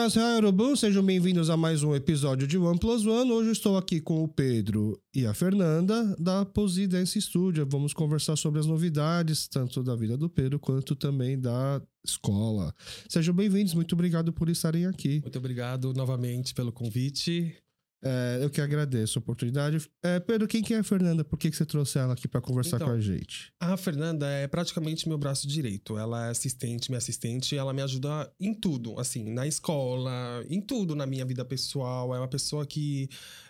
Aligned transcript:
Annyeonghaseyo, 0.00 0.36
Yorubu, 0.36 0.76
sejam 0.78 1.04
bem-vindos 1.04 1.50
a 1.50 1.58
mais 1.58 1.82
um 1.82 1.94
episódio 1.94 2.46
de 2.46 2.56
One 2.56 2.78
Plus 2.78 3.04
One. 3.04 3.30
Hoje 3.32 3.50
estou 3.50 3.76
aqui 3.76 4.00
com 4.00 4.24
o 4.24 4.28
Pedro 4.28 4.98
e 5.14 5.26
a 5.26 5.34
Fernanda 5.34 6.16
da 6.18 6.42
Posi 6.42 6.86
Dance 6.86 7.20
Studio. 7.20 7.66
Vamos 7.68 7.92
conversar 7.92 8.36
sobre 8.36 8.60
as 8.60 8.66
novidades, 8.66 9.46
tanto 9.46 9.82
da 9.82 9.94
vida 9.94 10.16
do 10.16 10.30
Pedro 10.30 10.58
quanto 10.58 10.96
também 10.96 11.38
da 11.38 11.82
escola. 12.02 12.74
Sejam 13.10 13.34
bem-vindos, 13.34 13.74
muito 13.74 13.92
obrigado 13.92 14.32
por 14.32 14.48
estarem 14.48 14.86
aqui. 14.86 15.20
Muito 15.20 15.38
obrigado 15.38 15.92
novamente 15.92 16.54
pelo 16.54 16.72
convite. 16.72 17.54
É, 18.02 18.38
eu 18.42 18.48
que 18.48 18.60
agradeço 18.60 19.18
a 19.18 19.20
oportunidade. 19.20 19.86
É, 20.02 20.18
Pedro, 20.18 20.48
quem 20.48 20.62
que 20.62 20.72
é 20.72 20.78
a 20.78 20.82
Fernanda? 20.84 21.22
Por 21.22 21.38
que, 21.38 21.50
que 21.50 21.56
você 21.56 21.66
trouxe 21.66 21.98
ela 21.98 22.14
aqui 22.14 22.26
para 22.26 22.40
conversar 22.40 22.76
Então, 22.76 22.88
com 22.88 22.94
a 22.94 23.00
gente? 23.00 23.52
A 23.60 23.76
Fernanda 23.76 24.26
é 24.26 24.48
praticamente 24.48 25.06
meu 25.06 25.18
braço 25.18 25.46
direito. 25.46 25.98
Ela 25.98 26.28
é 26.28 26.30
assistente, 26.30 26.90
minha 26.90 26.98
assistente, 26.98 27.54
e 27.54 27.58
ela 27.58 27.72
me 27.72 27.82
ajuda 27.82 28.32
em 28.40 28.54
tudo, 28.54 28.98
assim, 28.98 29.30
na 29.32 29.46
escola, 29.46 30.44
em 30.48 30.60
tudo 30.60 30.94
na 30.94 31.06
minha 31.06 31.24
vida 31.26 31.44
pessoal. 31.44 32.14
É 32.14 32.18
uma 32.18 32.28
pessoa 32.28 32.64
que, 32.64 33.08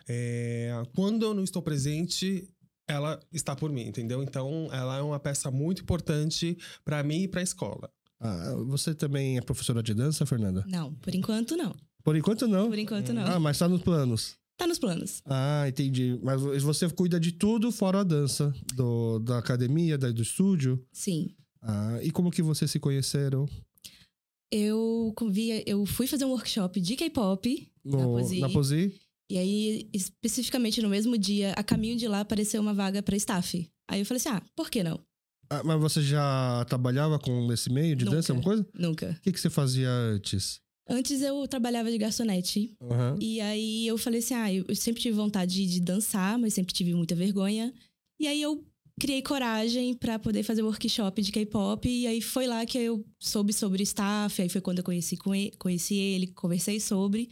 é, 0.08 0.82
quando 0.96 1.24
eu 1.24 1.32
não 1.32 1.44
estou 1.44 1.62
presente, 1.62 2.48
ela 2.88 3.20
está 3.32 3.55
por 3.55 3.70
mim, 3.70 3.86
entendeu? 3.86 4.20
Então, 4.20 4.69
ela 4.72 4.98
é 4.98 5.02
uma 5.02 5.20
peça 5.20 5.48
muito 5.50 5.82
importante 5.82 6.58
para 6.84 7.02
mim 7.05 7.22
e 7.22 7.28
para 7.28 7.41
a 7.41 7.44
escola. 7.44 7.88
Ah, 8.19 8.55
você 8.66 8.94
também 8.94 9.38
é 9.38 9.41
professora 9.41 9.82
de 9.82 9.94
dança, 9.94 10.27
Fernanda? 10.27 10.64
Não, 10.66 10.92
por 10.94 11.14
enquanto 11.14 11.56
não. 11.56 11.74
Por 12.02 12.16
enquanto 12.16 12.46
não. 12.48 12.69
Por 12.69 12.78
enquanto 12.78 13.12
não. 13.12 13.27
Ah, 13.27 13.38
mas 13.38 13.58
tá 13.58 13.69
nos 13.69 13.82
planos. 13.82 14.39
Tá 14.60 14.66
nos 14.66 14.78
planos. 14.78 15.23
Ah, 15.24 15.64
entendi. 15.66 16.20
Mas 16.23 16.42
você 16.62 16.87
cuida 16.91 17.19
de 17.19 17.32
tudo 17.32 17.73
fora 17.73 18.00
a 18.00 18.05
dança, 18.05 18.52
do, 18.74 19.19
da 19.20 19.38
academia, 19.38 19.96
da- 19.96 20.11
do 20.11 20.20
estúdio. 20.20 20.84
Sim. 20.92 21.34
Ah, 21.62 21.98
e 22.03 22.11
como 22.11 22.30
que 22.30 22.42
vocês 22.42 22.70
se 22.70 22.78
conheceram? 22.78 23.48
Eu 24.53 25.12
convia, 25.16 25.62
eu 25.66 25.86
fui 25.86 26.06
fazer 26.06 26.25
um 26.27 26.31
workshop 26.31 26.78
de 26.78 26.94
K-pop 26.94 27.72
na 27.83 27.98
Posi. 28.05 28.41
na 28.41 28.48
Posi? 28.50 28.94
E 29.31 29.38
aí, 29.38 29.88
especificamente 29.94 30.83
no 30.83 30.91
mesmo 30.91 31.16
dia, 31.16 31.53
a 31.53 31.62
caminho 31.62 31.97
de 31.97 32.06
lá 32.06 32.20
apareceu 32.20 32.61
uma 32.61 32.75
vaga 32.75 33.03
pra 33.03 33.16
staff. 33.16 33.66
Aí 33.88 34.00
eu 34.00 34.05
falei 34.06 34.19
assim: 34.19 34.28
"Ah, 34.28 34.42
por 34.56 34.69
que 34.69 34.83
não?" 34.83 35.00
Ah, 35.48 35.62
mas 35.64 35.81
você 35.81 36.03
já 36.03 36.64
trabalhava 36.69 37.19
com 37.19 37.50
esse 37.53 37.70
meio 37.72 37.97
de 37.97 38.05
Nunca. 38.05 38.16
dança, 38.19 38.33
alguma 38.33 38.44
coisa? 38.44 38.66
Nunca. 38.75 39.16
O 39.19 39.22
que, 39.22 39.33
que 39.33 39.41
você 39.41 39.48
fazia 39.48 39.88
antes? 39.91 40.61
Antes 40.91 41.22
eu 41.22 41.46
trabalhava 41.46 41.91
de 41.91 41.96
garçonete. 41.96 42.74
Aham. 42.80 43.16
E 43.20 43.41
aí 43.41 43.86
eu 43.86 43.96
falei 43.96 44.19
assim: 44.19 44.34
"Ah, 44.34 44.52
eu 44.52 44.74
sempre 44.74 45.00
tive 45.00 45.14
vontade 45.14 45.64
de 45.66 45.80
dançar, 45.80 46.36
mas 46.36 46.52
sempre 46.52 46.74
tive 46.74 46.92
muita 46.94 47.14
vergonha." 47.14 47.72
E 48.19 48.27
aí 48.27 48.42
eu 48.42 48.64
criei 49.00 49.22
coragem 49.22 49.94
pra 49.94 50.19
poder 50.19 50.42
fazer 50.42 50.62
workshop 50.62 51.22
de 51.22 51.32
K-pop 51.32 51.88
e 51.88 52.06
aí 52.06 52.20
foi 52.20 52.47
lá 52.47 52.66
que 52.66 52.77
eu 52.77 53.02
soube 53.19 53.52
sobre 53.52 53.82
staff, 53.84 54.42
aí 54.42 54.48
foi 54.48 54.60
quando 54.60 54.78
eu 54.78 54.84
conheci 54.84 55.16
conheci 55.58 55.94
ele, 55.94 56.27
conversei 56.27 56.78
sobre. 56.80 57.30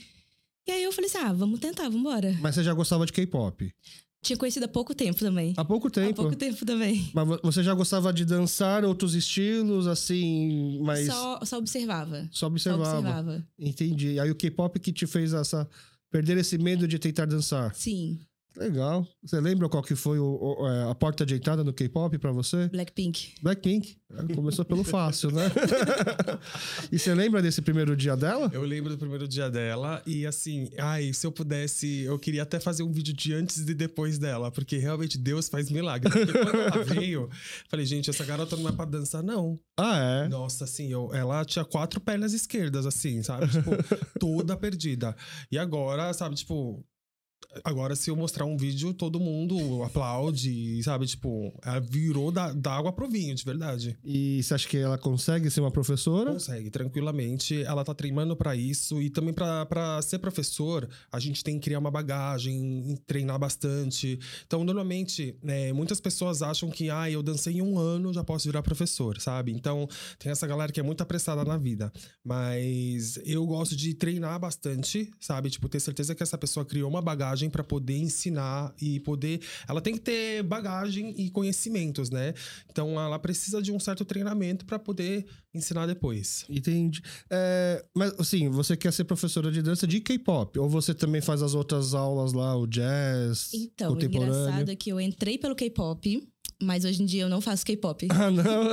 E 0.67 0.71
aí 0.71 0.83
eu 0.83 0.93
falei 0.93 1.11
assim: 1.11 1.19
"Ah, 1.19 1.33
vamos 1.33 1.59
tentar, 1.59 1.85
vamos 1.85 2.01
embora." 2.01 2.39
Mas 2.41 2.55
você 2.55 2.63
já 2.63 2.73
gostava 2.73 3.05
de 3.05 3.13
K-pop? 3.13 3.75
Tinha 4.23 4.37
conhecido 4.37 4.65
há 4.65 4.69
pouco 4.69 4.95
tempo 4.95 5.19
também. 5.19 5.55
Há 5.57 5.65
pouco 5.65 5.87
Há 5.87 5.91
tempo. 5.91 6.15
pouco 6.15 6.35
tempo 6.37 6.67
também. 6.67 7.09
Mas 7.15 7.27
vo- 7.29 7.41
você 7.43 7.63
já 7.63 7.73
gostava 7.73 8.13
de 8.13 8.25
dançar 8.25 8.85
outros 8.85 9.15
estilos, 9.15 9.87
assim, 9.87 10.81
mas 10.83 11.07
Só, 11.07 11.41
só 11.45 11.59
observava. 11.59 12.23
só 12.33 12.41
Só 12.41 12.47
observava. 12.49 12.99
observava. 12.99 13.47
Entendi. 13.59 14.19
Aí 14.19 14.31
o 14.31 14.35
K-pop 14.35 14.79
que 14.81 14.93
te 14.93 15.07
fez 15.07 15.33
essa 15.33 15.69
perder 16.11 16.37
esse 16.39 16.59
medo 16.59 16.89
de 16.89 16.99
tentar 16.99 17.27
dançar. 17.27 17.75
Sim, 17.75 18.19
Legal. 18.57 19.07
Você 19.23 19.41
lembra 19.41 19.69
qual 19.69 19.83
que 19.83 19.95
foi 19.95 20.19
o- 20.19 20.25
o- 20.61 20.67
é, 20.69 20.91
a 20.91 20.95
porta 20.95 21.23
ajeitada 21.25 21.63
no 21.63 21.73
K-pop 21.73 22.19
pra 22.19 22.33
você? 22.33 22.69
Blackpink. 22.69 23.35
Blackpink. 23.41 23.97
É, 24.11 24.35
Começou 24.35 24.65
pelo 24.65 24.83
fácil, 24.83 25.31
né? 25.31 25.45
e 26.91 26.99
você 26.99 27.15
lembra 27.15 27.41
desse 27.43 27.61
primeiro 27.63 27.97
dia 27.97 28.17
dela? 28.17 28.51
Eu 28.53 28.63
lembro 28.63 28.91
do 28.91 28.99
primeiro 28.99 29.29
dia 29.29 29.51
dela 29.51 30.03
e 30.07 30.27
assim, 30.27 30.71
ai, 30.79 31.13
se 31.13 31.27
eu 31.27 31.33
pudesse, 31.33 32.01
eu 32.03 32.19
queria 32.19 32.43
até 32.43 32.59
fazer 32.59 32.83
um 32.83 32.91
vídeo 32.91 33.15
de 33.15 33.33
antes 33.35 33.59
e 33.59 33.75
depois 33.75 34.19
dela, 34.19 34.51
porque 34.51 34.77
realmente 34.79 35.19
Deus 35.19 35.49
faz 35.49 35.71
milagre. 35.71 36.11
Porque 36.11 36.33
quando 36.33 36.57
ela 36.61 36.83
veio, 36.85 37.29
falei, 37.69 37.87
gente, 37.87 38.11
essa 38.11 38.25
garota 38.25 38.57
não 38.57 38.69
é 38.69 38.73
pra 38.73 38.85
dançar, 38.85 39.23
não. 39.23 39.59
Ah, 39.79 39.99
é? 40.25 40.29
Nossa, 40.29 40.65
assim, 40.65 40.91
eu, 40.91 41.11
ela 41.15 41.45
tinha 41.45 41.65
quatro 41.65 42.01
pernas 42.01 42.33
esquerdas, 42.33 42.87
assim, 42.87 43.23
sabe? 43.23 43.47
Tipo, 43.49 43.71
toda 44.19 44.57
perdida. 44.57 45.15
E 45.53 45.59
agora, 45.59 46.13
sabe, 46.13 46.35
tipo. 46.35 46.85
Agora, 47.65 47.97
se 47.97 48.11
eu 48.11 48.17
mostrar 48.17 48.45
um 48.45 48.57
vídeo, 48.57 48.93
todo 48.93 49.19
mundo 49.19 49.83
aplaude, 49.83 50.81
sabe? 50.85 51.07
Tipo, 51.07 51.53
ela 51.65 51.81
virou 51.81 52.31
da, 52.31 52.53
da 52.53 52.73
água 52.73 52.93
pro 52.93 53.09
vinho, 53.09 53.35
de 53.35 53.45
verdade. 53.45 53.99
E 54.05 54.43
você 54.43 54.55
acha 54.55 54.69
que 54.69 54.77
ela 54.77 54.99
consegue 54.99 55.51
ser 55.51 55.61
uma 55.61 55.71
professora? 55.71 56.33
Consegue, 56.33 56.71
tranquilamente. 56.71 57.63
Ela 57.63 57.85
tá 57.85 57.95
treinando 57.95 58.37
pra 58.37 58.55
isso. 58.55 59.01
E 59.01 59.11
também 59.11 59.33
pra 59.33 59.65
pra 59.67 60.01
ser 60.03 60.19
professor, 60.19 60.89
a 61.11 61.19
gente 61.19 61.43
tem 61.43 61.59
que 61.59 61.65
criar 61.65 61.79
uma 61.79 61.91
bagagem, 61.91 62.99
treinar 63.07 63.39
bastante. 63.39 64.19
Então, 64.47 64.63
normalmente, 64.63 65.37
né, 65.43 65.73
muitas 65.73 66.01
pessoas 66.01 66.43
acham 66.43 66.71
que, 66.71 66.91
ah, 66.91 67.11
eu 67.11 67.23
dancei 67.23 67.55
em 67.55 67.63
um 67.63 67.79
ano, 67.79 68.13
já 68.13 68.23
posso 68.23 68.47
virar 68.47 68.63
professor, 68.63 69.21
sabe? 69.21 69.53
Então, 69.53 69.89
tem 70.19 70.31
essa 70.31 70.47
galera 70.47 70.73
que 70.73 70.81
é 70.81 70.83
muito 70.83 71.03
apressada 71.03 71.45
na 71.45 71.57
vida. 71.57 71.93
Mas 72.25 73.19
eu 73.25 73.45
gosto 73.47 73.75
de 73.75 73.95
treinar 73.95 74.39
bastante, 74.39 75.11
sabe? 75.21 75.51
Tipo, 75.51 75.69
ter 75.69 75.81
certeza 75.81 76.15
que 76.15 76.23
essa 76.23 76.39
pessoa 76.39 76.65
criou 76.65 76.89
uma 76.89 77.03
bagagem 77.03 77.28
pra 77.51 77.65
poder 77.65 77.97
ensinar 77.97 78.73
e 78.81 79.01
poder. 79.01 79.41
Ela 79.69 79.81
tem 79.81 79.95
que 79.95 80.01
ter 80.01 80.43
bagagem 80.43 81.15
e 81.19 81.31
conhecimentos, 81.31 82.11
né? 82.11 82.35
Então, 82.71 82.99
ela 83.01 83.19
precisa 83.19 83.61
de 83.61 83.73
um 83.73 83.79
certo 83.81 84.05
treinamento 84.05 84.65
pra 84.65 84.79
poder 84.79 85.27
ensinar 85.55 85.87
depois. 85.87 86.45
Entendi. 86.49 87.03
É, 87.31 87.85
mas, 87.95 88.13
assim, 88.19 88.49
você 88.49 88.77
quer 88.77 88.93
ser 88.93 89.05
professora 89.05 89.51
de 89.51 89.61
dança 89.63 89.87
de 89.87 90.01
K-pop? 90.01 90.59
Ou 90.59 90.69
você 90.69 90.95
também 90.95 91.21
faz 91.21 91.43
as 91.43 91.55
outras 91.55 91.95
aulas 91.95 92.33
lá, 92.33 92.57
o 92.57 92.67
jazz, 92.67 93.51
Então, 93.53 93.91
o 93.91 93.95
contemporâneo? 93.95 94.35
engraçado 94.35 94.71
é 94.71 94.77
que 94.77 94.91
eu 94.91 95.01
entrei 95.01 95.39
pelo 95.39 95.55
K-pop, 95.57 96.29
mas 96.63 96.85
hoje 96.85 97.03
em 97.03 97.07
dia 97.07 97.23
eu 97.23 97.29
não 97.29 97.41
faço 97.41 97.65
K-pop. 97.65 98.07
Ah, 98.13 98.31
não? 98.31 98.69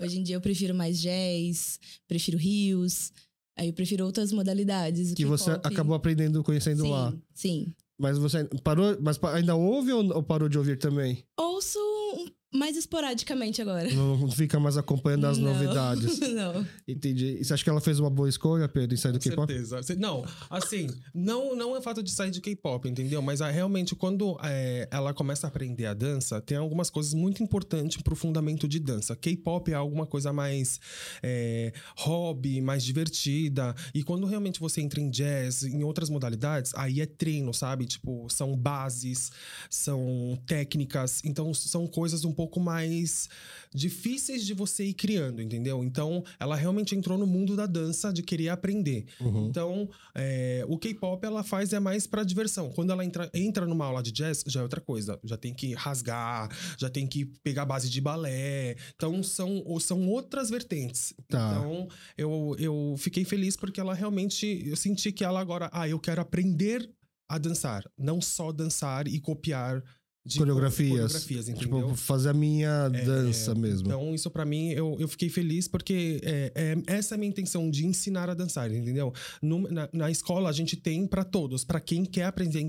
Hoje 0.00 0.18
em 0.18 0.22
dia 0.22 0.36
eu 0.36 0.40
prefiro 0.40 0.74
mais 0.74 1.00
jazz, 1.00 1.78
prefiro 2.08 2.36
rios, 2.36 3.12
aí 3.56 3.68
eu 3.68 3.72
prefiro 3.72 4.04
outras 4.04 4.32
modalidades. 4.32 5.14
que 5.14 5.24
você 5.24 5.50
acabou 5.50 5.94
aprendendo, 5.94 6.42
conhecendo 6.42 6.82
sim, 6.82 6.90
lá. 6.90 7.14
Sim. 7.34 7.66
Mas 7.98 8.18
você 8.18 8.44
parou, 8.62 8.96
mas 9.00 9.18
ainda 9.24 9.54
ouve 9.54 9.92
ou, 9.92 10.04
ou 10.14 10.22
parou 10.22 10.48
de 10.48 10.58
ouvir 10.58 10.78
também? 10.78 11.24
Ouço 11.36 11.78
mais 12.56 12.76
esporadicamente 12.76 13.60
agora. 13.62 13.92
Não 13.92 14.30
fica 14.30 14.58
mais 14.58 14.76
acompanhando 14.76 15.26
as 15.26 15.38
Não. 15.38 15.52
novidades. 15.52 16.18
não. 16.34 16.66
Entendi. 16.88 17.38
E 17.40 17.44
você 17.44 17.54
acha 17.54 17.62
que 17.62 17.70
ela 17.70 17.80
fez 17.80 18.00
uma 18.00 18.10
boa 18.10 18.28
escolha, 18.28 18.68
Pedro, 18.68 18.94
em 18.94 18.96
sair 18.96 19.12
do 19.12 19.18
Com 19.18 19.30
K-pop? 19.30 19.52
certeza. 19.52 19.96
Não, 19.98 20.24
assim, 20.50 20.88
não, 21.14 21.54
não 21.54 21.76
é 21.76 21.80
fato 21.80 22.02
de 22.02 22.10
sair 22.10 22.30
de 22.30 22.40
K-pop, 22.40 22.88
entendeu? 22.88 23.20
Mas 23.22 23.40
ah, 23.40 23.50
realmente, 23.50 23.94
quando 23.94 24.38
é, 24.42 24.88
ela 24.90 25.12
começa 25.14 25.46
a 25.46 25.48
aprender 25.48 25.86
a 25.86 25.94
dança, 25.94 26.40
tem 26.40 26.56
algumas 26.56 26.90
coisas 26.90 27.14
muito 27.14 27.42
importantes 27.42 28.00
pro 28.02 28.16
fundamento 28.16 28.66
de 28.66 28.78
dança. 28.78 29.14
K-pop 29.14 29.70
é 29.70 29.74
alguma 29.74 30.06
coisa 30.06 30.32
mais 30.32 30.80
é, 31.22 31.72
hobby, 31.96 32.60
mais 32.60 32.82
divertida. 32.84 33.74
E 33.94 34.02
quando 34.02 34.26
realmente 34.26 34.58
você 34.60 34.80
entra 34.80 35.00
em 35.00 35.10
jazz, 35.10 35.62
em 35.62 35.84
outras 35.84 36.08
modalidades, 36.08 36.72
aí 36.74 37.00
é 37.00 37.06
treino, 37.06 37.52
sabe? 37.52 37.86
Tipo, 37.86 38.26
são 38.30 38.56
bases, 38.56 39.30
são 39.68 40.38
técnicas. 40.46 41.20
Então, 41.24 41.52
são 41.52 41.86
coisas 41.86 42.24
um 42.24 42.32
pouco 42.32 42.45
mais 42.60 43.28
difíceis 43.74 44.44
de 44.44 44.54
você 44.54 44.84
ir 44.84 44.94
criando, 44.94 45.42
entendeu? 45.42 45.84
Então, 45.84 46.24
ela 46.40 46.56
realmente 46.56 46.94
entrou 46.94 47.18
no 47.18 47.26
mundo 47.26 47.54
da 47.54 47.66
dança 47.66 48.12
de 48.12 48.22
querer 48.22 48.48
aprender. 48.48 49.06
Uhum. 49.20 49.48
Então, 49.48 49.88
é, 50.14 50.64
o 50.68 50.78
K-pop 50.78 51.24
ela 51.24 51.42
faz 51.42 51.72
é 51.72 51.80
mais 51.80 52.06
pra 52.06 52.24
diversão. 52.24 52.70
Quando 52.70 52.90
ela 52.90 53.04
entra, 53.04 53.30
entra 53.34 53.66
numa 53.66 53.84
aula 53.84 54.02
de 54.02 54.12
jazz, 54.12 54.42
já 54.46 54.60
é 54.60 54.62
outra 54.62 54.80
coisa. 54.80 55.18
Já 55.22 55.36
tem 55.36 55.52
que 55.52 55.74
rasgar, 55.74 56.48
já 56.78 56.88
tem 56.88 57.06
que 57.06 57.26
pegar 57.42 57.64
base 57.64 57.90
de 57.90 58.00
balé. 58.00 58.76
Então, 58.94 59.22
são, 59.22 59.62
são 59.80 60.08
outras 60.08 60.48
vertentes. 60.48 61.12
Tá. 61.28 61.50
Então, 61.50 61.88
eu, 62.16 62.56
eu 62.58 62.94
fiquei 62.98 63.24
feliz 63.24 63.56
porque 63.56 63.80
ela 63.80 63.94
realmente. 63.94 64.62
Eu 64.66 64.76
senti 64.76 65.12
que 65.12 65.24
ela 65.24 65.40
agora. 65.40 65.68
Ah, 65.72 65.88
eu 65.88 65.98
quero 65.98 66.20
aprender 66.20 66.90
a 67.28 67.38
dançar. 67.38 67.84
Não 67.98 68.20
só 68.20 68.52
dançar 68.52 69.08
e 69.08 69.20
copiar 69.20 69.82
de 70.26 70.38
Coreografias. 70.38 70.90
coreografias 70.90 71.48
entendeu? 71.48 71.82
Tipo, 71.88 71.96
fazer 71.96 72.30
a 72.30 72.34
minha 72.34 72.88
dança 72.88 73.54
mesmo. 73.54 73.86
Então, 73.86 74.14
isso 74.14 74.30
pra 74.30 74.44
mim, 74.44 74.70
eu, 74.70 74.96
eu 74.98 75.06
fiquei 75.06 75.28
feliz 75.28 75.68
porque 75.68 76.20
é, 76.24 76.52
é- 76.54 76.94
essa 76.94 77.14
é 77.14 77.16
a 77.16 77.18
minha 77.18 77.28
intenção 77.30 77.70
de 77.70 77.86
ensinar 77.86 78.28
a 78.28 78.34
dançar, 78.34 78.70
entendeu? 78.72 79.12
No- 79.40 79.70
na, 79.70 79.88
na 79.92 80.10
escola, 80.10 80.50
a 80.50 80.52
gente 80.52 80.76
tem 80.76 81.06
pra 81.06 81.22
todos, 81.24 81.64
pra 81.64 81.78
quem 81.80 82.04
quer 82.04 82.24
aprender, 82.24 82.68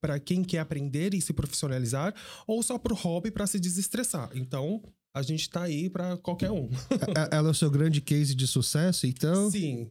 para 0.00 0.18
quem 0.18 0.42
quer 0.42 0.58
aprender 0.58 1.14
e 1.14 1.20
se 1.20 1.32
profissionalizar, 1.32 2.14
ou 2.46 2.62
só 2.62 2.76
pro 2.78 2.94
hobby 2.94 3.30
pra 3.30 3.46
se 3.46 3.60
desestressar. 3.60 4.30
Então, 4.34 4.82
a 5.14 5.20
gente 5.22 5.48
tá 5.50 5.62
aí 5.62 5.90
para 5.90 6.16
qualquer 6.16 6.50
um. 6.50 6.68
É- 7.16 7.36
Ela 7.36 7.48
é 7.48 7.50
o 7.50 7.54
seu 7.54 7.70
grande 7.70 8.00
case 8.00 8.34
de 8.34 8.46
sucesso, 8.46 9.06
então? 9.06 9.50
Sim, 9.50 9.90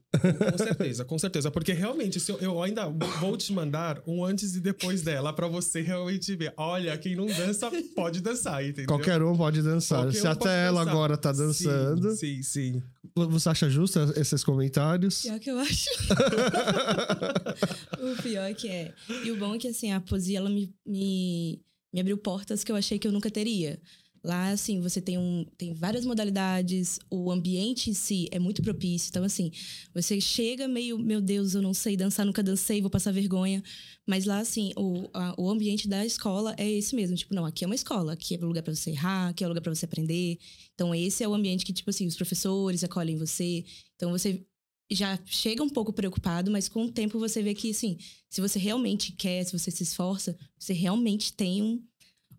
com 0.51 0.57
certeza, 0.57 1.05
com 1.05 1.19
certeza. 1.19 1.51
Porque 1.51 1.73
realmente, 1.73 2.19
se 2.19 2.31
eu, 2.31 2.39
eu 2.39 2.61
ainda 2.63 2.87
vou 3.19 3.37
te 3.37 3.53
mandar 3.53 4.01
um 4.07 4.23
antes 4.25 4.55
e 4.55 4.59
depois 4.59 5.01
dela 5.01 5.31
para 5.33 5.47
você 5.47 5.81
realmente 5.81 6.35
ver. 6.35 6.53
Olha, 6.57 6.97
quem 6.97 7.15
não 7.15 7.25
dança 7.27 7.69
pode 7.95 8.21
dançar, 8.21 8.63
entendeu? 8.63 8.87
Qualquer 8.87 9.21
um 9.21 9.35
pode 9.37 9.61
dançar. 9.61 10.03
Qualquer 10.05 10.19
Se 10.19 10.27
um 10.27 10.31
até 10.31 10.65
ela 10.67 10.79
dançar. 10.79 10.93
agora 10.93 11.17
tá 11.17 11.33
Sim, 11.33 11.39
dançando. 11.39 12.15
Sim, 12.15 12.43
sim. 12.43 12.83
Você 13.15 13.49
acha 13.49 13.69
justo 13.69 13.99
esses 14.15 14.43
comentários? 14.43 15.21
Pior 15.23 15.39
que 15.39 15.51
eu 15.51 15.59
acho. 15.59 15.89
o 17.99 18.21
pior 18.21 18.49
é 18.49 18.53
que 18.53 18.67
é. 18.69 18.93
E 19.23 19.31
o 19.31 19.37
bom 19.37 19.55
é 19.55 19.57
que, 19.57 19.67
assim, 19.67 19.91
a 19.91 19.99
poesia, 19.99 20.39
ela 20.39 20.49
me, 20.49 20.73
me, 20.85 21.61
me 21.93 21.99
abriu 22.01 22.17
portas 22.17 22.63
que 22.63 22.71
eu 22.71 22.75
achei 22.75 22.97
que 22.97 23.07
eu 23.07 23.11
nunca 23.11 23.29
teria. 23.29 23.79
Lá, 24.23 24.49
assim, 24.51 24.79
você 24.81 25.01
tem, 25.01 25.17
um, 25.17 25.43
tem 25.57 25.73
várias 25.73 26.05
modalidades, 26.05 26.99
o 27.09 27.31
ambiente 27.31 27.89
em 27.89 27.93
si 27.93 28.27
é 28.31 28.37
muito 28.37 28.61
propício. 28.61 29.09
Então, 29.09 29.23
assim, 29.23 29.51
você 29.95 30.21
chega 30.21 30.67
meio, 30.67 30.99
meu 30.99 31.19
Deus, 31.19 31.55
eu 31.55 31.61
não 31.61 31.73
sei 31.73 31.97
dançar, 31.97 32.23
nunca 32.23 32.43
dancei, 32.43 32.81
vou 32.81 32.89
passar 32.89 33.11
vergonha. 33.11 33.63
Mas 34.05 34.25
lá, 34.25 34.37
assim, 34.39 34.73
o, 34.77 35.09
a- 35.13 35.33
o 35.39 35.49
ambiente 35.49 35.87
da 35.87 36.05
escola 36.05 36.53
é 36.57 36.69
esse 36.69 36.95
mesmo. 36.95 37.15
Tipo, 37.17 37.33
não, 37.33 37.45
aqui 37.45 37.63
é 37.63 37.67
uma 37.67 37.73
escola, 37.75 38.13
aqui 38.13 38.35
é 38.35 38.39
um 38.43 38.47
lugar 38.47 38.61
pra 38.61 38.75
você 38.75 38.91
errar, 38.91 39.29
aqui 39.29 39.43
é 39.43 39.47
um 39.47 39.49
lugar 39.49 39.61
pra 39.61 39.73
você 39.73 39.85
aprender. 39.85 40.37
Então, 40.75 40.93
esse 40.93 41.23
é 41.23 41.27
o 41.27 41.33
ambiente 41.33 41.65
que, 41.65 41.73
tipo 41.73 41.89
assim, 41.89 42.05
os 42.05 42.15
professores 42.15 42.83
acolhem 42.83 43.17
você. 43.17 43.65
Então, 43.95 44.11
você 44.11 44.45
já 44.91 45.17
chega 45.25 45.63
um 45.63 45.69
pouco 45.69 45.93
preocupado, 45.93 46.51
mas 46.51 46.67
com 46.67 46.83
o 46.85 46.91
tempo 46.91 47.17
você 47.17 47.41
vê 47.41 47.53
que, 47.55 47.71
assim, 47.71 47.97
se 48.29 48.41
você 48.41 48.59
realmente 48.59 49.13
quer, 49.13 49.43
se 49.45 49.57
você 49.57 49.71
se 49.71 49.83
esforça, 49.83 50.37
você 50.59 50.73
realmente 50.73 51.33
tem 51.33 51.61
um- 51.63 51.81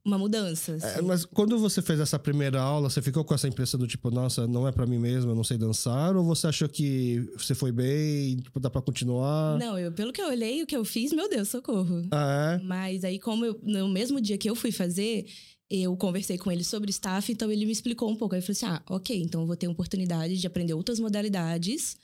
uma 0.04 0.18
mudança. 0.18 0.72
É, 0.72 0.74
assim. 0.74 1.02
mas 1.02 1.24
quando 1.24 1.58
você 1.58 1.80
fez 1.80 2.00
essa 2.00 2.18
primeira 2.18 2.60
aula, 2.60 2.90
você 2.90 3.00
ficou 3.00 3.24
com 3.24 3.34
essa 3.34 3.46
impressão 3.46 3.78
do 3.78 3.86
tipo, 3.86 4.10
nossa, 4.10 4.46
não 4.46 4.66
é 4.66 4.72
pra 4.72 4.86
mim 4.86 4.98
mesmo, 4.98 5.30
eu 5.30 5.34
não 5.34 5.44
sei 5.44 5.56
dançar? 5.56 6.16
Ou 6.16 6.24
você 6.24 6.48
achou 6.48 6.68
que 6.68 7.24
você 7.36 7.54
foi 7.54 7.70
bem, 7.70 8.36
tipo, 8.38 8.58
dá 8.58 8.68
pra 8.68 8.82
continuar? 8.82 9.58
Não, 9.58 9.78
eu, 9.78 9.92
pelo 9.92 10.12
que 10.12 10.20
eu 10.20 10.28
olhei, 10.28 10.62
o 10.62 10.66
que 10.66 10.76
eu 10.76 10.84
fiz, 10.84 11.12
meu 11.12 11.28
Deus, 11.28 11.48
socorro. 11.48 12.06
Ah, 12.10 12.58
é? 12.60 12.64
Mas 12.64 13.04
aí, 13.04 13.18
como 13.18 13.44
eu, 13.44 13.58
no 13.62 13.88
mesmo 13.88 14.20
dia 14.20 14.36
que 14.36 14.50
eu 14.50 14.56
fui 14.56 14.72
fazer, 14.72 15.26
eu 15.70 15.96
conversei 15.96 16.36
com 16.36 16.50
ele 16.50 16.64
sobre 16.64 16.90
staff, 16.90 17.32
então 17.32 17.50
ele 17.50 17.64
me 17.64 17.72
explicou 17.72 18.10
um 18.10 18.16
pouco. 18.16 18.34
Aí 18.34 18.40
eu 18.40 18.42
falei 18.44 18.52
assim: 18.52 18.66
ah, 18.66 18.82
ok, 18.90 19.16
então 19.22 19.40
eu 19.40 19.46
vou 19.46 19.56
ter 19.56 19.68
oportunidade 19.68 20.36
de 20.36 20.46
aprender 20.46 20.74
outras 20.74 20.98
modalidades. 20.98 21.96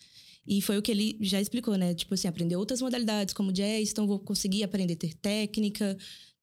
E 0.47 0.62
foi 0.62 0.79
o 0.79 0.83
que 0.83 0.91
ele 0.91 1.19
já 1.21 1.39
explicou, 1.39 1.77
né? 1.77 1.93
Tipo 1.93 2.15
assim, 2.15 2.27
aprender 2.27 2.56
outras 2.56 2.81
modalidades 2.81 3.35
como 3.35 3.53
jazz, 3.53 3.91
então 3.91 4.06
vou 4.06 4.19
conseguir 4.19 4.65
aprender 4.65 4.94
a 4.94 4.97
ter 4.97 5.12
técnica 5.12 5.94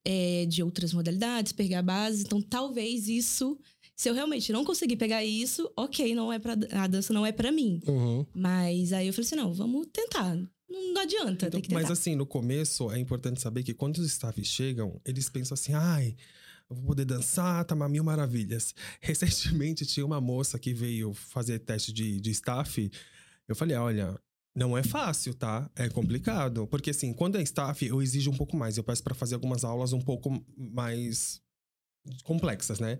é, 0.05 0.45
de 0.45 0.61
outras 0.61 0.93
modalidades, 0.93 1.51
pegar 1.51 1.79
a 1.79 1.83
base. 1.83 2.23
Então 2.23 2.41
talvez 2.41 3.07
isso, 3.09 3.59
se 3.95 4.07
eu 4.09 4.13
realmente 4.13 4.53
não 4.53 4.63
conseguir 4.63 4.95
pegar 4.95 5.25
isso, 5.25 5.69
ok, 5.75 6.13
não 6.13 6.31
é 6.31 6.37
pra, 6.39 6.55
a 6.71 6.87
dança 6.87 7.11
não 7.11 7.25
é 7.25 7.31
pra 7.31 7.51
mim. 7.51 7.81
Uhum. 7.87 8.25
Mas 8.33 8.93
aí 8.93 9.07
eu 9.07 9.13
falei 9.13 9.25
assim: 9.25 9.35
não, 9.35 9.53
vamos 9.53 9.87
tentar. 9.91 10.37
Não, 10.69 11.01
adianta, 11.01 11.47
Então, 11.47 11.49
tem 11.49 11.61
que 11.61 11.69
tentar. 11.69 11.81
mas 11.81 11.91
assim, 11.91 12.15
no 12.15 12.25
começo 12.25 12.91
é 12.91 12.99
importante 12.99 13.41
saber 13.41 13.63
que 13.63 13.73
quando 13.73 13.97
os 13.97 14.07
staffs 14.07 14.47
chegam, 14.47 14.99
eles 15.05 15.29
pensam 15.29 15.53
assim, 15.53 15.73
ai, 15.73 16.15
eu 16.69 16.75
vou 16.75 16.85
poder 16.85 17.05
dançar, 17.05 17.63
tá 17.65 17.75
mil 17.87 18.03
maravilhas. 18.03 18.73
Recentemente 18.99 19.85
tinha 19.85 20.05
uma 20.05 20.19
moça 20.19 20.57
que 20.57 20.73
veio 20.73 21.13
fazer 21.13 21.59
teste 21.59 21.93
de, 21.93 22.19
de 22.19 22.31
staff. 22.31 22.89
Eu 23.47 23.55
falei, 23.55 23.77
olha, 23.77 24.19
não 24.55 24.77
é 24.77 24.83
fácil, 24.83 25.33
tá? 25.33 25.69
É 25.75 25.89
complicado. 25.89 26.65
Porque 26.67 26.89
assim, 26.91 27.11
quando 27.13 27.37
é 27.37 27.41
staff, 27.43 27.85
eu 27.85 28.01
exijo 28.01 28.31
um 28.31 28.37
pouco 28.37 28.55
mais. 28.55 28.77
Eu 28.77 28.83
peço 28.83 29.03
pra 29.03 29.13
fazer 29.13 29.35
algumas 29.35 29.63
aulas 29.63 29.91
um 29.93 30.01
pouco 30.01 30.43
mais 30.57 31.41
complexas, 32.23 32.79
né? 32.79 32.97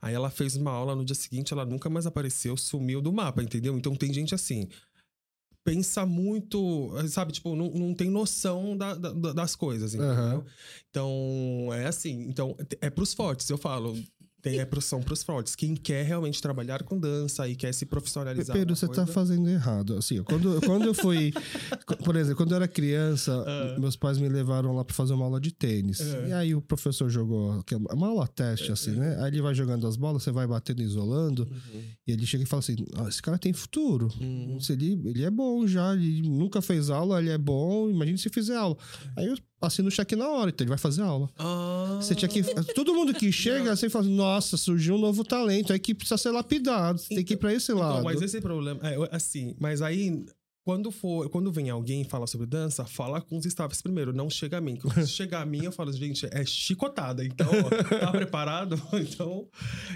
Aí 0.00 0.14
ela 0.14 0.30
fez 0.30 0.56
uma 0.56 0.70
aula 0.70 0.94
no 0.96 1.04
dia 1.04 1.14
seguinte, 1.14 1.52
ela 1.52 1.64
nunca 1.64 1.88
mais 1.90 2.06
apareceu, 2.06 2.56
sumiu 2.56 3.00
do 3.02 3.12
mapa, 3.12 3.42
entendeu? 3.42 3.76
Então 3.76 3.94
tem 3.94 4.12
gente 4.12 4.34
assim, 4.34 4.68
pensa 5.62 6.06
muito, 6.06 6.90
sabe, 7.08 7.32
tipo, 7.32 7.54
não, 7.54 7.70
não 7.70 7.92
tem 7.94 8.08
noção 8.08 8.76
da- 8.76 8.94
da- 8.94 9.32
das 9.32 9.54
coisas, 9.56 9.94
entendeu? 9.94 10.12
Aham. 10.14 10.44
Então, 10.88 11.68
é 11.74 11.86
assim, 11.86 12.22
então, 12.28 12.56
é 12.80 12.88
pros 12.88 13.12
fortes, 13.12 13.48
eu 13.50 13.58
falo. 13.58 13.94
Tem, 14.42 14.60
é 14.60 14.64
pros, 14.64 14.84
são 14.84 15.00
pros 15.02 15.22
fortes. 15.24 15.56
Quem 15.56 15.74
quer 15.74 16.04
realmente 16.04 16.40
trabalhar 16.40 16.82
com 16.84 16.98
dança 16.98 17.48
e 17.48 17.56
quer 17.56 17.72
se 17.74 17.84
profissionalizar. 17.84 18.54
Pedro, 18.56 18.76
você 18.76 18.86
tá 18.86 18.94
coisa- 18.94 19.12
fazendo 19.12 19.48
errado. 19.48 19.96
Assim, 19.96 20.22
quando, 20.22 20.60
quando 20.64 20.84
eu 20.84 20.94
fui. 20.94 21.32
por 22.04 22.14
exemplo, 22.14 22.36
quando 22.36 22.52
eu 22.52 22.56
era 22.56 22.68
criança, 22.68 23.32
Ah. 23.46 23.76
meus 23.78 23.96
pais 23.96 24.18
me 24.18 24.28
levaram 24.28 24.72
lá 24.74 24.84
pra 24.84 24.94
fazer 24.94 25.14
uma 25.14 25.24
aula 25.24 25.40
de 25.40 25.52
tênis. 25.52 26.00
É. 26.00 26.28
E 26.28 26.32
aí 26.32 26.54
o 26.54 26.60
professor 26.60 27.08
jogou. 27.10 27.60
Uma 27.92 28.08
aula 28.08 28.28
teste, 28.28 28.70
assim, 28.70 28.92
né? 28.92 29.16
Aí 29.20 29.28
ele 29.32 29.42
vai 29.42 29.54
jogando 29.54 29.86
as 29.86 29.96
bolas, 29.96 30.22
você 30.22 30.30
vai 30.30 30.46
batendo 30.46 30.80
isolando. 30.82 31.42
Uhum. 31.50 31.82
E 32.06 32.12
ele 32.12 32.24
chega 32.26 32.44
e 32.44 32.46
fala 32.46 32.60
assim: 32.60 32.76
"Ah, 32.94 33.08
esse 33.08 33.20
cara 33.20 33.38
tem 33.38 33.52
futuro. 33.52 34.08
Uhum. 34.20 34.58
Ele, 34.70 35.00
ele 35.06 35.24
é 35.24 35.30
bom 35.30 35.66
já, 35.66 35.94
ele 35.94 36.22
nunca 36.28 36.60
fez 36.62 36.88
aula, 36.90 37.18
ele 37.20 37.30
é 37.30 37.38
bom. 37.38 37.88
Imagina 37.90 38.16
se 38.18 38.28
fizer 38.28 38.56
aula. 38.56 38.76
Aí 39.16 39.26
eu 39.26 39.36
assino 39.60 39.88
o 39.88 39.90
cheque 39.90 40.14
na 40.14 40.28
hora, 40.28 40.50
então 40.50 40.64
ele 40.64 40.68
vai 40.68 40.78
fazer 40.78 41.02
aula. 41.02 41.28
Ah, 41.38 41.98
Você 42.00 42.14
tinha 42.14 42.28
que. 42.28 42.42
Todo 42.74 42.94
mundo 42.94 43.14
que 43.14 43.30
chega, 43.32 43.74
você 43.74 43.88
fala, 43.88 44.06
nossa, 44.06 44.56
surgiu 44.56 44.94
um 44.94 44.98
novo 44.98 45.24
talento, 45.24 45.72
aí 45.72 45.78
que 45.78 45.94
precisa 45.94 46.16
ser 46.18 46.30
lapidado. 46.30 46.98
Você 46.98 47.14
tem 47.14 47.24
que 47.24 47.34
ir 47.34 47.36
pra 47.36 47.52
esse 47.52 47.72
lado. 47.72 48.00
Então, 48.00 48.04
mas 48.04 48.22
esse 48.22 48.40
problema. 48.40 48.80
É, 48.82 48.96
assim, 49.10 49.54
mas 49.58 49.80
aí. 49.82 50.24
Quando, 50.66 50.90
for, 50.90 51.30
quando 51.30 51.52
vem 51.52 51.70
alguém 51.70 52.00
e 52.00 52.04
fala 52.04 52.26
sobre 52.26 52.44
dança, 52.44 52.84
fala 52.84 53.20
com 53.20 53.38
os 53.38 53.46
staffs 53.46 53.80
primeiro, 53.80 54.12
não 54.12 54.28
chega 54.28 54.58
a 54.58 54.60
mim. 54.60 54.74
Porque 54.74 55.02
se 55.02 55.12
chegar 55.14 55.42
a 55.42 55.46
mim, 55.46 55.62
eu 55.64 55.70
falo, 55.70 55.92
gente, 55.92 56.26
é 56.32 56.44
chicotada. 56.44 57.24
Então, 57.24 57.46
tá 58.00 58.10
preparado? 58.10 58.74
Então, 58.98 59.46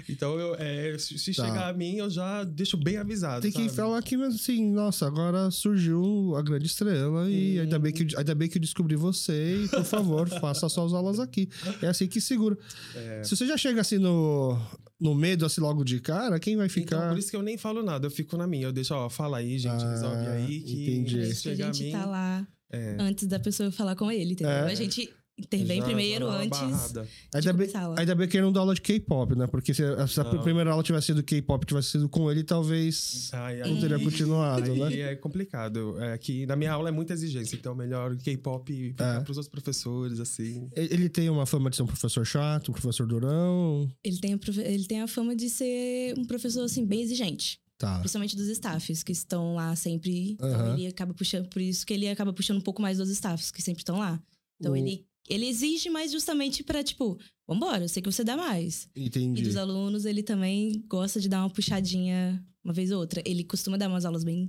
então 0.07 0.39
eu, 0.39 0.55
é, 0.57 0.97
se 0.97 1.33
Tá. 1.33 1.45
chegar 1.45 1.67
a 1.67 1.73
mim, 1.73 1.97
eu 1.97 2.09
já 2.09 2.45
deixo 2.45 2.77
bem 2.77 2.95
avisado. 2.95 3.41
Tem 3.41 3.51
que 3.51 3.63
sabe? 3.65 3.75
falar 3.75 4.01
que, 4.01 4.15
assim, 4.15 4.71
nossa, 4.71 5.05
agora 5.05 5.51
surgiu 5.51 6.35
a 6.37 6.41
grande 6.41 6.67
estrela 6.67 7.29
e 7.29 7.57
Hum. 7.59 7.63
ainda, 7.63 7.77
bem 7.77 7.91
que, 7.91 8.07
ainda 8.15 8.33
bem 8.33 8.47
que 8.47 8.57
eu 8.57 8.61
descobri 8.61 8.95
você 8.95 9.65
e, 9.65 9.67
por 9.67 9.83
favor, 9.83 10.29
faça 10.39 10.69
suas 10.69 10.93
aulas 10.93 11.19
aqui. 11.19 11.49
É 11.81 11.87
assim 11.87 12.07
que 12.07 12.21
segura. 12.21 12.57
É. 12.95 13.23
Se 13.25 13.35
você 13.35 13.45
já 13.45 13.57
chega 13.57 13.81
assim 13.81 13.97
no, 13.97 14.57
no 14.97 15.13
medo, 15.13 15.45
assim, 15.45 15.59
logo 15.59 15.83
de 15.83 15.99
cara, 15.99 16.39
quem 16.39 16.55
vai 16.55 16.67
Então, 16.67 16.73
ficar? 16.81 17.09
por 17.09 17.17
isso 17.17 17.29
que 17.29 17.35
eu 17.35 17.41
nem 17.43 17.57
falo 17.57 17.83
nada, 17.83 18.07
eu 18.07 18.11
fico 18.11 18.37
na 18.37 18.47
minha. 18.47 18.67
Eu 18.67 18.71
deixo, 18.71 18.93
ó, 18.93 19.09
fala 19.09 19.37
aí, 19.39 19.59
gente, 19.59 19.83
Ah, 19.83 19.89
resolve 19.91 20.27
aí. 20.27 20.60
Que 20.63 20.83
entendi. 20.83 21.15
Que 21.41 21.49
a 21.49 21.51
a 21.69 21.71
gente 21.71 21.91
tá 21.91 22.05
lá 22.05 22.47
É, 22.71 22.95
antes 22.99 23.27
da 23.27 23.39
pessoa 23.39 23.71
falar 23.71 23.95
com 23.95 24.11
ele, 24.11 24.33
entendeu? 24.33 24.51
É. 24.53 24.71
A 24.71 24.75
gente 24.75 25.09
intervém 25.37 25.79
já- 25.79 25.85
primeiro 25.85 26.27
já 26.27 26.33
antes. 26.37 26.59
barrada. 26.59 27.07
Ainda 27.33 27.53
bem, 27.53 27.69
a 27.73 27.99
ainda 27.99 28.15
bem 28.15 28.27
que 28.27 28.37
ele 28.37 28.43
não 28.45 28.51
dá 28.51 28.59
aula 28.59 28.75
de 28.75 28.81
K-pop, 28.81 29.35
né? 29.35 29.47
Porque 29.47 29.73
se, 29.73 29.81
se 30.07 30.19
a 30.21 30.25
primeira 30.25 30.69
aula 30.71 30.83
tivesse 30.83 31.07
sido 31.07 31.23
K-pop, 31.23 31.65
tivesse 31.65 31.89
sido 31.91 32.07
com 32.07 32.29
ele, 32.31 32.43
talvez 32.43 33.29
Ai, 33.33 33.57
não 33.67 33.79
teria 33.79 33.95
aí- 33.97 34.03
continuado, 34.03 34.71
aí 34.71 34.79
né? 34.79 34.99
é 35.13 35.15
complicado. 35.15 35.99
É 35.99 36.15
que 36.17 36.45
na 36.45 36.55
minha 36.55 36.71
aula 36.71 36.89
é 36.89 36.91
muita 36.91 37.13
exigência, 37.13 37.55
então 37.55 37.73
melhor 37.73 38.15
K-pop 38.17 38.71
ficar 38.71 39.21
É. 39.21 39.23
pros 39.23 39.37
outros 39.37 39.49
professores, 39.51 40.19
assim. 40.19 40.69
Ele 40.75 41.09
tem 41.09 41.27
uma 41.29 41.45
fama 41.47 41.69
de 41.71 41.75
ser 41.77 41.83
um 41.83 41.87
professor 41.87 42.25
chato, 42.25 42.69
um 42.69 42.73
professor 42.73 43.07
durão. 43.07 43.89
Ele 44.03 44.17
tem, 44.19 44.33
a 44.33 44.39
ele 44.63 44.85
tem 44.85 45.01
a 45.01 45.07
fama 45.07 45.35
de 45.35 45.49
ser 45.49 46.13
um 46.19 46.23
professor, 46.25 46.63
assim, 46.63 46.85
bem 46.85 47.01
exigente. 47.01 47.59
Tá. 47.81 47.97
Principalmente 47.99 48.35
dos 48.35 48.47
staffs, 48.47 49.01
que 49.01 49.11
estão 49.11 49.55
lá 49.55 49.75
sempre. 49.75 50.33
Então, 50.33 50.47
Aham. 50.47 50.73
ele 50.75 50.85
acaba 50.87 51.13
puxando... 51.15 51.49
Por 51.49 51.59
isso 51.61 51.83
que 51.85 51.93
ele 51.93 52.07
acaba 52.07 52.31
puxando 52.31 52.57
um 52.57 52.61
pouco 52.61 52.79
mais 52.81 52.99
dos 52.99 53.09
staffs, 53.09 53.49
que 53.49 53.59
sempre 53.61 53.81
estão 53.81 53.97
lá. 53.97 54.21
Então, 54.59 54.73
O- 54.73 54.75
ele, 54.77 55.03
ele 55.27 55.47
exige 55.47 55.89
mais 55.89 56.11
justamente 56.11 56.63
pra, 56.63 56.83
tipo... 56.83 57.17
Vambora, 57.47 57.83
eu 57.83 57.89
sei 57.89 58.01
que 58.03 58.11
você 58.11 58.23
dá 58.23 58.37
mais. 58.37 58.87
E 58.95 59.05
Entendi. 59.07 59.41
dos 59.41 59.57
alunos, 59.57 60.05
ele 60.05 60.21
também 60.21 60.83
gosta 60.87 61.19
de 61.19 61.27
dar 61.27 61.39
uma 61.41 61.49
puxadinha 61.49 62.45
uma 62.63 62.71
vez 62.71 62.91
ou 62.91 62.99
outra. 62.99 63.21
Ele 63.25 63.43
costuma 63.43 63.77
dar 63.77 63.89
umas 63.89 64.05
aulas 64.05 64.23
bem 64.23 64.45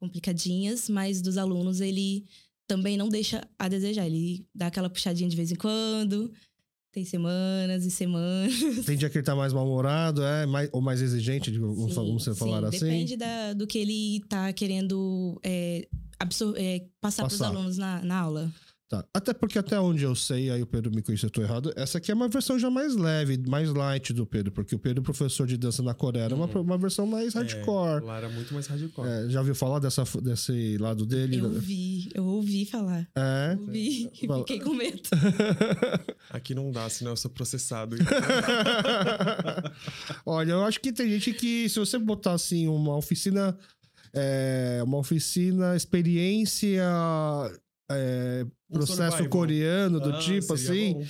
complicadinhas, 0.00 0.88
mas 0.88 1.20
dos 1.20 1.36
alunos 1.36 1.80
ele 1.80 2.24
também 2.66 2.96
não 2.96 3.08
deixa 3.08 3.46
a 3.58 3.68
desejar. 3.68 4.06
Ele 4.06 4.46
dá 4.54 4.68
aquela 4.68 4.88
puxadinha 4.88 5.28
de 5.28 5.36
vez 5.36 5.50
em 5.50 5.56
quando. 5.56 6.32
Tem 6.98 7.04
semanas 7.04 7.84
e 7.84 7.92
semanas. 7.92 8.52
Tem 8.84 8.96
dia 8.96 9.08
que 9.08 9.18
ele 9.18 9.24
tá 9.24 9.36
mais 9.36 9.52
mal-humorado, 9.52 10.20
é? 10.24 10.44
Mais, 10.46 10.68
ou 10.72 10.80
mais 10.80 11.00
exigente, 11.00 11.48
de- 11.48 11.58
vamos, 11.60 11.90
Sim, 11.94 11.94
vamos 11.94 12.24
falar 12.36 12.64
assim? 12.64 12.80
Depende 12.80 13.16
da- 13.16 13.52
do 13.52 13.68
que 13.68 13.78
ele 13.78 14.20
tá 14.28 14.52
querendo 14.52 15.40
é, 15.44 15.86
absor- 16.18 16.54
é, 16.56 16.84
passar 17.00 17.22
para 17.22 17.32
os 17.32 17.38
Passar. 17.38 17.54
alunos 17.54 17.78
na, 17.78 18.02
na 18.02 18.18
aula. 18.18 18.50
Tá. 18.88 19.04
Até 19.12 19.34
porque 19.34 19.58
até 19.58 19.78
onde 19.78 20.02
eu 20.02 20.14
sei, 20.14 20.50
aí 20.50 20.62
o 20.62 20.66
Pedro 20.66 20.90
me 20.90 21.02
conhece, 21.02 21.26
eu 21.26 21.30
tô 21.30 21.42
errado, 21.42 21.70
essa 21.76 21.98
aqui 21.98 22.10
é 22.10 22.14
uma 22.14 22.26
versão 22.26 22.58
já 22.58 22.70
mais 22.70 22.96
leve, 22.96 23.36
mais 23.46 23.68
light 23.70 24.14
do 24.14 24.24
Pedro, 24.24 24.50
porque 24.50 24.74
o 24.74 24.78
Pedro, 24.78 25.02
professor 25.02 25.46
de 25.46 25.58
dança 25.58 25.82
na 25.82 25.92
Coreia, 25.92 26.22
era 26.24 26.34
uma, 26.34 26.46
Uhum. 26.46 26.62
uma 26.62 26.78
versão 26.78 27.06
mais 27.06 27.34
hardcore. 27.34 28.02
É, 28.02 28.06
lá 28.06 28.16
era 28.16 28.30
muito 28.30 28.54
mais 28.54 28.66
hardcore. 28.66 29.06
É, 29.06 29.28
já 29.28 29.40
ouviu 29.40 29.54
falar 29.54 29.78
dessa, 29.78 30.04
desse 30.22 30.78
lado 30.78 31.04
dele? 31.04 31.36
Eu 31.36 31.44
ouvi, 31.44 32.08
eu 32.14 32.24
ouvi 32.24 32.64
falar. 32.64 33.06
É. 33.14 33.56
Ouvi 33.60 34.10
e 34.10 34.16
Fala. 34.26 34.38
fiquei 34.40 34.60
com 34.60 34.72
medo. 34.72 35.02
Aqui 36.30 36.54
não 36.54 36.70
dá, 36.70 36.88
senão 36.88 37.10
eu 37.12 37.16
sou 37.18 37.30
processado. 37.30 37.94
Olha, 40.24 40.52
eu 40.52 40.64
acho 40.64 40.80
que 40.80 40.92
tem 40.92 41.10
gente 41.10 41.32
que, 41.34 41.68
se 41.68 41.78
você 41.78 41.98
botar 41.98 42.32
assim, 42.32 42.66
uma 42.68 42.96
oficina. 42.96 43.54
é, 44.14 44.80
uma 44.82 44.96
oficina, 44.98 45.76
experiência. 45.76 46.82
É, 47.90 48.44
Um 48.70 48.74
processo 48.74 48.96
survival. 49.16 49.28
coreano 49.30 50.00
do 50.00 50.10
Ah, 50.10 50.18
tipo 50.18 50.52
assim. 50.54 50.94
bom. 50.94 51.04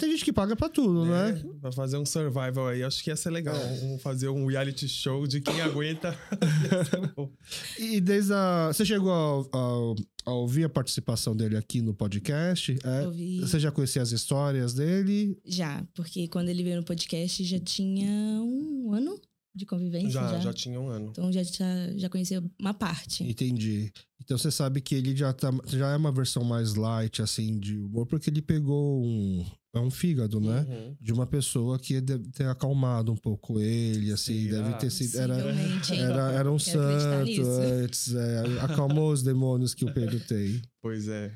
Tem 0.00 0.10
gente 0.10 0.24
que 0.24 0.32
paga 0.32 0.56
pra 0.56 0.68
tudo, 0.68 1.04
né? 1.04 1.32
né? 1.32 1.42
Pra 1.60 1.70
fazer 1.70 1.98
um 1.98 2.06
survival 2.06 2.66
aí, 2.68 2.82
acho 2.82 3.04
que 3.04 3.10
ia 3.10 3.16
ser 3.16 3.30
legal. 3.30 3.54
É. 3.54 3.98
fazer 3.98 4.28
um 4.28 4.44
reality 4.46 4.88
show 4.88 5.24
de 5.26 5.40
quem 5.40 5.60
aguenta. 5.60 6.18
e 7.78 8.00
desde 8.00 8.32
a. 8.32 8.68
Você 8.72 8.84
chegou 8.84 9.12
a, 9.12 9.56
a, 9.56 10.30
a, 10.30 10.34
ouvir 10.34 10.64
a 10.64 10.68
participação 10.68 11.36
dele 11.36 11.56
aqui 11.56 11.80
no 11.80 11.94
podcast? 11.94 12.76
É, 12.82 13.06
Ouvi. 13.06 13.40
Você 13.40 13.60
já 13.60 13.70
conhecia 13.70 14.02
as 14.02 14.10
histórias 14.10 14.74
dele? 14.74 15.38
Já, 15.44 15.86
porque 15.94 16.26
quando 16.28 16.48
ele 16.48 16.64
veio 16.64 16.76
no 16.76 16.84
podcast 16.84 17.44
já 17.44 17.60
tinha 17.60 18.08
um 18.42 18.92
ano 18.94 19.20
de 19.54 19.64
convivência? 19.64 20.10
Já, 20.10 20.28
já, 20.32 20.40
já, 20.40 20.52
tinha 20.52 20.80
um 20.80 20.88
ano. 20.88 21.08
Então 21.10 21.32
já, 21.32 21.42
já, 21.42 21.92
já 21.96 22.08
conhecia 22.08 22.42
uma 22.58 22.74
parte. 22.74 23.22
Entendi. 23.22 23.92
Então 24.20 24.36
você 24.36 24.50
sabe 24.50 24.80
que 24.80 24.94
ele 24.94 25.14
já, 25.14 25.32
tá, 25.32 25.52
já 25.66 25.92
é 25.92 25.96
uma 25.96 26.10
versão 26.10 26.42
mais 26.42 26.74
light, 26.74 27.22
assim, 27.22 27.58
de 27.58 27.78
humor, 27.78 28.06
porque 28.06 28.30
ele 28.30 28.42
pegou 28.42 29.02
um. 29.04 29.44
É 29.74 29.80
um 29.80 29.90
fígado, 29.90 30.40
né? 30.40 30.64
Uhum. 30.68 30.96
De 31.00 31.12
uma 31.12 31.26
pessoa 31.26 31.80
que 31.80 32.00
deve 32.00 32.30
ter 32.30 32.46
acalmado 32.46 33.10
um 33.10 33.16
pouco 33.16 33.58
ele, 33.58 34.12
assim, 34.12 34.46
deve 34.46 34.72
ter 34.74 34.88
sido. 34.88 35.18
Era, 35.18 35.36
era, 35.36 36.32
era 36.32 36.52
um 36.52 36.60
santo 36.60 37.42
antes, 37.82 38.14
é, 38.14 38.60
acalmou 38.60 39.10
os 39.10 39.22
demônios 39.22 39.74
que 39.74 39.84
o 39.84 39.92
Pedro 39.92 40.20
tem. 40.20 40.62
Pois 40.80 41.08
é. 41.08 41.32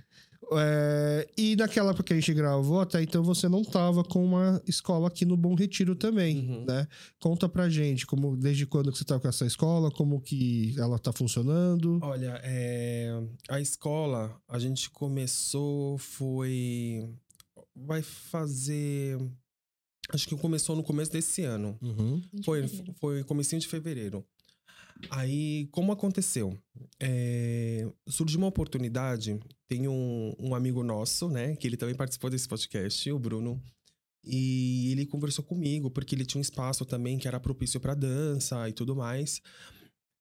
É, 0.52 1.28
e 1.36 1.56
naquela 1.56 1.90
época 1.90 2.04
que 2.04 2.12
a 2.14 2.16
gente 2.16 2.32
gravou, 2.32 2.80
até 2.80 3.02
então 3.02 3.22
você 3.22 3.48
não 3.48 3.60
estava 3.60 4.02
com 4.02 4.24
uma 4.24 4.62
escola 4.66 5.08
aqui 5.08 5.24
no 5.24 5.36
Bom 5.36 5.54
Retiro 5.54 5.94
também, 5.94 6.38
uhum. 6.38 6.64
né? 6.64 6.88
Conta 7.20 7.48
pra 7.48 7.68
gente, 7.68 8.06
como, 8.06 8.36
desde 8.36 8.64
quando 8.64 8.90
que 8.90 8.98
você 8.98 9.04
tá 9.04 9.20
com 9.20 9.28
essa 9.28 9.44
escola, 9.44 9.90
como 9.90 10.20
que 10.20 10.74
ela 10.78 10.98
tá 10.98 11.12
funcionando? 11.12 11.98
Olha, 12.02 12.40
é, 12.42 13.10
a 13.48 13.60
escola, 13.60 14.40
a 14.48 14.58
gente 14.58 14.88
começou, 14.90 15.98
foi... 15.98 17.08
Vai 17.76 18.02
fazer... 18.02 19.18
Acho 20.10 20.26
que 20.26 20.36
começou 20.36 20.74
no 20.74 20.82
começo 20.82 21.12
desse 21.12 21.42
ano. 21.42 21.78
Uhum. 21.82 22.22
Foi, 22.42 22.66
foi 22.98 23.22
comecinho 23.24 23.60
de 23.60 23.68
fevereiro. 23.68 24.24
Aí, 25.10 25.68
como 25.70 25.92
aconteceu? 25.92 26.58
É, 26.98 27.86
surgiu 28.08 28.38
uma 28.38 28.48
oportunidade. 28.48 29.38
Tem 29.68 29.86
um, 29.86 30.34
um 30.38 30.54
amigo 30.54 30.82
nosso, 30.82 31.28
né? 31.28 31.54
Que 31.56 31.66
ele 31.66 31.76
também 31.76 31.94
participou 31.94 32.30
desse 32.30 32.48
podcast, 32.48 33.10
o 33.12 33.18
Bruno. 33.18 33.62
E 34.24 34.90
ele 34.92 35.06
conversou 35.06 35.44
comigo, 35.44 35.90
porque 35.90 36.14
ele 36.14 36.24
tinha 36.24 36.38
um 36.38 36.42
espaço 36.42 36.84
também 36.84 37.18
que 37.18 37.28
era 37.28 37.38
propício 37.38 37.78
para 37.78 37.94
dança 37.94 38.68
e 38.68 38.72
tudo 38.72 38.96
mais. 38.96 39.40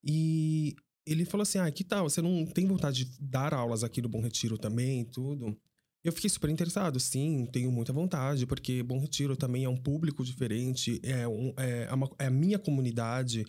E 0.04 0.76
ele 1.06 1.24
falou 1.24 1.42
assim: 1.42 1.58
Ah, 1.58 1.70
que 1.70 1.82
tal? 1.82 2.08
Você 2.08 2.22
não 2.22 2.46
tem 2.46 2.66
vontade 2.66 3.04
de 3.04 3.16
dar 3.20 3.54
aulas 3.54 3.82
aqui 3.82 4.00
no 4.02 4.08
Bom 4.08 4.20
Retiro 4.20 4.58
também 4.58 5.04
tudo? 5.04 5.56
Eu 6.04 6.12
fiquei 6.12 6.30
super 6.30 6.48
interessado, 6.48 6.98
sim, 7.00 7.44
tenho 7.46 7.72
muita 7.72 7.92
vontade, 7.92 8.46
porque 8.46 8.82
Bom 8.82 9.00
Retiro 9.00 9.36
também 9.36 9.64
é 9.64 9.68
um 9.68 9.76
público 9.76 10.24
diferente, 10.24 11.00
é, 11.02 11.26
um, 11.26 11.52
é, 11.56 11.92
uma, 11.92 12.08
é 12.18 12.26
a 12.26 12.30
minha 12.30 12.58
comunidade. 12.58 13.44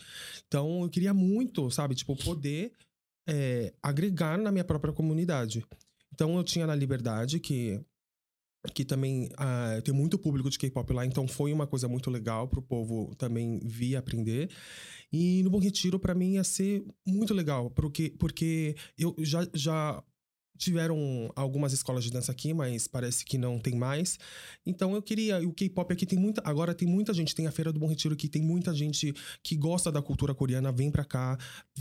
Então, 0.48 0.82
eu 0.82 0.90
queria 0.90 1.14
muito, 1.14 1.70
sabe, 1.70 1.94
tipo, 1.94 2.16
poder 2.16 2.74
é, 3.28 3.72
agregar 3.84 4.38
na 4.38 4.52
minha 4.52 4.64
própria 4.64 4.92
comunidade. 4.92 5.64
Então, 6.14 6.36
eu 6.38 6.44
tinha 6.44 6.68
na 6.68 6.76
Liberdade, 6.76 7.40
que, 7.40 7.80
que 8.74 8.84
também 8.84 9.28
uh, 9.28 9.82
tem 9.82 9.94
muito 9.94 10.20
público 10.20 10.50
de 10.50 10.58
K-pop 10.58 10.92
lá, 10.94 11.06
então 11.06 11.28
foi 11.28 11.54
uma 11.54 11.68
coisa 11.68 11.88
muito 11.88 12.10
legal 12.10 12.48
para 12.48 12.60
o 12.60 12.64
povo 12.64 13.16
também 13.16 13.60
vir 13.64 13.96
aprender. 13.96 14.50
E 15.12 15.42
no 15.44 15.50
Bom 15.50 15.60
Retiro, 15.60 16.00
para 16.00 16.14
mim, 16.14 16.34
ia 16.34 16.44
ser 16.44 16.84
muito 17.06 17.34
legal, 17.34 17.70
porque, 17.72 18.16
porque 18.20 18.76
eu 18.98 19.16
já, 19.20 19.48
já 19.54 20.04
Tiveram 20.60 21.32
algumas 21.38 21.72
escolas 21.72 22.04
de 22.04 22.12
dança 22.12 22.34
aqui, 22.34 22.54
mas 22.54 22.86
parece 22.86 23.24
que 23.24 23.38
não 23.38 23.58
tem 23.58 23.76
mais. 23.76 24.20
Então 24.66 24.94
eu 24.94 25.02
queria. 25.02 25.40
O 25.48 25.54
K-pop 25.54 25.94
aqui 25.94 26.06
tem 26.06 26.20
muita. 26.20 26.42
Agora 26.44 26.76
tem 26.76 26.86
muita 26.86 27.14
gente. 27.14 27.34
Tem 27.34 27.48
a 27.48 27.52
Feira 27.52 27.72
do 27.72 27.80
Bom 27.80 27.88
Retiro 27.88 28.14
aqui, 28.14 28.28
tem 28.28 28.42
muita 28.42 28.74
gente 28.74 29.14
que 29.42 29.56
gosta 29.56 29.90
da 29.90 30.02
cultura 30.02 30.36
coreana, 30.36 30.70
vem 30.70 30.92
pra 30.92 31.06
cá. 31.06 31.38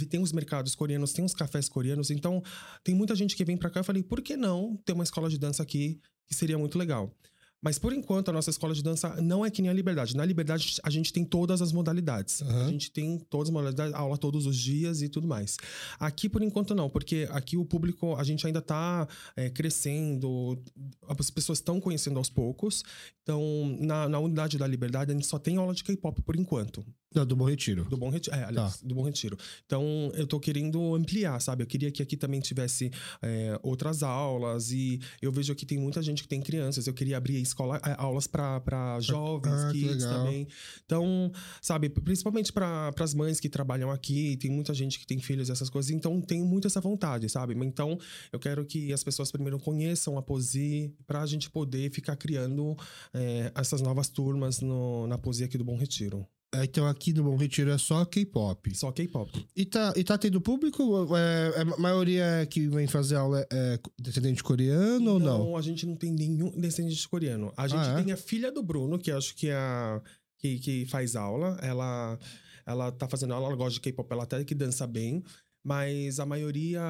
Tem 0.08 0.20
os 0.20 0.32
mercados 0.32 0.76
coreanos, 0.76 1.12
tem 1.12 1.25
os 1.25 1.35
cafés 1.35 1.68
coreanos. 1.68 2.08
Então 2.11 2.40
tem 2.85 2.94
muita 2.94 3.16
gente 3.16 3.35
que 3.35 3.44
vem 3.44 3.56
pra 3.56 3.68
cá. 3.68 3.80
Eu 3.80 3.85
falei, 3.85 4.02
por 4.02 4.23
que 4.23 4.37
não 4.37 4.76
ter 4.85 4.92
uma 4.92 5.04
escola 5.04 5.28
de 5.28 5.38
dança 5.38 5.61
aqui 5.61 6.00
que 6.28 6.35
seria 6.35 6.56
muito 6.56 6.78
legal? 6.78 7.12
Mas 7.60 7.78
por 7.78 7.92
enquanto 7.92 8.28
a 8.28 8.32
nossa 8.32 8.50
escola 8.50 8.72
de 8.72 8.82
dança 8.82 9.20
não 9.20 9.44
é 9.44 9.50
que 9.50 9.60
nem 9.60 9.70
a 9.70 9.74
Liberdade. 9.74 10.16
Na 10.16 10.24
Liberdade 10.24 10.76
a 10.82 10.90
gente 10.90 11.12
tem 11.12 11.24
todas 11.24 11.60
as 11.60 11.72
modalidades. 11.72 12.40
Uhum. 12.40 12.66
A 12.66 12.70
gente 12.70 12.90
tem 12.90 13.18
todas 13.28 13.48
as 13.48 13.52
modalidades, 13.52 13.94
aula 13.94 14.16
todos 14.16 14.46
os 14.46 14.56
dias 14.56 15.02
e 15.02 15.08
tudo 15.08 15.26
mais. 15.26 15.56
Aqui 15.98 16.28
por 16.28 16.42
enquanto 16.42 16.74
não, 16.74 16.88
porque 16.88 17.28
aqui 17.30 17.56
o 17.56 17.64
público 17.64 18.14
a 18.16 18.22
gente 18.22 18.46
ainda 18.46 18.60
está 18.60 19.08
é, 19.36 19.50
crescendo, 19.50 20.62
as 21.08 21.30
pessoas 21.30 21.58
estão 21.58 21.80
conhecendo 21.80 22.18
aos 22.18 22.30
poucos. 22.30 22.84
Então 23.22 23.76
na, 23.80 24.08
na 24.08 24.18
unidade 24.18 24.56
da 24.56 24.66
Liberdade 24.66 25.10
a 25.10 25.14
gente 25.14 25.26
só 25.26 25.38
tem 25.38 25.56
aula 25.56 25.74
de 25.74 25.82
K-pop 25.82 26.22
por 26.22 26.36
enquanto. 26.36 26.84
Do 27.12 27.34
Bom 27.34 27.44
Retiro. 27.44 27.84
Do 27.84 27.96
Bom 27.96 28.10
Retiro. 28.10 28.36
É, 28.36 28.44
aliás, 28.44 28.76
tá. 28.76 28.86
do 28.86 28.94
Bom 28.94 29.02
Retiro. 29.02 29.36
Então, 29.64 30.12
eu 30.14 30.26
tô 30.26 30.38
querendo 30.38 30.94
ampliar, 30.94 31.40
sabe? 31.40 31.62
Eu 31.62 31.66
queria 31.66 31.90
que 31.90 32.02
aqui 32.02 32.16
também 32.16 32.40
tivesse 32.40 32.90
é, 33.22 33.58
outras 33.62 34.02
aulas. 34.02 34.70
E 34.70 35.00
eu 35.22 35.32
vejo 35.32 35.54
que 35.54 35.64
tem 35.64 35.78
muita 35.78 36.02
gente 36.02 36.22
que 36.22 36.28
tem 36.28 36.40
crianças. 36.40 36.86
Eu 36.86 36.94
queria 36.94 37.16
abrir 37.16 37.40
escola, 37.40 37.80
é, 37.84 37.94
aulas 37.98 38.26
para 38.26 38.98
jovens, 39.00 39.64
ah, 39.64 39.72
kids 39.72 40.04
também. 40.04 40.46
Então, 40.84 41.32
sabe, 41.62 41.88
principalmente 41.88 42.52
para 42.52 42.92
as 42.98 43.14
mães 43.14 43.40
que 43.40 43.48
trabalham 43.48 43.90
aqui, 43.90 44.36
tem 44.36 44.50
muita 44.50 44.74
gente 44.74 44.98
que 44.98 45.06
tem 45.06 45.18
filhos, 45.18 45.48
essas 45.50 45.70
coisas. 45.70 45.90
Então, 45.90 46.20
tenho 46.20 46.44
muito 46.44 46.66
essa 46.66 46.80
vontade, 46.80 47.28
sabe? 47.28 47.54
Então, 47.54 47.98
eu 48.32 48.38
quero 48.38 48.64
que 48.64 48.92
as 48.92 49.02
pessoas 49.02 49.32
primeiro 49.32 49.58
conheçam 49.58 50.18
a 50.18 50.22
Posi 50.22 50.94
para 51.06 51.22
a 51.22 51.26
gente 51.26 51.50
poder 51.50 51.90
ficar 51.90 52.16
criando 52.16 52.76
é, 53.14 53.50
essas 53.54 53.80
novas 53.80 54.08
turmas 54.08 54.60
no, 54.60 55.06
na 55.06 55.16
Posi 55.16 55.44
aqui 55.44 55.56
do 55.56 55.64
Bom 55.64 55.76
Retiro. 55.76 56.26
É, 56.55 56.64
então 56.64 56.87
aqui 56.87 57.12
no 57.12 57.25
Bom 57.25 57.37
Retiro 57.37 57.71
é 57.71 57.76
só 57.76 58.05
K-pop. 58.07 58.75
Só 58.75 58.90
K-pop. 58.90 59.47
E 59.55 59.67
tá, 59.67 59.93
e 59.95 60.02
tá 60.02 60.17
tendo 60.17 60.40
público? 60.40 61.14
É, 61.14 61.52
é, 61.57 61.61
a 61.61 61.76
maioria 61.76 62.47
que 62.50 62.67
vem 62.69 62.87
fazer 62.87 63.17
aula 63.17 63.47
é 63.52 63.78
descendente 64.00 64.43
coreano 64.43 65.00
não, 65.00 65.12
ou 65.12 65.21
não? 65.21 65.38
Não, 65.38 65.57
a 65.57 65.62
gente 65.62 65.85
não 65.85 65.95
tem 65.95 66.11
nenhum 66.11 66.50
descendente 66.59 67.07
coreano. 67.07 67.52
A 67.55 67.69
gente 67.69 67.87
ah, 67.87 68.00
é? 68.00 68.02
tem 68.02 68.12
a 68.12 68.17
filha 68.17 68.50
do 68.50 68.62
Bruno, 68.62 68.99
que 68.99 69.11
acho 69.11 69.35
que 69.35 69.49
é 69.49 69.57
a. 69.57 70.00
Que, 70.38 70.59
que 70.59 70.87
faz 70.87 71.17
aula. 71.17 71.59
Ela, 71.61 72.19
ela 72.64 72.93
tá 72.93 73.09
fazendo 73.09 73.35
aula, 73.35 73.49
ela 73.49 73.57
gosta 73.57 73.75
de 73.75 73.81
K-pop, 73.81 74.11
ela 74.11 74.23
até 74.23 74.43
que 74.43 74.55
dança 74.55 74.87
bem. 74.87 75.23
Mas 75.62 76.19
a 76.19 76.25
maioria. 76.25 76.81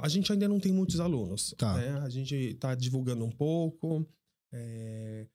A 0.00 0.08
gente 0.08 0.32
ainda 0.32 0.48
não 0.48 0.58
tem 0.58 0.72
muitos 0.72 0.98
alunos. 0.98 1.54
Tá. 1.56 1.74
Né? 1.74 2.00
A 2.02 2.08
gente 2.08 2.54
tá 2.54 2.74
divulgando 2.74 3.24
um 3.24 3.30
pouco. 3.30 4.04
É, 4.52 5.26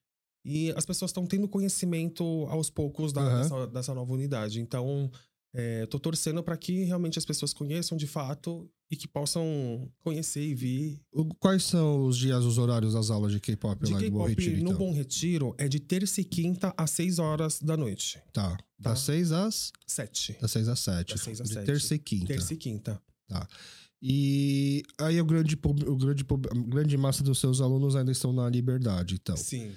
e 0.44 0.72
as 0.72 0.86
pessoas 0.86 1.10
estão 1.10 1.26
tendo 1.26 1.48
conhecimento 1.48 2.24
aos 2.50 2.70
poucos 2.70 3.14
da, 3.14 3.22
uhum. 3.22 3.42
dessa, 3.42 3.68
dessa, 3.68 3.94
nova 3.94 4.12
unidade. 4.12 4.60
Então, 4.60 5.12
é, 5.54 5.86
tô 5.86 6.00
torcendo 6.00 6.42
para 6.42 6.58
que 6.58 6.84
realmente 6.84 7.20
as 7.20 7.26
pessoas 7.26 7.54
conheçam 7.54 7.98
de 7.98 8.08
fato 8.08 8.70
e 8.90 8.96
que 8.96 9.08
possam 9.08 9.90
conhecer 10.00 10.42
e 10.42 10.56
vir. 10.56 11.02
Quais 11.40 11.64
são 11.64 12.06
os 12.06 12.18
dias, 12.18 12.44
os 12.44 12.58
horários 12.58 12.94
das 12.94 13.10
aulas 13.10 13.32
de 13.32 13.40
K-pop 13.40 13.90
lá 13.90 14.00
do 14.00 14.12
Bom 14.12 14.28
Retiro? 14.28 14.58
No 14.58 14.72
então? 14.72 14.78
Bom 14.78 14.94
Retiro 14.94 15.56
é 15.58 15.68
de 15.68 15.80
terça 15.80 16.22
e 16.22 16.24
quinta 16.24 16.74
às 16.76 16.92
6 16.92 17.20
horas 17.20 17.60
da 17.60 17.78
noite. 17.78 18.22
Tá. 18.34 18.58
Das 18.80 19.00
6 19.02 19.30
tá? 19.30 19.46
às? 19.46 19.72
7. 19.86 20.38
Das 20.42 20.52
6 20.52 20.68
às 20.68 20.80
7. 20.80 21.14
Das 21.14 21.22
6 21.22 21.42
às 21.42 21.48
de 21.48 21.54
7. 21.54 21.66
terça 21.66 21.96
e 21.96 22.00
quinta. 22.00 22.28
Terça 22.28 22.54
e 22.54 22.58
quinta. 22.58 23.02
Tá. 23.28 23.48
E 24.02 24.84
aí 24.98 25.22
o 25.22 25.26
grande, 25.26 25.58
o 25.64 25.96
grande, 25.96 26.26
a 26.26 26.70
grande 26.70 26.98
massa 26.98 27.24
dos 27.24 27.40
seus 27.40 27.62
alunos 27.62 27.96
ainda 27.96 28.12
estão 28.12 28.34
na 28.34 28.50
liberdade, 28.50 29.16
então. 29.16 29.38
Sim. 29.38 29.72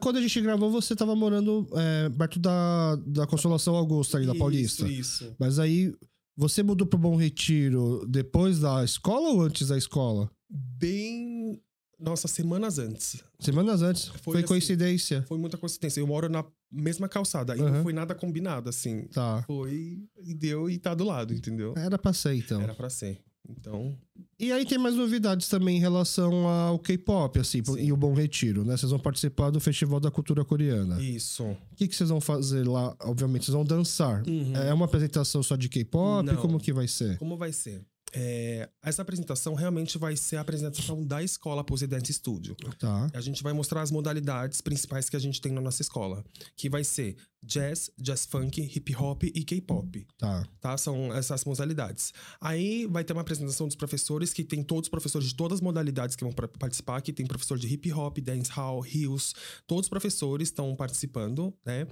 Quando 0.00 0.16
a 0.16 0.20
gente 0.20 0.40
gravou, 0.40 0.70
você 0.70 0.92
estava 0.92 1.14
morando 1.14 1.66
é, 1.74 2.08
perto 2.10 2.38
da, 2.38 2.96
da 3.06 3.26
Consolação 3.26 3.74
Augusta, 3.74 4.18
ali 4.18 4.26
da 4.26 4.34
Paulista. 4.34 4.86
Isso. 4.86 5.34
Mas 5.38 5.58
aí, 5.58 5.94
você 6.36 6.62
mudou 6.62 6.86
para 6.86 6.98
Bom 6.98 7.16
Retiro 7.16 8.06
depois 8.06 8.60
da 8.60 8.84
escola 8.84 9.30
ou 9.30 9.42
antes 9.42 9.68
da 9.68 9.76
escola? 9.76 10.30
Bem. 10.48 11.60
Nossa, 11.98 12.28
semanas 12.28 12.78
antes. 12.78 13.22
Semanas 13.40 13.82
antes? 13.82 14.06
Foi, 14.06 14.20
foi 14.22 14.38
assim, 14.38 14.46
coincidência? 14.46 15.24
Foi 15.26 15.36
muita 15.36 15.58
coincidência. 15.58 16.00
Eu 16.00 16.06
moro 16.06 16.28
na 16.28 16.44
mesma 16.70 17.08
calçada. 17.08 17.56
E 17.56 17.60
uhum. 17.60 17.70
não 17.70 17.82
foi 17.82 17.92
nada 17.92 18.14
combinado, 18.14 18.68
assim. 18.68 19.08
Tá. 19.08 19.42
Foi 19.46 19.98
e 20.16 20.34
deu 20.34 20.70
e 20.70 20.78
tá 20.78 20.94
do 20.94 21.02
lado, 21.04 21.34
entendeu? 21.34 21.74
Era 21.76 21.98
pra 21.98 22.12
ser, 22.12 22.34
então. 22.34 22.62
Era 22.62 22.74
pra 22.74 22.88
ser. 22.88 23.20
Então. 23.48 23.96
E 24.38 24.52
aí 24.52 24.66
tem 24.66 24.76
mais 24.78 24.94
novidades 24.94 25.48
também 25.48 25.78
em 25.78 25.80
relação 25.80 26.46
ao 26.46 26.78
K-pop, 26.78 27.38
assim, 27.38 27.64
Sim. 27.64 27.78
e 27.78 27.92
o 27.92 27.96
Bom 27.96 28.12
Retiro, 28.12 28.64
né? 28.64 28.76
Vocês 28.76 28.90
vão 28.90 29.00
participar 29.00 29.50
do 29.50 29.58
Festival 29.58 29.98
da 29.98 30.10
Cultura 30.10 30.44
Coreana. 30.44 31.00
Isso. 31.00 31.44
O 31.44 31.76
que, 31.76 31.88
que 31.88 31.96
vocês 31.96 32.10
vão 32.10 32.20
fazer 32.20 32.66
lá? 32.66 32.94
Obviamente, 33.02 33.46
vocês 33.46 33.54
vão 33.54 33.64
dançar. 33.64 34.22
Uhum. 34.26 34.54
É 34.54 34.72
uma 34.74 34.84
apresentação 34.84 35.42
só 35.42 35.56
de 35.56 35.68
K-pop? 35.68 36.36
Como 36.36 36.60
que 36.60 36.72
vai 36.72 36.86
ser? 36.86 37.16
Como 37.18 37.36
vai 37.36 37.52
ser? 37.52 37.84
É, 38.12 38.68
essa 38.82 39.02
apresentação 39.02 39.54
realmente 39.54 39.98
vai 39.98 40.16
ser 40.16 40.36
a 40.36 40.40
apresentação 40.40 41.04
da 41.04 41.22
escola 41.22 41.62
Pose 41.62 41.86
Dance 41.86 42.12
Studio. 42.12 42.56
Tá. 42.78 43.10
A 43.12 43.20
gente 43.20 43.42
vai 43.42 43.52
mostrar 43.52 43.82
as 43.82 43.90
modalidades 43.90 44.60
principais 44.60 45.08
que 45.08 45.16
a 45.16 45.18
gente 45.18 45.40
tem 45.40 45.52
na 45.52 45.60
nossa 45.60 45.82
escola, 45.82 46.24
que 46.56 46.70
vai 46.70 46.84
ser 46.84 47.16
jazz, 47.42 47.90
jazz 47.98 48.26
funk, 48.26 48.60
hip 48.60 48.96
hop 48.96 49.24
e 49.24 49.44
K-pop, 49.44 50.06
Tá. 50.18 50.46
tá? 50.60 50.76
São 50.76 51.12
essas 51.12 51.44
modalidades. 51.44 52.12
Aí 52.40 52.86
vai 52.86 53.04
ter 53.04 53.12
uma 53.12 53.22
apresentação 53.22 53.66
dos 53.66 53.76
professores, 53.76 54.32
que 54.32 54.42
tem 54.42 54.62
todos 54.62 54.86
os 54.86 54.90
professores 54.90 55.28
de 55.28 55.34
todas 55.36 55.56
as 55.56 55.60
modalidades 55.60 56.16
que 56.16 56.24
vão 56.24 56.32
participar, 56.32 57.00
que 57.00 57.12
tem 57.12 57.26
professor 57.26 57.58
de 57.58 57.66
hip 57.72 57.92
hop, 57.92 58.18
dancehall, 58.18 58.84
heels, 58.84 59.34
todos 59.66 59.84
os 59.86 59.88
professores 59.88 60.48
estão 60.48 60.74
participando, 60.74 61.54
né? 61.64 61.86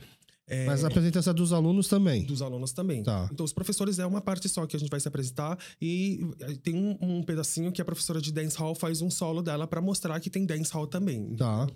É, 0.48 0.64
Mas 0.64 0.84
a 0.84 0.86
apresentação 0.88 1.34
dos 1.34 1.52
alunos 1.52 1.88
também. 1.88 2.24
dos 2.24 2.40
alunos 2.40 2.72
também. 2.72 3.02
Tá. 3.02 3.28
Então, 3.32 3.44
os 3.44 3.52
professores 3.52 3.98
é 3.98 4.06
uma 4.06 4.20
parte 4.20 4.48
só 4.48 4.64
que 4.64 4.76
a 4.76 4.78
gente 4.78 4.88
vai 4.88 5.00
se 5.00 5.08
apresentar 5.08 5.58
e 5.80 6.20
eh, 6.40 6.54
tem 6.62 6.74
um, 6.74 6.96
um 7.00 7.22
pedacinho 7.22 7.72
que 7.72 7.82
a 7.82 7.84
professora 7.84 8.20
de 8.20 8.32
dancehall 8.32 8.74
faz 8.74 9.02
um 9.02 9.10
solo 9.10 9.42
dela 9.42 9.66
pra 9.66 9.80
mostrar 9.80 10.20
que 10.20 10.30
tem 10.30 10.46
dancehall 10.46 10.86
também. 10.86 11.34
Tá. 11.34 11.66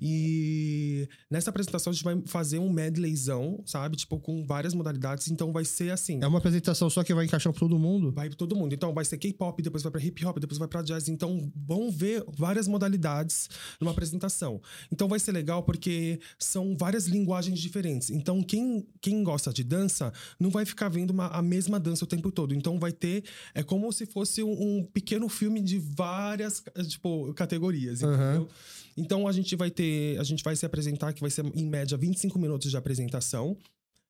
E 0.00 1.08
nessa 1.30 1.50
apresentação 1.50 1.90
a 1.90 1.94
gente 1.94 2.04
vai 2.04 2.20
fazer 2.26 2.58
um 2.58 2.70
medleyzão, 2.70 3.62
sabe? 3.66 3.96
Tipo, 3.96 4.18
com 4.18 4.44
várias 4.46 4.74
modalidades. 4.74 5.28
Então 5.28 5.52
vai 5.52 5.64
ser 5.64 5.90
assim. 5.90 6.20
É 6.22 6.26
uma 6.26 6.38
apresentação 6.38 6.88
só 6.90 7.02
que 7.02 7.14
vai 7.14 7.24
encaixar 7.24 7.52
pra 7.52 7.60
todo 7.60 7.78
mundo? 7.78 8.12
Vai 8.12 8.28
pra 8.28 8.36
todo 8.36 8.56
mundo. 8.56 8.74
Então 8.74 8.92
vai 8.92 9.04
ser 9.04 9.18
K-pop, 9.18 9.62
depois 9.62 9.82
vai 9.82 9.92
pra 9.92 10.02
hip 10.02 10.24
hop, 10.24 10.38
depois 10.38 10.58
vai 10.58 10.68
pra 10.68 10.82
jazz. 10.82 11.08
Então 11.08 11.50
vão 11.54 11.90
ver 11.90 12.24
várias 12.36 12.68
modalidades 12.68 13.48
numa 13.80 13.92
apresentação. 13.92 14.60
Então 14.90 15.08
vai 15.08 15.18
ser 15.18 15.32
legal 15.32 15.62
porque 15.62 16.20
são 16.38 16.76
várias 16.76 17.06
linguagens 17.06 17.58
diferentes. 17.58 18.10
Então 18.10 18.42
quem, 18.42 18.86
quem 19.00 19.22
gosta 19.22 19.52
de 19.52 19.64
dança 19.64 20.12
não 20.38 20.50
vai 20.50 20.64
ficar 20.64 20.88
vendo 20.88 21.10
uma, 21.10 21.28
a 21.28 21.42
mesma 21.42 21.78
dança 21.78 22.04
o 22.04 22.08
tempo 22.08 22.30
todo. 22.30 22.54
Então 22.54 22.78
vai 22.78 22.92
ter. 22.92 23.24
É 23.54 23.62
como 23.62 23.90
se 23.92 24.06
fosse 24.06 24.42
um, 24.42 24.52
um 24.52 24.84
pequeno 24.84 25.28
filme 25.28 25.60
de 25.60 25.78
várias 25.78 26.62
tipo, 26.88 27.32
categorias. 27.34 28.02
Entendeu? 28.02 28.48
Então 28.96 29.26
a 29.26 29.32
gente 29.32 29.54
vai 29.56 29.70
ter. 29.70 30.18
A 30.20 30.24
gente 30.24 30.42
vai 30.44 30.54
se 30.56 30.64
apresentar, 30.66 31.12
que 31.12 31.20
vai 31.20 31.30
ser 31.30 31.44
em 31.54 31.66
média 31.66 31.96
25 31.96 32.38
minutos 32.38 32.70
de 32.70 32.76
apresentação. 32.76 33.56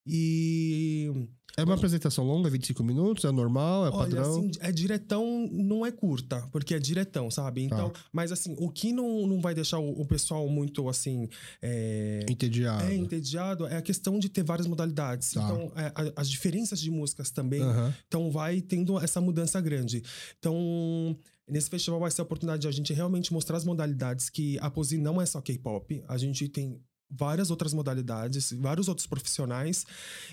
E 0.06 1.10
É 1.56 1.62
uma 1.64 1.74
apresentação 1.74 2.24
longa, 2.26 2.50
25 2.50 2.82
minutos? 2.84 3.24
É 3.24 3.30
normal? 3.30 3.86
É 3.86 3.88
Olha, 3.88 3.96
padrão? 3.98 4.38
assim, 4.38 4.50
é 4.60 4.70
diretão, 4.70 5.48
não 5.50 5.86
é 5.86 5.90
curta, 5.90 6.46
porque 6.52 6.74
é 6.74 6.78
diretão, 6.78 7.30
sabe? 7.30 7.62
Então, 7.62 7.90
mas 8.12 8.30
assim, 8.30 8.54
o 8.58 8.68
que 8.70 8.92
não, 8.92 9.26
não 9.26 9.40
vai 9.40 9.54
deixar 9.54 9.78
o, 9.78 10.02
o 10.02 10.04
pessoal 10.06 10.46
muito 10.48 10.88
assim. 10.90 11.26
É, 11.62 12.26
Entediado. 12.28 12.84
é 12.84 12.94
entediado 12.94 13.66
é 13.66 13.76
a 13.76 13.82
questão 13.82 14.18
de 14.18 14.28
ter 14.28 14.42
várias 14.42 14.66
modalidades. 14.66 15.30
Tá. 15.30 15.42
Então, 15.42 15.72
é, 15.76 15.86
a- 15.94 16.12
as 16.16 16.28
diferenças 16.28 16.78
de 16.80 16.90
músicas 16.90 17.30
também. 17.30 17.62
Então, 18.06 18.30
vai 18.30 18.60
tendo 18.60 18.98
essa 19.00 19.20
mudança 19.20 19.58
grande. 19.60 20.02
Então. 20.38 21.16
Nesse 21.48 21.68
festival 21.68 22.00
vai 22.00 22.10
ser 22.10 22.22
a 22.22 22.24
oportunidade 22.24 22.62
de 22.62 22.68
a 22.68 22.72
gente 22.72 22.92
realmente 22.92 23.32
mostrar 23.32 23.56
as 23.56 23.64
modalidades 23.64 24.30
que 24.30 24.58
a 24.60 24.70
Posi 24.70 24.96
não 24.96 25.20
é 25.20 25.26
só 25.26 25.40
K-pop, 25.40 26.02
a 26.08 26.16
gente 26.16 26.48
tem 26.48 26.80
várias 27.10 27.50
outras 27.50 27.72
modalidades, 27.72 28.52
vários 28.52 28.88
outros 28.88 29.06
profissionais. 29.06 29.86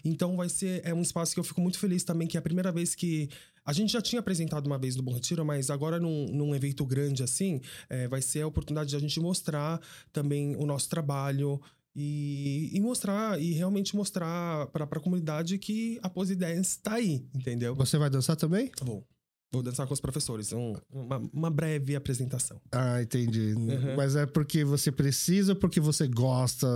Então 0.04 0.36
vai 0.36 0.50
ser 0.50 0.82
é 0.84 0.94
um 0.94 1.02
espaço 1.02 1.34
que 1.34 1.40
eu 1.40 1.44
fico 1.44 1.62
muito 1.62 1.78
feliz 1.78 2.04
também, 2.04 2.28
que 2.28 2.38
é 2.38 2.40
a 2.40 2.42
primeira 2.42 2.72
vez 2.72 2.96
que 2.96 3.30
a 3.64 3.74
gente 3.74 3.92
já 3.94 4.02
tinha 4.02 4.20
apresentado 4.20 4.66
uma 4.66 4.78
vez 4.78 4.96
no 4.96 5.04
Bom 5.04 5.14
Retiro, 5.14 5.46
mas 5.46 5.70
agora 5.70 6.00
num, 6.00 6.28
num 6.28 6.56
evento 6.56 6.86
grande 6.86 7.24
assim, 7.24 7.62
é, 7.90 8.08
vai 8.08 8.22
ser 8.22 8.42
a 8.42 8.48
oportunidade 8.48 8.90
de 8.90 8.96
a 8.96 9.00
gente 9.00 9.20
mostrar 9.20 9.80
também 10.12 10.56
o 10.56 10.66
nosso 10.66 10.90
trabalho. 10.90 11.62
E, 11.94 12.70
e 12.72 12.80
mostrar, 12.80 13.38
e 13.38 13.52
realmente 13.52 13.98
mostrar 13.98 14.66
para 14.68 14.86
a 14.86 15.00
comunidade 15.02 15.58
que 15.58 16.00
a 16.02 16.10
Pose 16.10 16.38
Dance 16.38 16.80
tá 16.80 16.94
aí, 16.94 17.26
entendeu? 17.36 17.76
Você 17.76 17.98
vai 17.98 18.10
dançar 18.10 18.38
também? 18.38 18.72
Vou. 18.82 19.06
Vou 19.54 19.62
dançar 19.62 19.86
com 19.86 19.94
os 19.94 20.00
professores. 20.00 20.54
Um- 20.54 20.74
uma, 20.90 21.18
uma 21.34 21.50
breve 21.50 21.94
apresentação. 21.94 22.60
Ah, 22.72 23.02
entendi. 23.02 23.54
Uhum. 23.54 23.96
Mas 23.98 24.16
é 24.16 24.26
porque 24.26 24.64
você 24.64 24.90
precisa 24.94 25.52
ou 25.52 25.56
porque 25.58 25.80
você 25.82 26.08
gosta? 26.08 26.68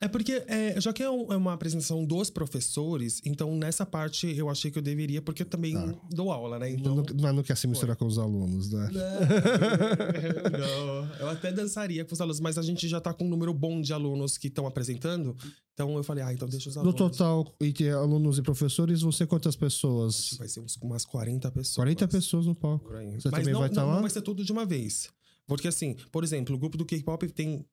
É 0.00 0.08
porque, 0.08 0.42
é, 0.48 0.80
já 0.80 0.92
que 0.92 1.00
é, 1.02 1.08
um- 1.08 1.32
é 1.32 1.36
uma 1.36 1.52
apresentação 1.52 2.04
dos 2.04 2.30
professores, 2.30 3.20
então 3.24 3.54
nessa 3.56 3.86
parte 3.86 4.26
eu 4.36 4.50
achei 4.50 4.68
que 4.70 4.76
eu 4.78 4.82
deveria, 4.82 5.22
porque 5.22 5.42
eu 5.42 5.46
também 5.46 5.74
Tá. 5.74 5.94
dou 6.10 6.32
aula, 6.32 6.58
né? 6.58 6.70
Então. 6.72 6.96
Não, 6.96 7.04
mas 7.20 7.34
não 7.36 7.42
quer 7.44 7.56
se 7.56 7.68
misturar 7.68 7.94
com 7.94 8.04
os 8.06 8.18
alunos, 8.18 8.68
né? 8.72 8.90
Não, 8.92 10.86
não. 11.04 11.16
Eu 11.20 11.28
até 11.28 11.52
dançaria 11.52 12.04
com 12.04 12.14
os 12.14 12.20
alunos, 12.20 12.40
mas 12.40 12.58
a 12.58 12.62
gente 12.62 12.88
já 12.88 13.00
tá 13.00 13.12
com 13.14 13.24
um 13.24 13.28
número 13.28 13.54
bom 13.54 13.80
de 13.80 13.92
alunos 13.92 14.36
que 14.38 14.48
estão 14.48 14.66
apresentando. 14.66 15.36
Então 15.74 15.96
eu 15.96 16.04
falei, 16.04 16.22
ah, 16.22 16.32
então 16.32 16.48
deixa 16.48 16.68
os 16.68 16.76
No 16.76 16.82
alunos. 16.82 16.98
total, 16.98 17.52
entre 17.60 17.90
alunos 17.90 18.38
e 18.38 18.42
professores, 18.42 19.00
ser 19.12 19.26
quantas 19.26 19.56
pessoas? 19.56 20.30
Vai 20.38 20.48
ser 20.48 20.60
uns, 20.60 20.76
umas 20.76 21.04
40 21.04 21.50
pessoas. 21.50 21.74
40 21.74 22.08
pessoas 22.08 22.46
no 22.46 22.54
palco. 22.54 22.86
Por 22.86 22.96
aí. 22.96 23.20
Você 23.20 23.28
Mas 23.28 23.40
também 23.40 23.52
não, 23.52 23.60
vai 23.60 23.68
estar 23.68 23.80
não, 23.82 23.88
lá? 23.88 23.94
não 23.96 24.00
vai 24.02 24.10
ser 24.10 24.22
tudo 24.22 24.44
de 24.44 24.52
uma 24.52 24.64
vez. 24.64 25.08
Porque 25.46 25.66
assim, 25.66 25.96
por 26.12 26.22
exemplo, 26.22 26.54
o 26.54 26.58
grupo 26.58 26.78
do 26.78 26.84
K-pop 26.86 27.28
tem 27.32 27.66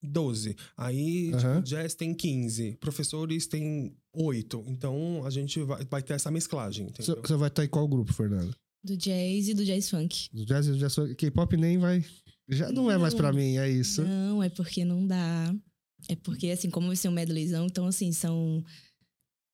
12. 0.00 0.56
Aí, 0.76 1.32
Aham. 1.34 1.56
tipo, 1.56 1.62
jazz 1.68 1.94
tem 1.96 2.14
15. 2.14 2.76
Professores 2.80 3.48
tem 3.48 3.92
8. 4.14 4.64
Então, 4.68 5.22
a 5.26 5.30
gente 5.30 5.60
vai, 5.62 5.84
vai 5.84 6.02
ter 6.02 6.14
essa 6.14 6.30
mesclagem, 6.30 6.88
Você 6.96 7.12
você 7.14 7.34
vai 7.36 7.48
estar 7.48 7.64
em 7.64 7.68
qual 7.68 7.88
grupo, 7.88 8.12
Fernando? 8.12 8.54
Do 8.84 8.96
jazz 8.96 9.48
e 9.48 9.54
do 9.54 9.64
jazz 9.64 9.90
funk. 9.90 10.28
Do 10.32 10.46
jazz 10.46 10.68
e 10.68 10.70
do 10.70 10.78
jazz 10.78 10.94
K-pop 11.16 11.56
nem 11.56 11.76
vai. 11.76 12.04
Já 12.48 12.70
não 12.70 12.88
é 12.88 12.96
mais 12.96 13.12
pra 13.14 13.32
mim, 13.32 13.56
é 13.58 13.68
isso. 13.68 14.02
Não, 14.02 14.40
é 14.42 14.48
porque 14.48 14.84
não 14.84 15.04
dá. 15.04 15.52
É 16.08 16.14
porque, 16.16 16.48
assim, 16.50 16.70
como 16.70 16.86
vai 16.88 16.96
ser 16.96 17.08
um 17.08 17.12
medleyzão, 17.12 17.66
então, 17.66 17.86
assim, 17.86 18.12
são 18.12 18.62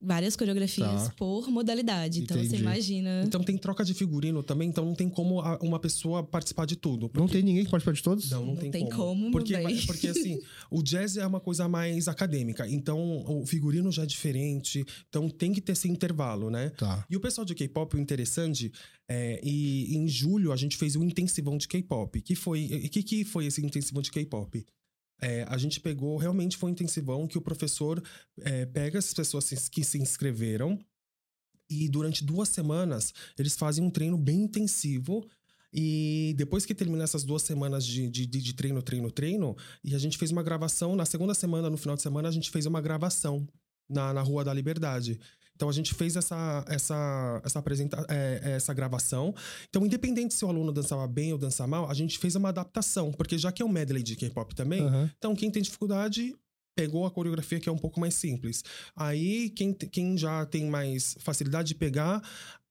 várias 0.07 0.37
coreografias 0.37 1.05
Tá. 1.09 1.15
por 1.17 1.49
modalidade. 1.49 2.21
Então, 2.21 2.37
Entendi. 2.37 2.51
você 2.57 2.61
imagina. 2.63 3.23
Então, 3.25 3.43
tem 3.43 3.57
troca 3.57 3.83
de 3.83 3.95
figurino 3.95 4.43
também, 4.43 4.69
então 4.69 4.85
não 4.85 4.95
tem 4.95 5.09
como 5.09 5.41
uma 5.63 5.79
pessoa 5.81 6.23
participar 6.23 6.67
de 6.67 6.77
tudo. 6.77 7.11
Não 7.15 7.27
tem 7.27 7.43
ninguém 7.43 7.65
que 7.65 7.71
participar 7.71 7.95
de 7.95 8.03
todos? 8.03 8.31
Não, 8.31 8.41
não, 8.45 8.47
Não 8.49 8.57
tem, 8.57 8.71
tem 8.71 8.85
como. 8.91 8.97
como, 8.97 9.23
meu 9.23 9.31
porque, 9.31 9.55
porque 9.87 10.09
assim, 10.09 10.39
o 10.71 10.83
jazz 10.83 11.17
é 11.17 11.27
uma 11.27 11.41
coisa 11.41 11.67
mais 11.69 12.07
acadêmica, 12.07 12.69
então 12.69 13.25
o 13.27 13.47
figurino 13.47 13.91
já 13.91 14.03
é 14.03 14.07
diferente, 14.07 14.85
então 15.09 15.31
tem 15.31 15.55
que 15.55 15.61
ter 15.63 15.73
esse 15.73 15.89
intervalo, 15.89 16.51
né? 16.51 16.69
Tá. 16.71 17.07
E 17.09 17.17
o 17.17 17.21
pessoal 17.21 17.47
de 17.47 17.55
K-pop, 17.55 17.97
o 17.97 17.99
interessante, 17.99 18.71
é, 19.09 19.41
e 19.43 19.97
em 19.97 20.07
julho 20.07 20.53
a 20.53 20.57
gente 20.57 20.77
fez 20.77 20.97
um 20.97 21.03
intensivão 21.05 21.57
de 21.57 21.67
K-pop. 21.67 22.21
Que 22.21 22.35
foi, 22.35 22.67
o 22.67 22.91
que, 22.91 23.03
que 23.03 23.25
foi 23.25 23.47
esse 23.47 23.65
intensivão 23.65 24.03
de 24.03 24.11
K-pop? 24.11 24.67
É, 25.27 25.45
a 25.49 25.57
gente 25.57 25.81
pegou, 25.81 26.19
realmente 26.19 26.57
foi 26.59 26.69
um 26.69 26.73
intensivão 26.73 27.27
que 27.27 27.39
o 27.39 27.41
professor 27.41 28.03
é, 28.43 28.67
pega 28.67 28.99
as 28.99 29.15
pessoas 29.15 29.49
que 29.69 29.83
se 29.83 29.99
inscreveram 29.99 30.79
e 31.69 31.89
durante 31.89 32.23
duas 32.23 32.49
semanas 32.51 33.13
eles 33.39 33.57
fazem 33.57 33.83
um 33.83 33.91
treino 33.91 34.19
bem 34.19 34.43
intensivo. 34.43 35.27
E 35.73 36.35
depois 36.37 36.65
que 36.67 36.75
termina 36.75 37.03
essas 37.03 37.25
duas 37.25 37.43
semanas 37.43 37.85
de, 37.85 38.09
de, 38.09 38.27
de- 38.27 38.41
de 38.41 38.53
treino, 38.55 38.81
treino, 38.83 39.11
treino, 39.11 39.57
e 39.83 39.95
a 39.95 39.99
gente 39.99 40.17
fez 40.17 40.31
uma 40.31 40.43
gravação, 40.43 40.95
na 40.95 41.05
segunda 41.05 41.35
semana, 41.35 41.69
no 41.69 41.77
final 41.77 41.97
de 41.97 42.03
semana, 42.03 42.29
a 42.29 42.33
gente 42.33 42.49
fez 42.51 42.65
uma 42.67 42.81
gravação 42.81 43.45
na, 43.89 44.13
na 44.13 44.23
Rua 44.23 44.45
da 44.45 44.55
Liberdade. 44.55 45.19
Então 45.57 45.69
a 45.69 45.73
gente 45.73 45.95
fez 45.95 46.17
essa 46.17 46.65
essa 46.69 47.41
essa 47.45 47.59
apresenta 47.59 48.05
é, 48.09 48.55
essa 48.57 48.75
gravação. 48.75 49.35
Então 49.69 49.85
independente 49.85 50.35
se 50.35 50.45
o 50.45 50.49
aluno 50.49 50.73
dançava 50.73 51.07
bem 51.07 51.33
ou 51.33 51.39
dançava 51.39 51.69
mal, 51.69 51.91
a 51.91 51.95
gente 51.95 52.19
fez 52.19 52.35
uma 52.35 52.49
adaptação, 52.49 53.13
porque 53.13 53.39
já 53.39 53.53
que 53.53 53.63
é 53.63 53.65
um 53.65 53.69
medley 53.69 54.03
de 54.03 54.17
K-pop 54.17 54.55
também, 54.55 54.83
Aham. 54.83 55.11
então 55.17 55.35
quem 55.35 55.51
tem 55.51 55.63
dificuldade 55.63 56.35
pegou 56.77 57.07
a 57.07 57.11
coreografia 57.11 57.61
que 57.61 57.69
é 57.69 57.73
um 57.73 57.79
pouco 57.79 58.01
mais 58.01 58.15
simples. 58.15 58.63
Aí 58.97 59.51
quem, 59.51 59.73
quem 59.73 60.19
já 60.19 60.45
tem 60.45 60.67
mais 60.67 61.17
facilidade 61.21 61.69
de 61.69 61.75
pegar 61.77 62.21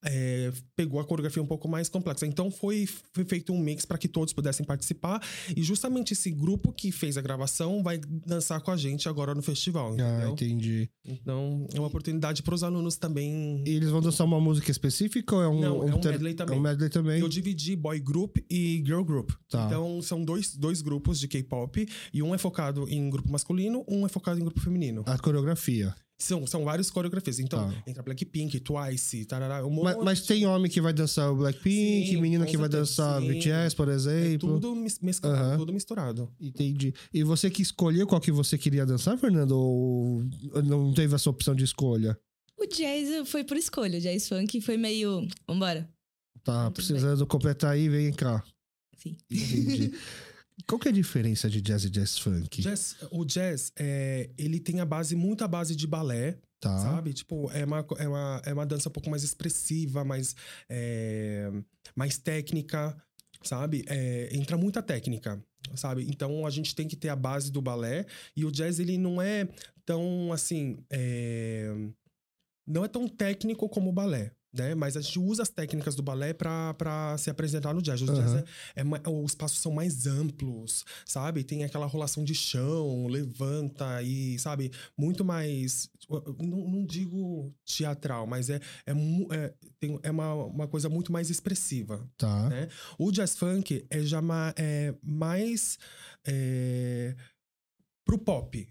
é, 0.03 0.51
pegou 0.75 0.99
a 0.99 1.05
coreografia 1.05 1.41
um 1.41 1.45
pouco 1.47 1.67
mais 1.67 1.89
complexa. 1.89 2.25
Então 2.25 2.51
foi, 2.51 2.87
foi 3.13 3.25
feito 3.25 3.53
um 3.53 3.59
mix 3.59 3.85
para 3.85 3.97
que 3.97 4.07
todos 4.07 4.33
pudessem 4.33 4.65
participar 4.65 5.21
e 5.55 5.63
justamente 5.63 6.13
esse 6.13 6.29
grupo 6.31 6.71
que 6.71 6.91
fez 6.91 7.17
a 7.17 7.21
gravação 7.21 7.81
vai 7.83 7.99
dançar 8.25 8.61
com 8.61 8.71
a 8.71 8.77
gente 8.77 9.07
agora 9.09 9.33
no 9.33 9.41
festival, 9.41 9.91
Ah, 9.91 9.93
entendeu? 9.93 10.29
entendi. 10.33 10.89
Então, 11.05 11.67
é 11.73 11.79
uma 11.79 11.87
oportunidade 11.87 12.41
para 12.43 12.55
os 12.55 12.63
alunos 12.63 12.95
também. 12.97 13.63
E 13.65 13.69
eles 13.71 13.89
vão 13.89 14.01
dançar 14.01 14.25
uma 14.25 14.39
música 14.39 14.71
específica 14.71 15.35
ou 15.35 15.41
é 15.43 15.47
um. 15.49 15.59
Não, 15.59 15.87
é 15.87 15.95
um 15.95 15.99
medley 16.03 16.33
também. 16.33 16.55
É 16.55 16.59
um 16.59 16.61
medley 16.61 16.89
também. 16.89 17.19
Eu 17.19 17.29
dividi 17.29 17.75
boy 17.75 17.99
group 17.99 18.37
e 18.49 18.81
girl 18.85 19.03
group. 19.03 19.31
Tá. 19.49 19.65
Então, 19.65 20.01
são 20.01 20.23
dois, 20.23 20.55
dois 20.55 20.81
grupos 20.81 21.19
de 21.19 21.27
K-pop. 21.27 21.85
E 22.13 22.21
um 22.23 22.33
é 22.33 22.37
focado 22.37 22.87
em 22.89 23.09
grupo 23.09 23.29
masculino, 23.31 23.83
um 23.87 24.05
é 24.05 24.09
focado 24.09 24.39
em 24.39 24.43
grupo 24.43 24.59
feminino. 24.61 25.03
A 25.05 25.17
coreografia. 25.17 25.93
São, 26.23 26.47
são 26.47 26.63
várias 26.63 26.89
coreografias. 26.89 27.39
Então, 27.39 27.69
Tá. 27.69 27.83
entra 27.85 28.01
Blackpink, 28.03 28.59
Twice, 28.61 29.25
tarará, 29.25 29.65
um 29.65 29.69
Mas, 29.83 29.95
monte. 29.95 30.05
mas 30.05 30.21
tem 30.21 30.45
homem 30.45 30.71
que 30.71 30.79
vai 30.79 30.93
dançar 30.93 31.31
o 31.31 31.35
Blackpink, 31.35 32.07
Sim, 32.09 32.21
menina 32.21 32.45
que 32.45 32.55
vai 32.57 32.69
dançar 32.69 33.21
sim. 33.21 33.27
BTS, 33.27 33.75
por 33.75 33.89
É 33.89 33.93
exemplo. 33.93 34.49
tudo 34.59 34.75
mis- 34.75 34.99
mesclado, 34.99 35.35
Aham. 35.35 35.57
tudo 35.57 35.73
misturado. 35.73 36.31
Entendi. 36.39 36.93
E 37.13 37.23
você 37.23 37.49
que 37.49 37.61
escolheu 37.61 38.07
qual 38.07 38.21
que 38.21 38.31
você 38.31 38.57
queria 38.57 38.85
dançar, 38.85 39.17
Fernando? 39.17 39.51
Ou 39.57 40.23
não 40.63 40.93
teve 40.93 41.13
essa 41.15 41.29
opção 41.29 41.53
de 41.53 41.63
escolha? 41.63 42.17
O 42.57 42.65
jazz 42.65 43.27
foi 43.29 43.43
por 43.43 43.57
escolha. 43.57 43.97
O 43.97 44.01
jazz 44.01 44.27
funk 44.29 44.61
foi 44.61 44.77
meio. 44.77 45.27
Vambora. 45.47 45.89
Tá 46.43 46.63
Muito 46.63 46.75
precisando 46.75 47.25
completar 47.27 47.71
aí, 47.71 47.89
vem 47.89 48.11
cá. 48.13 48.43
Sim. 48.97 49.17
Entendi. 49.29 49.91
Qual 50.67 50.79
que 50.79 50.87
é 50.87 50.91
a 50.91 50.93
diferença 50.93 51.49
de 51.49 51.61
jazz 51.61 51.83
e 51.83 51.89
jazz 51.89 52.17
funk? 52.17 52.61
Jazz, 52.61 52.95
o 53.11 53.25
jazz, 53.25 53.71
é, 53.77 54.29
ele 54.37 54.59
tem 54.59 54.79
a 54.79 54.85
base, 54.85 55.15
muita 55.15 55.47
base 55.47 55.75
de 55.75 55.85
balé, 55.85 56.37
tá. 56.59 56.77
sabe? 56.79 57.13
Tipo, 57.13 57.49
é 57.51 57.65
uma, 57.65 57.85
é, 57.97 58.07
uma, 58.07 58.41
é 58.45 58.53
uma 58.53 58.65
dança 58.65 58.89
um 58.89 58.91
pouco 58.91 59.09
mais 59.09 59.23
expressiva, 59.23 60.03
mais, 60.03 60.35
é, 60.69 61.51
mais 61.95 62.17
técnica, 62.17 62.95
sabe? 63.43 63.83
É, 63.87 64.29
entra 64.31 64.57
muita 64.57 64.81
técnica, 64.81 65.43
sabe? 65.75 66.05
Então 66.09 66.45
a 66.45 66.49
gente 66.49 66.73
tem 66.73 66.87
que 66.87 66.95
ter 66.95 67.09
a 67.09 67.15
base 67.15 67.51
do 67.51 67.61
balé 67.61 68.05
e 68.35 68.45
o 68.45 68.51
jazz 68.51 68.79
ele 68.79 68.97
não 68.97 69.21
é 69.21 69.47
tão 69.85 70.31
assim, 70.31 70.77
é, 70.89 71.73
não 72.65 72.85
é 72.85 72.87
tão 72.87 73.07
técnico 73.07 73.67
como 73.67 73.89
o 73.89 73.93
balé. 73.93 74.31
Né? 74.53 74.75
Mas 74.75 74.95
a 74.95 75.01
gente 75.01 75.17
usa 75.17 75.41
as 75.41 75.49
técnicas 75.49 75.95
do 75.95 76.03
balé 76.03 76.31
para 76.31 77.17
se 77.17 77.29
apresentar 77.29 77.73
no 77.73 77.81
jazz. 77.81 78.01
O 78.01 78.05
Uhum. 78.05 78.13
jazz 78.13 78.33
é, 78.75 78.81
é 78.81 79.09
os 79.09 79.31
espaços 79.31 79.57
são 79.59 79.71
mais 79.71 80.05
amplos, 80.05 80.85
sabe? 81.05 81.43
Tem 81.43 81.63
aquela 81.63 81.87
rolação 81.87 82.23
de 82.23 82.35
chão, 82.35 83.07
levanta 83.07 84.03
e, 84.03 84.37
sabe? 84.37 84.71
Muito 84.95 85.25
mais. 85.25 85.89
Não, 86.39 86.67
não 86.69 86.85
digo 86.85 87.51
teatral, 87.65 88.27
mas 88.27 88.49
é, 88.51 88.59
é, 88.85 88.91
é, 89.31 89.53
tem, 89.79 89.99
é 90.03 90.11
uma, 90.11 90.33
uma 90.35 90.67
coisa 90.67 90.87
muito 90.87 91.11
mais 91.11 91.31
expressiva. 91.31 92.07
Tá. 92.15 92.49
né? 92.49 92.67
O 92.99 93.11
jazz 93.11 93.35
funk 93.35 93.85
é 93.89 94.01
já 94.01 94.21
ma- 94.21 94.53
é 94.55 94.93
mais 95.01 95.79
é, 96.27 97.15
pro 98.05 98.19
pop. 98.19 98.67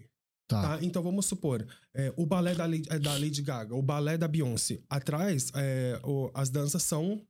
Tá. 0.61 0.77
Tá? 0.77 0.83
Então 0.83 1.01
vamos 1.03 1.25
supor, 1.25 1.65
é, 1.93 2.13
o 2.15 2.25
balé 2.25 2.53
da 2.55 2.65
Lady, 2.65 2.87
é, 2.89 2.99
da 2.99 3.13
Lady 3.13 3.41
Gaga, 3.41 3.75
o 3.75 3.81
balé 3.81 4.17
da 4.17 4.27
Beyoncé, 4.27 4.79
atrás 4.89 5.51
é, 5.55 5.99
o- 6.03 6.29
as 6.33 6.49
danças 6.49 6.83
são 6.83 7.21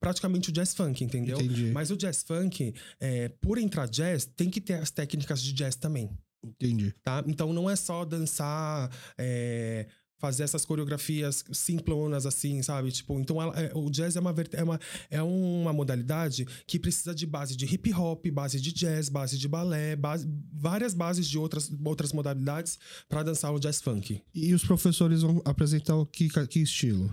praticamente 0.00 0.48
o 0.48 0.52
jazz 0.52 0.74
funk, 0.74 1.04
entendeu? 1.04 1.38
Entendi. 1.40 1.70
Mas 1.72 1.90
o 1.90 1.96
jazz 1.96 2.22
funk, 2.22 2.74
é, 2.98 3.28
por 3.40 3.58
entrar 3.58 3.86
jazz, 3.88 4.24
tem 4.24 4.48
que 4.50 4.60
ter 4.60 4.74
as 4.74 4.90
técnicas 4.90 5.42
de 5.42 5.52
jazz 5.52 5.76
também, 5.76 6.10
Entendi. 6.42 6.94
tá? 7.02 7.22
Então 7.26 7.52
não 7.52 7.68
é 7.68 7.76
só 7.76 8.04
dançar, 8.04 8.90
é, 9.18 9.86
fazer 10.20 10.42
essas 10.44 10.64
coreografias 10.64 11.44
simplonas 11.50 12.26
assim, 12.26 12.62
sabe? 12.62 12.92
Tipo, 12.92 13.18
então 13.18 13.40
ela- 13.42 13.58
é, 13.58 13.72
o 13.74 13.90
jazz 13.90 14.14
é 14.16 14.20
uma, 14.20 14.34
é, 14.52 14.62
uma, 14.62 14.80
é 15.10 15.22
uma 15.22 15.72
modalidade 15.72 16.46
que 16.66 16.78
precisa 16.78 17.14
de 17.14 17.26
base 17.26 17.56
de 17.56 17.64
hip 17.64 17.92
hop, 17.94 18.26
base 18.28 18.60
de 18.60 18.72
jazz, 18.72 19.08
base 19.08 19.38
de 19.38 19.48
balé, 19.48 19.96
base, 19.96 20.28
várias 20.52 20.94
bases 20.94 21.26
de 21.26 21.38
outras, 21.38 21.70
outras 21.84 22.12
modalidades 22.12 22.78
para 23.08 23.22
dançar 23.22 23.52
o 23.52 23.58
jazz 23.58 23.80
funk. 23.80 24.20
E 24.34 24.54
os 24.54 24.62
professores 24.64 25.22
vão 25.22 25.40
apresentar 25.44 25.96
o 25.96 26.04
que, 26.06 26.28
que 26.46 26.60
estilo? 26.60 27.10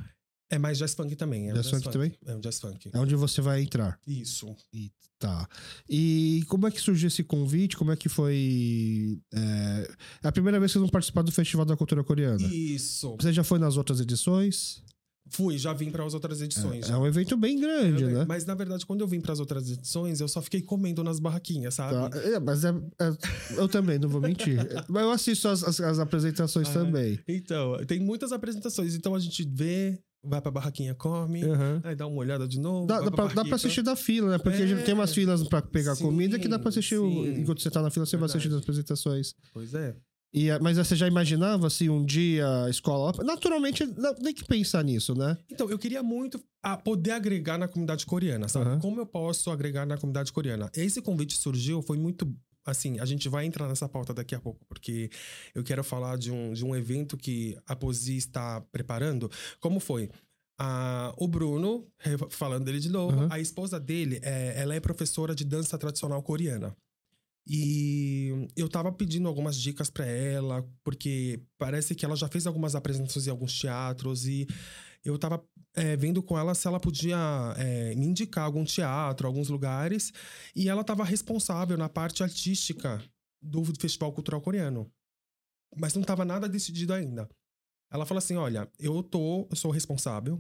É 0.50 0.58
mais 0.58 0.78
jazz 0.78 0.94
funk 0.94 1.16
também. 1.16 1.50
É 1.50 1.52
um 1.52 1.56
Jazz 1.56 1.70
funk 1.70 1.90
também? 1.92 2.14
É 2.26 2.36
um 2.36 2.40
jazz 2.40 2.60
funk. 2.60 2.90
É 2.94 2.98
onde 3.00 3.16
você 3.16 3.42
vai 3.42 3.62
entrar. 3.62 4.00
Isso. 4.08 4.56
E, 4.74 4.92
tá. 5.20 5.48
E 5.90 6.44
como 6.48 6.66
é 6.68 6.72
que 6.72 6.80
surgiu 6.80 7.08
esse 7.08 7.24
convite? 7.24 7.76
Como 7.76 7.92
é 7.92 7.96
que 7.98 8.08
foi. 8.10 9.20
É, 9.34 9.90
é 10.24 10.28
a 10.28 10.32
primeira 10.32 10.60
vez 10.60 10.72
que 10.72 10.74
vocês 10.74 10.82
vão 10.82 10.90
participar 10.90 11.22
do 11.24 11.32
Festival 11.32 11.66
da 11.66 11.76
Cultura 11.76 12.04
Coreana. 12.04 12.42
Isso. 12.48 13.16
Você 13.20 13.34
já 13.34 13.44
foi 13.44 13.60
nas 13.60 13.76
outras 13.78 14.00
edições? 14.00 14.82
Fui, 15.30 15.58
já 15.58 15.74
vim 15.74 15.92
para 15.92 16.06
as 16.06 16.14
outras 16.14 16.40
edições. 16.42 16.90
É, 16.90 16.94
é 16.94 16.98
um 16.98 17.06
evento 17.06 17.36
bem 17.36 17.60
grande, 17.60 18.04
Eu- 18.04 18.10
né? 18.12 18.26
Mas 18.26 18.46
na 18.46 18.56
verdade, 18.56 18.86
quando 18.86 19.02
eu 19.02 19.08
vim 19.10 19.20
para 19.20 19.34
as 19.34 19.42
outras 19.42 19.70
edições, 19.70 20.22
eu 20.22 20.28
só 20.30 20.42
fiquei 20.42 20.62
comendo 20.62 21.04
nas 21.04 21.20
barraquinhas, 21.20 21.74
sabe? 21.74 22.10
Tá. 22.10 22.18
É, 22.22 22.40
mas 22.40 22.64
é, 22.64 22.70
é- 22.70 23.58
eu 23.60 23.68
também, 23.68 24.00
não 24.00 24.08
vou 24.08 24.22
mentir. 24.22 24.56
mas 24.88 25.04
eu 25.04 25.12
assisto 25.12 25.50
as, 25.50 25.66
as- 25.66 25.82
as 25.82 26.00
apresentações 26.00 26.70
Ah, 26.70 26.74
também. 26.74 27.20
Então, 27.28 27.76
tem 27.86 28.00
muitas 28.00 28.32
apresentações. 28.32 28.96
Então 28.96 29.14
a 29.14 29.20
gente 29.20 29.44
vê, 29.44 30.00
vai 30.24 30.42
pra 30.42 30.52
barraquinha, 30.52 30.94
come, 30.96 31.44
Uhum. 31.46 31.80
aí 31.84 31.96
dá 31.96 32.06
uma 32.08 32.18
olhada 32.18 32.48
de 32.48 32.60
novo. 32.60 32.86
Dá, 32.88 32.96
vai 33.00 33.06
dá, 33.06 33.12
pra, 33.12 33.26
dá 33.28 33.46
pra 33.46 33.56
assistir 33.56 33.82
da 33.82 33.96
fila, 33.96 34.32
né? 34.32 34.38
Porque 34.38 34.62
a 34.62 34.68
gente 34.68 34.82
É. 34.82 34.84
tem 34.84 34.94
umas 34.94 35.14
filas 35.14 35.48
pra 35.48 35.62
pegar 35.62 35.96
Sim, 35.96 36.04
comida 36.06 36.38
que 36.40 36.48
dá 36.48 36.60
pra 36.60 36.70
assistir. 36.70 36.98
o- 36.98 37.28
enquanto 37.28 37.62
você 37.62 37.70
tá 37.70 37.82
na 37.82 37.90
fila, 37.90 38.06
você 38.06 38.18
vai 38.18 38.22
Verdade. 38.28 38.38
assistindo 38.38 38.56
as 38.58 38.62
apresentações. 38.64 39.34
Pois 39.54 39.74
é. 39.74 39.96
E, 40.34 40.50
é, 40.50 40.60
mas 40.60 40.78
você 40.78 40.94
já 40.96 41.08
imaginava, 41.08 41.68
assim, 41.68 41.88
um 41.88 42.04
dia 42.06 42.46
a 42.66 42.70
escola. 42.70 43.14
Naturalmente, 43.24 43.86
não 43.86 44.14
tem 44.14 44.34
que 44.34 44.44
pensar 44.44 44.84
nisso, 44.84 45.16
né? 45.16 45.38
Então, 45.50 45.70
eu 45.70 45.80
queria 45.80 46.04
muito 46.04 46.40
ah, 46.62 46.76
poder 46.76 47.12
agregar 47.12 47.58
na 47.58 47.66
comunidade 47.68 48.06
coreana, 48.06 48.50
sabe? 48.50 48.66
Aham. 48.70 48.80
Como 48.80 49.00
eu 49.00 49.06
posso 49.06 49.50
agregar 49.50 49.86
na 49.86 49.98
comunidade 49.98 50.34
coreana? 50.34 50.70
Esse 50.76 51.02
convite 51.02 51.38
surgiu, 51.38 51.82
foi 51.82 51.98
muito. 51.98 52.30
Assim, 52.68 53.00
a 53.00 53.06
gente 53.06 53.30
vai 53.30 53.46
entrar 53.46 53.66
nessa 53.68 53.88
pauta 53.88 54.14
daqui 54.14 54.36
a 54.36 54.40
pouco, 54.42 54.66
porque 54.66 55.10
eu 55.56 55.64
quero 55.64 55.84
falar 55.86 56.18
de 56.18 56.30
um, 56.32 56.52
de 56.52 56.66
um 56.66 56.76
evento 56.76 57.16
que 57.16 57.58
a 57.66 57.76
Posi 57.76 58.18
está 58.18 58.60
preparando. 58.60 59.32
Como 59.62 59.80
foi? 59.80 60.10
Ah, 60.60 61.14
o 61.18 61.28
Bruno, 61.30 61.88
falando 62.30 62.66
dele 62.66 62.80
de 62.80 62.90
novo, 62.90 63.22
Aham. 63.22 63.28
a 63.32 63.40
esposa 63.40 63.80
dele, 63.80 64.20
é, 64.22 64.56
ela 64.58 64.76
é 64.76 64.82
professora 64.82 65.34
de 65.34 65.46
dança 65.46 65.78
tradicional 65.78 66.22
coreana. 66.22 66.76
E 67.50 68.50
eu 68.58 68.68
tava 68.68 68.92
pedindo 68.92 69.28
algumas 69.30 69.56
dicas 69.56 69.90
pra 69.90 70.06
ela, 70.06 70.68
porque 70.84 71.40
parece 71.58 71.96
que 71.96 72.04
ela 72.04 72.16
já 72.16 72.28
fez 72.28 72.46
algumas 72.46 72.76
apresentações 72.76 73.26
em 73.26 73.30
alguns 73.30 73.58
teatros 73.58 74.28
e 74.28 74.46
eu 75.04 75.18
tava 75.18 75.44
é, 75.74 75.96
vendo 75.96 76.22
com 76.22 76.38
ela 76.38 76.54
se 76.56 76.68
ela 76.68 76.80
podia 76.80 77.18
é, 77.58 77.96
me 77.96 78.06
indicar 78.06 78.46
algum 78.46 78.64
teatro, 78.64 79.28
alguns 79.28 79.50
lugares, 79.50 80.12
e 80.56 80.70
ela 80.70 80.84
tava 80.84 81.04
responsável 81.04 81.78
na 81.78 81.88
parte 81.88 82.24
artística 82.24 83.02
do 83.42 83.64
Festival 83.80 84.12
Cultural 84.12 84.42
Coreano. 84.42 84.92
Mas 85.76 85.94
não 85.94 86.04
tava 86.04 86.26
nada 86.26 86.48
decidido 86.50 86.94
ainda. 86.94 87.30
Ela 87.92 88.06
falou 88.06 88.20
assim: 88.20 88.36
olha, 88.36 88.70
eu 88.80 89.04
tô, 89.04 89.48
eu 89.50 89.56
sou 89.56 89.72
responsável. 89.72 90.40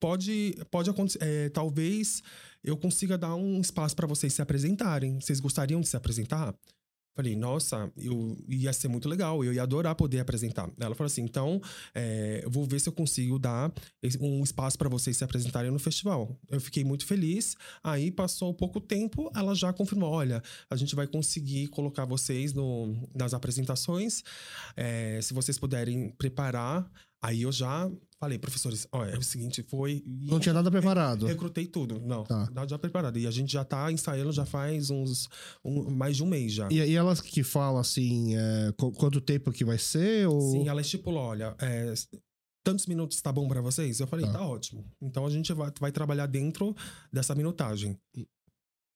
Pode, 0.00 0.54
pode 0.70 0.90
acontecer. 0.90 1.18
é, 1.22 1.48
talvez 1.48 2.22
eu 2.62 2.76
consiga 2.76 3.16
dar 3.16 3.34
um 3.34 3.60
espaço 3.60 3.96
para 3.96 4.06
vocês 4.06 4.34
se 4.34 4.42
apresentarem. 4.42 5.20
Vocês 5.20 5.40
gostariam 5.40 5.80
de 5.80 5.88
se 5.88 5.96
apresentar? 5.96 6.54
Falei, 7.16 7.34
nossa, 7.34 7.90
eu 7.96 8.36
ia 8.46 8.70
ser 8.74 8.88
muito 8.88 9.08
legal, 9.08 9.42
eu 9.42 9.50
ia 9.50 9.62
adorar 9.62 9.94
poder 9.94 10.20
apresentar. 10.20 10.70
Ela 10.78 10.94
falou 10.94 11.06
assim: 11.06 11.22
então, 11.22 11.62
é, 11.94 12.42
eu 12.44 12.50
vou 12.50 12.66
ver 12.66 12.78
se 12.78 12.90
eu 12.90 12.92
consigo 12.92 13.38
dar 13.38 13.72
um 14.20 14.44
espaço 14.44 14.76
para 14.76 14.90
vocês 14.90 15.16
se 15.16 15.24
apresentarem 15.24 15.70
no 15.70 15.78
festival. 15.78 16.38
Eu 16.50 16.60
fiquei 16.60 16.84
muito 16.84 17.06
feliz. 17.06 17.56
Aí 17.82 18.10
passou 18.10 18.52
pouco 18.52 18.78
tempo, 18.82 19.30
ela 19.34 19.54
já 19.54 19.72
confirmou: 19.72 20.10
olha, 20.10 20.42
a 20.68 20.76
gente 20.76 20.94
vai 20.94 21.06
conseguir 21.06 21.68
colocar 21.68 22.04
vocês 22.04 22.52
no, 22.52 23.08
nas 23.14 23.32
apresentações. 23.32 24.22
É, 24.76 25.18
se 25.22 25.32
vocês 25.32 25.58
puderem 25.58 26.10
preparar. 26.10 26.86
Aí 27.22 27.42
eu 27.42 27.50
já 27.50 27.90
falei, 28.20 28.38
professores, 28.38 28.86
olha, 28.92 29.10
é 29.10 29.18
o 29.18 29.22
seguinte, 29.22 29.62
foi. 29.68 30.02
Não 30.06 30.40
tinha 30.40 30.52
nada 30.52 30.70
preparado. 30.70 31.26
Recrutei 31.26 31.66
tudo. 31.66 32.00
Não, 32.00 32.24
Tá. 32.24 32.48
nada 32.52 32.68
já 32.68 32.78
preparado. 32.78 33.18
E 33.18 33.26
a 33.26 33.30
gente 33.30 33.52
já 33.52 33.64
tá 33.64 33.90
ensaiando 33.92 34.32
já 34.32 34.44
faz 34.46 34.90
uns. 34.90 35.28
um- 35.64 35.90
mais 35.90 36.16
de 36.16 36.22
um 36.22 36.26
mês 36.26 36.52
já. 36.52 36.68
E, 36.70 36.76
e 36.76 36.94
ela 36.94 37.14
que 37.16 37.42
fala 37.42 37.80
assim, 37.80 38.34
é, 38.36 38.72
qu- 38.76 38.92
quanto 38.92 39.20
tempo 39.20 39.52
que 39.52 39.64
vai 39.64 39.78
ser? 39.78 40.26
Ou... 40.28 40.40
Sim, 40.52 40.68
ela 40.68 40.80
estipulou: 40.80 41.22
olha, 41.22 41.54
é, 41.60 41.92
tantos 42.64 42.86
minutos 42.86 43.20
tá 43.20 43.30
bom 43.30 43.46
pra 43.46 43.60
vocês? 43.60 44.00
Eu 44.00 44.06
falei, 44.06 44.26
Tá. 44.26 44.32
tá, 44.32 44.46
ótimo. 44.46 44.84
Então 45.00 45.24
a 45.26 45.30
gente 45.30 45.52
vai, 45.52 45.70
vai 45.78 45.92
trabalhar 45.92 46.26
dentro 46.26 46.74
dessa 47.12 47.34
minutagem. 47.34 47.96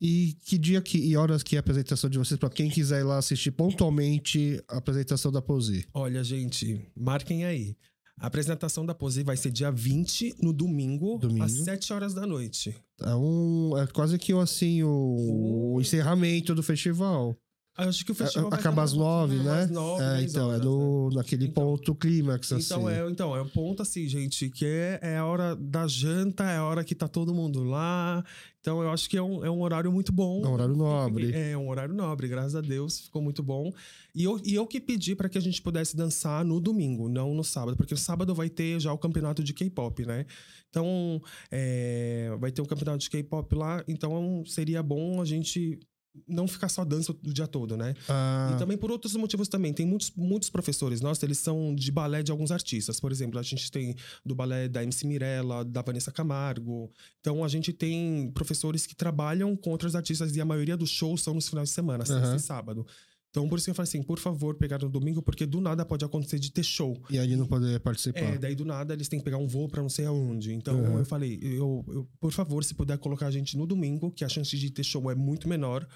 E 0.02 0.34
que 0.46 0.56
dia 0.56 0.80
que, 0.80 0.96
e 0.96 1.14
horas 1.14 1.42
que 1.42 1.56
é 1.56 1.58
a 1.58 1.60
apresentação 1.60 2.08
de 2.08 2.16
vocês, 2.18 2.40
pra 2.40 2.48
quem 2.48 2.70
quiser 2.70 3.00
ir 3.00 3.04
lá 3.04 3.18
assistir 3.18 3.50
pontualmente 3.50 4.58
a 4.66 4.78
apresentação 4.78 5.30
da 5.30 5.42
Posi? 5.42 5.86
Olha, 5.92 6.24
gente, 6.24 6.80
marquem 6.96 7.44
aí. 7.44 7.76
A 8.20 8.26
apresentação 8.26 8.84
da 8.84 8.94
Pose 8.94 9.22
vai 9.22 9.36
ser 9.36 9.50
dia 9.50 9.72
20, 9.72 10.36
no 10.42 10.52
domingo, 10.52 11.18
Domingo. 11.18 11.42
às 11.42 11.52
7 11.64 11.92
horas 11.94 12.12
da 12.12 12.26
noite. 12.26 12.76
É, 13.00 13.14
um, 13.14 13.78
é 13.78 13.86
quase 13.86 14.18
que 14.18 14.32
assim, 14.34 14.82
o, 14.82 15.72
o 15.74 15.80
encerramento 15.80 16.54
do 16.54 16.62
festival. 16.62 17.34
Acho 17.76 18.04
que 18.04 18.12
o 18.12 18.14
festival 18.14 18.48
Acaba 18.52 18.82
às 18.82 18.92
acabar 18.92 19.04
nove, 19.04 19.36
né? 19.36 19.62
às 19.62 19.70
nove, 19.70 20.02
é, 20.04 20.22
então, 20.22 20.48
horas, 20.48 20.60
é 20.60 20.64
no, 20.64 21.10
naquele 21.10 21.46
Então- 21.46 21.64
ponto 21.64 21.94
clímax, 21.94 22.52
assim. 22.52 22.62
Então 22.64 22.90
é, 22.90 23.08
então, 23.08 23.34
é 23.34 23.40
o 23.40 23.48
ponto 23.48 23.80
assim, 23.80 24.06
gente, 24.06 24.50
que 24.50 24.66
é, 24.66 24.98
é 25.02 25.16
a 25.16 25.24
hora 25.24 25.56
da 25.56 25.86
janta, 25.86 26.44
é 26.44 26.56
a 26.56 26.64
hora 26.64 26.84
que 26.84 26.94
tá 26.94 27.08
todo 27.08 27.32
mundo 27.32 27.62
lá. 27.62 28.22
Então 28.60 28.82
eu 28.82 28.90
acho 28.90 29.08
que 29.08 29.16
é 29.16 29.22
um, 29.22 29.42
é 29.42 29.50
um 29.50 29.62
horário 29.62 29.90
muito 29.90 30.12
bom. 30.12 30.44
É 30.44 30.48
um 30.48 30.52
horário 30.52 30.76
nobre. 30.76 31.32
É 31.32 31.56
um 31.56 31.68
horário 31.70 31.94
nobre, 31.94 32.28
graças 32.28 32.54
a 32.54 32.60
Deus, 32.60 33.00
ficou 33.00 33.22
muito 33.22 33.42
bom. 33.42 33.72
E 34.14 34.24
eu, 34.24 34.38
e 34.44 34.54
eu 34.54 34.66
que 34.66 34.78
pedi 34.80 35.14
para 35.14 35.28
que 35.30 35.38
a 35.38 35.40
gente 35.40 35.62
pudesse 35.62 35.96
dançar 35.96 36.44
no 36.44 36.60
domingo, 36.60 37.08
não 37.08 37.32
no 37.32 37.44
sábado, 37.44 37.76
porque 37.76 37.94
no 37.94 37.98
sábado 37.98 38.34
vai 38.34 38.50
ter 38.50 38.78
já 38.78 38.92
o 38.92 38.98
campeonato 38.98 39.42
de 39.42 39.54
K-pop, 39.54 40.04
né? 40.04 40.26
Então, 40.68 41.20
é, 41.50 42.36
vai 42.38 42.52
ter 42.52 42.60
um 42.60 42.66
campeonato 42.66 42.98
de 42.98 43.10
K-pop 43.10 43.54
lá, 43.54 43.82
então 43.88 44.44
seria 44.46 44.82
bom 44.82 45.20
a 45.20 45.24
gente 45.24 45.80
não 46.26 46.48
ficar 46.48 46.68
só 46.68 46.84
dança 46.84 47.12
o 47.12 47.32
dia 47.32 47.46
todo, 47.46 47.76
né? 47.76 47.94
Ah, 48.08 48.52
E 48.54 48.58
também 48.58 48.76
por 48.76 48.90
outros 48.90 49.14
motivos 49.14 49.48
também. 49.48 49.72
Tem 49.72 49.86
muitos, 49.86 50.10
muitos 50.16 50.50
professores 50.50 51.00
nossos, 51.00 51.22
eles 51.22 51.38
são 51.38 51.74
de 51.74 51.90
balé 51.92 52.22
de 52.22 52.32
alguns 52.32 52.50
artistas. 52.50 52.98
Por 52.98 53.12
exemplo, 53.12 53.38
a 53.38 53.42
gente 53.42 53.70
tem 53.70 53.94
do 54.24 54.34
balé 54.34 54.68
da 54.68 54.82
MC 54.82 55.06
Mirella, 55.06 55.64
da 55.64 55.82
Vanessa 55.82 56.10
Camargo. 56.10 56.90
Então 57.20 57.44
a 57.44 57.48
gente 57.48 57.72
tem 57.72 58.30
professores 58.34 58.86
que 58.86 58.94
trabalham 58.94 59.56
com 59.56 59.70
outros 59.70 59.94
artistas 59.94 60.34
e 60.34 60.40
a 60.40 60.44
maioria 60.44 60.76
dos 60.76 60.90
shows 60.90 61.22
são 61.22 61.34
nos 61.34 61.48
finais 61.48 61.68
de 61.68 61.74
semana, 61.74 62.04
sexta 62.04 62.36
e 62.36 62.40
sábado. 62.40 62.86
Então 63.30 63.48
por 63.48 63.56
isso 63.58 63.64
que 63.66 63.70
eu 63.70 63.74
falei 63.74 63.88
assim, 63.88 64.02
por 64.02 64.18
favor, 64.18 64.56
pegar 64.56 64.78
no 64.78 64.88
domingo, 64.88 65.22
porque 65.22 65.46
do 65.46 65.60
nada 65.60 65.84
pode 65.84 66.04
acontecer 66.04 66.38
de 66.40 66.50
ter 66.50 66.64
show. 66.64 67.00
E 67.08 67.16
aí 67.18 67.36
não 67.36 67.46
poder 67.46 67.78
participar. 67.80 68.18
É, 68.20 68.36
daí 68.38 68.54
do 68.56 68.64
nada 68.64 68.92
eles 68.92 69.08
têm 69.08 69.20
que 69.20 69.24
pegar 69.24 69.38
um 69.38 69.46
voo 69.46 69.68
pra 69.68 69.80
não 69.80 69.88
sei 69.88 70.04
aonde. 70.04 70.52
Então 70.52 70.76
Uhum. 70.80 70.98
eu 70.98 71.04
falei, 71.04 71.38
eu, 71.40 71.84
eu- 71.88 72.08
por 72.18 72.32
favor, 72.32 72.64
se 72.64 72.74
puder 72.74 72.98
colocar 72.98 73.26
a 73.28 73.30
gente 73.30 73.56
no 73.56 73.66
domingo, 73.66 74.10
que 74.10 74.24
a 74.24 74.28
chance 74.28 74.56
de 74.56 74.70
ter 74.70 74.82
show 74.82 75.08
é 75.10 75.14
muito 75.14 75.48
menor, 75.48 75.86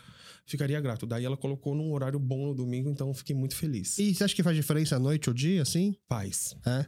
ficaria 0.46 0.80
grato. 0.80 1.06
Daí 1.06 1.24
ela 1.24 1.36
colocou 1.36 1.74
num 1.74 1.92
horário 1.92 2.20
bom 2.20 2.46
no 2.46 2.54
domingo, 2.54 2.88
então 2.88 3.08
eu 3.08 3.14
fiquei 3.14 3.34
muito 3.34 3.56
feliz. 3.56 3.98
E 3.98 4.14
você 4.14 4.22
acha 4.22 4.34
que 4.34 4.42
faz 4.42 4.54
diferença 4.56 4.94
à 4.94 4.98
noite 5.00 5.28
ou 5.28 5.34
dia, 5.34 5.62
assim? 5.62 5.96
Faz. 6.08 6.54
É. 6.64 6.86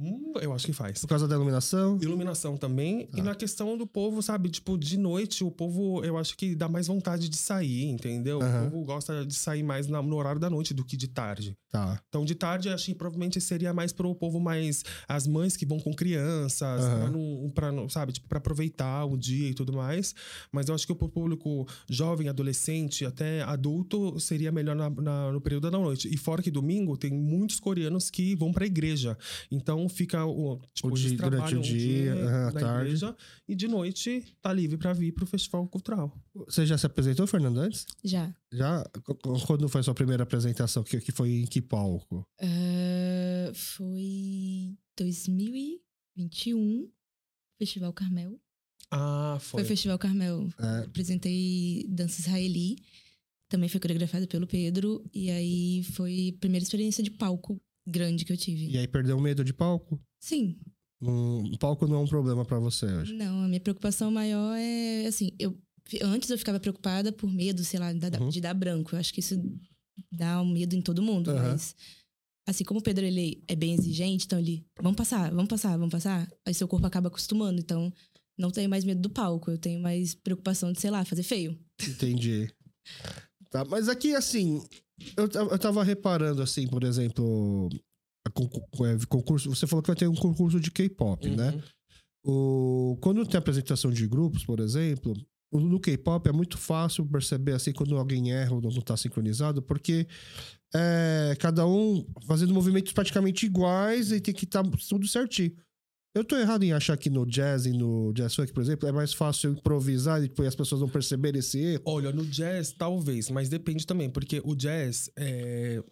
Hum, 0.00 0.32
eu 0.40 0.52
acho 0.52 0.64
que 0.66 0.72
faz. 0.72 1.00
Por 1.00 1.08
causa 1.08 1.26
da 1.26 1.34
iluminação? 1.34 1.98
Iluminação 2.00 2.56
também. 2.56 3.06
Tá. 3.06 3.18
E 3.18 3.22
na 3.22 3.34
questão 3.34 3.76
do 3.76 3.84
povo, 3.86 4.22
sabe? 4.22 4.48
Tipo, 4.48 4.78
de 4.78 4.96
noite, 4.96 5.42
o 5.42 5.50
povo, 5.50 6.04
eu 6.04 6.16
acho 6.16 6.36
que 6.36 6.54
dá 6.54 6.68
mais 6.68 6.86
vontade 6.86 7.28
de 7.28 7.36
sair, 7.36 7.84
entendeu? 7.86 8.40
Aham. 8.40 8.66
O 8.66 8.70
povo 8.70 8.84
gosta 8.84 9.26
de 9.26 9.34
sair 9.34 9.62
mais 9.64 9.88
na- 9.88 10.00
no 10.00 10.14
horário 10.16 10.40
da 10.40 10.48
noite 10.48 10.72
do 10.72 10.84
que 10.84 10.96
de 10.96 11.08
tarde. 11.08 11.56
Tá. 11.70 12.00
Então, 12.08 12.24
de 12.24 12.34
tarde, 12.36 12.68
acho 12.68 12.86
que 12.86 12.94
provavelmente 12.94 13.40
seria 13.40 13.74
mais 13.74 13.92
pro 13.92 14.14
povo 14.14 14.38
mais. 14.38 14.84
As 15.08 15.26
mães 15.26 15.56
que 15.56 15.66
vão 15.66 15.80
com 15.80 15.92
crianças, 15.92 16.80
Aham. 16.84 17.50
pra 17.52 17.72
não, 17.72 17.88
pra 17.88 17.88
sabe? 17.88 18.12
Tipo, 18.12 18.28
pra 18.28 18.38
aproveitar 18.38 19.04
o 19.04 19.16
dia 19.16 19.48
e 19.50 19.54
tudo 19.54 19.72
mais. 19.72 20.14
Mas 20.52 20.68
eu 20.68 20.74
acho 20.74 20.86
que 20.86 20.94
pro 20.94 21.08
público 21.08 21.66
jovem, 21.90 22.28
adolescente, 22.28 23.04
até 23.04 23.42
adulto, 23.42 24.18
seria 24.20 24.52
melhor 24.52 24.76
na- 24.76 24.90
na- 24.90 25.32
no 25.32 25.40
período 25.40 25.70
da 25.70 25.76
noite. 25.76 26.08
E 26.12 26.16
fora 26.16 26.40
que 26.42 26.50
domingo, 26.50 26.96
tem 26.96 27.10
muitos 27.12 27.58
coreanos 27.58 28.10
que 28.10 28.34
vão 28.36 28.52
pra 28.52 28.64
igreja. 28.64 29.18
Então, 29.50 29.87
fica 29.88 30.24
o. 30.24 30.60
Tipo, 30.74 30.88
O 30.88 30.94
dia- 30.94 31.10
durante 31.10 31.14
o 31.14 31.30
trabalham 31.30 31.58
um 31.58 31.62
dia, 31.62 32.12
à 32.14 32.52
na 32.52 32.60
tarde. 32.60 32.86
igreja 32.86 33.16
e 33.48 33.54
de 33.54 33.68
noite 33.68 34.24
tá 34.40 34.52
livre 34.52 34.76
pra 34.76 34.92
vir 34.92 35.12
pro 35.12 35.26
festival 35.26 35.66
cultural. 35.68 36.12
Você 36.34 36.64
já 36.66 36.76
se 36.78 36.86
apresentou, 36.86 37.26
Fernando, 37.26 37.58
antes? 37.58 37.86
Já. 38.04 38.34
Já? 38.52 38.84
Qu- 39.04 39.14
qu- 39.14 39.46
Quando 39.46 39.68
foi 39.68 39.80
a 39.80 39.84
sua 39.84 39.94
primeira 39.94 40.22
apresentação? 40.22 40.82
Que, 40.84 41.00
que 41.00 41.12
foi 41.12 41.30
em 41.32 41.46
que 41.46 41.60
palco? 41.60 42.22
Ah, 42.40 43.50
foi 43.54 44.74
2021, 46.16 46.88
Festival 47.60 47.92
Carmel. 47.92 48.38
Ah, 48.90 49.36
Foi, 49.40 49.60
foi. 49.60 49.68
Festival 49.68 49.98
Carmel. 49.98 50.48
É. 50.58 50.84
Apresentei 50.86 51.84
dança 51.88 52.20
israeli. 52.20 52.76
Também 53.50 53.68
foi 53.68 53.80
coreografada 53.80 54.26
pelo 54.26 54.46
Pedro. 54.46 55.04
E 55.12 55.30
aí 55.30 55.82
foi 55.94 56.32
a 56.34 56.38
primeira 56.40 56.62
experiência 56.62 57.02
de 57.02 57.10
palco 57.10 57.60
grande 57.88 58.24
que 58.24 58.32
eu 58.32 58.36
tive. 58.36 58.68
E 58.70 58.78
aí 58.78 58.86
perdeu 58.86 59.16
o 59.16 59.20
medo 59.20 59.44
de 59.44 59.52
palco? 59.52 60.00
Sim. 60.20 60.58
Um, 61.00 61.56
palco 61.58 61.86
não 61.86 61.96
é 61.96 61.98
um 62.00 62.06
problema 62.06 62.44
pra 62.44 62.58
você 62.58 62.86
hoje. 62.86 63.14
Não, 63.14 63.44
a 63.44 63.48
minha 63.48 63.60
preocupação 63.60 64.10
maior 64.10 64.56
é 64.56 65.06
assim, 65.06 65.30
eu 65.38 65.56
antes 66.02 66.28
eu 66.28 66.36
ficava 66.36 66.60
preocupada 66.60 67.10
por 67.12 67.32
medo, 67.32 67.64
sei 67.64 67.80
lá, 67.80 67.92
da- 67.92 68.20
Uhum. 68.20 68.28
de 68.28 68.40
dar 68.40 68.52
branco. 68.54 68.94
Eu 68.94 68.98
acho 68.98 69.12
que 69.14 69.20
isso 69.20 69.36
dá 70.12 70.42
um 70.42 70.52
medo 70.52 70.74
em 70.74 70.82
todo 70.82 71.00
mundo, 71.02 71.30
Aham. 71.30 71.50
mas 71.52 71.74
assim 72.46 72.64
como 72.64 72.80
o 72.80 72.82
Pedro 72.82 73.04
ele 73.06 73.42
é 73.48 73.54
bem 73.56 73.72
exigente, 73.74 74.26
então 74.26 74.38
ele, 74.38 74.66
vamos 74.82 74.96
passar, 74.96 75.30
vamos 75.30 75.48
passar, 75.48 75.76
vamos 75.78 75.92
passar. 75.92 76.28
Aí 76.44 76.52
seu 76.52 76.66
corpo 76.68 76.86
acaba 76.86 77.08
acostumando, 77.08 77.58
então 77.60 77.92
não 78.36 78.50
tenho 78.50 78.68
mais 78.68 78.84
medo 78.84 79.00
do 79.00 79.10
palco, 79.10 79.50
eu 79.50 79.58
tenho 79.58 79.80
mais 79.80 80.14
preocupação 80.14 80.72
de, 80.72 80.80
sei 80.80 80.90
lá, 80.90 81.04
fazer 81.04 81.22
feio. 81.22 81.58
Entendi. 81.88 82.50
Tá, 83.50 83.64
mas 83.64 83.88
aqui, 83.88 84.14
assim, 84.14 84.62
eu, 85.16 85.28
eu 85.50 85.58
tava 85.58 85.82
reparando, 85.82 86.42
assim, 86.42 86.66
por 86.66 86.84
exemplo, 86.84 87.68
é, 88.26 89.06
concurso. 89.06 89.48
Você 89.48 89.66
falou 89.66 89.82
que 89.82 89.88
vai 89.88 89.96
ter 89.96 90.08
um 90.08 90.14
concurso 90.14 90.60
de 90.60 90.70
K-pop, 90.70 91.28
né? 91.30 91.50
Uhum. 91.50 91.62
O, 92.24 92.98
quando 93.00 93.24
tem 93.26 93.38
apresentação 93.38 93.90
de 93.90 94.06
grupos, 94.06 94.44
por 94.44 94.60
exemplo, 94.60 95.14
no 95.52 95.80
K-pop 95.80 96.28
é 96.28 96.32
muito 96.32 96.58
fácil 96.58 97.06
perceber 97.06 97.52
assim 97.52 97.72
quando 97.72 97.96
alguém 97.96 98.32
erra 98.32 98.54
ou 98.54 98.60
não 98.60 98.68
está 98.70 98.96
sincronizado, 98.96 99.62
porque 99.62 100.06
é 100.74 101.34
cada 101.38 101.66
um 101.66 102.04
fazendo 102.26 102.52
movimentos 102.52 102.92
praticamente 102.92 103.46
iguais 103.46 104.12
e 104.12 104.20
tem 104.20 104.34
que 104.34 104.44
estar 104.44 104.62
tudo 104.88 105.06
certinho. 105.06 105.52
Eu 106.14 106.24
tô 106.24 106.36
errado 106.36 106.62
em 106.64 106.72
achar 106.72 106.96
que 106.96 107.10
no 107.10 107.24
jazz 107.26 107.66
e 107.66 107.72
no 107.72 108.12
jazz 108.12 108.34
funk, 108.34 108.52
por 108.52 108.62
exemplo, 108.62 108.88
é 108.88 108.92
mais 108.92 109.12
fácil 109.12 109.52
improvisar 109.52 110.18
e 110.18 110.28
depois 110.28 110.48
as 110.48 110.56
pessoas 110.56 110.80
não 110.80 110.88
perceberem 110.88 111.38
esse 111.38 111.58
erro. 111.58 111.82
Olha, 111.84 112.10
no 112.10 112.24
jazz, 112.24 112.72
talvez, 112.72 113.30
mas 113.30 113.48
depende 113.48 113.86
também, 113.86 114.10
porque 114.10 114.40
o 114.44 114.54
jazz 114.54 115.10
é, 115.16 115.82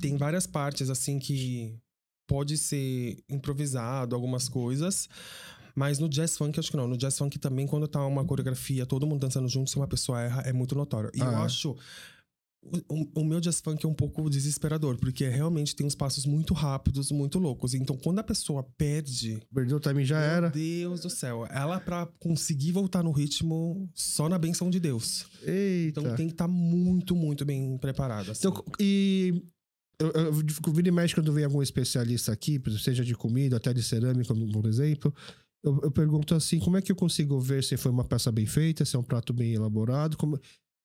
tem 0.00 0.16
várias 0.16 0.46
partes 0.46 0.90
assim 0.90 1.18
que 1.18 1.74
pode 2.28 2.58
ser 2.58 3.18
improvisado, 3.28 4.14
algumas 4.14 4.48
coisas. 4.48 5.08
Mas 5.74 5.98
no 5.98 6.08
jazz 6.08 6.36
funk, 6.36 6.58
acho 6.58 6.70
que 6.70 6.76
não. 6.76 6.88
No 6.88 6.96
jazz 6.96 7.16
funk 7.16 7.38
também, 7.38 7.66
quando 7.66 7.86
tá 7.88 8.04
uma 8.04 8.24
coreografia, 8.24 8.84
todo 8.84 9.06
mundo 9.06 9.20
dançando 9.20 9.48
junto, 9.48 9.70
se 9.70 9.76
uma 9.76 9.86
pessoa 9.86 10.20
erra, 10.20 10.42
é 10.42 10.52
muito 10.52 10.74
notório. 10.74 11.10
E 11.14 11.22
Ah, 11.22 11.26
eu 11.26 11.30
é? 11.30 11.34
acho. 11.36 11.76
O, 12.62 13.20
o- 13.20 13.24
meu 13.24 13.40
jazz 13.40 13.58
funk 13.60 13.84
é 13.86 13.88
um 13.88 13.94
pouco 13.94 14.28
desesperador, 14.28 14.98
porque 14.98 15.26
realmente 15.26 15.74
tem 15.74 15.86
uns 15.86 15.94
passos 15.94 16.26
muito 16.26 16.52
rápidos, 16.52 17.10
muito 17.10 17.38
loucos. 17.38 17.72
Então, 17.72 17.96
quando 17.96 18.18
a 18.18 18.22
pessoa 18.22 18.62
perde, 18.76 19.40
Perdeu 19.52 19.78
o 19.78 19.80
timing, 19.80 20.04
já 20.04 20.20
meu 20.20 20.28
era. 20.28 20.50
Deus 20.50 21.00
do 21.00 21.08
céu. 21.08 21.46
Ela, 21.50 21.80
pra 21.80 22.06
conseguir 22.18 22.72
voltar 22.72 23.02
no 23.02 23.12
ritmo, 23.12 23.88
só 23.94 24.28
na 24.28 24.38
benção 24.38 24.68
de 24.68 24.78
Deus. 24.78 25.24
Eita. 25.42 26.00
Então 26.00 26.14
tem 26.16 26.26
que 26.26 26.34
estar 26.34 26.48
muito, 26.48 27.16
muito 27.16 27.44
bem 27.46 27.78
preparado. 27.78 28.30
Assim. 28.32 28.46
Então, 28.46 28.62
e 28.78 29.42
eu, 29.98 30.10
eu, 30.12 30.24
eu 30.66 30.72
vira 30.72 30.88
e 30.88 30.92
mexe 30.92 31.14
quando 31.14 31.32
vem 31.32 31.44
algum 31.44 31.62
especialista 31.62 32.30
aqui, 32.30 32.60
seja 32.78 33.02
de 33.04 33.14
comida, 33.14 33.56
até 33.56 33.72
de 33.72 33.82
cerâmica, 33.82 34.34
por 34.52 34.66
exemplo. 34.66 35.14
Eu, 35.62 35.78
eu 35.82 35.90
pergunto 35.90 36.34
assim: 36.34 36.58
como 36.58 36.76
é 36.76 36.82
que 36.82 36.92
eu 36.92 36.96
consigo 36.96 37.38
ver 37.40 37.62
se 37.64 37.76
foi 37.76 37.90
uma 37.90 38.04
peça 38.04 38.30
bem 38.32 38.46
feita, 38.46 38.84
se 38.84 38.96
é 38.96 38.98
um 38.98 39.02
prato 39.02 39.32
bem 39.32 39.52
elaborado? 39.54 40.16
Como, 40.16 40.38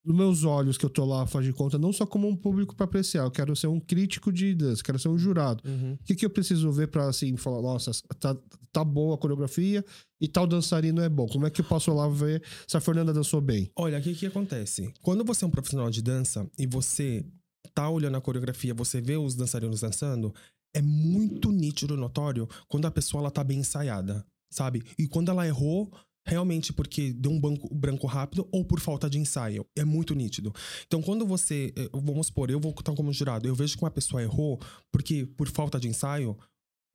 nos 0.05 0.15
meus 0.15 0.43
olhos 0.43 0.77
que 0.77 0.85
eu 0.85 0.89
tô 0.89 1.03
lá 1.03 1.25
faz 1.25 1.45
de 1.45 1.51
conta, 1.51 1.77
não 1.77 1.91
só 1.91 2.05
como 2.05 2.27
um 2.27 2.35
público 2.35 2.75
para 2.75 2.85
apreciar, 2.85 3.23
eu 3.23 3.31
quero 3.31 3.55
ser 3.55 3.67
um 3.67 3.79
crítico 3.79 4.31
de 4.31 4.53
dança, 4.53 4.83
quero 4.83 4.99
ser 4.99 5.09
um 5.09 5.17
jurado. 5.17 5.63
Uhum. 5.67 5.93
O 5.93 6.03
que, 6.03 6.15
que 6.15 6.25
eu 6.25 6.29
preciso 6.29 6.71
ver 6.71 6.87
para 6.87 7.07
assim 7.07 7.35
falar, 7.35 7.61
nossa, 7.61 7.91
tá, 8.19 8.37
tá 8.71 8.83
boa 8.83 9.15
a 9.15 9.17
coreografia 9.17 9.83
e 10.21 10.27
tal 10.27 10.45
dançarino 10.45 11.01
é 11.01 11.09
bom? 11.09 11.27
Como 11.27 11.47
é 11.47 11.49
que 11.49 11.61
eu 11.61 11.65
posso 11.65 11.91
lá 11.93 12.07
ver 12.07 12.43
se 12.67 12.77
a 12.77 12.81
Fernanda 12.81 13.11
dançou 13.11 13.41
bem? 13.41 13.71
Olha, 13.75 13.97
o 13.97 14.01
que, 14.01 14.13
que 14.13 14.27
acontece? 14.27 14.93
Quando 15.01 15.25
você 15.25 15.43
é 15.43 15.47
um 15.47 15.51
profissional 15.51 15.89
de 15.89 16.01
dança 16.01 16.47
e 16.57 16.67
você 16.67 17.25
tá 17.73 17.89
olhando 17.89 18.17
a 18.17 18.21
coreografia, 18.21 18.73
você 18.73 19.01
vê 19.01 19.17
os 19.17 19.35
dançarinos 19.35 19.81
dançando, 19.81 20.33
é 20.73 20.81
muito 20.81 21.51
nítido, 21.51 21.97
notório, 21.97 22.47
quando 22.67 22.85
a 22.85 22.91
pessoa 22.91 23.21
ela 23.21 23.31
tá 23.31 23.43
bem 23.43 23.59
ensaiada, 23.59 24.25
sabe? 24.51 24.83
E 24.99 25.07
quando 25.07 25.31
ela 25.31 25.47
errou, 25.47 25.91
realmente 26.25 26.73
porque 26.73 27.13
deu 27.13 27.31
um 27.31 27.39
banco, 27.39 27.73
branco 27.73 28.07
rápido 28.07 28.47
ou 28.51 28.65
por 28.65 28.79
falta 28.79 29.09
de 29.09 29.19
ensaio. 29.19 29.65
É 29.75 29.83
muito 29.85 30.13
nítido. 30.15 30.53
Então, 30.87 31.01
quando 31.01 31.25
você. 31.25 31.71
eh, 31.75 31.89
Vamos 31.93 32.27
supor, 32.27 32.49
eu 32.49 32.59
vou 32.59 32.71
estar 32.71 32.93
como 32.93 33.13
jurado, 33.13 33.47
eu 33.47 33.55
vejo 33.55 33.77
que 33.77 33.83
uma 33.83 33.91
pessoa 33.91 34.21
errou 34.21 34.59
porque 34.91 35.25
por 35.25 35.47
falta 35.49 35.79
de 35.79 35.87
ensaio. 35.87 36.37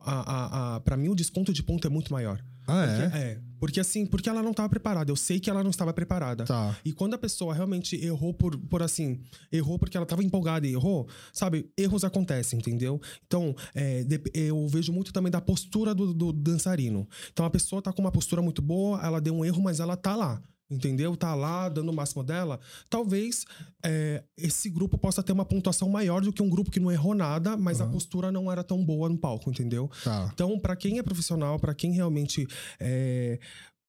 A, 0.03 0.13
a, 0.13 0.77
a, 0.77 0.81
para 0.81 0.97
mim, 0.97 1.09
o 1.11 1.15
desconto 1.15 1.53
de 1.53 1.63
ponto 1.63 1.87
é 1.87 1.91
muito 1.91 2.11
maior. 2.11 2.43
Ah, 2.71 2.87
Porque, 2.87 3.17
é? 3.17 3.21
é, 3.21 3.41
porque 3.59 3.81
assim, 3.81 4.07
porque 4.07 4.29
ela 4.29 4.43
não 4.43 4.53
estava 4.53 4.69
preparada. 4.69 5.11
Eu 5.11 5.17
sei 5.17 5.39
que 5.39 5.51
ela 5.51 5.63
não 5.63 5.71
estava 5.71 5.93
preparada. 5.93 6.45
Tá. 6.45 6.77
E 6.85 6.93
quando 6.93 7.15
a 7.15 7.19
pessoa 7.19 7.55
realmente 7.55 7.97
errou 7.97 8.33
por, 8.33 8.57
por 8.57 8.83
assim, 8.83 9.21
errou 9.53 9.79
porque 9.79 9.97
ela 9.97 10.05
estava 10.05 10.23
empolgada 10.25 10.67
e 10.67 10.73
errou, 10.73 11.09
sabe? 11.33 11.71
Erros 11.77 12.05
acontecem, 12.05 12.59
entendeu? 12.59 13.01
Então, 13.27 13.55
é, 13.75 14.05
eu 14.33 14.67
vejo 14.69 14.93
muito 14.93 15.13
também 15.13 15.31
da 15.31 15.41
postura 15.41 15.95
do, 15.95 16.15
do 16.15 16.33
dançarino. 16.33 17.09
Então, 17.33 17.45
a 17.45 17.51
pessoa 17.51 17.83
tá 17.83 17.93
com 17.93 18.01
uma 18.01 18.13
postura 18.13 18.41
muito 18.41 18.63
boa, 18.63 19.01
ela 19.05 19.21
deu 19.21 19.35
um 19.35 19.45
erro, 19.45 19.63
mas 19.63 19.81
ela 19.81 19.97
tá 19.97 20.17
lá. 20.17 20.43
Entendeu? 20.71 21.17
Tá 21.17 21.35
lá, 21.35 21.69
dando 21.69 21.91
o 21.91 21.95
máximo 21.95 22.23
dela. 22.23 22.61
Talvez 22.89 23.45
é, 23.85 24.23
esse 24.37 24.71
grupo 24.71 24.97
possa 24.97 25.21
ter 25.23 25.33
uma 25.33 25.45
pontuação 25.45 25.89
maior 25.89 26.23
do 26.23 26.33
que 26.33 26.43
um 26.43 26.49
grupo 26.49 26.71
que 26.71 26.79
não 26.79 26.93
errou 26.93 27.15
nada, 27.15 27.57
mas 27.57 27.81
a 27.81 27.85
Aham. 27.85 27.93
postura 27.93 28.31
não 28.31 28.51
era 28.53 28.63
tão 28.63 28.85
boa 28.85 29.09
no 29.09 29.19
palco, 29.19 29.51
entendeu? 29.51 29.91
Tá. 30.05 30.31
Então, 30.33 30.59
pra 30.61 30.77
quem 30.77 30.99
é 30.99 31.03
profissional, 31.03 31.59
pra 31.59 31.75
quem 31.75 31.93
realmente 31.93 32.47
é, 32.79 33.41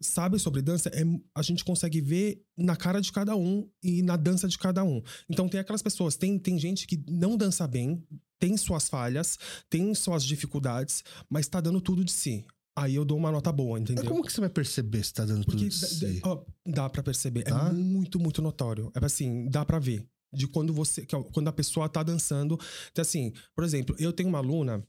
sabe 0.02 0.40
sobre 0.40 0.64
dança, 0.64 0.90
é- 0.90 1.04
a 1.36 1.44
gente 1.44 1.64
consegue 1.64 2.02
ver 2.02 2.42
na 2.58 2.76
cara 2.76 3.00
de 3.00 3.12
cada 3.12 3.36
um 3.36 3.70
e 3.84 4.02
na 4.02 4.18
dança 4.18 4.48
de 4.48 4.58
cada 4.58 4.84
um. 4.84 5.04
Então, 5.30 5.48
tem 5.48 5.60
aquelas 5.60 5.84
pessoas, 5.84 6.16
tem, 6.16 6.40
tem 6.40 6.58
gente 6.58 6.88
que 6.88 7.04
não 7.08 7.38
dança 7.38 7.68
bem, 7.68 8.04
tem 8.40 8.58
suas 8.58 8.90
falhas, 8.90 9.38
tem 9.70 9.94
suas 9.94 10.24
dificuldades, 10.24 11.04
mas 11.30 11.48
tá 11.48 11.62
dando 11.62 11.80
tudo 11.80 12.04
de 12.04 12.12
si. 12.12 12.44
Aí 12.82 12.96
eu 12.96 13.06
dou 13.06 13.18
uma 13.18 13.32
nota 13.32 13.52
boa, 13.52 13.80
Mas 13.80 13.90
entendeu? 13.90 14.06
como 14.10 14.24
que 14.24 14.32
você 14.34 14.42
vai 14.42 14.50
perceber 14.50 15.04
se 15.04 15.14
tá 15.14 15.24
dando 15.26 15.46
Porque 15.46 15.66
tudo 15.66 15.70
de 15.70 15.80
dá, 15.82 15.88
si? 15.88 16.22
ó, 16.24 16.44
dá 16.66 16.90
pra 16.90 17.04
perceber. 17.04 17.44
Tá? 17.44 17.70
É 17.70 17.74
muito, 17.74 18.20
muito 18.20 18.42
notório. 18.42 18.92
É 19.00 19.06
assim, 19.06 19.48
dá 19.50 19.64
pra 19.64 19.78
ver. 19.80 20.04
De 20.34 20.48
quando 20.48 20.74
você. 20.74 21.02
é 21.02 21.06
Quando 21.34 21.48
a 21.50 21.52
pessoa 21.52 21.90
tá 21.90 22.02
dançando. 22.02 22.58
Então, 22.92 23.02
assim, 23.02 23.34
por 23.54 23.64
exemplo, 23.66 23.96
eu 24.00 24.14
tenho 24.14 24.30
uma 24.30 24.38
aluna 24.40 24.82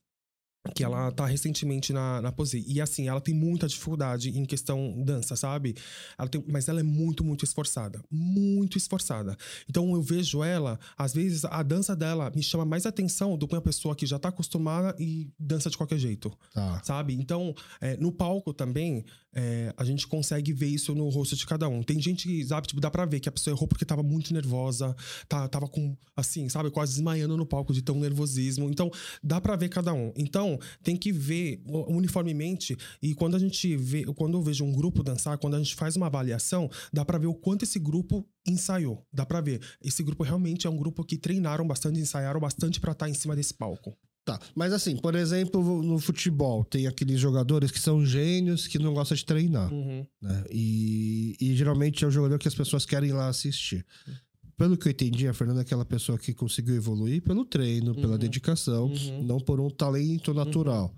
que 0.74 0.84
ela 0.84 1.10
tá 1.10 1.26
recentemente 1.26 1.92
na, 1.92 2.22
na 2.22 2.30
Pose. 2.30 2.64
E 2.68 2.80
assim, 2.80 3.08
ela 3.08 3.20
tem 3.20 3.34
muita 3.34 3.66
dificuldade 3.66 4.30
em 4.30 4.44
questão 4.44 5.02
dança, 5.04 5.34
sabe? 5.34 5.74
Ela 6.16 6.28
tem, 6.28 6.44
mas 6.46 6.68
ela 6.68 6.78
é 6.80 6.84
muito, 6.84 7.24
muito 7.24 7.44
esforçada. 7.44 8.00
Muito 8.10 8.78
esforçada. 8.78 9.36
Então 9.68 9.92
eu 9.92 10.02
vejo 10.02 10.44
ela, 10.44 10.78
às 10.96 11.12
vezes 11.12 11.44
a 11.44 11.62
dança 11.62 11.96
dela 11.96 12.30
me 12.34 12.42
chama 12.42 12.64
mais 12.64 12.86
atenção 12.86 13.36
do 13.36 13.48
que 13.48 13.54
uma 13.54 13.60
pessoa 13.60 13.96
que 13.96 14.06
já 14.06 14.18
tá 14.18 14.28
acostumada 14.28 14.94
e 15.00 15.28
dança 15.38 15.68
de 15.68 15.76
qualquer 15.76 15.98
jeito 15.98 16.32
Tá. 16.52 16.80
sabe? 16.84 17.14
Então, 17.14 17.54
é, 17.80 17.96
no 17.96 18.12
palco 18.12 18.52
também, 18.52 19.04
é, 19.34 19.72
a 19.76 19.84
gente 19.84 20.06
consegue 20.06 20.52
ver 20.52 20.66
isso 20.66 20.94
no 20.94 21.08
rosto 21.08 21.34
de 21.36 21.46
cada 21.46 21.68
um. 21.68 21.82
Tem 21.82 22.00
gente 22.00 22.28
que, 22.28 22.44
sabe, 22.44 22.66
tipo, 22.66 22.80
dá 22.80 22.90
pra 22.90 23.04
ver 23.04 23.20
que 23.20 23.28
a 23.28 23.32
pessoa 23.32 23.54
errou 23.54 23.66
porque 23.66 23.84
tava 23.84 24.02
muito 24.02 24.32
nervosa, 24.32 24.94
tá, 25.28 25.48
tava 25.48 25.68
com, 25.68 25.96
assim, 26.16 26.48
sabe, 26.48 26.70
quase 26.70 26.92
desmaiando 26.92 27.36
no 27.36 27.46
palco 27.46 27.72
de 27.72 27.82
tão 27.82 27.98
nervosismo. 27.98 28.68
Então, 28.68 28.90
dá 29.22 29.40
pra 29.40 29.56
ver 29.56 29.68
cada 29.68 29.92
um. 29.92 30.12
Então, 30.16 30.58
tem 30.82 30.96
que 30.96 31.12
ver 31.12 31.62
uniformemente. 31.88 32.76
E 33.00 33.14
quando 33.14 33.36
a 33.36 33.38
gente 33.38 33.76
vê, 33.76 34.04
quando 34.14 34.36
eu 34.36 34.42
vejo 34.42 34.64
um 34.64 34.72
grupo 34.72 35.02
dançar, 35.02 35.38
quando 35.38 35.54
a 35.54 35.58
gente 35.58 35.74
faz 35.74 35.96
uma 35.96 36.06
avaliação, 36.06 36.70
dá 36.92 37.04
pra 37.04 37.18
ver 37.18 37.26
o 37.26 37.34
quanto 37.34 37.62
esse 37.64 37.78
grupo 37.78 38.26
ensaiou. 38.46 39.06
Dá 39.12 39.24
pra 39.24 39.40
ver. 39.40 39.60
Esse 39.82 40.02
grupo 40.02 40.22
realmente 40.22 40.66
é 40.66 40.70
um 40.70 40.76
grupo 40.76 41.04
que 41.04 41.16
treinaram 41.16 41.66
bastante, 41.66 42.00
ensaiaram 42.00 42.40
bastante 42.40 42.80
pra 42.80 42.92
estar 42.92 43.08
em 43.08 43.14
cima 43.14 43.34
desse 43.34 43.54
palco. 43.54 43.96
Tá, 44.24 44.38
mas 44.54 44.72
assim, 44.72 44.96
por 44.96 45.16
exemplo, 45.16 45.82
no 45.82 45.98
futebol, 45.98 46.64
tem 46.64 46.86
aqueles 46.86 47.18
jogadores 47.18 47.72
que 47.72 47.80
são 47.80 48.06
gênios 48.06 48.68
que 48.68 48.78
não 48.78 48.94
gostam 48.94 49.16
de 49.16 49.24
treinar, 49.24 49.72
Uhum. 49.72 50.06
né? 50.20 50.44
E, 50.48 51.34
e 51.40 51.56
geralmente 51.56 52.04
é 52.04 52.06
o 52.06 52.10
jogador 52.10 52.38
que 52.38 52.46
as 52.46 52.54
pessoas 52.54 52.86
querem 52.86 53.10
ir 53.10 53.14
lá 53.14 53.26
assistir. 53.28 53.84
Pelo 54.56 54.76
que 54.76 54.86
eu 54.86 54.92
entendi, 54.92 55.26
a 55.26 55.34
Fernanda 55.34 55.60
é 55.60 55.62
aquela 55.62 55.84
pessoa 55.84 56.16
que 56.16 56.32
conseguiu 56.32 56.76
evoluir 56.76 57.20
pelo 57.22 57.44
treino, 57.44 57.96
pela 57.96 58.12
Uhum. 58.12 58.18
dedicação, 58.18 58.84
Uhum. 58.86 59.24
não 59.24 59.40
por 59.40 59.58
um 59.58 59.68
talento 59.68 60.32
natural. 60.32 60.94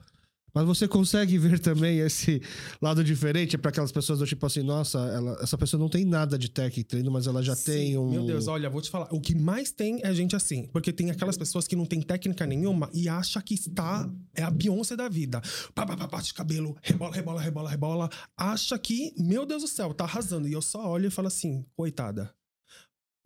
Mas 0.55 0.65
você 0.65 0.87
consegue 0.87 1.37
ver 1.37 1.59
também 1.59 1.99
esse 1.99 2.41
lado 2.81 3.03
diferente 3.03 3.59
para 3.59 3.71
aquelas 3.71 3.91
pessoas 3.91 4.21
do 4.21 4.27
tipo 4.27 4.47
assim, 4.47 4.63
nossa, 4.63 4.99
ela- 4.99 5.37
essa 5.43 5.59
pessoa 5.59 5.81
não 5.81 5.89
tem 5.89 6.05
nada 6.05 6.39
de 6.39 6.47
e 6.77 6.85
treino, 6.85 7.11
mas 7.11 7.27
ela 7.27 7.43
já 7.43 7.57
Sim, 7.57 7.65
tem 7.65 7.99
um. 7.99 8.09
Meu 8.11 8.25
Deus, 8.25 8.47
olha, 8.47 8.71
vou 8.71 8.81
te 8.81 8.89
falar. 8.89 9.09
O 9.11 9.21
que 9.21 9.35
mais 9.35 9.73
tem 9.73 10.01
é 10.05 10.15
gente 10.15 10.37
assim. 10.37 10.69
Porque 10.69 10.93
tem 10.93 11.11
aquelas 11.11 11.37
pessoas 11.37 11.67
que 11.67 11.75
não 11.75 11.85
tem 11.85 12.01
técnica 12.01 12.47
nenhuma 12.47 12.89
e 12.95 13.09
acha 13.09 13.43
que 13.43 13.55
está. 13.55 14.09
É 14.35 14.43
a 14.43 14.51
Beyoncé 14.51 14.97
da 14.97 15.09
vida. 15.09 15.41
Pá, 15.75 15.85
pá, 15.85 15.97
pá, 15.97 16.07
bate 16.07 16.33
cabelo, 16.33 16.77
rebola, 16.83 17.13
rebola, 17.15 17.41
rebola, 17.41 17.71
rebola. 17.71 18.11
Acha 18.37 18.79
que, 18.79 19.13
meu 19.19 19.45
Deus 19.45 19.63
do 19.63 19.69
céu, 19.69 19.93
tá 19.93 20.05
arrasando. 20.05 20.47
E 20.47 20.53
eu 20.53 20.63
só 20.63 20.89
olho 20.89 21.09
e 21.09 21.11
falo 21.11 21.29
assim, 21.29 21.65
coitada. 21.77 22.33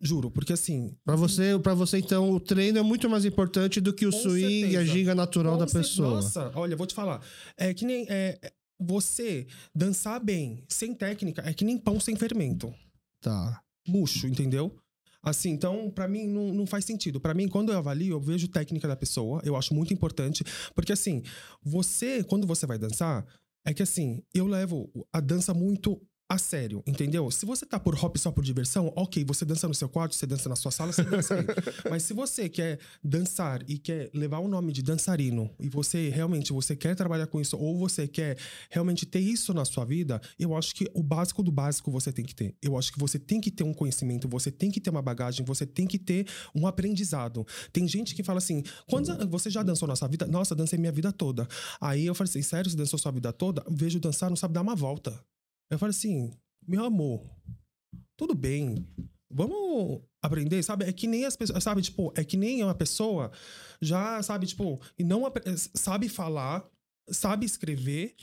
Juro, 0.01 0.31
porque 0.31 0.53
assim. 0.53 0.95
Pra 1.03 1.15
você, 1.15 1.59
pra 1.59 1.73
você, 1.73 1.97
então, 1.97 2.31
o 2.31 2.39
treino 2.39 2.77
é 2.77 2.81
muito 2.81 3.09
mais 3.09 3.25
importante 3.25 3.81
do 3.81 3.93
que 3.93 4.05
o 4.05 4.11
swing 4.11 4.61
e 4.61 4.65
a 4.65 4.79
certeza. 4.79 4.85
ginga 4.85 5.15
natural 5.15 5.53
com 5.57 5.65
da 5.65 5.67
pessoa. 5.67 6.15
Nossa, 6.15 6.51
olha, 6.55 6.75
vou 6.75 6.87
te 6.87 6.93
falar. 6.93 7.21
É 7.57 7.73
que 7.73 7.85
nem. 7.85 8.05
é, 8.09 8.39
você 8.79 9.45
dançar 9.75 10.23
bem, 10.23 10.63
sem 10.69 10.93
técnica, 10.93 11.43
é 11.45 11.53
que 11.53 11.65
nem 11.65 11.77
pão 11.77 11.99
sem 11.99 12.15
fermento. 12.15 12.73
Tá. 13.21 13.61
murcho, 13.85 14.25
entendeu? 14.27 14.73
Assim, 15.21 15.49
então, 15.49 15.91
pra 15.91 16.07
mim, 16.07 16.27
não, 16.27 16.53
não 16.53 16.65
faz 16.65 16.85
sentido. 16.85 17.19
Pra 17.19 17.33
mim, 17.33 17.49
quando 17.49 17.73
eu 17.73 17.77
avalio, 17.77 18.13
eu 18.13 18.21
vejo 18.21 18.47
técnica 18.47 18.87
da 18.87 18.95
pessoa, 18.95 19.41
eu 19.43 19.55
acho 19.57 19.73
muito 19.73 19.93
importante. 19.93 20.43
Porque, 20.73 20.93
assim, 20.93 21.21
você, 21.61 22.23
quando 22.23 22.47
você 22.47 22.65
vai 22.65 22.77
dançar, 22.77 23.25
é 23.65 23.73
que, 23.73 23.83
assim, 23.83 24.23
eu 24.33 24.47
levo 24.47 24.89
a 25.11 25.19
dança 25.19 25.53
muito 25.53 26.01
a 26.29 26.37
sério, 26.37 26.83
entendeu? 26.85 27.31
Se 27.31 27.43
você 27.43 27.65
tá 27.65 27.79
por 27.79 27.95
hop 27.95 28.15
só 28.17 28.31
por 28.31 28.43
diversão, 28.43 28.93
ok, 28.95 29.25
você 29.25 29.43
dança 29.43 29.67
no 29.67 29.73
seu 29.73 29.89
quarto, 29.89 30.13
você 30.13 30.27
dança 30.27 30.47
na 30.47 30.55
sua 30.55 30.69
sala, 30.69 30.91
você 30.91 31.03
dança 31.03 31.33
aí. 31.33 31.45
Mas 31.89 32.03
se 32.03 32.13
você 32.13 32.47
quer 32.47 32.77
dançar 33.03 33.67
e 33.67 33.79
quer 33.79 34.11
levar 34.13 34.37
o 34.37 34.47
nome 34.47 34.71
de 34.71 34.83
dançarino, 34.83 35.49
e 35.59 35.67
você 35.67 36.09
realmente 36.09 36.53
você 36.53 36.75
quer 36.75 36.95
trabalhar 36.95 37.25
com 37.25 37.41
isso, 37.41 37.57
ou 37.57 37.79
você 37.79 38.07
quer 38.07 38.37
realmente 38.69 39.07
ter 39.07 39.19
isso 39.19 39.55
na 39.55 39.65
sua 39.65 39.83
vida, 39.85 40.21
eu 40.37 40.55
acho 40.55 40.75
que 40.75 40.87
o 40.93 41.01
básico 41.01 41.41
do 41.41 41.51
básico 41.51 41.89
você 41.89 42.11
tem 42.11 42.23
que 42.23 42.35
ter. 42.35 42.53
Eu 42.61 42.77
acho 42.77 42.93
que 42.93 42.99
você 42.99 43.17
tem 43.17 43.41
que 43.41 43.49
ter 43.49 43.63
um 43.63 43.73
conhecimento, 43.73 44.29
você 44.29 44.51
tem 44.51 44.69
que 44.69 44.79
ter 44.79 44.91
uma 44.91 45.01
bagagem, 45.01 45.43
você 45.43 45.65
tem 45.65 45.87
que 45.87 45.97
ter 45.97 46.27
um 46.53 46.67
aprendizado. 46.67 47.43
Tem 47.73 47.87
gente 47.87 48.13
que 48.13 48.21
fala 48.21 48.37
assim: 48.37 48.61
quando 48.87 49.27
você 49.27 49.49
já 49.49 49.63
dançou 49.63 49.87
na 49.87 49.95
sua 49.95 50.07
vida? 50.07 50.27
Nossa, 50.27 50.53
dancei 50.53 50.77
minha 50.77 50.91
vida 50.91 51.11
toda. 51.11 51.47
Aí 51.81 52.05
eu 52.05 52.13
falei 52.13 52.29
assim: 52.29 52.43
sério, 52.43 52.69
você 52.69 52.77
dançou 52.77 52.99
sua 52.99 53.11
vida 53.11 53.33
toda? 53.33 53.65
Vejo 53.67 53.99
dançar, 53.99 54.29
não 54.29 54.37
sabe 54.37 54.53
dar 54.53 54.61
uma 54.61 54.75
volta. 54.75 55.19
Eu 55.71 55.77
falei 55.79 55.91
assim: 55.91 56.31
meu 56.67 56.83
amor, 56.85 57.23
tudo 58.17 58.33
bem. 58.35 58.87
Vamos 59.31 60.01
aprender, 60.23 60.63
sabe? 60.63 60.85
É 60.85 60.91
que 60.91 61.05
nem 61.07 61.25
as 61.25 61.35
pessoas, 61.35 61.63
sabe? 61.63 61.81
Tipo, 61.83 62.11
é 62.15 62.23
que 62.23 62.35
nem 62.35 62.63
uma 62.63 62.73
pessoa 62.73 63.31
já, 63.81 64.21
sabe? 64.23 64.47
Tipo, 64.47 64.81
e 64.97 65.03
não 65.03 65.25
apre- 65.25 65.43
sabe 65.75 66.09
falar, 66.09 66.67
sabe 67.11 67.45
escrever, 67.45 68.15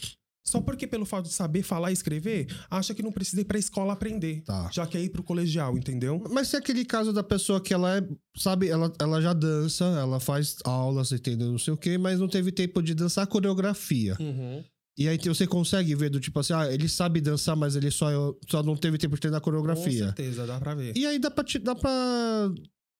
só 0.44 0.60
porque 0.60 0.84
pelo 0.86 1.04
fato 1.06 1.26
de 1.26 1.32
saber 1.32 1.62
falar 1.62 1.90
e 1.90 1.92
escrever, 1.92 2.46
acha 2.68 2.92
que 2.92 3.02
não 3.04 3.12
precisa 3.12 3.40
ir 3.40 3.44
pra 3.44 3.56
escola 3.58 3.92
aprender. 3.92 4.42
Tá. 4.42 4.68
Já 4.72 4.84
quer 4.84 5.00
ir 5.00 5.10
pro 5.10 5.22
colegial, 5.22 5.78
entendeu? 5.78 6.22
Mas 6.28 6.48
se 6.48 6.56
é 6.56 6.58
aquele 6.58 6.84
caso 6.84 7.12
da 7.12 7.22
pessoa 7.22 7.60
que 7.60 7.72
ela 7.72 7.98
é, 7.98 8.08
sabe, 8.36 8.68
ela, 8.68 8.92
ela 9.00 9.22
já 9.22 9.32
dança, 9.32 9.84
ela 9.84 10.18
faz 10.18 10.56
aulas, 10.64 11.12
entendeu? 11.12 11.52
Não 11.52 11.58
sei 11.58 11.72
o 11.72 11.76
quê, 11.76 11.96
mas 11.98 12.18
não 12.18 12.28
teve 12.28 12.50
tempo 12.50 12.82
de 12.82 12.94
dançar 12.94 13.26
coreografia. 13.28 14.16
Uhum. 14.18 14.64
E 14.98 15.08
aí 15.08 15.18
você 15.18 15.46
consegue 15.46 15.94
ver 15.94 16.08
do 16.08 16.18
tipo 16.18 16.38
assim, 16.40 16.54
ah, 16.54 16.72
ele 16.72 16.88
sabe 16.88 17.20
dançar, 17.20 17.54
mas 17.54 17.76
ele 17.76 17.90
só, 17.90 18.08
só 18.48 18.62
não 18.62 18.74
teve 18.76 18.96
tempo 18.96 19.14
de 19.14 19.20
treinar 19.20 19.40
Com 19.40 19.44
coreografia. 19.44 20.06
certeza, 20.06 20.46
dá 20.46 20.58
pra 20.58 20.74
ver. 20.74 20.96
E 20.96 21.04
aí 21.06 21.18
dá 21.18 21.30
pra, 21.30 21.44
te- 21.44 21.58
dá 21.58 21.74
pra. 21.74 22.50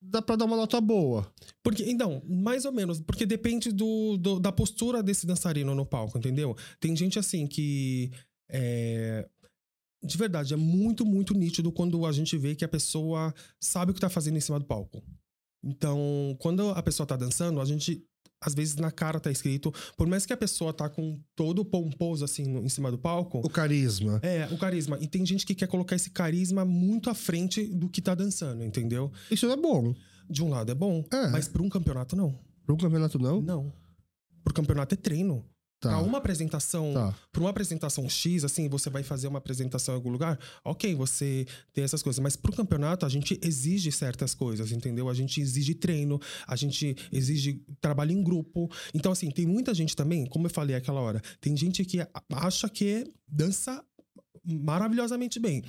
Dá 0.03 0.21
pra 0.21 0.37
dar 0.37 0.45
uma 0.45 0.57
nota 0.57 0.79
boa. 0.81 1.27
Porque, 1.65 1.83
então, 1.91 2.23
mais 2.29 2.67
ou 2.67 2.71
menos, 2.73 3.01
porque 3.01 3.25
depende 3.25 3.73
do, 3.73 4.19
do- 4.19 4.39
da 4.39 4.53
postura 4.53 5.03
desse 5.03 5.27
dançarino 5.27 5.75
no 5.75 5.87
palco, 5.87 6.19
entendeu? 6.19 6.55
Tem 6.79 6.95
gente 6.95 7.19
assim 7.19 7.47
que. 7.47 8.11
é, 8.51 9.27
de 10.05 10.17
verdade, 10.19 10.53
é 10.53 10.57
muito, 10.57 11.05
muito 11.05 11.33
nítido 11.33 11.73
quando 11.73 12.05
a 12.05 12.13
gente 12.13 12.37
vê 12.37 12.55
que 12.55 12.65
a 12.65 12.69
pessoa 12.69 13.35
sabe 13.59 13.91
o 13.91 13.95
que 13.95 14.01
tá 14.01 14.11
fazendo 14.11 14.37
em 14.37 14.41
cima 14.41 14.61
do 14.61 14.67
palco. 14.67 15.03
Então, 15.65 16.37
quando 16.41 16.69
a 16.71 16.83
pessoa 16.83 17.07
tá 17.07 17.17
dançando, 17.17 17.59
a 17.61 17.65
gente. 17.65 18.05
Às 18.40 18.55
vezes 18.55 18.77
na 18.77 18.90
cara 18.90 19.18
tá 19.18 19.31
escrito, 19.31 19.72
por 19.96 20.07
mais 20.07 20.27
que 20.27 20.33
a 20.33 20.37
pessoa 20.37 20.72
tá 20.72 20.88
com 20.88 21.18
todo 21.35 21.64
pomposo 21.64 22.25
assim 22.25 22.44
no- 22.46 22.62
em 22.64 22.68
cima 22.68 22.90
do 22.90 22.99
palco, 22.99 23.38
O 23.44 23.49
carisma. 23.49 24.20
é, 24.22 24.46
o 24.53 24.59
carisma. 24.59 24.99
E 25.01 25.09
tem 25.09 25.25
gente 25.25 25.46
que 25.46 25.55
quer 25.55 25.66
colocar 25.66 25.96
esse 25.96 26.11
carisma 26.11 26.64
muito 26.64 27.09
à 27.09 27.14
frente 27.14 27.64
do 27.64 27.88
que 27.88 28.03
tá 28.03 28.14
dançando, 28.14 28.62
entendeu? 28.62 29.11
Isso 29.31 29.46
é 29.51 29.57
bom. 29.57 29.94
De 30.29 30.42
um 30.42 30.49
lado 30.51 30.70
é 30.70 30.75
bom, 30.75 31.05
É. 31.12 31.29
mas 31.29 31.49
para 31.49 31.62
um 31.62 31.68
campeonato 31.68 32.14
não. 32.14 32.38
Para 32.64 32.75
um 32.75 32.79
campeonato 32.79 33.18
não? 33.18 33.40
Não. 33.40 33.72
Pro 34.44 34.53
campeonato 34.55 34.94
é 34.94 34.96
treino. 34.99 35.44
Tá. 35.79 35.91
Pra 35.91 35.99
uma 36.01 36.19
apresentação, 36.19 36.95
Tá. 36.95 37.15
pra 37.31 37.41
uma 37.43 37.51
apresentação 37.51 38.09
X, 38.09 38.45
assim, 38.45 38.67
você 38.67 38.89
vai 38.89 39.03
fazer 39.03 39.29
uma 39.29 39.39
apresentação 39.39 39.95
em 39.95 39.97
algum 39.97 40.11
lugar, 40.11 40.39
ok, 40.65 40.95
você 40.95 41.47
tem 41.73 41.85
essas 41.85 42.03
coisas. 42.03 42.19
Mas 42.19 42.35
pro 42.35 42.53
campeonato, 42.53 43.05
a 43.05 43.09
gente 43.11 43.39
exige 43.43 43.93
certas 43.93 44.35
coisas, 44.35 44.73
entendeu? 44.73 45.09
A 45.09 45.15
gente 45.15 45.39
exige 45.41 45.75
treino, 45.75 46.19
a 46.47 46.57
gente 46.57 46.97
exige 47.12 47.62
trabalho 47.81 48.12
em 48.12 48.23
grupo. 48.23 48.71
Então, 48.95 49.12
assim, 49.12 49.31
tem 49.31 49.47
muita 49.47 49.75
gente 49.75 49.95
também, 49.95 50.25
como 50.27 50.47
eu 50.47 50.51
falei 50.51 50.75
aquela 50.75 51.01
hora, 51.01 51.21
tem 51.41 51.55
gente 51.57 51.85
que 51.85 51.99
acha 52.33 52.69
que 52.71 53.05
dança 53.29 53.85
maravilhosamente 54.43 55.39
bem. 55.39 55.62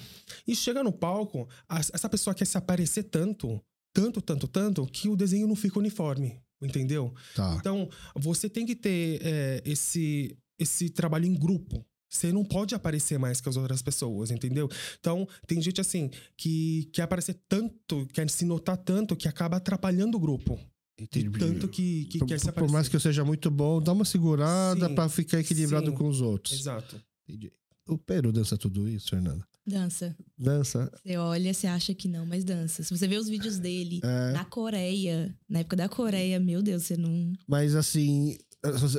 E 0.48 0.56
chega 0.56 0.84
no 0.84 0.93
palco, 0.93 1.50
essa 1.70 2.08
pessoa 2.08 2.34
quer 2.34 2.46
se 2.46 2.58
aparecer 2.58 3.04
tanto, 3.04 3.62
tanto, 3.93 4.22
tanto, 4.22 4.48
tanto, 4.48 4.86
que 4.86 5.10
o 5.10 5.15
desenho 5.15 5.48
não 5.48 5.56
fica 5.56 5.80
uniforme. 5.80 6.39
Entendeu? 6.62 7.13
Tá. 7.36 7.56
Então, 7.60 7.89
você 8.15 8.50
tem 8.50 8.65
que 8.65 8.76
ter 8.76 9.20
é, 9.24 9.62
esse, 9.65 10.36
esse 10.58 10.89
trabalho 10.89 11.26
em 11.26 11.34
grupo. 11.36 11.86
Você 12.10 12.32
não 12.32 12.43
pode 12.43 12.74
aparecer 12.74 13.20
mais 13.20 13.41
que 13.41 13.50
as 13.50 13.58
outras 13.58 13.82
pessoas, 13.82 14.32
entendeu? 14.32 14.70
Então, 15.00 15.28
tem 15.46 15.62
gente 15.62 15.82
assim 15.82 16.10
que 16.38 16.89
quer 16.93 17.02
aparecer 17.04 17.38
tanto, 17.50 18.08
quer 18.13 18.30
se 18.30 18.46
notar 18.46 18.78
tanto, 18.78 19.15
que 19.15 19.28
acaba 19.28 19.58
atrapalhando 19.58 20.15
o 20.17 20.20
grupo. 20.20 20.58
Entendi. 21.00 21.30
Tanto 21.38 21.67
que, 21.67 22.06
que 22.06 22.17
Por, 22.20 22.28
quer 22.28 22.39
se 22.39 22.46
por 22.46 22.52
aparecer. 22.52 22.74
mais 22.74 22.88
que 22.88 22.96
eu 22.96 23.00
seja 23.00 23.24
muito 23.24 23.52
bom, 23.52 23.82
dá 23.82 23.91
uma 23.91 24.06
segurada 24.06 24.89
pra 24.89 25.08
ficar 25.10 25.39
equilibrado 25.39 25.91
Sim. 25.91 25.96
com 25.96 26.08
os 26.08 26.22
outros. 26.22 26.60
Exato. 26.60 27.00
Entendi. 27.28 27.52
O 27.88 27.98
Peru 27.98 28.32
dança 28.32 28.58
tudo 28.58 28.88
isso, 28.88 29.10
Fernanda? 29.10 29.46
Dança. 29.67 30.15
Dança. 30.38 30.89
Você 31.03 31.17
olha, 31.17 31.53
você 31.53 31.67
acha 31.67 31.93
que 31.93 32.08
não, 32.08 32.25
mas 32.25 32.43
dança. 32.45 32.84
Se 32.84 32.89
você 32.97 33.08
vê 33.08 33.17
os 33.17 33.27
vídeos 33.27 33.60
dele 33.60 33.99
É, 34.03 34.32
na 34.32 34.45
Coreia, 34.45 35.36
na 35.49 35.60
época 35.60 35.75
da 35.75 35.89
Coreia, 35.89 36.39
meu 36.39 36.62
Deus, 36.62 36.84
você 36.84 36.95
não. 36.95 37.34
mas 37.47 37.75
assim, 37.75 38.38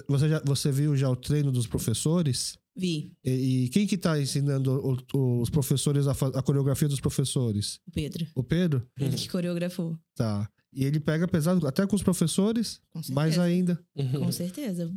você, 0.09 0.29
já, 0.29 0.43
você 0.45 0.71
viu 0.71 0.95
já 0.97 1.09
o 1.09 1.17
treino 1.17 1.51
dos 1.51 1.67
professores? 1.67 2.59
Vi 2.77 3.13
E, 3.25 3.65
e 3.65 3.69
quem 3.71 3.87
que 3.87 3.97
tá 3.99 4.21
ensinando 4.21 4.71
o- 5.15 5.41
os 5.41 5.51
professores 5.51 6.07
a, 6.07 6.13
a 6.13 6.43
coreografia 6.43 6.87
dos 6.87 7.01
professores? 7.01 7.81
o 7.87 7.91
Pedro. 7.91 8.27
O 8.37 8.43
Pedro? 8.45 8.87
Ele 9.01 9.17
que 9.17 9.29
coreografou. 9.29 9.99
Tá. 10.15 10.49
E 10.73 10.85
ele 10.85 11.01
pega 11.01 11.27
pesado 11.27 11.67
até 11.67 11.87
com 11.87 11.97
os 11.97 12.03
professores, 12.03 12.79
Com 12.91 13.03
certeza. 13.03 13.15
mais 13.15 13.39
ainda. 13.39 13.83
Com 14.13 14.31
certeza. 14.31 14.93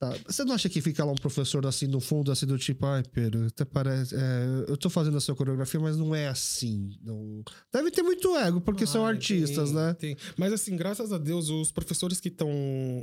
Tá. 0.00 0.16
Você 0.26 0.44
não 0.44 0.54
acha 0.54 0.66
que 0.70 0.80
fica 0.80 1.04
lá 1.04 1.12
um 1.12 1.14
professor 1.14 1.66
assim 1.66 1.86
no 1.86 2.00
fundo, 2.00 2.32
assim 2.32 2.46
do 2.46 2.56
tipo, 2.56 2.86
ai, 2.86 3.02
Pedro, 3.02 3.44
até 3.44 3.66
parece. 3.66 4.14
é, 4.16 4.64
eu 4.66 4.74
tô 4.74 4.88
fazendo 4.88 5.18
a 5.18 5.20
sua 5.20 5.36
coreografia, 5.36 5.78
mas 5.78 5.94
não 5.98 6.14
é 6.14 6.26
assim. 6.26 6.98
Não... 7.02 7.44
Deve 7.70 7.90
ter 7.90 8.02
muito 8.02 8.34
ego, 8.34 8.62
porque 8.62 8.86
são 8.86 9.04
artistas, 9.04 9.68
tem, 9.68 9.78
né? 9.78 9.92
tem. 9.92 10.16
Mas 10.38 10.54
assim, 10.54 10.74
graças 10.74 11.12
a 11.12 11.18
Deus, 11.18 11.50
os 11.50 11.70
professores 11.70 12.18
que 12.18 12.28
estão 12.28 12.50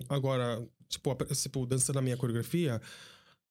agora, 0.09 0.59
tipo, 0.89 1.15
tipo, 1.35 1.67
dançando 1.67 1.99
a 1.99 2.01
minha 2.01 2.17
coreografia, 2.17 2.81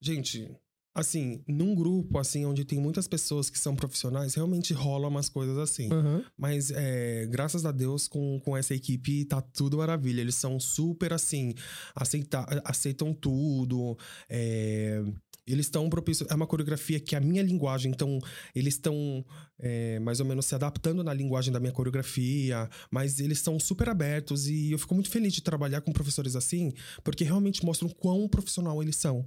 gente, 0.01 0.51
Assim, 0.97 1.43
num 1.47 1.75
grupo, 1.75 2.19
assim, 2.19 2.47
onde 2.47 2.65
tem 2.65 2.81
muitas 2.81 3.07
pessoas 3.07 3.51
que 3.51 3.59
são 3.59 3.77
profissionais, 3.77 4.35
realmente 4.35 4.73
rola 4.73 5.09
umas 5.09 5.29
coisas 5.29 5.59
assim. 5.59 5.93
Aham. 5.93 6.25
Mas, 6.39 6.71
é, 6.71 7.27
graças 7.27 7.67
a 7.67 7.71
Deus, 7.71 8.09
com, 8.09 8.41
com 8.41 8.57
essa 8.57 8.75
equipe 8.75 9.27
tá 9.27 9.43
tudo 9.43 9.77
maravilha. 9.77 10.23
Eles 10.23 10.37
são 10.37 10.59
super, 10.59 11.13
assim, 11.13 11.53
aceita, 11.95 12.47
aceitam 12.65 13.13
tudo. 13.13 13.99
é, 14.27 15.05
eles 15.47 15.67
estão 15.67 15.89
propícios. 15.89 16.29
É 16.31 16.35
uma 16.35 16.47
coreografia 16.47 16.99
que 16.99 17.15
é 17.15 17.19
a 17.19 17.21
minha 17.21 17.43
linguagem, 17.43 17.93
então 17.93 18.19
eles 18.55 18.75
estão 18.75 19.25
é, 19.59 19.99
mais 20.01 20.19
ou 20.19 20.27
menos 20.27 20.47
se 20.47 20.55
adaptando 20.55 21.05
na 21.05 21.15
linguagem 21.15 21.53
da 21.53 21.61
minha 21.61 21.73
coreografia, 21.73 22.69
mas 22.91 23.21
eles 23.21 23.39
são 23.39 23.61
super 23.61 23.89
abertos 23.89 24.49
e 24.49 24.73
eu 24.73 24.79
fico 24.79 24.95
muito 24.95 25.11
feliz 25.11 25.33
de 25.33 25.43
trabalhar 25.43 25.83
com 25.83 25.93
professores 25.93 26.35
assim, 26.35 26.73
porque 27.05 27.23
realmente 27.23 27.65
mostram 27.65 27.89
quão 27.89 28.29
profissional 28.29 28.83
eles 28.83 28.97
são. 28.97 29.25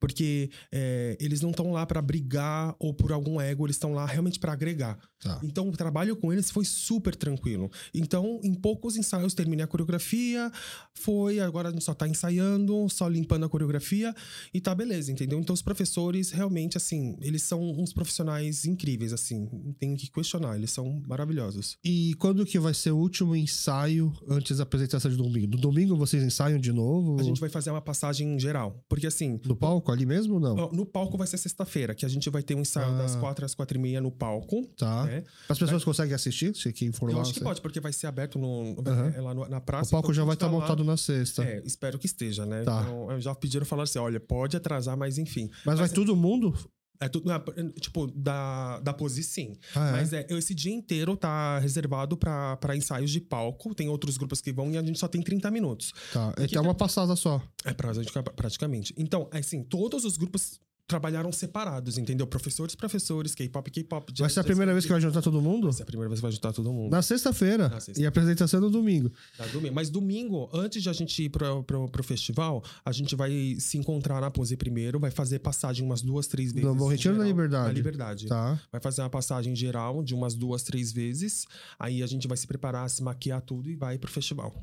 Porque 0.00 0.50
é, 0.72 1.16
eles 1.20 1.40
não 1.40 1.50
estão 1.50 1.72
lá 1.72 1.86
para 1.86 2.02
brigar 2.02 2.74
ou 2.78 2.92
por 2.92 3.12
algum 3.12 3.40
ego, 3.40 3.66
eles 3.66 3.76
estão 3.76 3.92
lá 3.92 4.06
realmente 4.06 4.38
para 4.38 4.52
agregar. 4.52 4.98
Tá. 5.20 5.40
Então, 5.42 5.68
o 5.68 5.72
trabalho 5.72 6.16
com 6.16 6.32
eles 6.32 6.50
foi 6.50 6.64
super 6.64 7.16
tranquilo. 7.16 7.70
Então, 7.94 8.40
em 8.42 8.54
poucos 8.54 8.96
ensaios, 8.96 9.34
terminei 9.34 9.64
a 9.64 9.66
coreografia, 9.66 10.50
foi, 10.94 11.40
agora 11.40 11.68
a 11.68 11.72
gente 11.72 11.84
só 11.84 11.94
tá 11.94 12.06
ensaiando, 12.06 12.88
só 12.88 13.08
limpando 13.08 13.44
a 13.44 13.48
coreografia 13.48 14.14
e 14.52 14.60
tá 14.60 14.74
beleza, 14.74 15.10
entendeu? 15.10 15.38
Então, 15.40 15.54
os 15.54 15.62
professores, 15.62 16.30
realmente, 16.30 16.76
assim, 16.76 17.16
eles 17.20 17.42
são 17.42 17.60
uns 17.62 17.92
profissionais 17.92 18.64
incríveis, 18.64 19.12
assim, 19.12 19.48
não 19.52 19.72
tenho 19.72 19.96
que 19.96 20.10
questionar, 20.10 20.56
eles 20.56 20.70
são 20.70 21.02
maravilhosos. 21.06 21.78
E 21.84 22.14
quando 22.14 22.44
que 22.44 22.58
vai 22.58 22.74
ser 22.74 22.90
o 22.90 22.98
último 22.98 23.34
ensaio 23.34 24.12
antes 24.28 24.58
da 24.58 24.64
apresentação 24.64 25.10
de 25.10 25.16
domingo? 25.16 25.52
No 25.52 25.58
domingo 25.58 25.96
vocês 25.96 26.22
ensaiam 26.22 26.58
de 26.58 26.72
novo? 26.72 27.18
A 27.18 27.22
gente 27.22 27.40
vai 27.40 27.48
fazer 27.48 27.70
uma 27.70 27.80
passagem 27.80 28.38
geral, 28.38 28.84
porque 28.88 29.06
assim, 29.06 29.40
No 29.44 29.56
palco 29.56 29.85
ali 29.92 30.04
mesmo 30.06 30.34
ou 30.34 30.40
não? 30.40 30.56
no 30.72 30.84
palco 30.86 31.16
vai 31.16 31.26
ser 31.26 31.38
sexta-feira, 31.38 31.94
que 31.94 32.04
a 32.04 32.08
gente 32.08 32.28
vai 32.30 32.42
ter 32.42 32.54
um 32.54 32.60
ensaio 32.60 32.92
Ah. 32.94 32.98
das 32.98 33.16
quatro 33.16 33.44
às 33.44 33.54
quatro 33.54 33.76
e 33.78 33.80
meia 33.80 34.00
no 34.00 34.10
palco, 34.10 34.66
Tá. 34.76 35.04
né? 35.04 35.24
As 35.48 35.58
pessoas 35.58 35.84
conseguem 35.84 36.14
assistir? 36.14 36.54
Você 36.54 36.72
que 36.72 36.84
informar? 36.84 37.16
Eu 37.18 37.20
acho 37.22 37.34
que 37.34 37.40
pode, 37.40 37.60
porque 37.60 37.80
vai 37.80 37.92
ser 37.92 38.06
aberto 38.06 38.38
no, 38.38 38.76
Aham. 38.86 39.12
é, 39.14 39.20
lá 39.20 39.34
no- 39.34 39.48
na 39.48 39.60
praça. 39.60 39.88
O 39.88 39.90
palco 39.92 40.06
então 40.06 40.14
já 40.14 40.24
vai 40.24 40.34
estar 40.34 40.46
tá 40.46 40.52
lá. 40.52 40.58
montado 40.60 40.84
na 40.84 40.96
sexta. 40.96 41.44
É, 41.44 41.62
espero 41.64 41.98
que 41.98 42.06
esteja, 42.06 42.44
né? 42.46 42.62
Tá. 42.62 42.82
Então, 42.82 43.20
já 43.20 43.34
pediram 43.34 43.64
falar 43.66 43.84
assim: 43.84 43.98
olha, 43.98 44.18
pode 44.20 44.56
atrasar, 44.56 44.96
mas 44.96 45.18
enfim. 45.18 45.50
Mas, 45.64 45.78
vai 45.78 45.88
todo 45.88 46.14
mundo? 46.16 46.54
É 47.00 47.08
tudo, 47.08 47.30
é, 47.30 47.40
tipo, 47.80 48.06
da, 48.06 48.80
da 48.80 48.92
pose 48.92 49.22
sim. 49.22 49.54
Ah, 49.74 49.88
é? 49.88 49.92
Mas 49.92 50.12
é, 50.12 50.26
esse 50.30 50.54
dia 50.54 50.72
inteiro 50.72 51.16
tá 51.16 51.58
reservado 51.58 52.16
pra 52.16 52.56
pra 52.56 52.76
ensaios 52.76 53.10
de 53.10 53.20
palco. 53.20 53.74
Tem 53.74 53.88
outros 53.88 54.16
grupos 54.16 54.40
que 54.40 54.52
vão 54.52 54.70
e 54.70 54.78
a 54.78 54.82
gente 54.82 54.98
só 54.98 55.08
tem 55.08 55.22
30 55.22 55.50
minutos. 55.50 55.92
Tá. 56.12 56.32
que 56.32 56.44
Então 56.44 56.62
é 56.62 56.66
uma 56.66 56.74
passada 56.74 57.14
só. 57.16 57.42
É 57.64 57.72
pra 57.72 57.92
gente, 57.92 58.10
praticamente. 58.34 58.94
Então, 58.96 59.28
assim, 59.32 59.62
todos 59.62 60.04
os 60.04 60.16
grupos 60.16 60.60
trabalharam 60.86 61.32
separados, 61.32 61.98
entendeu? 61.98 62.26
Professores, 62.26 62.74
professores, 62.74 63.34
K-pop, 63.34 63.70
K-pop. 63.70 64.12
Vai 64.18 64.30
ser 64.30 64.40
a 64.40 64.44
primeira 64.44 64.72
vez 64.72 64.84
que 64.84 64.92
vai 64.92 65.00
juntar 65.00 65.20
todo 65.20 65.40
mundo? 65.42 65.64
Vai 65.64 65.72
ser 65.72 65.82
a 65.82 65.86
primeira 65.86 66.08
vez 66.08 66.20
que 66.20 66.22
vai 66.22 66.32
juntar 66.32 66.52
todo 66.52 66.72
mundo. 66.72 66.90
Na 66.90 67.02
sexta-feira. 67.02 67.68
Na 67.68 67.80
sexta. 67.80 68.00
E 68.00 68.04
a 68.04 68.08
apresentação 68.08 68.58
é 68.58 68.60
no 68.60 68.70
domingo. 68.70 69.10
Tá, 69.36 69.44
domingo. 69.46 69.74
Mas 69.74 69.90
domingo, 69.90 70.48
antes 70.52 70.82
de 70.82 70.88
a 70.88 70.92
gente 70.92 71.24
ir 71.24 71.28
pro, 71.28 71.64
pro, 71.64 71.88
pro 71.88 72.04
festival, 72.04 72.62
a 72.84 72.92
gente 72.92 73.16
vai 73.16 73.56
se 73.58 73.76
encontrar 73.76 74.20
na 74.20 74.30
pose 74.30 74.56
primeiro, 74.56 75.00
vai 75.00 75.10
fazer 75.10 75.40
passagem 75.40 75.84
umas 75.84 76.02
duas, 76.02 76.28
três 76.28 76.52
vezes. 76.52 76.68
No 76.68 76.74
Bom 76.74 76.88
Retiro 76.88 77.16
na. 77.16 77.24
Liberdade? 77.24 77.66
Na 77.66 77.72
Liberdade. 77.72 78.26
Tá. 78.28 78.60
Vai 78.70 78.80
fazer 78.80 79.02
uma 79.02 79.10
passagem 79.10 79.56
geral 79.56 80.04
de 80.04 80.14
umas 80.14 80.34
duas, 80.34 80.62
três 80.62 80.92
vezes. 80.92 81.46
Aí 81.78 82.02
a 82.02 82.06
gente 82.06 82.28
vai 82.28 82.36
se 82.36 82.46
preparar, 82.46 82.88
se 82.88 83.02
maquiar 83.02 83.40
tudo 83.40 83.68
e 83.68 83.74
vai 83.74 83.98
pro 83.98 84.10
festival. 84.10 84.54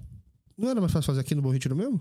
Não 0.57 0.69
era 0.69 0.79
mais 0.79 0.91
fácil 0.93 1.07
fazer 1.07 1.19
aqui 1.19 1.35
no 1.35 1.41
Bom 1.41 1.49
Retiro 1.51 1.75
mesmo? 1.75 1.99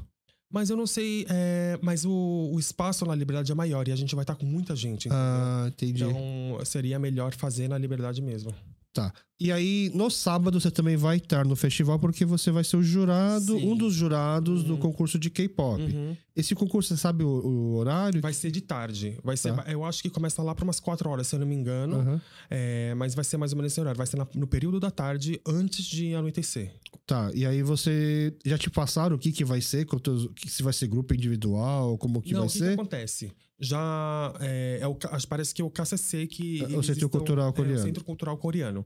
Mas 0.53 0.68
eu 0.68 0.76
não 0.76 0.86
sei, 0.86 1.26
é, 1.30 1.78
mas 1.80 2.05
o, 2.05 2.50
o 2.53 2.61
espaço 2.61 3.07
na 3.07 3.14
Liberdade 3.14 3.50
é 3.50 3.55
maior 3.55 3.88
e 3.88 3.92
a 3.92 3.96
gente 3.96 4.14
vai 4.14 4.22
estar 4.22 4.34
com 4.34 4.44
muita 4.44 4.76
gente. 4.76 5.09
entendeu? 5.09 5.18
Ah, 5.18 5.64
entendi. 5.68 6.05
Então 6.05 6.59
seria 6.64 6.98
melhor 6.98 7.34
fazer 7.34 7.68
na 7.68 7.78
Liberdade 7.78 8.20
mesmo. 8.20 8.55
Tá. 8.93 9.12
E 9.40 9.51
aí, 9.51 9.90
no 9.95 10.09
sábado, 10.11 10.61
você 10.61 10.70
também 10.70 10.97
vai 10.97 11.16
estar 11.16 11.45
no 11.45 11.57
festival 11.57 11.99
porque 11.99 12.24
você 12.24 12.51
vai 12.53 12.62
ser 12.62 12.76
o 12.76 12.82
jurado, 12.82 13.59
Sim. 13.59 13.72
um 13.72 13.76
dos 13.76 13.93
jurados 13.95 14.62
do 14.62 14.74
Uhum. 14.74 14.78
concurso 14.80 15.18
de 15.18 15.30
K-pop. 15.30 15.82
Uhum. 15.82 16.16
Esse 16.36 16.55
concurso, 16.55 16.90
você 16.95 17.01
sabe 17.01 17.24
o, 17.24 17.28
o 17.28 17.74
horário? 17.76 18.20
Vai 18.20 18.32
ser 18.34 18.51
de 18.53 18.61
tarde. 18.61 19.18
Vai 19.24 19.36
ser, 19.36 19.53
Tá. 19.55 19.64
Eu 19.66 19.84
acho 19.84 20.01
que 20.03 20.09
começa 20.11 20.40
lá 20.43 20.55
para 20.55 20.62
umas 20.62 20.78
quatro 20.78 21.09
horas, 21.11 21.26
se 21.26 21.34
eu 21.34 21.40
não 21.40 21.47
me 21.47 21.55
engano. 21.57 21.97
Aham. 21.97 22.20
É, 22.51 22.95
mas 22.95 23.14
vai 23.14 23.24
ser 23.24 23.36
mais 23.36 23.53
ou 23.53 23.57
menos 23.57 23.72
esse 23.72 23.80
horário. 23.80 23.99
Vai 23.99 24.07
ser 24.07 24.16
na- 24.16 24.28
no 24.34 24.47
período 24.47 24.78
da 24.78 24.90
tarde, 24.90 25.40
antes 25.47 25.84
de 25.86 26.14
anoitecer. 26.14 26.72
Tá. 27.07 27.30
E 27.34 27.45
aí 27.45 27.62
você 27.64 28.32
já 28.45 28.57
te 28.57 28.70
passaram 28.70 29.16
o 29.16 29.18
que 29.18 29.32
que 29.32 29.45
vai 29.45 29.61
ser? 29.61 29.86
Quantos, 29.86 30.28
que 30.36 30.49
se 30.51 30.62
vai 30.62 30.72
ser 30.72 30.86
grupo 30.86 31.14
individual? 31.14 31.99
Como 31.99 32.22
que 32.22 32.32
não, 32.32 32.40
vai 32.40 32.49
o 32.49 32.53
que, 32.53 32.59
que 32.59 32.64
ser? 32.64 32.72
acontece? 32.74 33.32
Já 33.63 34.35
é, 34.41 34.79
é 34.81 34.87
o, 34.89 34.97
parece 35.29 35.55
que 35.55 35.63
é 35.63 35.65
o 35.65 35.71
KCC 35.71 36.27
que... 36.27 36.63
É 36.63 36.67
o 36.67 36.71
eles 36.73 36.87
Centro 36.87 37.09
Cultural 37.09 37.51
É, 37.51 37.53
Coreano. 37.53 37.79
o 37.79 37.83
Centro 37.83 38.05
Cultural 38.05 38.37
Coreano. 38.37 38.85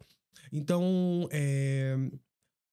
Então, 0.53 1.27
é, 1.33 1.97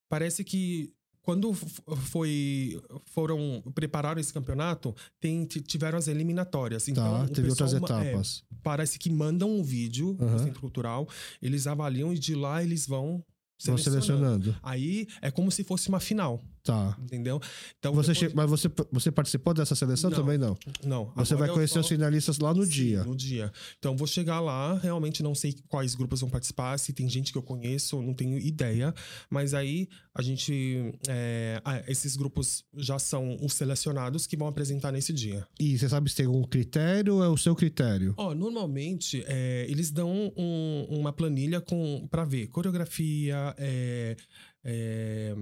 parece 0.09 0.43
que 0.43 0.93
quando 1.21 1.53
foi, 1.53 2.81
foram 3.05 3.63
prepararam 3.73 4.19
esse 4.19 4.33
campeonato, 4.33 4.93
tem, 5.21 5.45
tiveram 5.45 5.97
as 5.97 6.09
eliminatórias. 6.09 6.87
Então, 6.89 7.03
Tá, 7.19 7.23
o 7.23 7.29
teve 7.29 7.49
outras 7.49 7.71
pessoal 7.73 8.01
é, 8.01 8.09
etapas. 8.09 8.43
parece 8.61 8.99
que 8.99 9.09
mandam 9.09 9.49
um 9.49 9.63
vídeo 9.63 10.17
no 10.19 10.37
Centro 10.39 10.59
Cultural, 10.59 11.07
eles 11.41 11.65
avaliam 11.65 12.13
e 12.13 12.19
de 12.19 12.35
lá 12.35 12.61
eles 12.61 12.85
vão 12.85 13.23
Vão 13.65 13.77
selecionando. 13.77 14.43
selecionando. 14.43 14.55
Aí 14.61 15.07
é 15.21 15.31
como 15.31 15.49
se 15.49 15.63
fosse 15.63 15.87
uma 15.87 16.01
final, 16.01 16.43
Tá. 16.63 16.97
entendeu? 17.03 17.41
Então 17.77 17.93
Você 17.93 18.13
depois- 18.13 18.33
Mas 18.33 18.49
você, 18.49 18.71
você 18.89 19.11
participou 19.11 19.53
dessa 19.53 19.75
seleção 19.75 20.09
Não. 20.09 20.17
também 20.17 20.37
não? 20.37 20.57
não. 20.83 21.11
Você 21.15 21.35
vai 21.35 21.49
conhecer 21.49 21.73
só- 21.73 21.79
os 21.81 21.87
finalistas 21.89 22.39
lá 22.39 22.53
no 22.53 22.63
Sim, 22.63 22.71
dia. 22.71 23.03
No 23.03 23.13
dia. 23.15 23.51
Então, 23.77 23.97
vou 23.97 24.07
chegar 24.07 24.39
lá, 24.39 24.75
realmente 24.77 25.21
não 25.21 25.35
sei 25.35 25.53
quais 25.67 25.93
grupos 25.93 26.21
vão 26.21 26.29
participar, 26.29 26.77
se 26.79 26.93
tem 26.93 27.09
gente 27.09 27.33
que 27.33 27.37
eu 27.37 27.43
conheço, 27.43 28.01
não 28.01 28.13
tenho 28.13 28.37
ideia. 28.39 28.93
Mas 29.29 29.53
aí, 29.53 29.89
a 30.15 30.21
gente. 30.21 30.93
é, 31.07 31.61
esses 31.87 32.15
grupos 32.15 32.63
já 32.77 32.97
são 32.97 33.37
os 33.41 33.53
selecionados 33.53 34.25
que 34.25 34.37
vão 34.37 34.47
apresentar 34.47 34.91
nesse 34.93 35.11
dia. 35.11 35.45
E 35.59 35.77
você 35.77 35.89
sabe 35.89 36.09
se 36.09 36.15
tem 36.15 36.25
algum 36.27 36.43
critério 36.43 37.15
ou 37.15 37.23
é 37.23 37.27
o 37.27 37.35
seu 37.37 37.53
critério? 37.55 38.13
Ó, 38.17 38.33
normalmente, 38.33 39.21
é, 39.27 39.65
eles 39.69 39.91
dão 39.91 40.31
um- 40.37 40.85
uma 40.89 41.11
planilha 41.11 41.59
com 41.59 42.07
para 42.09 42.23
ver 42.23 42.47
coreografia, 42.47 43.53
é, 43.57 44.15
é, 44.63 45.35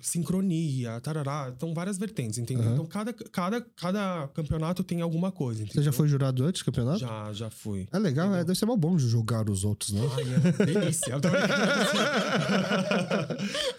sincronia, 0.00 1.00
tarará. 1.00 1.52
Então, 1.54 1.72
várias 1.74 1.98
vertentes, 1.98 2.38
entendeu? 2.38 2.64
Aham. 2.64 2.74
Então, 2.74 2.86
cada, 2.86 3.12
cada, 3.12 3.60
cada 3.60 4.28
campeonato 4.28 4.84
tem 4.84 5.00
alguma 5.00 5.32
coisa, 5.32 5.62
entendeu? 5.62 5.82
Você 5.82 5.84
já 5.84 5.92
foi 5.92 6.08
jurado 6.08 6.44
antes 6.44 6.62
do 6.62 6.64
campeonato? 6.64 6.98
Já, 6.98 7.32
já 7.32 7.50
fui. 7.50 7.88
É 7.92 7.98
legal, 7.98 8.34
é, 8.34 8.44
deve 8.44 8.58
ser 8.58 8.66
mal 8.66 8.76
bom 8.76 8.98
julgar 8.98 9.48
os 9.48 9.64
outros, 9.64 9.92
não? 9.92 10.10
Ai, 10.12 10.24
é 10.24 10.66
delícia. 10.66 11.12
Eu 11.12 11.20
tô 11.20 11.28
brincando. 11.30 11.56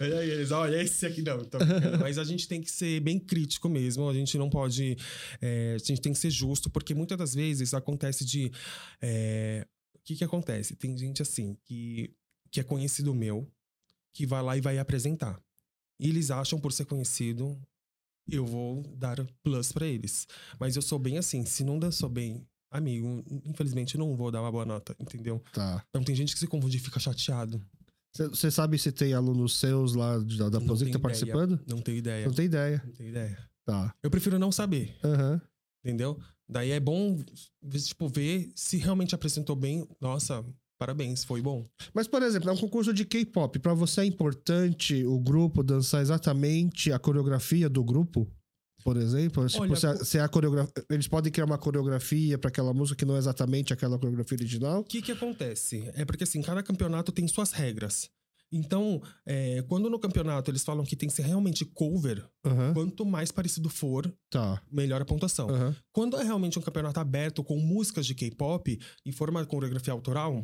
e 0.00 0.04
aí 0.18 0.30
eles, 0.30 0.50
olha, 0.50 0.82
esse 0.82 1.06
aqui 1.06 1.22
não. 1.22 1.38
Mas 2.00 2.18
a 2.18 2.24
gente 2.24 2.48
tem 2.48 2.60
que 2.60 2.70
ser 2.70 3.00
bem 3.00 3.18
crítico 3.18 3.68
mesmo. 3.68 4.08
A 4.08 4.14
gente 4.14 4.36
não 4.38 4.50
pode. 4.50 4.96
é, 5.40 5.74
a 5.74 5.78
gente 5.78 6.00
tem 6.00 6.12
que 6.12 6.18
ser 6.18 6.30
justo, 6.30 6.70
porque 6.70 6.94
muitas 6.94 7.18
das 7.18 7.34
vezes 7.34 7.74
acontece 7.74 8.24
de. 8.24 8.50
é, 9.00 9.66
o 9.94 9.98
que 10.04 10.16
que 10.16 10.24
acontece? 10.24 10.74
Tem 10.74 10.96
gente 10.96 11.20
assim 11.20 11.56
que, 11.64 12.14
que 12.50 12.60
é 12.60 12.62
conhecido 12.62 13.14
meu, 13.14 13.46
que 14.14 14.24
vai 14.26 14.42
lá 14.42 14.56
e 14.56 14.60
vai 14.60 14.78
apresentar. 14.78 15.38
E 16.00 16.08
eles 16.08 16.30
acham, 16.30 16.58
por 16.58 16.72
ser 16.72 16.84
conhecido, 16.84 17.58
eu 18.30 18.44
vou 18.44 18.82
dar 18.96 19.24
plus 19.42 19.72
pra 19.72 19.86
eles. 19.86 20.26
Mas 20.58 20.76
eu 20.76 20.82
sou 20.82 20.98
bem 20.98 21.18
assim, 21.18 21.44
se 21.44 21.64
não 21.64 21.78
dançou 21.78 22.08
bem, 22.08 22.46
amigo, 22.70 23.24
infelizmente 23.44 23.96
não 23.98 24.16
vou 24.16 24.30
dar 24.30 24.42
uma 24.42 24.52
boa 24.52 24.64
nota, 24.64 24.94
entendeu? 24.98 25.42
Tá. 25.52 25.84
Então 25.88 26.04
tem 26.04 26.14
gente 26.14 26.32
que 26.34 26.38
se 26.38 26.46
confunde 26.46 26.76
e 26.76 26.80
fica 26.80 27.00
chateado. 27.00 27.60
Você 28.14 28.50
sabe 28.50 28.78
se 28.78 28.90
tem 28.90 29.12
alunos 29.12 29.58
seus 29.58 29.94
lá 29.94 30.18
da, 30.18 30.48
da 30.48 30.60
Posi 30.60 30.86
que 30.86 30.92
tá 30.92 30.98
participando? 30.98 31.60
Não 31.66 31.80
tenho 31.80 31.98
ideia. 31.98 32.26
Não 32.26 32.34
tem 32.34 32.46
ideia. 32.46 32.82
Não 32.84 32.92
tenho 32.92 33.08
ideia. 33.10 33.50
Tá. 33.64 33.94
Eu 34.02 34.10
prefiro 34.10 34.38
não 34.38 34.50
saber, 34.50 34.96
Aham. 35.04 35.40
entendeu? 35.84 36.18
Daí 36.48 36.70
é 36.70 36.80
bom, 36.80 37.22
tipo, 37.84 38.08
ver 38.08 38.50
se 38.54 38.78
realmente 38.78 39.14
apresentou 39.14 39.54
bem. 39.54 39.86
Nossa, 40.00 40.42
parabéns, 40.78 41.24
foi 41.24 41.42
bom. 41.42 41.66
Mas, 41.92 42.06
por 42.06 42.22
exemplo, 42.22 42.48
é 42.48 42.52
um 42.52 42.56
concurso 42.56 42.92
de 42.94 43.04
K-pop. 43.04 43.58
Pra 43.58 43.74
você 43.74 44.02
é 44.02 44.04
importante 44.04 45.04
o 45.04 45.18
grupo 45.18 45.62
dançar 45.62 46.00
exatamente 46.00 46.92
a 46.92 46.98
coreografia 46.98 47.68
do 47.68 47.82
grupo? 47.84 48.26
Por 48.84 48.96
exemplo, 48.96 49.46
Tipo, 49.48 49.62
Olha, 49.64 49.76
se, 49.76 49.86
a- 49.86 49.96
se 50.04 50.18
a 50.18 50.28
coreografia, 50.28 50.72
eles 50.88 51.08
podem 51.08 51.32
criar 51.32 51.44
uma 51.46 51.58
coreografia 51.58 52.38
pra 52.38 52.48
aquela 52.48 52.72
música 52.72 52.96
que 52.96 53.04
não 53.04 53.16
é 53.16 53.18
exatamente 53.18 53.72
aquela 53.72 53.98
coreografia 53.98 54.36
original? 54.38 54.80
O 54.80 54.84
que 54.84 55.02
que 55.02 55.12
acontece? 55.12 55.90
É 55.94 56.04
porque, 56.04 56.24
assim, 56.24 56.40
cada 56.40 56.62
campeonato 56.62 57.10
tem 57.12 57.26
suas 57.26 57.50
regras. 57.52 58.08
Então, 58.50 59.02
é, 59.26 59.60
quando 59.68 59.90
no 59.90 59.98
campeonato 59.98 60.50
eles 60.50 60.64
falam 60.64 60.82
que 60.82 60.96
tem 60.96 61.06
que 61.06 61.14
ser 61.14 61.20
realmente 61.22 61.66
cover, 61.66 62.24
Aham. 62.46 62.72
quanto 62.72 63.04
mais 63.04 63.30
parecido 63.30 63.68
for, 63.68 64.10
Tá. 64.30 64.62
melhor 64.72 65.02
a 65.02 65.04
pontuação. 65.04 65.50
Aham. 65.50 65.76
Quando 65.92 66.16
é 66.16 66.22
realmente 66.24 66.58
um 66.58 66.62
campeonato 66.62 66.98
aberto 66.98 67.44
com 67.44 67.58
músicas 67.58 68.06
de 68.06 68.14
K-pop 68.14 68.78
e 69.04 69.12
for 69.12 69.28
uma 69.28 69.44
coreografia 69.44 69.92
autoral, 69.92 70.42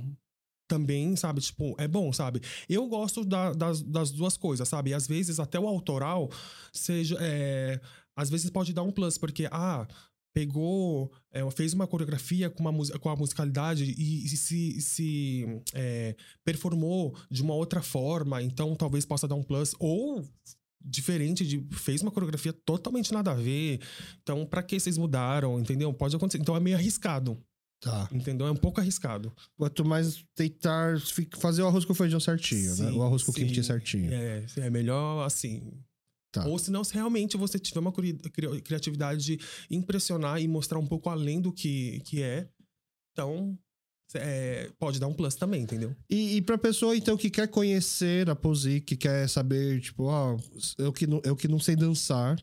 também, 0.68 1.14
sabe, 1.16 1.40
tipo, 1.40 1.74
é 1.78 1.86
bom, 1.88 2.12
sabe? 2.12 2.40
Eu 2.68 2.86
gosto 2.88 3.24
da- 3.24 3.52
das, 3.52 3.82
das 3.82 4.10
duas 4.10 4.36
coisas, 4.36 4.68
sabe? 4.68 4.94
Às 4.94 5.06
vezes 5.06 5.38
até 5.40 5.58
o 5.58 5.68
autoral 5.68 6.30
seja. 6.72 7.16
é, 7.20 7.80
às 8.16 8.30
vezes 8.30 8.48
pode 8.50 8.72
dar 8.72 8.82
um 8.82 8.92
plus, 8.92 9.18
porque, 9.18 9.48
ah. 9.50 9.86
pegou, 10.34 11.12
é, 11.32 11.48
fez 11.52 11.72
uma 11.74 11.86
coreografia 11.86 12.50
com, 12.50 12.68
uma, 12.68 12.98
com 12.98 13.08
a 13.08 13.14
musicalidade 13.16 13.84
e, 13.84 14.24
e 14.24 14.28
se, 14.30 14.80
se 14.80 15.46
é, 15.72 16.16
performou 16.44 17.16
de 17.30 17.40
uma 17.42 17.54
outra 17.54 17.80
forma, 17.82 18.42
então 18.42 18.74
talvez 18.74 19.04
possa 19.06 19.28
dar 19.28 19.36
um 19.36 19.42
plus. 19.44 19.74
Ou 19.78 20.24
diferente 20.84 21.46
de 21.46 21.64
fez 21.72 22.02
uma 22.02 22.10
coreografia 22.10 22.52
totalmente 22.52 23.12
nada 23.12 23.30
a 23.30 23.34
ver. 23.34 23.80
Então, 24.22 24.44
pra 24.44 24.62
que 24.62 24.78
vocês 24.78 24.98
mudaram, 24.98 25.58
entendeu? 25.60 25.92
Pode 25.94 26.14
acontecer. 26.16 26.40
Então 26.42 26.56
é 26.56 26.60
meio 26.60 26.76
arriscado, 26.76 27.38
Tá. 27.84 28.08
entendeu? 28.10 28.46
É 28.46 28.50
um 28.50 28.56
pouco 28.56 28.80
arriscado. 28.80 29.30
Quanto 29.58 29.84
mais 29.84 30.24
tentar 30.34 30.98
fazer 31.38 31.60
o 31.60 31.66
arroz 31.66 31.84
com 31.84 31.92
feijão 31.92 32.18
certinho, 32.18 32.70
né? 32.70 32.90
Sim, 32.90 32.96
O 32.96 33.02
arroz 33.02 33.22
com 33.22 33.32
kimchi 33.32 33.62
certinho. 33.62 34.10
É, 34.10 34.46
é 34.56 34.70
melhor 34.70 35.26
assim. 35.26 35.70
Tá. 36.32 36.46
Ou 36.46 36.58
se 36.58 36.70
não, 36.70 36.82
se 36.82 36.94
realmente 36.94 37.36
você 37.36 37.58
tiver 37.58 37.80
uma 37.80 37.92
criatividade 37.92 39.22
de 39.22 39.40
impressionar 39.70 40.40
e 40.40 40.48
mostrar 40.48 40.78
um 40.78 40.86
pouco 40.86 41.10
além 41.10 41.40
do 41.40 41.52
que, 41.52 42.00
que 42.06 42.22
é, 42.22 42.48
então 43.12 43.56
é, 44.14 44.70
pode 44.78 44.98
dar 44.98 45.06
um 45.06 45.14
plus 45.14 45.34
também, 45.34 45.62
entendeu? 45.62 45.94
E, 46.08 46.36
e 46.36 46.42
pra 46.42 46.56
pessoa, 46.58 46.96
então, 46.96 47.16
que 47.16 47.30
quer 47.30 47.48
conhecer 47.48 48.28
a 48.30 48.34
Posi, 48.34 48.80
que 48.80 48.96
quer 48.96 49.28
saber, 49.28 49.80
tipo, 49.80 50.04
ó, 50.04 50.36
eu 50.78 50.92
que 50.92 51.06
não, 51.06 51.20
eu 51.24 51.36
que 51.36 51.48
não 51.48 51.58
sei 51.58 51.76
dançar, 51.76 52.36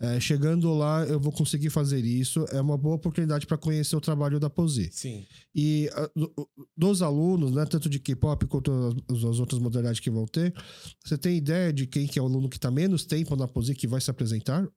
é, 0.00 0.20
chegando 0.20 0.72
lá 0.74 1.04
eu 1.04 1.18
vou 1.18 1.32
conseguir 1.32 1.70
fazer 1.70 2.04
isso, 2.04 2.44
é 2.50 2.60
uma 2.60 2.76
boa 2.76 2.96
oportunidade 2.96 3.46
pra 3.46 3.56
conhecer 3.56 3.96
o 3.96 4.00
trabalho 4.00 4.38
da 4.38 4.50
Posi. 4.50 4.90
Sim. 4.92 5.26
E 5.54 5.88
a, 5.94 6.10
do- 6.14 6.48
dos 6.76 7.00
alunos, 7.02 7.52
né, 7.52 7.64
tanto 7.64 7.88
de 7.88 7.98
K-pop 7.98 8.46
quanto 8.46 8.70
as, 9.10 9.16
as 9.24 9.38
outras 9.40 9.60
modalidades 9.60 10.00
que 10.00 10.10
vão 10.10 10.26
ter, 10.26 10.54
você 11.04 11.16
tem 11.16 11.36
ideia 11.36 11.72
de 11.72 11.86
quem 11.86 12.06
que 12.06 12.18
é 12.18 12.22
o 12.22 12.26
aluno 12.26 12.48
que 12.48 12.60
tá 12.60 12.70
menos 12.70 13.04
tempo 13.04 13.34
na 13.36 13.48
Posi 13.48 13.74
que 13.74 13.86
vai 13.86 14.00
se 14.00 14.10
apresentar? 14.10 14.68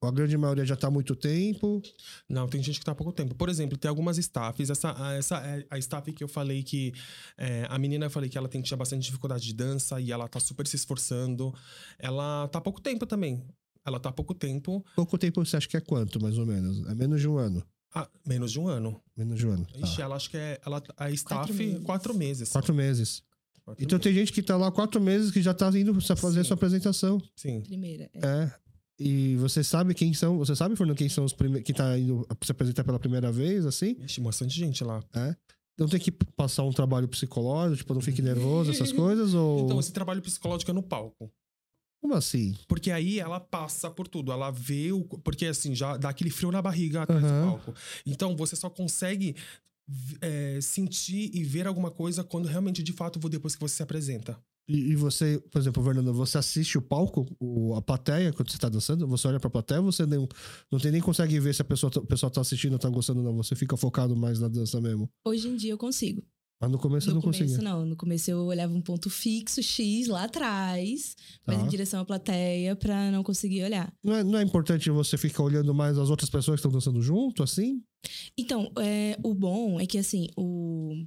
A 0.00 0.12
grande 0.12 0.36
maioria 0.36 0.64
já 0.64 0.76
tá 0.76 0.86
há 0.86 0.90
muito 0.92 1.16
tempo? 1.16 1.82
Não, 2.28 2.46
tem 2.46 2.62
gente 2.62 2.78
que 2.78 2.84
tá 2.84 2.92
há 2.92 2.94
pouco 2.94 3.12
tempo. 3.12 3.34
Por 3.34 3.48
exemplo, 3.48 3.76
tem 3.76 3.88
algumas 3.88 4.16
staffs. 4.16 4.70
Essa, 4.70 4.94
a- 4.96 5.14
essa 5.14 5.38
é 5.38 5.66
a 5.68 5.76
staff 5.76 6.12
que 6.12 6.22
eu 6.22 6.28
falei 6.28 6.62
que. 6.62 6.92
é, 7.36 7.66
a 7.68 7.76
menina 7.80 8.06
eu 8.06 8.10
falei 8.10 8.30
que 8.30 8.38
ela 8.38 8.46
tem, 8.48 8.62
tinha 8.62 8.76
bastante 8.76 9.02
dificuldade 9.02 9.44
de 9.44 9.52
dança 9.54 10.00
e 10.00 10.12
ela 10.12 10.28
tá 10.28 10.38
super 10.38 10.64
se 10.68 10.76
esforçando. 10.76 11.52
Ela 11.98 12.46
tá 12.46 12.60
há 12.60 12.62
pouco 12.62 12.80
tempo 12.80 13.06
também. 13.06 13.42
Ela 13.86 13.98
tá 13.98 14.08
há 14.08 14.12
pouco 14.12 14.34
tempo. 14.34 14.84
Pouco 14.94 15.16
tempo 15.16 15.44
você 15.44 15.56
acha 15.56 15.68
que 15.68 15.76
é 15.76 15.80
quanto, 15.80 16.20
mais 16.20 16.36
ou 16.38 16.46
menos? 16.46 16.86
É 16.88 16.94
menos 16.94 17.20
de 17.20 17.28
um 17.28 17.38
ano. 17.38 17.62
Ah, 17.94 18.08
menos 18.26 18.52
de 18.52 18.60
um 18.60 18.68
ano. 18.68 19.00
Menos 19.16 19.38
de 19.38 19.46
um 19.46 19.52
ano. 19.52 19.66
Tá. 19.66 19.78
Ixi, 19.80 20.02
ela 20.02 20.16
acho 20.16 20.30
que 20.30 20.36
é. 20.36 20.60
Ela, 20.64 20.82
a 20.96 21.10
staff, 21.10 21.52
meses. 21.52 21.82
quatro 21.84 22.14
meses. 22.14 22.48
Quatro 22.50 22.74
meses. 22.74 23.22
Quatro 23.64 23.84
Então 23.84 23.98
tem 23.98 24.12
gente 24.12 24.32
que 24.32 24.42
tá 24.42 24.56
lá 24.56 24.70
quatro 24.70 25.00
meses 25.00 25.30
que 25.30 25.40
já 25.40 25.54
tá 25.54 25.68
indo 25.78 25.98
fazer 26.16 26.40
a 26.40 26.44
sua 26.44 26.54
apresentação. 26.54 27.20
Sim. 27.34 27.62
Primeira. 27.62 28.10
é. 28.14 28.26
É. 28.26 28.68
E 29.00 29.36
você 29.36 29.62
sabe 29.62 29.94
quem 29.94 30.12
são. 30.12 30.38
Você 30.38 30.56
sabe, 30.56 30.74
Fernando, 30.74 30.96
quem 30.96 31.08
são 31.08 31.24
os 31.24 31.32
primeiros. 31.32 31.64
que 31.64 31.72
tá 31.72 31.96
indo 31.96 32.26
se 32.42 32.50
apresentar 32.50 32.82
pela 32.82 32.98
primeira 32.98 33.30
vez, 33.30 33.64
assim? 33.64 33.96
Ixi, 34.00 34.20
bastante 34.20 34.54
gente 34.54 34.82
lá. 34.82 35.02
Não 35.78 35.86
tem 35.86 36.00
que 36.00 36.10
passar 36.10 36.64
um 36.64 36.72
trabalho 36.72 37.06
psicológico, 37.06 37.76
tipo, 37.76 37.94
não 37.94 38.00
fique 38.00 38.20
nervoso, 38.20 38.72
essas 38.72 38.90
coisas? 38.92 39.34
Ou. 39.34 39.64
Então, 39.64 39.78
esse 39.78 39.92
trabalho 39.92 40.20
psicológico 40.20 40.72
é 40.72 40.74
no 40.74 40.82
palco. 40.82 41.30
Como 42.00 42.14
assim? 42.14 42.54
Porque 42.68 42.90
aí 42.90 43.18
ela 43.18 43.40
passa 43.40 43.90
por 43.90 44.06
tudo. 44.06 44.30
Ela 44.32 44.50
vê 44.50 44.92
o. 44.92 45.02
Porque 45.04 45.46
assim, 45.46 45.74
já 45.74 45.96
dá 45.96 46.08
aquele 46.10 46.30
frio 46.30 46.50
na 46.52 46.62
barriga 46.62 47.02
atrás 47.02 47.24
Aham. 47.24 47.40
do 47.40 47.50
palco. 47.50 47.74
Então, 48.06 48.36
você 48.36 48.54
só 48.54 48.70
consegue 48.70 49.34
é, 50.20 50.60
sentir 50.60 51.30
e 51.34 51.42
ver 51.42 51.66
alguma 51.66 51.90
coisa 51.90 52.22
quando 52.22 52.46
realmente, 52.46 52.82
de 52.82 52.92
fato, 52.92 53.18
depois 53.28 53.54
que 53.54 53.60
você 53.60 53.76
se 53.76 53.82
apresenta. 53.82 54.38
E, 54.68 54.90
e 54.92 54.96
você, 54.96 55.42
por 55.50 55.58
exemplo, 55.58 55.82
Fernando, 55.82 56.12
você 56.12 56.36
assiste 56.36 56.76
o 56.76 56.82
palco, 56.82 57.24
o- 57.40 57.74
a 57.74 57.80
plateia, 57.80 58.32
quando 58.34 58.50
você 58.50 58.58
tá 58.58 58.68
dançando? 58.68 59.08
Você 59.08 59.26
olha 59.26 59.40
pra 59.40 59.48
plateia 59.48 59.80
ou 59.80 59.90
você 59.90 60.04
nem, 60.04 60.28
não 60.70 60.78
tem 60.78 60.92
nem 60.92 61.00
consegue 61.00 61.40
ver 61.40 61.54
se 61.54 61.62
a 61.62 61.64
pessoa, 61.64 61.90
tá- 61.90 62.00
o 62.00 62.06
pessoal 62.06 62.30
tá 62.30 62.42
assistindo 62.42 62.74
ou 62.74 62.78
tá 62.78 62.88
gostando, 62.90 63.22
não? 63.22 63.34
Você 63.38 63.56
fica 63.56 63.76
focado 63.78 64.14
mais 64.14 64.38
na 64.38 64.46
dança 64.48 64.78
mesmo. 64.78 65.08
Hoje 65.24 65.48
em 65.48 65.56
dia 65.56 65.72
eu 65.72 65.78
consigo. 65.78 66.22
Mas 66.60 66.70
no 66.72 66.78
começo 66.78 67.06
no 67.06 67.10
eu 67.12 67.14
não 67.14 67.22
começo, 67.22 67.40
conseguia. 67.44 67.62
não. 67.64 67.86
No 67.86 67.96
começo 67.96 68.30
eu 68.30 68.40
olhava 68.40 68.74
um 68.74 68.80
ponto 68.80 69.08
fixo, 69.08 69.62
X, 69.62 70.08
lá 70.08 70.24
atrás, 70.24 71.14
mas 71.46 71.58
Tá. 71.58 71.64
em 71.64 71.68
direção 71.68 72.00
à 72.00 72.04
plateia 72.04 72.74
pra 72.74 73.10
não 73.12 73.22
conseguir 73.22 73.62
olhar. 73.62 73.92
Não 74.02 74.14
é, 74.14 74.24
não 74.24 74.38
é 74.38 74.42
importante 74.42 74.90
você 74.90 75.16
ficar 75.16 75.44
olhando 75.44 75.72
mais 75.72 75.96
as 75.98 76.10
outras 76.10 76.28
pessoas 76.28 76.56
que 76.56 76.66
estão 76.66 76.72
dançando 76.72 77.00
junto, 77.00 77.42
assim? 77.44 77.80
Então, 78.36 78.72
é, 78.78 79.16
o 79.22 79.34
bom 79.34 79.78
é 79.80 79.86
que, 79.86 79.98
assim, 79.98 80.26
o... 80.36 81.04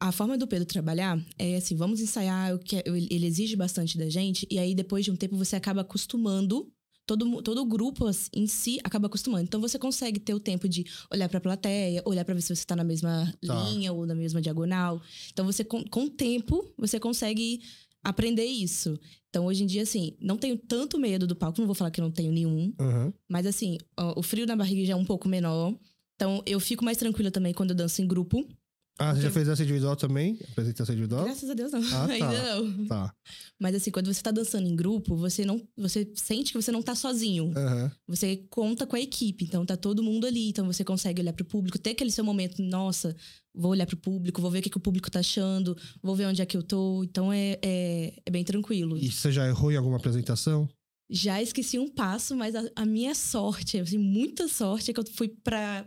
A 0.00 0.10
forma 0.10 0.36
do 0.36 0.48
Pedro 0.48 0.66
trabalhar 0.66 1.16
é 1.38 1.56
assim, 1.56 1.76
vamos 1.76 2.00
ensaiar, 2.00 2.50
eu 2.50 2.58
eu- 2.84 2.96
ele 2.96 3.24
exige 3.24 3.54
bastante 3.54 3.96
da 3.96 4.10
gente, 4.10 4.44
e 4.50 4.58
aí 4.58 4.74
depois 4.74 5.04
de 5.04 5.12
um 5.12 5.16
tempo 5.16 5.36
você 5.36 5.54
acaba 5.54 5.82
acostumando, 5.82 6.68
todo, 7.06 7.42
todo 7.42 7.60
o 7.62 7.66
grupo 7.66 8.06
em 8.32 8.46
si 8.46 8.78
acaba 8.84 9.06
acostumando. 9.06 9.44
Então 9.44 9.60
você 9.60 9.78
consegue 9.78 10.20
ter 10.20 10.34
o 10.34 10.40
tempo 10.40 10.68
de 10.68 10.84
olhar 11.10 11.28
pra 11.28 11.40
plateia, 11.40 12.02
olhar 12.04 12.24
pra 12.24 12.34
ver 12.34 12.40
se 12.42 12.54
você 12.54 12.64
tá 12.64 12.76
na 12.76 12.84
mesma 12.84 13.32
Tá. 13.46 13.70
linha 13.70 13.92
ou 13.92 14.06
na 14.06 14.14
mesma 14.14 14.40
diagonal. 14.40 15.00
Então 15.32 15.44
você, 15.44 15.64
com, 15.64 15.82
com 15.84 16.04
o 16.04 16.10
tempo, 16.10 16.72
você 16.78 16.98
consegue 17.00 17.60
aprender 18.02 18.44
isso. 18.44 18.98
Então 19.28 19.46
hoje 19.46 19.62
em 19.62 19.66
dia, 19.66 19.82
assim, 19.82 20.16
não 20.20 20.36
tenho 20.36 20.56
tanto 20.58 20.98
medo 20.98 21.26
do 21.26 21.36
palco, 21.36 21.58
não 21.60 21.66
vou 21.66 21.74
falar 21.74 21.90
que 21.90 22.00
não 22.00 22.10
tenho 22.10 22.32
nenhum, 22.32 22.72
Aham. 22.80 23.12
mas 23.28 23.46
assim, 23.46 23.78
o 24.16 24.22
frio 24.22 24.46
na 24.46 24.56
barriga 24.56 24.84
já 24.84 24.92
é 24.92 24.96
um 24.96 25.04
pouco 25.04 25.28
menor. 25.28 25.74
Então 26.16 26.42
eu 26.46 26.60
fico 26.60 26.84
mais 26.84 26.98
tranquila 26.98 27.30
também 27.30 27.52
quando 27.54 27.70
eu 27.70 27.76
danço 27.76 28.02
em 28.02 28.06
grupo. 28.06 28.46
Ah, 28.98 29.14
você 29.14 29.22
já 29.22 29.28
Ok. 29.28 29.34
fez 29.34 29.48
essa 29.48 29.62
individual 29.62 29.96
também? 29.96 30.38
Apresentação 30.50 30.94
individual? 30.94 31.24
Graças 31.24 31.48
a 31.48 31.54
Deus 31.54 31.72
não. 31.72 31.80
Ah, 31.80 32.06
tá. 32.06 32.12
Ainda 32.12 32.54
não. 32.54 32.86
Tá. 32.86 33.14
Mas 33.58 33.74
assim, 33.74 33.90
quando 33.90 34.12
você 34.12 34.22
tá 34.22 34.30
dançando 34.30 34.68
em 34.68 34.76
grupo, 34.76 35.16
você 35.16 35.44
não, 35.44 35.60
você 35.76 36.10
sente 36.14 36.52
que 36.52 36.60
você 36.62 36.70
não 36.70 36.82
tá 36.82 36.94
sozinho. 36.94 37.52
Aham. 37.56 37.90
Você 38.06 38.36
conta 38.50 38.86
com 38.86 38.94
a 38.94 39.00
equipe, 39.00 39.44
então 39.44 39.64
tá 39.64 39.76
todo 39.76 40.02
mundo 40.02 40.26
ali, 40.26 40.48
então 40.48 40.66
você 40.66 40.84
consegue 40.84 41.22
olhar 41.22 41.32
pro 41.32 41.44
público, 41.44 41.78
ter 41.78 41.90
aquele 41.90 42.10
seu 42.10 42.24
momento, 42.24 42.62
nossa, 42.62 43.16
vou 43.54 43.70
olhar 43.70 43.86
pro 43.86 43.96
público, 43.96 44.42
vou 44.42 44.50
ver 44.50 44.58
o 44.58 44.62
que, 44.62 44.70
que 44.70 44.76
o 44.76 44.80
público 44.80 45.10
tá 45.10 45.20
achando, 45.20 45.76
vou 46.02 46.14
ver 46.14 46.26
onde 46.26 46.42
é 46.42 46.46
que 46.46 46.56
eu 46.56 46.62
tô. 46.62 47.02
Então 47.02 47.32
é, 47.32 47.58
é, 47.62 48.12
é 48.26 48.30
bem 48.30 48.44
tranquilo. 48.44 48.98
E 48.98 49.10
você 49.10 49.32
já 49.32 49.46
errou 49.48 49.72
em 49.72 49.76
alguma 49.76 49.96
apresentação? 49.96 50.68
Já 51.10 51.42
esqueci 51.42 51.78
um 51.78 51.88
passo, 51.88 52.34
mas 52.34 52.54
a, 52.54 52.62
a 52.74 52.86
minha 52.86 53.14
sorte, 53.14 53.78
assim, 53.78 53.98
muita 53.98 54.48
sorte, 54.48 54.90
é 54.90 54.94
que 54.94 55.00
eu 55.00 55.04
fui 55.14 55.28
pra, 55.28 55.86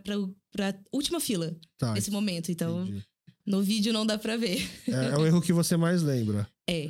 pra, 0.56 0.74
última 0.92 1.20
fila 1.20 1.54
Tá. 1.78 1.92
nesse 1.92 2.10
momento. 2.10 2.50
Então, 2.50 2.82
entendi. 2.84 3.04
no 3.46 3.62
vídeo 3.62 3.92
não 3.92 4.06
dá 4.06 4.16
pra 4.18 4.36
ver. 4.36 4.66
É, 4.88 5.10
é 5.14 5.18
o 5.18 5.26
erro 5.26 5.42
que 5.42 5.52
você 5.52 5.76
mais 5.76 6.02
lembra. 6.02 6.48
É. 6.68 6.86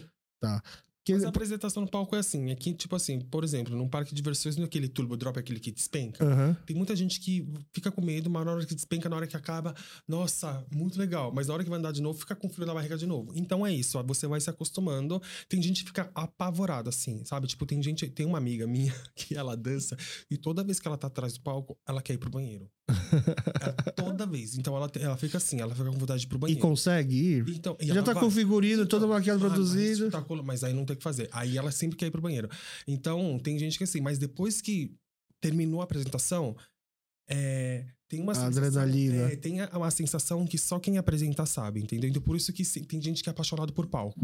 Que- 1.05 1.13
Mas 1.15 1.23
a 1.25 1.29
apresentação 1.29 1.83
no 1.85 1.89
palco 1.89 2.17
é 2.17 2.19
assim: 2.19 2.51
é 2.51 2.57
que, 2.57 2.75
tipo 2.75 2.97
assim, 2.97 3.21
por 3.21 3.45
exemplo, 3.45 3.77
num 3.77 3.89
parque 3.89 4.11
de 4.11 4.17
diversões, 4.17 4.57
não 4.57 4.65
é 4.65 4.67
aquele 4.67 4.89
turbo 4.89 5.17
drop, 5.17 5.37
é 5.37 5.41
aquele 5.41 5.61
que 5.61 5.71
despenca. 5.71 6.25
Aham. 6.25 6.57
Tem 6.67 6.75
muita 6.77 6.97
gente 6.97 7.21
que 7.21 7.47
fica 7.73 7.93
com 7.93 8.01
medo, 8.01 8.29
mas 8.29 8.45
na 8.45 8.51
hora 8.53 8.67
que 8.67 8.75
despenca, 8.75 9.09
na 9.09 9.15
hora 9.15 9.27
que 9.27 9.37
acaba, 9.37 9.73
nossa, 10.09 10.67
muito 10.75 10.99
legal. 10.99 11.33
Mas 11.33 11.47
na 11.47 11.55
hora 11.55 11.63
que 11.63 11.71
vai 11.71 11.79
andar 11.79 11.93
de 11.93 12.03
novo, 12.03 12.19
fica 12.19 12.35
com 12.35 12.49
frio 12.49 12.67
na 12.67 12.75
barriga 12.75 12.97
de 12.99 13.07
novo. 13.07 13.33
Então 13.37 13.65
é 13.65 13.73
isso, 13.73 13.97
ó, 13.99 14.03
você 14.03 14.27
vai 14.27 14.41
se 14.41 14.51
acostumando. 14.51 15.23
Tem 15.49 15.63
gente 15.63 15.83
que 15.83 15.91
fica 15.91 16.11
apavorada, 16.13 16.89
assim, 16.89 17.25
sabe? 17.25 17.47
Tipo, 17.47 17.65
tem 17.67 17.81
gente, 17.81 18.09
tem 18.09 18.27
uma 18.27 18.39
amiga 18.39 18.67
minha 18.67 18.93
que 19.15 19.37
ela 19.37 19.57
dança 19.57 19.97
e 20.29 20.37
toda 20.37 20.65
vez 20.65 20.81
que 20.81 20.89
ela 20.89 20.99
tá 20.99 21.07
atrás 21.07 21.35
do 21.35 21.41
palco, 21.41 21.79
ela 21.87 22.03
quer 22.03 22.15
ir 22.15 22.19
pro 22.19 22.31
banheiro. 22.31 22.69
Ela- 22.89 23.73
toda 23.95 24.27
vez. 24.27 24.57
Então 24.57 24.77
ela, 24.77 24.91
ela 25.01 25.17
fica 25.17 25.39
assim, 25.39 25.61
ela 25.61 25.75
fica 25.75 25.91
com 25.91 25.99
vontade 25.99 26.21
de 26.21 26.27
ir 26.27 26.29
pro 26.29 26.39
E 26.39 26.41
banheiro. 26.41 26.61
consegue 26.61 27.15
ir? 27.17 27.45
Então, 27.49 27.77
e 27.81 27.87
Já 27.87 28.03
tá 28.03 28.13
vai. 28.13 28.23
com 28.23 28.29
o 28.29 28.31
figurino, 28.31 28.87
todo 28.87 29.09
maquiado, 29.09 29.47
Ah, 29.47 29.51
mas 29.51 29.75
espetacular, 29.75 30.43
Mas 30.43 30.63
aí 30.65 30.73
não 30.73 30.85
tem 30.85 30.95
o 30.95 30.97
que 30.97 31.03
fazer. 31.03 31.29
Aí 31.33 31.57
ela 31.59 31.71
sempre 31.73 31.97
quer 31.97 32.07
ir 32.07 32.11
pro 32.11 32.21
banheiro. 32.23 32.49
Então, 32.87 33.39
tem 33.43 33.59
gente 33.59 33.77
que 33.79 33.85
assim, 33.85 34.01
mas 34.01 34.19
depois 34.19 34.61
que 34.61 34.95
terminou 35.41 35.81
a 35.81 35.85
apresentação, 35.85 36.57
é, 37.29 37.85
tem 38.09 38.21
uma 38.23 38.33
A 38.33 38.35
sensação, 38.37 38.83
é, 38.83 39.37
tem 39.37 39.59
uma 39.73 39.91
sensação 39.91 40.47
que 40.47 40.57
só 40.57 40.79
quem 40.79 40.97
apresenta 40.97 41.45
sabe, 41.45 41.81
entendeu? 41.81 42.09
Então, 42.09 42.23
por 42.23 42.37
isso 42.37 42.53
que 42.53 42.63
tem 42.85 43.03
gente 43.03 43.23
que 43.23 43.29
é 43.29 43.33
apaixonado 43.33 43.73
por 43.73 43.87
palco. 43.87 44.15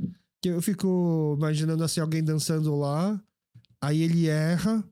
Que 0.40 0.48
eu 0.50 0.62
fico 0.62 1.34
imaginando 1.36 1.82
assim, 1.84 2.00
alguém 2.00 2.22
dançando 2.22 2.74
lá, 2.76 3.20
aí 3.80 4.02
ele 4.02 4.28
erra, 4.28 4.84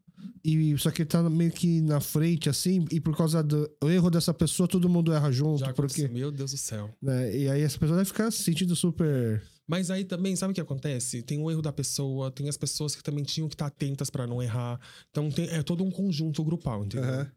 e 0.44 0.76
só 0.78 0.90
que 0.90 1.02
ele 1.02 1.08
tá 1.08 1.22
meio 1.28 1.50
que 1.52 1.80
na 1.82 2.00
frente, 2.00 2.48
assim, 2.48 2.84
e 2.90 3.00
por 3.00 3.16
causa 3.16 3.42
do 3.42 3.70
erro 3.84 4.10
dessa 4.10 4.32
pessoa, 4.34 4.66
todo 4.68 4.88
mundo 4.88 5.12
erra 5.12 5.30
junto, 5.30 5.60
Já 5.60 5.72
porque. 5.72 6.08
meu 6.08 6.30
Deus 6.32 6.50
do 6.52 6.56
céu. 6.56 6.90
né, 7.02 7.36
E 7.36 7.48
aí 7.48 7.62
essa 7.62 7.78
pessoa 7.78 7.96
vai 7.96 8.04
ficar 8.04 8.30
se 8.30 8.42
sentindo 8.42 8.74
super. 8.74 9.42
Mas 9.66 9.90
aí 9.90 10.04
também, 10.04 10.34
sabe 10.34 10.50
o 10.50 10.54
que 10.54 10.60
acontece? 10.60 11.22
Tem 11.22 11.38
o 11.38 11.48
erro 11.50 11.62
da 11.62 11.72
pessoa, 11.72 12.30
tem 12.30 12.48
as 12.48 12.56
pessoas 12.56 12.96
que 12.96 13.02
também 13.02 13.22
tinham 13.22 13.48
que 13.48 13.54
estar 13.54 13.66
atentas 13.66 14.10
pra 14.10 14.26
não 14.26 14.42
errar. 14.42 14.80
Então, 15.10 15.30
tem- 15.30 15.48
é 15.48 15.62
todo 15.62 15.84
um 15.84 15.90
conjunto 15.92 16.42
grupal, 16.42 16.84
entendeu? 16.84 17.08
Aham. 17.08 17.32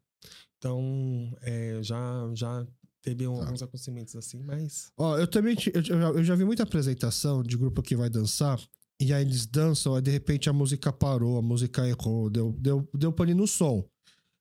Então, 0.58 1.38
é, 1.42 1.80
já, 1.82 2.32
já 2.34 2.66
teve 3.02 3.26
Tá. 3.26 3.30
alguns 3.32 3.62
acontecimentos 3.62 4.16
assim, 4.16 4.42
mas. 4.42 4.92
Ó, 4.98 5.18
eu 5.18 5.28
também. 5.28 5.56
ti- 5.56 5.72
Eu, 5.74 5.84
já- 5.84 5.94
eu 6.10 6.24
já 6.24 6.36
vi 6.36 6.46
muita 6.46 6.64
apresentação 6.64 7.44
de 7.44 7.58
grupo 7.58 7.82
que 7.84 7.96
vai 7.96 8.10
dançar. 8.10 8.60
E 9.02 9.14
aí 9.14 9.24
eles 9.24 9.46
dançam, 9.46 9.96
aí 9.96 10.02
de 10.02 10.12
repente 10.12 10.50
a 10.50 10.54
música 10.54 10.92
parou, 10.94 11.38
a 11.38 11.42
música 11.42 11.88
errou, 11.88 12.30
deu, 12.30 12.54
deu, 12.60 12.88
deu 12.94 13.12
pane 13.12 13.34
no 13.34 13.48
som. 13.48 13.84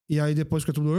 E 0.09 0.21
aí 0.21 0.35
depois 0.35 0.63
fica 0.63 0.73
tudo. 0.73 0.93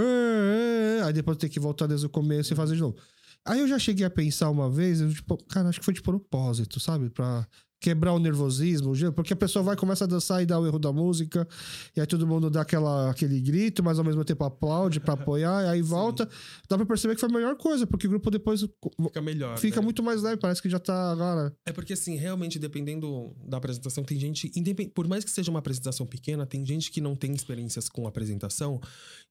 Aí 1.05 1.13
depois 1.13 1.37
tem 1.37 1.49
que 1.49 1.59
voltar 1.59 1.87
desde 1.87 2.05
o 2.05 2.09
começo 2.09 2.51
e 2.51 2.55
fazer 2.55 2.75
de 2.75 2.81
novo. 2.81 2.97
Aí 3.45 3.59
eu 3.59 3.67
já 3.67 3.77
cheguei 3.77 4.05
a 4.05 4.09
pensar 4.09 4.49
uma 4.49 4.69
vez, 4.69 5.01
eu, 5.01 5.13
tipo, 5.13 5.37
cara, 5.45 5.69
acho 5.69 5.79
que 5.79 5.85
foi 5.85 5.93
de 5.93 6.01
propósito, 6.01 6.79
sabe? 6.79 7.09
Pra 7.09 7.45
quebrar 7.84 8.13
o 8.13 8.19
nervosismo, 8.19 8.93
porque 9.13 9.34
a 9.34 9.36
pessoa 9.36 9.61
vai, 9.61 9.75
começa 9.75 10.05
a 10.05 10.07
dançar 10.07 10.41
e 10.41 10.45
dá 10.45 10.57
o 10.57 10.65
erro 10.65 10.79
da 10.79 10.93
música, 10.93 11.45
e 11.93 11.99
aí 11.99 12.07
todo 12.07 12.25
mundo 12.25 12.49
dá 12.49 12.61
aquela, 12.61 13.11
aquele 13.11 13.41
grito, 13.41 13.84
mas 13.84 13.99
ao 13.99 14.05
mesmo 14.05 14.23
tempo 14.23 14.41
aplaude 14.45 15.01
pra 15.01 15.15
apoiar, 15.15 15.65
e 15.65 15.67
aí 15.67 15.81
volta. 15.81 16.27
Dá 16.69 16.77
pra 16.77 16.86
perceber 16.86 17.15
que 17.15 17.19
foi 17.19 17.27
a 17.29 17.34
melhor 17.34 17.57
coisa, 17.57 17.86
porque 17.86 18.07
o 18.07 18.09
grupo 18.09 18.31
depois 18.31 18.65
Fica 19.01 19.21
melhor. 19.21 19.57
fica 19.57 19.81
né? 19.81 19.84
muito 19.84 20.01
mais 20.01 20.21
leve, 20.21 20.38
parece 20.38 20.61
que 20.61 20.69
já 20.69 20.79
tá 20.79 21.11
agora. 21.11 21.53
É 21.65 21.73
porque, 21.73 21.91
assim, 21.91 22.15
realmente, 22.15 22.57
dependendo 22.57 23.36
da 23.45 23.57
apresentação, 23.57 24.01
tem 24.01 24.17
gente. 24.17 24.49
Por 24.95 25.05
mais 25.05 25.25
que 25.25 25.31
seja 25.31 25.51
uma 25.51 25.59
apresentação 25.59 26.05
pequena, 26.05 26.45
tem 26.45 26.65
gente 26.65 26.89
que 26.89 27.01
não 27.01 27.15
tem 27.17 27.34
experiências 27.34 27.89
com 27.89 28.07
apresentação 28.07 28.79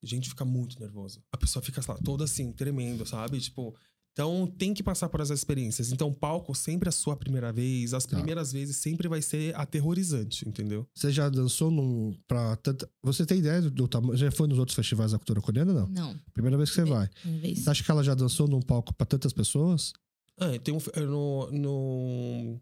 e 0.03 0.07
a 0.07 0.09
gente 0.09 0.29
fica 0.29 0.45
muito 0.45 0.79
nervoso. 0.79 1.23
A 1.33 1.39
pessoa 1.39 1.63
fica 1.63 1.81
lá, 1.89 1.99
toda 2.05 2.25
assim, 2.25 2.53
tremendo, 2.53 3.07
sabe? 3.07 3.41
Tipo. 3.41 3.75
Então 4.13 4.47
tem 4.47 4.75
que 4.75 4.83
passar 4.83 5.09
por 5.09 5.21
essas 5.21 5.39
experiências. 5.41 5.91
Então, 5.91 6.09
o 6.09 6.15
palco 6.15 6.55
sempre 6.55 6.87
é 6.89 6.91
a 6.91 6.93
sua 6.93 7.17
primeira 7.17 7.51
vez. 7.53 7.95
As 7.95 8.05
Tá. 8.05 8.17
primeiras 8.17 8.53
vezes 8.53 8.77
sempre 8.77 9.09
vai 9.09 9.23
ser 9.23 9.55
aterrorizante, 9.57 10.47
entendeu? 10.47 10.87
Você 10.95 11.11
já 11.11 11.31
dançou 11.31 11.71
num. 11.71 12.15
Pra 12.29 12.55
tanta... 12.57 12.87
Você 13.03 13.25
tem 13.25 13.39
ideia 13.39 13.63
do, 13.63 13.89
tamanho? 13.89 14.17
Já 14.17 14.31
foi 14.31 14.47
nos 14.49 14.59
outros 14.59 14.77
festivais 14.77 15.13
da 15.13 15.19
cultura 15.19 15.41
coreana? 15.41 15.73
Não. 15.73 15.89
Não, 15.89 16.21
Primeira 16.35 16.57
vez 16.59 16.69
que 16.69 16.77
você 16.77 16.85
vai. 16.85 17.09
vez. 17.25 17.61
Você 17.61 17.71
acha 17.71 17.83
que 17.83 17.91
ela 17.91 18.05
já 18.05 18.15
dançou 18.15 18.47
num 18.47 18.61
palco 18.61 18.93
pra 18.95 19.07
tantas 19.07 19.33
pessoas? 19.33 19.93
Ah, 20.39 20.59
tem 20.63 20.75
um. 20.75 20.79
No, 21.07 21.51
no- 21.51 22.61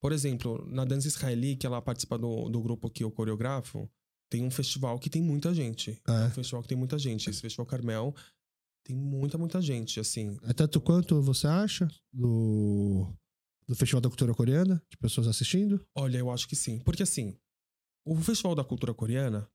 por 0.00 0.10
exemplo, 0.12 0.66
na 0.70 0.84
dança 0.84 1.06
israeli, 1.06 1.54
que 1.54 1.66
ela 1.66 1.80
participa 1.82 2.18
do, 2.18 2.48
do 2.48 2.60
grupo 2.62 2.90
que 2.90 3.04
eu 3.04 3.10
coreografo, 3.10 3.88
tem 4.30 4.42
um 4.42 4.50
festival 4.50 4.98
que 4.98 5.08
tem 5.10 5.22
muita 5.22 5.54
gente. 5.54 6.00
É 6.08 6.10
um 6.10 6.24
É. 6.24 6.30
festival 6.30 6.62
que 6.62 6.68
tem 6.68 6.78
muita 6.78 6.98
gente. 6.98 7.28
Esse 7.30 7.40
Festival 7.40 7.66
Carmel 7.66 8.14
tem 8.84 8.96
muita, 8.96 9.38
muita 9.38 9.60
gente, 9.60 10.00
assim. 10.00 10.36
É 10.42 10.52
tanto 10.52 10.80
quanto 10.80 11.20
você 11.22 11.46
acha 11.46 11.88
do, 12.12 13.12
do 13.66 13.74
Festival 13.76 14.00
da 14.00 14.08
Cultura 14.08 14.34
Coreana? 14.34 14.82
De 14.90 14.96
pessoas 14.96 15.28
assistindo? 15.28 15.84
Olha, 15.94 16.18
eu 16.18 16.30
acho 16.30 16.48
que 16.48 16.56
sim. 16.56 16.80
Porque, 16.80 17.02
assim, 17.02 17.36
o 18.04 18.16
Festival 18.16 18.54
da 18.54 18.64
Cultura 18.64 18.92
Coreana, 18.92 19.48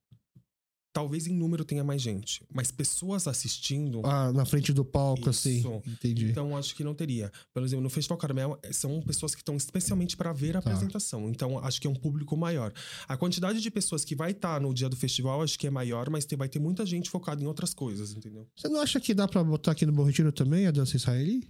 talvez 0.98 1.28
em 1.28 1.34
número 1.36 1.64
tenha 1.64 1.84
mais 1.84 2.02
gente. 2.02 2.44
Mas 2.52 2.72
pessoas 2.72 3.28
assistindo... 3.28 4.02
Ah, 4.04 4.34
na 4.34 4.46
frente 4.46 4.74
do 4.74 4.84
palco, 4.84 5.30
assim. 5.30 5.60
Isso. 5.60 5.82
Entendi. 5.86 6.32
Então, 6.32 6.58
acho 6.58 6.76
que 6.76 6.84
não 6.84 6.96
teria. 6.96 7.32
Por 7.54 7.62
exemplo, 7.62 7.84
no 7.84 7.90
Festival 7.90 8.18
Carmel, 8.18 8.58
eh, 8.64 8.74
são 8.74 9.00
pessoas 9.04 9.36
que 9.36 9.42
estão 9.42 9.56
especialmente 9.56 10.18
para 10.18 10.34
ver 10.34 10.58
a 10.58 10.62
Tá. 10.62 10.72
apresentação. 10.72 11.30
Então, 11.30 11.60
acho 11.60 11.80
que 11.80 11.86
é 11.86 11.90
um 11.90 11.94
público 11.94 12.36
maior. 12.36 12.74
A 13.08 13.16
quantidade 13.16 13.62
de 13.62 13.70
pessoas 13.70 14.04
que 14.04 14.16
vai 14.16 14.32
estar 14.32 14.60
no 14.60 14.74
dia 14.74 14.90
do 14.90 14.96
festival, 14.96 15.44
acho 15.44 15.60
que 15.60 15.68
é 15.68 15.70
maior, 15.70 16.10
mas 16.10 16.26
vai 16.36 16.50
ter 16.50 16.58
muita 16.58 16.84
gente 16.84 17.12
focada 17.12 17.44
em 17.44 17.46
outras 17.46 17.76
coisas, 17.76 18.12
entendeu? 18.14 18.48
Você 18.56 18.68
não 18.68 18.82
acha 18.82 19.00
que 19.00 19.14
dá 19.14 19.28
pra 19.28 19.44
botar 19.44 19.74
aqui 19.74 19.86
no 19.86 19.92
Bom 19.92 20.04
Retiro 20.04 20.32
também 20.32 20.66
a 20.66 20.72
dança 20.72 20.96
israeli? 20.96 21.48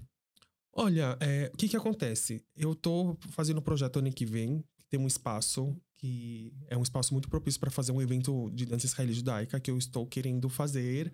Olha, 0.74 1.16
é, 1.22 1.50
o 1.54 1.58
que 1.58 1.70
que 1.70 1.78
acontece? 1.78 2.44
Eu 2.54 2.76
tô 2.76 3.18
fazendo 3.30 3.60
um 3.60 3.64
projeto 3.64 4.00
ano 4.00 4.12
que 4.12 4.26
vem, 4.26 4.62
tem 4.90 5.00
um 5.00 5.08
espaço 5.08 5.74
que 5.98 6.54
é 6.68 6.78
um 6.78 6.84
espaço 6.84 7.14
muito 7.14 7.28
propício 7.30 7.60
para 7.60 7.72
fazer 7.72 7.92
um 7.92 8.02
evento 8.02 8.50
de 8.52 8.66
dança 8.66 8.86
israeli 8.86 9.14
judaica 9.14 9.60
que 9.60 9.72
eu 9.72 9.78
estou 9.78 10.06
querendo 10.06 10.48
fazer. 10.50 11.12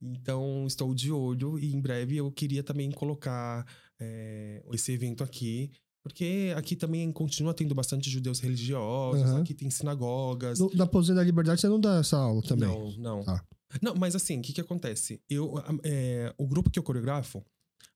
Então, 0.00 0.64
estou 0.66 0.94
de 0.94 1.12
olho 1.12 1.58
e 1.58 1.74
em 1.74 1.80
breve 1.80 2.16
eu 2.16 2.30
queria 2.32 2.62
também 2.62 2.90
colocar 2.90 3.66
é, 4.00 4.62
esse 4.72 4.92
evento 4.92 5.22
aqui. 5.22 5.70
Porque 6.02 6.54
aqui 6.56 6.74
também 6.74 7.12
continua 7.12 7.52
tendo 7.52 7.74
bastante 7.74 8.08
judeus 8.08 8.40
religiosos, 8.40 9.22
Aham. 9.22 9.40
aqui 9.42 9.52
tem 9.52 9.68
sinagogas. 9.68 10.58
No- 10.58 10.70
na 10.74 10.86
Pousina 10.86 11.16
da 11.16 11.22
Liberdade 11.24 11.60
você 11.60 11.68
não 11.68 11.78
dá 11.78 11.98
essa 11.98 12.16
aula 12.16 12.40
também? 12.42 12.66
Não, 12.68 12.90
não. 12.96 13.22
Tá. 13.22 13.44
Não, 13.82 13.94
mas 13.94 14.16
assim, 14.16 14.38
o 14.38 14.42
que 14.42 14.54
que 14.54 14.60
acontece? 14.62 15.20
Eu, 15.28 15.54
é, 15.84 16.32
o 16.38 16.46
grupo 16.46 16.70
que 16.70 16.78
eu 16.78 16.82
coreografo, 16.82 17.44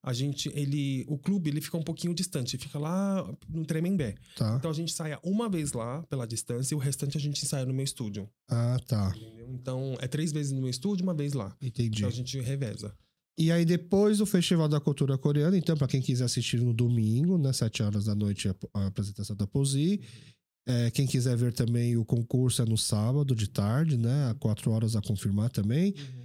a 0.04 0.12
gente, 0.12 0.50
ele, 0.54 1.04
o 1.08 1.16
clube, 1.16 1.48
ele 1.48 1.62
fica 1.62 1.78
um 1.78 1.82
pouquinho 1.82 2.14
distante, 2.14 2.58
fica 2.58 2.78
lá 2.78 3.26
no 3.48 3.64
Tremembé. 3.64 4.14
Tá. 4.36 4.56
Então 4.58 4.70
a 4.70 4.74
gente 4.74 4.92
saia 4.92 5.18
uma 5.22 5.48
vez 5.48 5.72
lá 5.72 6.02
pela 6.04 6.26
distância 6.26 6.74
e 6.74 6.76
o 6.76 6.78
restante 6.78 7.16
a 7.16 7.20
gente 7.20 7.42
ensaia 7.42 7.64
no 7.64 7.72
meu 7.72 7.84
estúdio. 7.84 8.28
Ah, 8.46 8.78
tá. 8.86 9.14
entendeu? 9.16 9.48
Então 9.50 9.96
é 10.00 10.06
três 10.06 10.30
vezes 10.30 10.52
no 10.52 10.60
meu 10.60 10.68
estúdio, 10.68 11.04
uma 11.04 11.14
vez 11.14 11.32
lá. 11.32 11.56
Entendi. 11.60 11.98
Então 11.98 12.08
a 12.08 12.12
gente 12.12 12.38
reveza. 12.38 12.94
E 13.36 13.50
aí, 13.50 13.64
depois 13.64 14.18
do 14.18 14.26
Festival 14.26 14.68
da 14.68 14.78
Cultura 14.78 15.18
Coreana, 15.18 15.56
então, 15.56 15.76
pra 15.76 15.88
quem 15.88 16.00
quiser 16.00 16.24
assistir 16.24 16.60
no 16.60 16.72
domingo, 16.72 17.36
né, 17.36 17.52
7 17.52 17.82
horas 17.82 18.04
da 18.04 18.14
noite, 18.14 18.48
a, 18.48 18.86
apresentação 18.86 19.34
da 19.34 19.46
Posi. 19.46 20.00
É, 20.66 20.90
quem 20.92 21.06
quiser 21.06 21.36
ver 21.36 21.52
também 21.52 21.96
o 21.96 22.04
concurso 22.04 22.62
é 22.62 22.64
no 22.64 22.78
sábado 22.78 23.34
de 23.34 23.48
tarde, 23.48 23.96
né? 23.98 24.34
4 24.38 24.70
horas 24.70 24.94
a 24.94 25.02
confirmar 25.02 25.50
também. 25.50 25.92
Pedro 25.92 26.23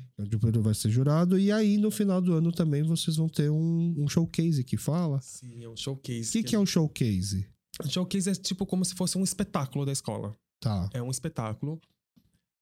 vai 0.61 0.73
ser 0.73 0.89
jurado. 0.89 1.37
E 1.39 1.51
aí, 1.51 1.77
no 1.77 1.89
final 1.91 2.21
do 2.21 2.33
ano 2.33 2.51
também, 2.51 2.83
vocês 2.83 3.15
vão 3.17 3.29
ter 3.29 3.49
um, 3.49 3.95
um 3.97 4.07
showcase 4.07 4.63
que 4.63 4.77
fala. 4.77 5.21
Sim, 5.21 5.63
é 5.63 5.69
um 5.69 5.75
showcase. 5.77 6.29
O 6.29 6.31
que, 6.31 6.43
que 6.43 6.55
é 6.55 6.59
um 6.59 6.65
showcase? 6.65 7.47
Um 7.83 7.89
showcase 7.89 8.29
é 8.29 8.33
tipo 8.35 8.65
como 8.65 8.83
se 8.83 8.93
fosse 8.95 9.17
um 9.17 9.23
espetáculo 9.23 9.85
da 9.85 9.91
escola. 9.91 10.35
Tá. 10.59 10.89
É 10.93 11.01
um 11.01 11.09
espetáculo. 11.09 11.79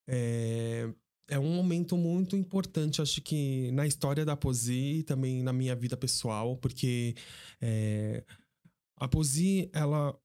É, 0.08 0.90
é 1.30 1.40
um 1.40 1.54
momento 1.56 1.98
muito 1.98 2.36
importante, 2.36 3.02
acho 3.02 3.22
que 3.22 3.72
na 3.72 3.86
história 3.86 4.24
da 4.24 4.38
Posi 4.38 5.00
e 5.00 5.04
também 5.04 5.42
na 5.44 5.52
minha 5.52 5.76
vida 5.76 5.98
pessoal, 5.98 6.56
porque 6.58 7.16
é, 7.60 8.24
a 8.98 9.08
Posi, 9.08 9.70
ela 9.74 10.18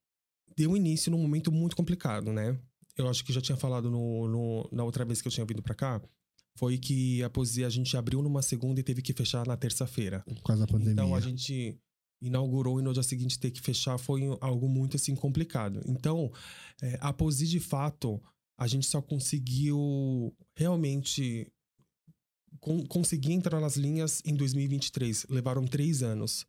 deu 0.57 0.77
início 0.77 1.11
num 1.11 1.19
momento 1.19 1.51
muito 1.51 1.75
complicado, 1.75 2.33
né? 2.33 2.59
Eu 2.97 3.09
acho 3.09 3.25
que 3.25 3.33
já 3.33 3.41
tinha 3.41 3.57
falado 3.57 3.91
no, 3.91 4.29
no- 4.29 4.69
na 4.71 4.85
outra 4.85 5.05
vez 5.05 5.21
que 5.23 5.27
eu 5.29 5.33
tinha 5.33 5.47
vindo 5.47 5.63
pra 5.63 5.75
cá. 5.75 6.01
Foi 6.59 6.77
que 6.79 7.23
a 7.23 7.31
Posi 7.31 7.65
a 7.65 7.71
gente 7.71 7.97
abriu 7.97 8.21
numa 8.23 8.43
segunda 8.43 8.79
e 8.81 8.83
teve 8.83 9.01
que 9.03 9.13
fechar 9.13 9.47
na 9.47 9.57
terça-feira. 9.57 10.23
Por 10.27 10.43
causa 10.43 10.67
da 10.67 10.67
pandemia. 10.71 10.93
Então 10.93 11.15
a 11.15 11.21
gente 11.21 11.77
inaugurou 12.21 12.79
e 12.79 12.83
no 12.83 12.93
dia 12.93 13.03
seguinte 13.03 13.39
ter 13.39 13.51
que 13.51 13.61
fechar 13.61 13.99
foi 13.99 14.23
algo 14.41 14.69
muito 14.69 14.97
assim 14.97 15.15
complicado. 15.15 15.81
Então, 15.87 16.31
é, 16.81 16.99
a 17.01 17.13
Posi 17.13 17.47
de 17.49 17.59
fato, 17.59 18.23
a 18.59 18.67
gente 18.67 18.87
só 18.87 19.01
conseguiu 19.03 20.33
realmente 20.55 21.51
con- 22.61 22.87
conseguir 22.87 23.33
entrar 23.33 23.61
nas 23.61 23.77
linhas 23.77 24.23
em 24.25 24.35
2023. 24.35 25.27
Levaram 25.29 25.67
três 25.67 26.03
anos 26.03 26.47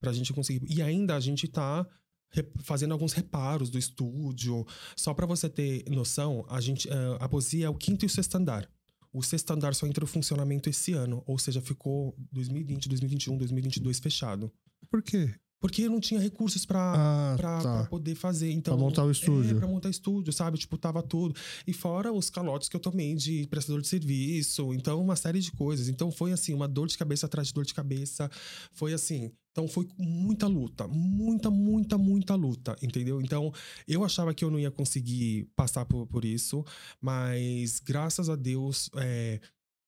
pra 0.00 0.12
gente 0.12 0.32
conseguir. 0.32 0.64
E 0.72 0.80
ainda 0.80 1.16
a 1.16 1.20
gente 1.20 1.46
tá 1.48 1.86
re- 2.32 2.48
fazendo 2.62 2.92
alguns 2.92 3.12
reparos 3.12 3.68
do 3.68 3.78
estúdio. 3.78 4.66
Só 4.96 5.12
pra 5.12 5.26
você 5.26 5.48
ter 5.48 5.84
noção, 5.90 6.46
a 6.48 6.60
gente 6.60 6.88
eh, 6.88 7.16
a 7.20 7.28
Posi 7.28 7.62
é 7.64 7.68
o 7.68 7.74
quinto 7.74 8.04
e 8.04 8.06
o 8.06 8.10
sexto 8.10 8.36
andar. 8.36 8.70
O 9.12 9.22
sexto 9.22 9.50
andar 9.52 9.74
só 9.74 9.86
entrou 9.86 10.08
em 10.08 10.12
funcionamento 10.12 10.68
esse 10.68 10.92
ano, 10.92 11.22
ou 11.26 11.38
seja, 11.38 11.60
ficou 11.60 12.14
2020, 12.30 12.88
2021, 12.88 13.36
2022 13.36 13.98
fechado. 13.98 14.52
Por 14.88 15.02
quê? 15.02 15.34
Porque 15.60 15.82
eu 15.82 15.90
não 15.90 16.00
tinha 16.00 16.18
recursos 16.18 16.64
pra, 16.64 16.80
Ah, 16.80 17.34
pra, 17.36 17.58
tá. 17.62 17.72
pra 17.80 17.84
poder 17.90 18.14
fazer. 18.14 18.50
Então, 18.50 18.74
Pra 18.76 18.82
montar 18.82 19.04
o 19.04 19.10
estúdio. 19.10 19.56
É, 19.56 19.58
pra 19.60 19.68
montar 19.68 19.90
estúdio, 19.90 20.32
sabe? 20.32 20.56
Tipo, 20.56 20.78
tava 20.78 21.02
tudo. 21.02 21.34
E 21.66 21.72
fora 21.74 22.10
os 22.10 22.30
calotes 22.30 22.68
que 22.68 22.74
eu 22.76 22.80
tomei 22.80 23.14
de 23.14 23.46
prestador 23.48 23.82
de 23.82 23.88
serviço. 23.88 24.72
Então, 24.72 25.00
uma 25.02 25.16
série 25.16 25.38
de 25.38 25.52
coisas. 25.52 25.88
Então, 25.88 26.10
foi 26.10 26.32
assim, 26.32 26.54
uma 26.54 26.66
dor 26.66 26.88
de 26.88 26.96
cabeça 26.96 27.26
atrás 27.26 27.48
de 27.48 27.54
dor 27.54 27.66
de 27.66 27.74
cabeça. 27.74 28.30
Foi 28.72 28.94
assim. 28.94 29.30
Então, 29.52 29.68
foi 29.68 29.86
muita 29.98 30.46
luta. 30.46 30.88
Muita, 30.88 31.50
muita, 31.50 31.98
muita 31.98 32.34
luta. 32.34 32.74
Entendeu? 32.82 33.20
Então, 33.20 33.52
eu 33.86 34.02
achava 34.02 34.32
que 34.32 34.42
eu 34.44 34.50
não 34.50 34.58
ia 34.58 34.70
conseguir 34.70 35.46
passar 35.54 35.84
por, 35.84 36.06
por 36.06 36.24
isso. 36.24 36.64
Mas, 37.02 37.80
graças 37.80 38.30
a 38.30 38.34
Deus, 38.36 38.88
é, 38.96 39.40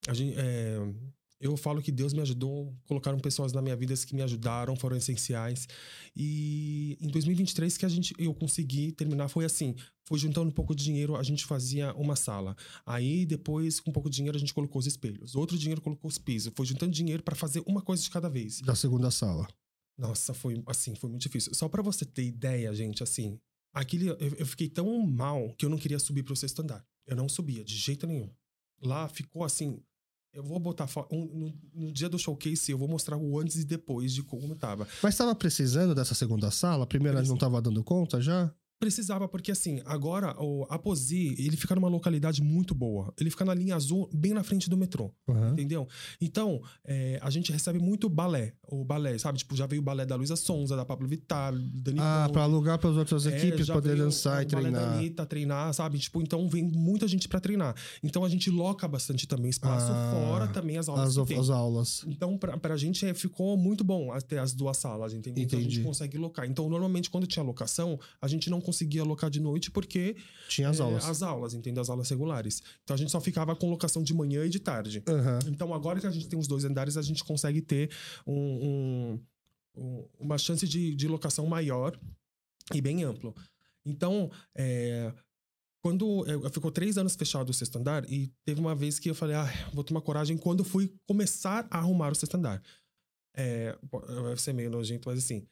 a 0.07 0.13
gente. 0.13 0.35
é, 0.37 0.79
eu 1.43 1.57
falo 1.57 1.83
que 1.83 1.91
Deus 1.91 2.13
me 2.13 2.21
ajudou, 2.21 2.73
colocaram 2.87 3.19
pessoas 3.19 3.53
na 3.53 3.61
minha 3.61 3.75
vida 3.75 3.93
que 4.07 4.15
me 4.15 4.23
ajudaram, 4.23 4.77
foram 4.77 4.97
essenciais. 4.97 5.67
E 6.15 6.97
em 7.01 7.09
2023 7.09 7.77
que 7.77 7.85
a 7.85 7.89
gente 7.89 8.15
eu 8.17 8.33
consegui 8.33 8.93
terminar 8.93 9.27
foi 9.27 9.45
assim, 9.45 9.75
foi 10.05 10.21
juntando 10.21 10.49
um 10.49 10.53
pouco 10.53 10.73
de 10.73 10.85
dinheiro, 10.85 11.17
a 11.17 11.23
gente 11.25 11.45
fazia 11.45 11.93
uma 11.95 12.15
sala. 12.15 12.57
Aí 12.87 13.27
depois 13.27 13.81
com 13.81 13.91
um 13.91 13.93
pouco 13.93 14.09
de 14.09 14.15
dinheiro 14.15 14.37
a 14.37 14.41
gente 14.41 14.55
colocou 14.55 14.79
os 14.79 14.87
espelhos. 14.87 15.35
Outro 15.35 15.59
dinheiro 15.59 15.81
colocou 15.81 16.09
os 16.09 16.17
pisos. 16.17 16.53
Foi 16.55 16.65
juntando 16.65 16.93
dinheiro 16.93 17.25
para 17.25 17.35
fazer 17.35 17.61
uma 17.67 17.83
coisa 17.83 18.01
de 18.01 18.11
cada 18.11 18.29
vez. 18.29 18.61
Da 18.61 18.77
segunda 18.77 19.11
sala. 19.11 19.49
Nossa, 19.99 20.33
foi 20.33 20.63
assim, 20.67 20.95
foi 20.95 21.11
muito 21.11 21.23
difícil. 21.23 21.53
Só 21.55 21.69
para 21.69 21.83
você 21.83 22.05
ter 22.05 22.23
ideia, 22.23 22.73
gente, 22.73 23.03
assim, 23.03 23.37
aquele 23.75 24.07
eu, 24.07 24.17
eu 24.17 24.47
fiquei 24.47 24.69
tão 24.69 25.05
mal 25.05 25.53
que 25.59 25.67
eu 25.67 25.71
não 25.71 25.77
queria 25.77 25.99
subir 25.99 26.23
pro 26.23 26.37
sexto 26.37 26.63
andar. 26.63 26.87
Eu 27.05 27.17
não 27.17 27.29
subia 27.29 27.65
de 27.65 27.77
jeito 27.77 28.07
nenhum. 28.07 28.31
Lá 28.81 29.09
ficou 29.09 29.43
assim, 29.43 29.83
eu 30.33 30.43
vou 30.43 30.59
botar 30.59 30.89
um- 31.11 31.27
no, 31.75 31.87
no 31.87 31.93
dia 31.93 32.09
do 32.09 32.19
showcase, 32.19 32.71
eu 32.73 32.79
vou 32.79 32.89
mostrar 32.89 33.17
o 33.17 33.39
antes 33.39 33.57
e 33.57 33.65
depois 33.65 34.13
de 34.13 34.23
como 34.23 34.55
tava. 34.55 34.87
Mas 35.03 35.15
estava 35.15 35.35
precisando 35.35 35.95
dessa 35.95 36.15
segunda 36.15 36.51
sala? 36.51 36.85
A 36.85 36.87
primeira 36.87 37.23
não 37.23 37.35
estava 37.35 37.61
dando 37.61 37.83
conta 37.85 38.21
já? 38.21 38.53
Precisava, 38.83 39.29
porque 39.29 39.53
assim, 39.53 39.81
agora 39.85 40.35
o 40.43 40.67
Aposi, 40.69 41.37
ele 41.39 41.57
fica 41.57 41.73
numa 41.77 41.87
localidade 41.89 42.43
muito 42.43 42.75
boa. 42.75 43.15
Ele 43.17 43.31
fica 43.31 43.45
na 43.45 43.55
linha 43.55 43.77
azul, 43.77 44.11
bem 44.13 44.33
na 44.35 44.43
frente 44.43 44.69
do 44.69 44.77
metrô. 44.77 45.13
Aham. 45.29 45.53
Entendeu? 45.53 45.87
Então, 46.21 46.61
é, 46.85 47.17
a 47.23 47.31
gente 47.31 47.53
recebe 47.53 47.79
muito 47.79 48.09
balé. 48.09 48.55
O 48.67 48.85
balé, 48.85 49.17
sabe? 49.19 49.39
Tipo, 49.39 49.55
já 49.55 49.67
veio 49.69 49.81
o 49.81 49.85
balé 49.85 50.05
da 50.05 50.17
Luísa 50.17 50.35
Sonza, 50.35 50.75
da 50.75 50.85
Pablo 50.85 51.07
Vittar, 51.07 51.55
Dani 51.55 52.01
Ah, 52.01 52.29
pra 52.33 52.43
alugar 52.43 52.77
para 52.77 52.91
as 52.91 52.97
outras 52.97 53.25
É, 53.25 53.37
equipes 53.39 53.67
já 53.67 53.75
poder 53.75 53.97
dançar 53.97 54.43
e 54.43 54.47
o 54.47 54.49
balé 54.51 54.71
da 54.73 54.79
treinar. 54.81 54.99
Anitta 54.99 55.27
treinar, 55.27 55.73
sabe? 55.75 56.01
Tipo, 56.01 56.21
então 56.21 56.49
vem 56.49 56.65
muita 56.65 57.07
gente 57.07 57.29
pra 57.29 57.39
treinar. 57.39 57.77
Então 58.03 58.25
a 58.25 58.29
gente 58.29 58.51
loca 58.51 58.89
bastante 58.89 59.29
também 59.29 59.49
espaço, 59.49 59.93
Ah, 59.93 60.11
fora 60.13 60.49
também 60.49 60.77
as 60.77 60.89
aulas 60.89 61.17
As, 61.17 61.31
as 61.31 61.51
aulas. 61.51 62.05
Então, 62.09 62.37
pra, 62.37 62.59
pra 62.59 62.77
gente 62.77 63.07
é, 63.07 63.15
ficou 63.15 63.57
muito 63.57 63.85
bom 63.85 64.09
ter 64.27 64.39
as 64.39 64.53
duas 64.53 64.77
salas, 64.77 65.13
entendeu? 65.15 65.45
Então 65.45 65.57
a 65.57 65.63
Entendi. 65.63 65.77
gente 65.77 65.85
consegue 65.85 66.19
locar. 66.19 66.51
Então, 66.51 66.69
normalmente, 66.69 67.09
quando 67.09 67.29
tinha 67.29 67.45
locação, 67.45 67.97
a 68.21 68.27
gente 68.27 68.51
não 68.51 68.59
conseguia 68.61 68.72
locar 69.05 69.31
de 69.31 69.41
noite 69.41 69.71
porque 69.71 70.17
Tinha 70.49 70.69
as 70.69 70.81
é, 70.81 70.83
aulas. 70.83 71.05
as 71.05 71.23
aulas, 71.23 71.55
entendeu? 71.55 71.81
As 71.83 71.91
aulas 71.91 72.09
regulares. 72.09 72.63
Então 72.83 72.95
a 72.95 72.97
gente 72.99 73.11
só 73.11 73.21
ficava 73.21 73.55
com 73.57 73.71
locação 73.71 74.03
de 74.03 74.13
manhã 74.15 74.45
e 74.45 74.49
de 74.49 74.59
tarde. 74.61 75.03
Aham. 75.09 75.39
Então, 75.49 75.73
agora 75.75 76.01
que 76.01 76.07
a 76.07 76.11
gente 76.11 76.29
tem 76.29 76.39
os 76.39 76.47
dois 76.47 76.65
andares, 76.65 76.97
a 76.97 77.03
gente 77.03 77.23
consegue 77.25 77.61
ter 77.61 77.91
um- 78.27 78.35
um- 78.35 79.21
um- 79.77 80.09
uma 80.19 80.39
chance 80.39 80.67
de, 80.67 80.95
de 80.95 81.09
locação 81.09 81.47
maior 81.47 81.99
e 82.75 82.81
bem 82.81 83.03
amplo. 83.05 83.35
Então, 83.85 84.31
é, 84.55 85.13
quando 85.83 86.25
eu, 86.29 86.49
ficou 86.51 86.71
três 86.71 86.97
anos 86.97 87.17
fechado 87.17 87.51
o 87.51 87.53
sexto 87.55 87.77
andar, 87.77 88.09
e 88.09 88.31
teve 88.45 88.61
uma 88.61 88.75
vez 88.75 88.99
que 89.01 89.11
eu 89.11 89.15
falei, 89.15 89.35
ah, 89.35 89.51
vou 89.75 89.83
tomar 89.83 90.01
coragem 90.01 90.37
quando 90.37 90.61
eu 90.61 90.65
fui 90.65 90.93
começar 91.09 91.67
a 91.71 91.79
arrumar 91.79 92.13
o 92.13 92.15
sexto 92.15 92.37
andar. 92.37 92.63
É, 93.35 93.77
vai 93.91 94.37
ser 94.37 94.53
meio 94.53 94.71
nojento, 94.71 95.09
mas 95.09 95.19
assim, 95.19 95.45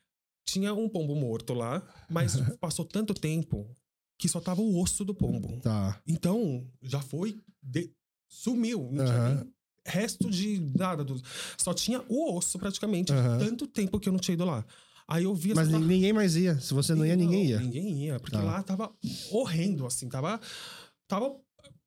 tinha 0.45 0.74
um 0.74 0.88
pombo 0.88 1.14
morto 1.14 1.55
lá, 1.55 1.82
mas 2.09 2.34
passou 2.61 2.84
tanto 2.84 3.14
tempo 3.14 3.68
que 4.18 4.28
só 4.28 4.41
tava 4.41 4.61
o 4.61 4.80
osso 4.80 5.05
do 5.05 5.14
pombo. 5.14 5.61
Tá. 5.61 6.01
Então, 6.07 6.66
já 6.82 7.01
foi. 7.01 7.38
de- 7.62 7.91
Sumiu. 8.28 8.88
Não 8.93 9.05
tinha 9.05 9.34
nem 9.34 9.53
resto 9.84 10.30
de 10.30 10.61
nada. 10.76 11.03
Do... 11.03 11.20
Só 11.59 11.74
tinha 11.74 12.01
o 12.09 12.36
osso 12.36 12.59
praticamente. 12.59 13.12
Aham. 13.12 13.38
Tanto 13.38 13.66
tempo 13.66 13.99
que 13.99 14.09
eu 14.09 14.12
não 14.12 14.20
tinha 14.20 14.34
ido 14.34 14.45
lá. 14.45 14.64
Aí 15.09 15.24
eu 15.24 15.34
vi 15.34 15.53
Mas 15.53 15.68
ni- 15.68 15.78
ninguém 15.80 16.12
mais 16.12 16.36
ia. 16.36 16.61
Se 16.61 16.72
você 16.72 16.95
não 16.95 17.05
ia, 17.05 17.16
ninguém 17.16 17.47
ia. 17.47 17.59
Ninguém 17.59 18.05
ia. 18.05 18.20
Porque 18.20 18.36
Tá. 18.36 18.43
lá 18.43 18.62
tava 18.62 18.93
horrendo, 19.32 19.84
assim. 19.86 20.09
Tava. 20.09 20.41
Tava. 21.09 21.34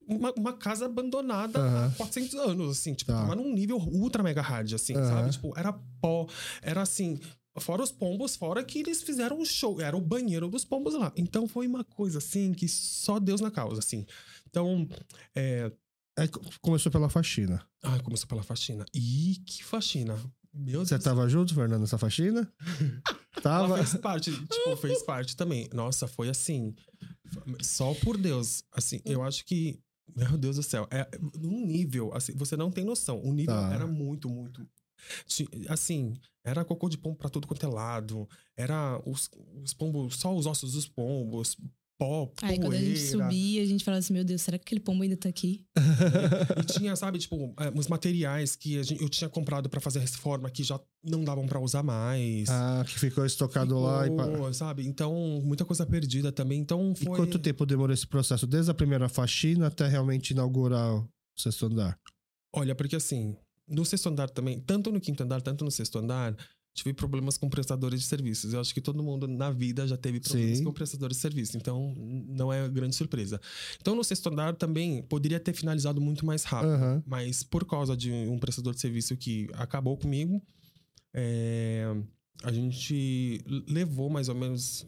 Uma, 0.05 0.33
uma 0.33 0.51
casa 0.51 0.85
abandonada 0.87 1.57
há 1.59 1.65
Aham. 1.85 1.91
400 1.95 2.33
anos, 2.35 2.77
assim. 2.77 2.93
Tipo, 2.93 3.13
Tá. 3.13 3.21
tava 3.21 3.35
num 3.35 3.53
nível 3.53 3.77
ultra 3.77 4.21
mega 4.21 4.41
hard, 4.41 4.73
assim, 4.73 4.95
Aham. 4.97 5.07
sabe? 5.07 5.31
Tipo, 5.31 5.53
era 5.57 5.71
pó. 6.01 6.27
Era 6.61 6.81
assim. 6.81 7.17
Fora 7.59 7.83
os 7.83 7.91
pombos, 7.91 8.35
fora 8.35 8.63
que 8.63 8.79
eles 8.79 9.03
fizeram 9.03 9.39
um 9.39 9.45
show. 9.45 9.79
Era 9.79 9.95
o 9.95 10.01
banheiro 10.01 10.47
dos 10.49 10.65
pombos 10.65 10.93
lá. 10.95 11.11
Então 11.15 11.47
foi 11.47 11.67
uma 11.67 11.83
coisa, 11.83 12.17
assim, 12.17 12.51
que 12.53 12.67
só 12.67 13.19
Deus 13.19 13.41
na 13.41 13.51
causa, 13.51 13.79
assim. 13.79 14.05
Então, 14.49 14.87
é, 15.35 15.71
Aí 16.17 16.27
co- 16.27 16.41
começou 16.61 16.91
pela 16.91 17.09
faxina. 17.09 17.65
Ai, 17.83 17.99
começou 18.01 18.27
pela 18.27 18.43
faxina. 18.43 18.85
Ih, 18.93 19.37
que 19.45 19.63
faxina. 19.63 20.15
Meu 20.53 20.77
Deus. 20.77 20.89
Você 20.89 20.99
tava 20.99 21.27
junto, 21.27 21.55
Fernando, 21.55 21.81
nessa 21.81 21.97
faxina? 21.97 22.51
Ela 23.35 23.41
tava. 23.41 23.77
fez 23.77 23.95
parte, 23.97 24.31
tipo, 24.31 24.75
fez 24.77 25.01
parte 25.03 25.35
também. 25.35 25.67
Nossa, 25.73 26.07
foi 26.07 26.29
assim. 26.29 26.75
Só 27.61 27.93
por 27.95 28.17
Deus. 28.17 28.63
Assim, 28.71 29.01
eu 29.05 29.23
acho 29.23 29.43
que. 29.45 29.79
Meu 30.15 30.37
Deus 30.37 30.57
do 30.57 30.63
céu. 30.63 30.87
É 30.91 31.07
num 31.39 31.65
nível, 31.65 32.11
assim, 32.13 32.33
você 32.35 32.55
não 32.55 32.69
tem 32.69 32.83
noção. 32.85 33.19
O 33.23 33.33
nível 33.33 33.55
Tá. 33.55 33.73
era 33.73 33.87
muito, 33.87 34.29
muito. 34.29 34.67
Assim, 35.69 36.13
era 36.45 36.63
cocô 36.65 36.89
de 36.89 36.97
pombo 36.97 37.15
pra 37.17 37.29
tudo 37.29 37.47
quanto 37.47 37.65
é 37.65 37.69
lado. 37.69 38.27
Era 38.57 39.01
os, 39.05 39.29
os 39.63 39.73
pombos, 39.73 40.15
só 40.17 40.35
os 40.35 40.45
ossos 40.45 40.73
dos 40.73 40.87
pombos, 40.87 41.55
pó, 41.97 42.31
Aí 42.41 42.57
quando 42.59 42.73
a 42.73 42.77
gente 42.79 42.99
subia, 42.99 43.61
a 43.61 43.65
gente 43.65 43.83
falava 43.83 43.99
assim, 43.99 44.13
meu 44.13 44.23
Deus, 44.25 44.41
será 44.41 44.57
que 44.57 44.63
aquele 44.63 44.79
pombo 44.81 45.03
ainda 45.03 45.15
tá 45.15 45.29
aqui? 45.29 45.65
E 46.59 46.63
tinha, 46.65 46.95
sabe, 46.95 47.19
tipo, 47.19 47.53
é, 47.59 47.69
uns 47.69 47.87
materiais 47.87 48.55
que 48.55 48.77
a 48.79 48.83
gente- 48.83 49.01
eu 49.01 49.07
tinha 49.09 49.29
comprado 49.29 49.69
pra 49.69 49.79
fazer 49.79 49.99
a 49.99 50.01
reforma 50.01 50.49
que 50.49 50.63
já 50.63 50.79
não 51.03 51.23
davam 51.23 51.45
pra 51.45 51.59
usar 51.59 51.83
mais. 51.83 52.49
Ah, 52.49 52.83
que 52.85 52.99
ficou 52.99 53.25
estocado 53.25 53.79
lá. 53.79 54.07
E 54.07 54.09
Ficou, 54.09 54.53
sabe? 54.53 54.85
Então, 54.87 55.41
muita 55.45 55.63
coisa 55.65 55.85
perdida 55.85 56.31
também. 56.31 56.59
Então, 56.59 56.93
E 56.99 57.03
foi. 57.05 57.15
quanto 57.17 57.37
tempo 57.39 57.65
demorou 57.65 57.93
esse 57.93 58.07
processo? 58.07 58.45
Desde 58.47 58.71
a 58.71 58.73
primeira 58.73 59.07
faxina 59.07 59.67
até 59.67 59.87
realmente 59.87 60.31
inaugurar 60.31 60.95
o 60.95 61.07
sexto 61.37 61.67
andar? 61.67 61.97
Olha, 62.55 62.75
porque 62.75 62.95
assim, 62.95 63.35
no 63.67 63.85
sexto 63.85 64.09
andar 64.09 64.29
também, 64.29 64.59
tanto 64.59 64.91
no 64.91 64.99
quinto 64.99 65.23
andar, 65.23 65.41
tanto 65.41 65.63
no 65.63 65.71
sexto 65.71 65.97
andar, 65.97 66.35
tive 66.73 66.93
problemas 66.93 67.37
com 67.37 67.49
prestadores 67.49 68.01
de 68.01 68.07
serviços. 68.07 68.53
Eu 68.53 68.59
acho 68.59 68.73
que 68.73 68.81
todo 68.81 69.03
mundo 69.03 69.27
na 69.27 69.51
vida 69.51 69.87
já 69.87 69.95
teve 69.95 70.19
problemas 70.19 70.57
Sim. 70.57 70.63
com 70.63 70.73
prestadores 70.73 71.17
de 71.17 71.21
serviço. 71.21 71.55
Então, 71.55 71.93
não 72.27 72.51
é 72.51 72.67
grande 72.67 72.95
surpresa. 72.95 73.39
Então, 73.79 73.95
no 73.95 74.03
sexto 74.03 74.27
andar 74.27 74.55
também 74.55 75.03
poderia 75.03 75.39
ter 75.39 75.53
finalizado 75.53 76.01
muito 76.01 76.25
mais 76.25 76.43
rápido. 76.43 76.71
Aham. 76.71 77.03
Mas 77.05 77.43
por 77.43 77.65
causa 77.65 77.95
de 77.95 78.11
um 78.11 78.39
prestador 78.39 78.73
de 78.73 78.81
serviço 78.81 79.15
que 79.15 79.47
acabou 79.53 79.95
comigo, 79.97 80.41
é, 81.13 81.85
a 82.43 82.51
gente 82.51 83.39
levou 83.67 84.09
mais 84.09 84.27
ou 84.27 84.35
menos 84.35 84.85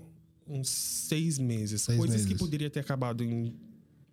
uns 0.47 0.69
seis 0.69 1.37
meses. 1.37 1.83
Seis 1.83 1.97
Coisas 1.97 2.21
que 2.21 2.29
meses. 2.29 2.39
poderia 2.39 2.69
ter 2.69 2.79
acabado 2.79 3.23
em 3.23 3.55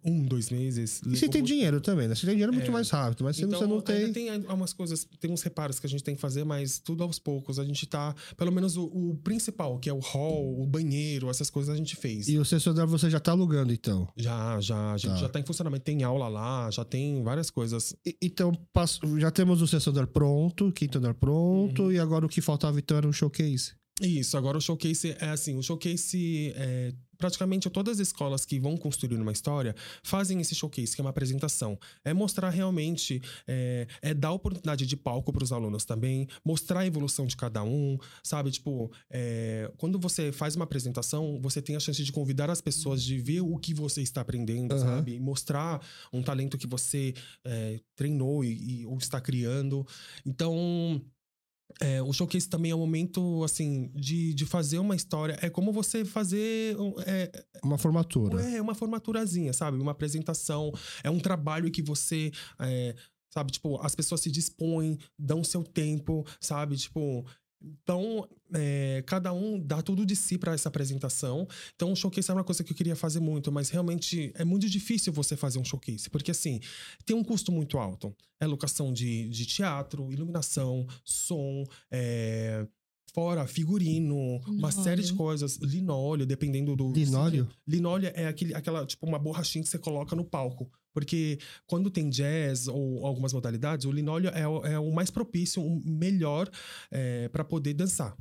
um, 0.04 0.22
dois 0.22 0.50
meses. 0.50 1.00
E 1.06 1.10
você 1.16 1.28
tem 1.28 1.40
muito 1.40 1.46
dinheiro 1.52 1.80
também, 1.80 2.08
né? 2.08 2.14
Você 2.14 2.26
tem 2.26 2.34
dinheiro 2.34 2.52
muito 2.52 2.68
É. 2.68 2.70
mais 2.72 2.90
rápido, 2.90 3.24
mas 3.24 3.36
se 3.36 3.44
então, 3.44 3.58
você 3.58 3.66
não 3.66 3.74
ainda 3.76 3.84
tem. 3.84 4.12
tem 4.12 4.46
umas 4.48 4.72
coisas, 4.72 5.06
tem 5.20 5.30
uns 5.30 5.42
reparos 5.42 5.78
que 5.78 5.86
a 5.86 5.88
gente 5.90 6.02
tem 6.02 6.14
que 6.14 6.20
fazer, 6.20 6.44
mas 6.44 6.78
tudo 6.78 7.02
aos 7.02 7.18
poucos. 7.18 7.58
A 7.58 7.64
gente 7.64 7.86
tá. 7.86 8.14
Pelo 8.36 8.50
menos 8.52 8.76
o, 8.76 8.84
o 8.84 9.16
principal, 9.22 9.78
que 9.78 9.88
é 9.88 9.92
o 9.92 9.98
hall, 10.00 10.60
o 10.60 10.66
banheiro, 10.66 11.28
essas 11.30 11.48
coisas 11.50 11.74
a 11.74 11.76
gente 11.76 11.94
fez. 11.96 12.28
E 12.28 12.38
o 12.38 12.44
andar 12.70 12.86
você 12.86 13.08
já 13.10 13.20
tá 13.20 13.32
alugando, 13.32 13.72
então. 13.72 14.08
Já, 14.16 14.60
já. 14.60 14.92
A 14.92 14.96
gente 14.98 15.10
Tá. 15.12 15.16
já 15.16 15.28
tá 15.28 15.40
em 15.40 15.44
funcionamento. 15.44 15.84
Tem 15.84 16.02
aula 16.02 16.28
lá, 16.28 16.70
já 16.70 16.84
tem 16.84 17.22
várias 17.22 17.50
coisas. 17.50 17.94
E- 18.04 18.16
então, 18.22 18.52
já 19.18 19.30
temos 19.30 19.62
o 19.62 19.66
andar 19.90 20.06
pronto, 20.06 20.68
o 20.68 20.72
quinto 20.72 20.98
andar 20.98 21.14
pronto, 21.14 21.84
Uhum. 21.84 21.92
e 21.92 21.98
agora 21.98 22.26
o 22.26 22.28
que 22.28 22.40
faltava 22.40 22.78
então 22.78 22.96
era 22.96 23.06
um 23.08 23.12
showcase. 23.12 23.72
Isso, 24.00 24.36
agora 24.36 24.58
o 24.58 24.60
showcase 24.60 25.14
é 25.20 25.28
assim: 25.28 25.56
o 25.56 25.62
showcase 25.62 26.52
é. 26.56 26.92
Praticamente 27.22 27.70
todas 27.70 28.00
as 28.00 28.08
escolas 28.08 28.44
que 28.44 28.58
vão 28.58 28.76
construir 28.76 29.14
uma 29.14 29.30
história 29.30 29.76
fazem 30.02 30.40
esse 30.40 30.56
showcase, 30.56 30.92
que 30.92 31.00
é 31.00 31.04
uma 31.04 31.10
apresentação. 31.10 31.78
É 32.04 32.12
mostrar 32.12 32.50
realmente, 32.50 33.22
é, 33.46 33.86
é 34.02 34.12
dar 34.12 34.32
oportunidade 34.32 34.84
de 34.84 34.96
palco 34.96 35.32
para 35.32 35.44
os 35.44 35.52
alunos 35.52 35.84
também, 35.84 36.26
mostrar 36.44 36.80
a 36.80 36.86
evolução 36.86 37.24
de 37.24 37.36
cada 37.36 37.62
um, 37.62 37.96
sabe? 38.24 38.50
Tipo, 38.50 38.90
é, 39.08 39.70
quando 39.76 40.00
você 40.00 40.32
faz 40.32 40.56
uma 40.56 40.64
apresentação, 40.64 41.38
você 41.40 41.62
tem 41.62 41.76
a 41.76 41.80
chance 41.80 42.02
de 42.02 42.10
convidar 42.10 42.50
as 42.50 42.60
pessoas 42.60 43.00
de 43.00 43.16
ver 43.20 43.40
o 43.40 43.56
que 43.56 43.72
você 43.72 44.02
está 44.02 44.20
aprendendo, 44.22 44.74
Aham. 44.74 44.80
sabe? 44.96 45.14
E 45.14 45.20
mostrar 45.20 45.80
um 46.12 46.24
talento 46.24 46.58
que 46.58 46.66
você 46.66 47.14
é, 47.44 47.78
treinou 47.94 48.42
e, 48.44 48.80
e- 48.80 48.86
ou 48.86 48.98
está 48.98 49.20
criando. 49.20 49.86
Então, 50.26 51.00
é, 51.80 52.02
o 52.02 52.12
showcase 52.12 52.48
também 52.48 52.70
é 52.70 52.74
um 52.74 52.78
momento, 52.78 53.42
assim, 53.44 53.90
de, 53.94 54.34
de 54.34 54.46
fazer 54.46 54.78
uma 54.78 54.96
história. 54.96 55.38
É 55.40 55.48
como 55.50 55.72
você 55.72 56.04
fazer. 56.04 56.76
É, 57.06 57.44
Uma 57.62 57.78
formatura. 57.78 58.42
é 58.42 58.60
uma 58.60 58.74
formaturazinha, 58.74 59.52
sabe? 59.52 59.78
Uma 59.78 59.92
apresentação. 59.92 60.72
É 61.02 61.10
um 61.10 61.18
trabalho 61.18 61.70
que 61.70 61.82
você. 61.82 62.30
é, 62.58 62.94
sabe, 63.32 63.50
tipo, 63.52 63.80
as 63.80 63.94
pessoas 63.94 64.20
se 64.20 64.30
dispõem, 64.30 64.98
dão 65.18 65.42
seu 65.42 65.62
tempo, 65.62 66.26
sabe? 66.40 66.76
Tipo. 66.76 67.24
Então, 67.62 68.28
é, 68.54 69.02
cada 69.06 69.32
um 69.32 69.58
dá 69.58 69.80
tudo 69.80 70.04
de 70.04 70.16
si 70.16 70.36
para 70.36 70.52
essa 70.52 70.68
apresentação. 70.68 71.46
Então, 71.74 71.92
o 71.92 71.96
showcase 71.96 72.30
é 72.30 72.34
uma 72.34 72.44
coisa 72.44 72.62
que 72.64 72.72
eu 72.72 72.76
queria 72.76 72.96
fazer 72.96 73.20
muito, 73.20 73.50
mas 73.52 73.70
realmente 73.70 74.32
é 74.34 74.44
muito 74.44 74.68
difícil 74.68 75.12
você 75.12 75.36
fazer 75.36 75.58
um 75.58 75.64
showcase, 75.64 76.10
porque 76.10 76.30
assim, 76.30 76.60
tem 77.04 77.16
um 77.16 77.24
custo 77.24 77.52
muito 77.52 77.78
alto. 77.78 78.14
É 78.40 78.46
locação 78.46 78.92
de, 78.92 79.28
de 79.28 79.46
teatro, 79.46 80.12
iluminação, 80.12 80.86
som, 81.04 81.64
é, 81.90 82.66
fora 83.14 83.46
figurino, 83.46 84.16
uma 84.46 84.52
Linóleo. 84.70 84.72
série 84.72 85.02
de 85.02 85.12
coisas, 85.14 85.56
linóleo, 85.56 86.24
dependendo 86.26 86.74
do. 86.74 86.92
Linóleo? 86.92 87.48
Linóleo 87.66 88.10
é 88.14 88.26
aquele, 88.26 88.54
aquela, 88.54 88.86
tipo, 88.86 89.06
uma 89.06 89.18
borrachinha 89.18 89.62
que 89.62 89.68
você 89.68 89.78
coloca 89.78 90.16
no 90.16 90.24
palco. 90.24 90.70
Porque 90.94 91.38
quando 91.66 91.90
tem 91.90 92.10
jazz 92.10 92.68
ou 92.68 93.06
algumas 93.06 93.32
modalidades, 93.32 93.86
o 93.86 93.90
linóleo 93.92 94.28
é, 94.34 94.46
o- 94.46 94.64
é 94.64 94.78
o 94.78 94.92
mais 94.92 95.10
propício, 95.10 95.62
o 95.62 95.80
melhor 95.84 96.50
é, 96.90 97.28
para 97.28 97.42
poder 97.44 97.72
dançar. 97.74 98.14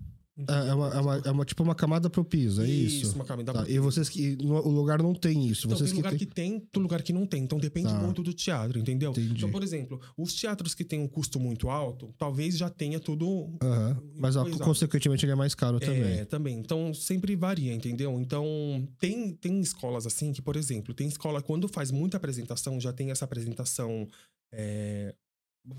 É, 0.47 0.69
é 0.69 0.73
uma, 0.73 0.87
é 0.89 0.99
uma- 0.99 1.17
é 1.25 1.31
uma- 1.31 1.45
tipo 1.45 1.63
uma 1.63 1.75
camada 1.75 2.09
pro 2.09 2.23
piso, 2.23 2.61
é 2.61 2.67
isso? 2.67 3.15
uma 3.15 3.25
camada 3.25 3.51
Tá, 3.53 3.69
E 3.69 3.79
vocês 3.79 4.07
que. 4.09 4.35
no- 4.37 4.65
o 4.65 4.69
lugar 4.69 5.01
não 5.01 5.13
tem 5.13 5.47
isso. 5.47 5.65
Então, 5.67 5.77
vocês 5.77 5.91
tem 5.91 5.97
lugar 5.97 6.11
que 6.13 6.25
que 6.25 6.33
tem, 6.33 6.59
tem 6.59 6.81
lugar 6.83 7.01
que 7.01 7.11
não 7.13 7.25
tem. 7.25 7.43
Então, 7.43 7.57
depende 7.57 7.89
Tá. 7.89 7.99
muito 7.99 8.21
do 8.23 8.33
teatro, 8.33 8.79
entendeu? 8.79 9.11
Entendi. 9.11 9.33
Então, 9.37 9.51
por 9.51 9.63
exemplo, 9.63 9.99
os 10.17 10.33
teatros 10.33 10.73
que 10.75 10.83
têm 10.83 10.99
um 10.99 11.07
custo 11.07 11.39
muito 11.39 11.69
alto, 11.69 12.13
talvez 12.17 12.57
já 12.57 12.69
tenha 12.69 12.99
tudo 12.99 13.49
Aham. 13.61 14.01
Mas 14.15 14.35
ó, 14.35 14.45
consequentemente 14.59 15.25
ele 15.25 15.31
é 15.31 15.35
mais 15.35 15.53
caro 15.55 15.79
também. 15.79 16.01
É, 16.19 16.25
também. 16.25 16.57
Então, 16.59 16.93
sempre 16.93 17.35
varia, 17.35 17.73
entendeu? 17.73 18.19
Então, 18.19 18.87
tem, 18.99 19.33
tem 19.33 19.59
escolas 19.59 20.05
assim 20.05 20.31
que, 20.31 20.41
por 20.41 20.55
exemplo, 20.55 20.93
tem 20.93 21.07
escola 21.07 21.41
quando 21.41 21.67
faz 21.67 21.91
muita 21.91 22.17
apresentação, 22.17 22.79
já 22.79 22.91
tem 22.93 23.11
essa 23.11 23.25
apresentação 23.25 24.07
é, 24.53 25.13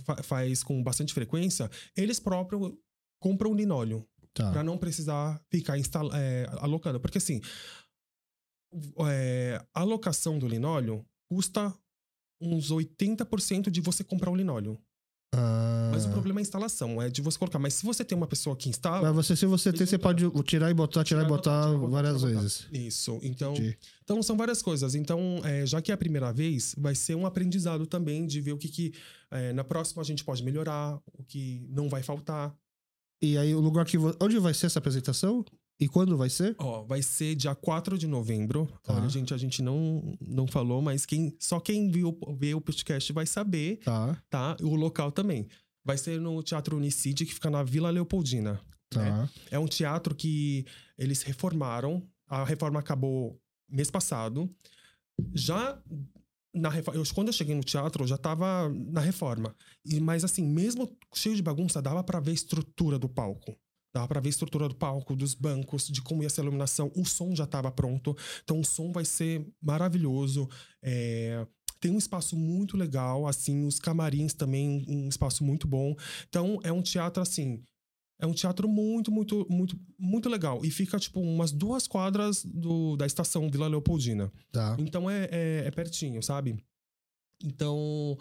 fa- 0.04 0.22
faz 0.22 0.62
com 0.62 0.82
bastante 0.82 1.12
frequência, 1.12 1.70
eles 1.96 2.18
próprios 2.18 2.72
compram 3.20 3.54
linóleo 3.54 4.04
Tá. 4.34 4.50
para 4.50 4.64
não 4.64 4.78
precisar 4.78 5.40
ficar 5.50 5.78
instal- 5.78 6.10
é, 6.14 6.46
alocando. 6.60 6.98
Porque 6.98 7.18
assim, 7.18 7.40
é, 9.06 9.62
a 9.74 9.82
locação 9.82 10.38
do 10.38 10.48
linóleo 10.48 11.04
custa 11.30 11.74
uns 12.40 12.70
80% 12.70 13.70
de 13.70 13.80
você 13.80 14.02
comprar 14.02 14.30
o 14.30 14.34
linóleo. 14.36 14.78
Ah, 15.34 15.90
Mas 15.94 16.04
o 16.04 16.10
problema 16.10 16.40
é 16.40 16.42
a 16.42 16.42
instalação, 16.42 17.00
é 17.00 17.08
de 17.08 17.22
você 17.22 17.38
colocar. 17.38 17.58
Mas 17.58 17.72
se 17.74 17.86
você 17.86 18.04
tem 18.04 18.16
uma 18.18 18.26
pessoa 18.26 18.54
que 18.54 18.68
instala. 18.68 19.12
Mas 19.12 19.26
você, 19.26 19.34
se 19.36 19.46
você 19.46 19.72
tem, 19.72 19.86
você 19.86 19.96
pode 19.96 20.28
tirar 20.42 20.70
e 20.70 20.74
botar, 20.74 21.04
tirar 21.04 21.22
e 21.22 21.26
botar 21.26 21.62
tirar 21.62 21.74
e 21.74 21.78
botar, 21.78 21.88
várias 21.90 22.16
tirar 22.18 22.30
e 22.30 22.34
botar. 22.34 22.42
vezes. 22.42 22.68
Isso. 22.70 23.18
Então, 23.22 23.52
Entendi. 23.54 23.78
então 24.02 24.22
são 24.22 24.36
várias 24.36 24.60
coisas. 24.60 24.94
Então, 24.94 25.40
é, 25.44 25.64
já 25.64 25.80
que 25.80 25.90
é 25.90 25.94
a 25.94 25.98
primeira 25.98 26.30
vez, 26.32 26.74
vai 26.76 26.94
ser 26.94 27.14
um 27.14 27.24
aprendizado 27.24 27.86
também 27.86 28.26
de 28.26 28.42
ver 28.42 28.52
o 28.52 28.58
que, 28.58 28.68
que 28.68 28.92
é, 29.30 29.54
na 29.54 29.64
próxima 29.64 30.02
a 30.02 30.04
gente 30.04 30.22
pode 30.22 30.42
melhorar, 30.44 31.00
o 31.14 31.24
que 31.24 31.66
não 31.70 31.88
vai 31.88 32.02
faltar. 32.02 32.54
E 33.22 33.38
aí, 33.38 33.54
o 33.54 33.60
lugar 33.60 33.84
que. 33.86 33.96
Onde 34.20 34.38
vai 34.38 34.52
ser 34.52 34.66
essa 34.66 34.78
apresentação? 34.80 35.44
E 35.80 35.88
quando 35.88 36.16
vai 36.16 36.28
ser? 36.28 36.54
Ó, 36.58 36.82
vai 36.82 37.02
ser 37.02 37.34
dia 37.34 37.54
4 37.54 37.96
de 37.98 38.06
novembro. 38.06 38.68
Tá. 38.82 38.94
Olha, 38.94 39.08
gente, 39.08 39.32
a 39.32 39.36
gente 39.36 39.62
não, 39.62 40.16
não 40.20 40.46
falou, 40.46 40.80
mas 40.82 41.04
quem, 41.06 41.34
só 41.40 41.58
quem 41.58 41.90
viu, 41.90 42.16
vê 42.36 42.54
o 42.54 42.60
podcast 42.60 43.12
vai 43.12 43.26
saber, 43.26 43.78
Tá, 43.78 44.16
tá? 44.30 44.56
O 44.60 44.74
local 44.76 45.10
também. 45.10 45.48
Vai 45.84 45.98
ser 45.98 46.20
no 46.20 46.42
Teatro 46.42 46.76
Unicid, 46.76 47.24
que 47.24 47.34
fica 47.34 47.50
na 47.50 47.62
Vila 47.64 47.90
Leopoldina. 47.90 48.52
né? 48.52 49.10
tá. 49.10 49.28
É 49.50 49.58
um 49.58 49.66
teatro 49.66 50.14
que 50.14 50.64
eles 50.96 51.22
reformaram. 51.22 52.06
A 52.28 52.44
reforma 52.44 52.78
acabou 52.78 53.40
mês 53.68 53.90
passado. 53.90 54.48
Já 55.34 55.80
na 56.54 56.70
eu, 56.94 57.02
quando 57.14 57.28
eu 57.28 57.32
cheguei 57.32 57.54
no 57.54 57.64
teatro, 57.64 58.04
eu 58.04 58.08
já 58.08 58.18
tava 58.18 58.68
na 58.68 59.00
reforma. 59.00 59.54
E, 59.84 59.98
mas 60.00 60.24
assim, 60.24 60.46
mesmo 60.46 60.96
cheio 61.14 61.34
de 61.34 61.42
bagunça, 61.42 61.80
dava 61.80 62.02
pra 62.04 62.20
ver 62.20 62.32
a 62.32 62.34
estrutura 62.34 62.98
do 62.98 63.08
palco. 63.08 63.56
Dava 63.94 64.08
pra 64.08 64.20
ver 64.20 64.28
a 64.28 64.30
estrutura 64.30 64.68
do 64.68 64.74
palco, 64.74 65.14
dos 65.14 65.34
bancos, 65.34 65.88
de 65.88 66.00
como 66.00 66.22
ia 66.22 66.30
ser 66.30 66.40
a 66.40 66.44
iluminação. 66.44 66.90
O 66.96 67.04
som 67.04 67.34
já 67.34 67.46
tava 67.46 67.70
pronto. 67.70 68.16
Então 68.42 68.60
o 68.60 68.64
som 68.64 68.90
vai 68.90 69.04
ser 69.04 69.46
maravilhoso. 69.62 70.48
É, 70.82 71.46
tem 71.80 71.90
um 71.90 71.98
espaço 71.98 72.36
muito 72.36 72.76
legal, 72.76 73.26
assim, 73.26 73.66
os 73.66 73.78
camarins 73.78 74.32
também, 74.32 74.84
um 74.88 75.08
espaço 75.08 75.44
muito 75.44 75.66
bom. 75.66 75.94
Então 76.28 76.60
é 76.62 76.72
um 76.72 76.80
teatro 76.80 77.20
assim, 77.22 77.62
é 78.20 78.26
um 78.26 78.32
teatro 78.32 78.68
muito, 78.68 79.10
muito, 79.10 79.46
muito, 79.50 79.76
muito 79.98 80.28
legal. 80.28 80.64
E 80.64 80.70
fica, 80.70 80.98
tipo, 80.98 81.20
umas 81.20 81.50
duas 81.52 81.86
quadras 81.88 82.44
do, 82.44 82.96
da 82.96 83.06
estação 83.06 83.50
Vila 83.50 83.66
Leopoldina. 83.68 84.30
Tá. 84.52 84.76
Então 84.78 85.10
é, 85.10 85.28
é, 85.30 85.62
é 85.66 85.70
pertinho, 85.70 86.22
sabe? 86.22 86.56
Então, 87.44 88.16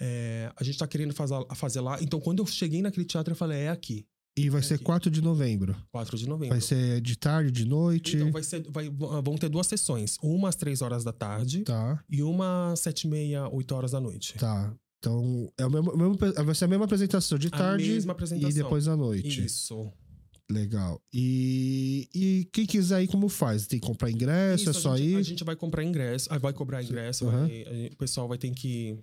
é, 0.00 0.50
a 0.56 0.64
gente 0.64 0.78
tá 0.78 0.86
querendo 0.86 1.14
fazer, 1.14 1.36
fazer 1.54 1.80
lá. 1.80 2.02
Então, 2.02 2.20
quando 2.20 2.40
eu 2.40 2.46
cheguei 2.46 2.82
naquele 2.82 3.06
teatro, 3.06 3.32
eu 3.32 3.36
falei, 3.36 3.60
é 3.60 3.68
aqui, 3.68 4.04
E 4.36 4.50
vai 4.50 4.64
ser 4.64 4.74
Aqui. 4.74 4.82
4 4.84 5.08
de 5.12 5.20
novembro. 5.20 5.76
4 5.92 6.18
de 6.18 6.28
novembro. 6.28 6.54
Vai 6.56 6.60
ser 6.60 7.00
de 7.00 7.16
tarde, 7.16 7.52
de 7.52 7.64
noite. 7.64 8.16
Então, 8.16 8.32
vai 8.32 8.42
ser, 8.42 8.68
vai, 8.68 8.88
vão 8.90 9.36
ter 9.38 9.48
duas 9.48 9.68
sessões. 9.68 10.18
Uma 10.20 10.48
às 10.48 10.56
3 10.56 10.82
horas 10.82 11.04
da 11.04 11.12
tarde 11.12 11.62
Tá, 11.62 12.02
e 12.10 12.20
uma 12.20 12.72
às 12.72 12.80
7 12.80 13.04
e 13.04 13.08
meia, 13.08 13.48
8 13.48 13.72
horas 13.76 13.92
da 13.92 14.00
noite. 14.00 14.34
tá. 14.36 14.74
Então, 15.04 15.52
é 15.58 15.66
o 15.66 15.70
mesmo- 15.70 16.16
vai 16.44 16.54
ser 16.54 16.64
a 16.64 16.68
mesma 16.68 16.86
apresentação 16.86 17.38
de 17.38 17.48
A 17.48 17.50
tarde 17.50 17.86
mesma 17.90 18.12
apresentação. 18.12 18.48
e 18.50 18.54
depois 18.54 18.88
à 18.88 18.96
noite. 18.96 19.44
Isso. 19.44 19.92
Legal. 20.50 20.98
E, 21.12 22.08
e 22.14 22.48
quem 22.52 22.64
quiser 22.66 23.02
ir, 23.02 23.06
como 23.08 23.28
faz? 23.28 23.66
Tem 23.66 23.78
que 23.78 23.86
comprar 23.86 24.10
ingresso? 24.10 24.62
Isso, 24.62 24.70
é 24.70 24.72
só 24.80 24.92
a 24.92 24.96
gente, 24.96 25.10
ir? 25.10 25.16
A 25.16 25.22
gente 25.22 25.44
vai 25.44 25.56
comprar 25.56 25.84
ingresso, 25.84 26.28
vai 26.40 26.52
cobrar 26.54 26.82
ingresso, 26.82 27.26
Aham. 27.28 27.46
vai- 27.46 27.88
a 27.90 27.92
o 27.92 27.96
pessoal 27.96 28.26
vai 28.28 28.38
ter 28.38 28.50
que. 28.52 28.98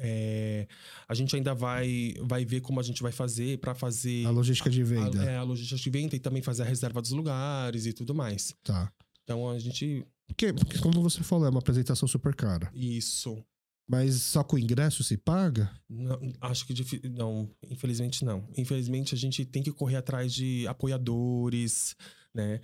é, 0.00 0.68
a 1.08 1.14
gente 1.14 1.34
ainda 1.34 1.52
vai, 1.54 2.14
vai 2.20 2.44
ver 2.44 2.60
como 2.60 2.78
a 2.78 2.82
gente 2.84 3.02
vai 3.02 3.10
fazer 3.10 3.58
para 3.58 3.74
fazer 3.74 4.24
A 4.26 4.30
logística 4.30 4.70
de 4.70 4.82
a, 4.82 4.84
venda. 4.84 5.24
é, 5.24 5.36
a 5.36 5.42
logística 5.42 5.80
de 5.80 5.90
venda 5.90 6.14
e 6.14 6.20
também 6.20 6.40
fazer 6.42 6.62
a 6.62 6.66
reserva 6.66 7.02
dos 7.02 7.10
lugares 7.10 7.86
e 7.86 7.92
tudo 7.92 8.14
mais. 8.14 8.54
Tá. 8.62 8.92
Então 9.24 9.50
a 9.50 9.58
gente. 9.58 10.06
Porque, 10.28 10.52
porque, 10.52 10.78
como 10.78 11.02
você 11.02 11.22
falou, 11.24 11.46
é 11.46 11.50
uma 11.50 11.58
apresentação 11.58 12.06
super 12.06 12.34
cara. 12.34 12.70
Isso. 12.74 13.42
Mas 13.90 14.16
só 14.22 14.44
com 14.44 14.56
o 14.56 14.58
ingresso 14.58 15.02
se 15.02 15.16
paga? 15.16 15.70
Não, 15.88 16.18
acho 16.42 16.66
que 16.66 16.74
difi- 16.74 17.00
não, 17.08 17.48
infelizmente 17.70 18.24
não. 18.24 18.46
Infelizmente 18.56 19.14
a 19.14 19.18
gente 19.18 19.44
tem 19.46 19.62
que 19.62 19.72
correr 19.72 19.96
atrás 19.96 20.32
de 20.34 20.66
apoiadores, 20.68 21.96
né? 22.34 22.60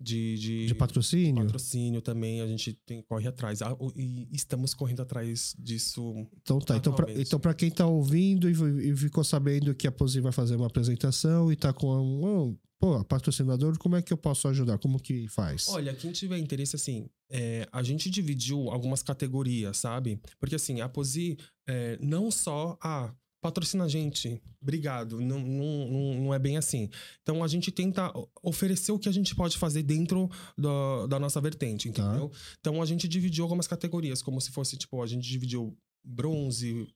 De, 0.00 0.36
de, 0.38 0.66
De 0.66 0.74
patrocínio? 0.76 1.42
patrocínio 1.42 2.00
também, 2.00 2.40
a 2.40 2.46
gente 2.46 2.72
tem 2.86 3.02
corre 3.02 3.26
atrás. 3.26 3.60
Ah, 3.62 3.76
E 3.96 4.28
estamos 4.30 4.72
correndo 4.72 5.02
atrás 5.02 5.56
disso 5.58 6.14
Então 6.40 6.60
tá. 6.60 6.76
Então 6.76 6.92
pra, 6.94 7.02
Atualmente. 7.04 7.26
então, 7.26 7.40
pra 7.40 7.52
quem 7.54 7.70
tá 7.70 7.84
ouvindo 7.86 8.48
e, 8.48 8.90
e 8.90 8.96
ficou 8.96 9.24
sabendo 9.24 9.74
que 9.74 9.88
a 9.88 9.92
Posi 9.92 10.20
vai 10.20 10.30
fazer 10.30 10.54
uma 10.54 10.68
apresentação 10.68 11.50
e 11.50 11.56
tá 11.56 11.72
com 11.72 11.88
um, 11.96 12.56
pô, 12.78 13.04
patrocinador, 13.04 13.76
como 13.78 13.96
é 13.96 14.02
que 14.02 14.12
eu 14.12 14.16
posso 14.16 14.48
ajudar? 14.48 14.78
Como 14.78 15.00
que 15.00 15.26
faz? 15.28 15.68
Olha, 15.68 15.94
quem 15.94 16.12
tiver 16.12 16.38
interesse, 16.38 16.76
assim, 16.76 17.08
é, 17.30 17.68
a 17.72 17.82
gente 17.82 18.08
dividiu 18.08 18.70
algumas 18.70 19.02
categorias, 19.02 19.76
sabe? 19.78 20.20
Porque, 20.38 20.54
assim, 20.54 20.80
a 20.80 20.88
Posi 20.88 21.36
é, 21.68 21.98
não 22.00 22.30
só. 22.30 22.78
Ah, 22.82 23.12
patrocina 23.40 23.84
a 23.84 23.88
gente, 23.88 24.40
obrigado. 24.60 25.20
Não, 25.20 25.38
não, 25.38 26.14
não, 26.20 26.34
é 26.34 26.38
bem 26.38 26.56
assim. 26.56 26.88
Então, 27.22 27.42
a 27.44 27.48
gente 27.48 27.70
tenta 27.70 28.12
oferecer 28.42 28.92
o 28.92 28.98
que 28.98 29.08
a 29.08 29.12
gente 29.12 29.34
pode 29.34 29.56
fazer 29.58 29.82
dentro 29.82 30.28
da, 30.56 31.06
da 31.06 31.18
nossa 31.20 31.40
vertente, 31.40 31.90
Tá. 31.90 32.02
entendeu? 32.02 32.32
Então, 32.60 32.82
a 32.82 32.86
gente 32.86 33.06
dividiu 33.08 33.44
algumas 33.44 33.66
categorias, 33.66 34.22
como 34.22 34.40
se 34.40 34.50
fosse, 34.50 34.76
tipo, 34.76 35.02
a 35.02 35.06
gente 35.06 35.28
dividiu 35.28 35.76
bronze, 36.04 36.88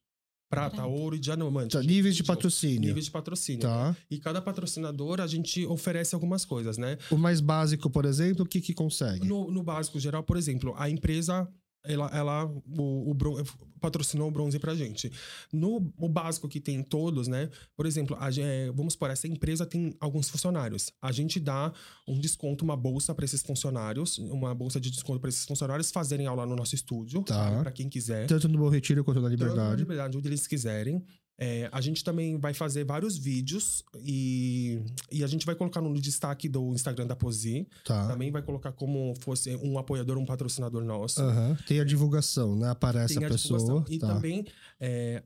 prata, 0.53 0.85
ouro 0.85 1.17
e 1.17 1.19
diamante. 1.19 1.73
Tá, 1.73 1.83
níveis 1.83 2.15
de 2.15 2.23
patrocínio. 2.23 2.89
Níveis 2.89 3.07
de 3.07 3.11
patrocínio. 3.11 3.63
Tá. 3.63 3.97
E 4.11 4.19
cada 4.19 4.43
patrocinador, 4.43 5.19
a 5.23 5.27
gente 5.27 5.65
oferece 5.65 6.15
algumas 6.15 6.45
coisas, 6.45 6.77
né? 6.77 6.99
O 7.11 7.17
mais 7.17 7.41
básico, 7.41 7.89
por 7.89 8.05
exemplo, 8.05 8.45
o 8.45 8.47
que 8.47 8.61
que 8.61 8.75
consegue? 8.75 9.27
No, 9.27 9.51
no 9.51 9.63
básico 9.63 9.99
geral, 9.99 10.23
por 10.23 10.37
exemplo, 10.37 10.75
a 10.77 10.91
empresa 10.91 11.49
ela, 11.85 12.09
ela 12.13 12.45
o, 12.47 13.11
o 13.11 13.15
bron- 13.15 13.43
patrocinou 13.81 14.29
o 14.29 14.31
bronze 14.31 14.59
pra 14.59 14.75
gente. 14.75 15.11
No 15.53 15.93
o 15.99 16.09
básico 16.09 16.49
que 16.49 16.61
tem 16.61 16.77
em 16.77 16.83
todos, 16.83 17.27
né? 17.29 17.49
Por 17.77 17.85
exemplo, 17.87 18.17
a, 18.21 18.29
é, 18.39 18.71
vamos 18.71 18.93
supor, 18.93 19.11
essa 19.11 19.27
empresa 19.27 19.67
tem 19.67 19.95
alguns 19.99 20.29
funcionários. 20.29 20.93
A 21.03 21.11
gente 21.11 21.41
dá 21.41 21.73
um 22.07 22.19
desconto, 22.19 22.65
uma 22.65 22.77
bolsa 22.77 23.15
para 23.15 23.25
esses 23.25 23.43
funcionários, 23.43 24.19
uma 24.19 24.55
bolsa 24.55 24.81
de 24.81 24.91
desconto 24.91 25.19
para 25.21 25.29
esses 25.29 25.45
funcionários 25.45 25.91
fazerem 25.91 26.27
aula 26.27 26.47
no 26.47 26.55
nosso 26.55 26.75
estúdio, 26.75 27.23
Tá. 27.25 27.61
para 27.61 27.73
quem 27.73 27.89
quiser. 27.89 28.27
Tanto 28.27 28.49
no 28.49 28.59
Bom 28.59 28.69
Retiro 28.69 29.03
quanto 29.05 29.21
na 29.21 29.29
Tanto 29.29 29.39
na 29.41 29.45
Liberdade. 29.51 29.81
liberdade, 29.83 30.17
onde 30.19 30.29
eles 30.29 30.47
quiserem. 30.47 31.05
É, 31.45 31.69
a 31.73 31.81
gente 31.81 32.05
também 32.05 32.39
vai 32.39 32.55
fazer 32.55 32.85
vários 32.85 33.19
vídeos 33.19 33.83
e, 33.97 34.81
e 35.11 35.25
a 35.25 35.27
gente 35.27 35.45
vai 35.45 35.57
colocar 35.57 35.81
no 35.81 35.93
destaque 36.01 36.49
do 36.49 36.73
Instagram 36.73 37.05
da 37.05 37.17
Posi. 37.17 37.67
Tá. 37.85 38.07
Também 38.07 38.31
vai 38.31 38.43
colocar 38.43 38.71
como 38.71 39.13
fosse 39.19 39.57
um 39.57 39.77
apoiador, 39.77 40.19
um 40.19 40.25
patrocinador 40.25 40.85
nosso. 40.85 41.21
Aham. 41.21 41.59
Tem 41.67 41.81
a 41.81 41.85
divulgação, 41.85 42.55
né? 42.55 42.71
Aparece 42.71 43.15
Tem 43.15 43.25
a 43.25 43.27
a 43.27 43.31
pessoa. 43.33 43.85
E 43.89 43.99
tá. 43.99 44.15
também 44.15 44.47
é, 44.79 45.25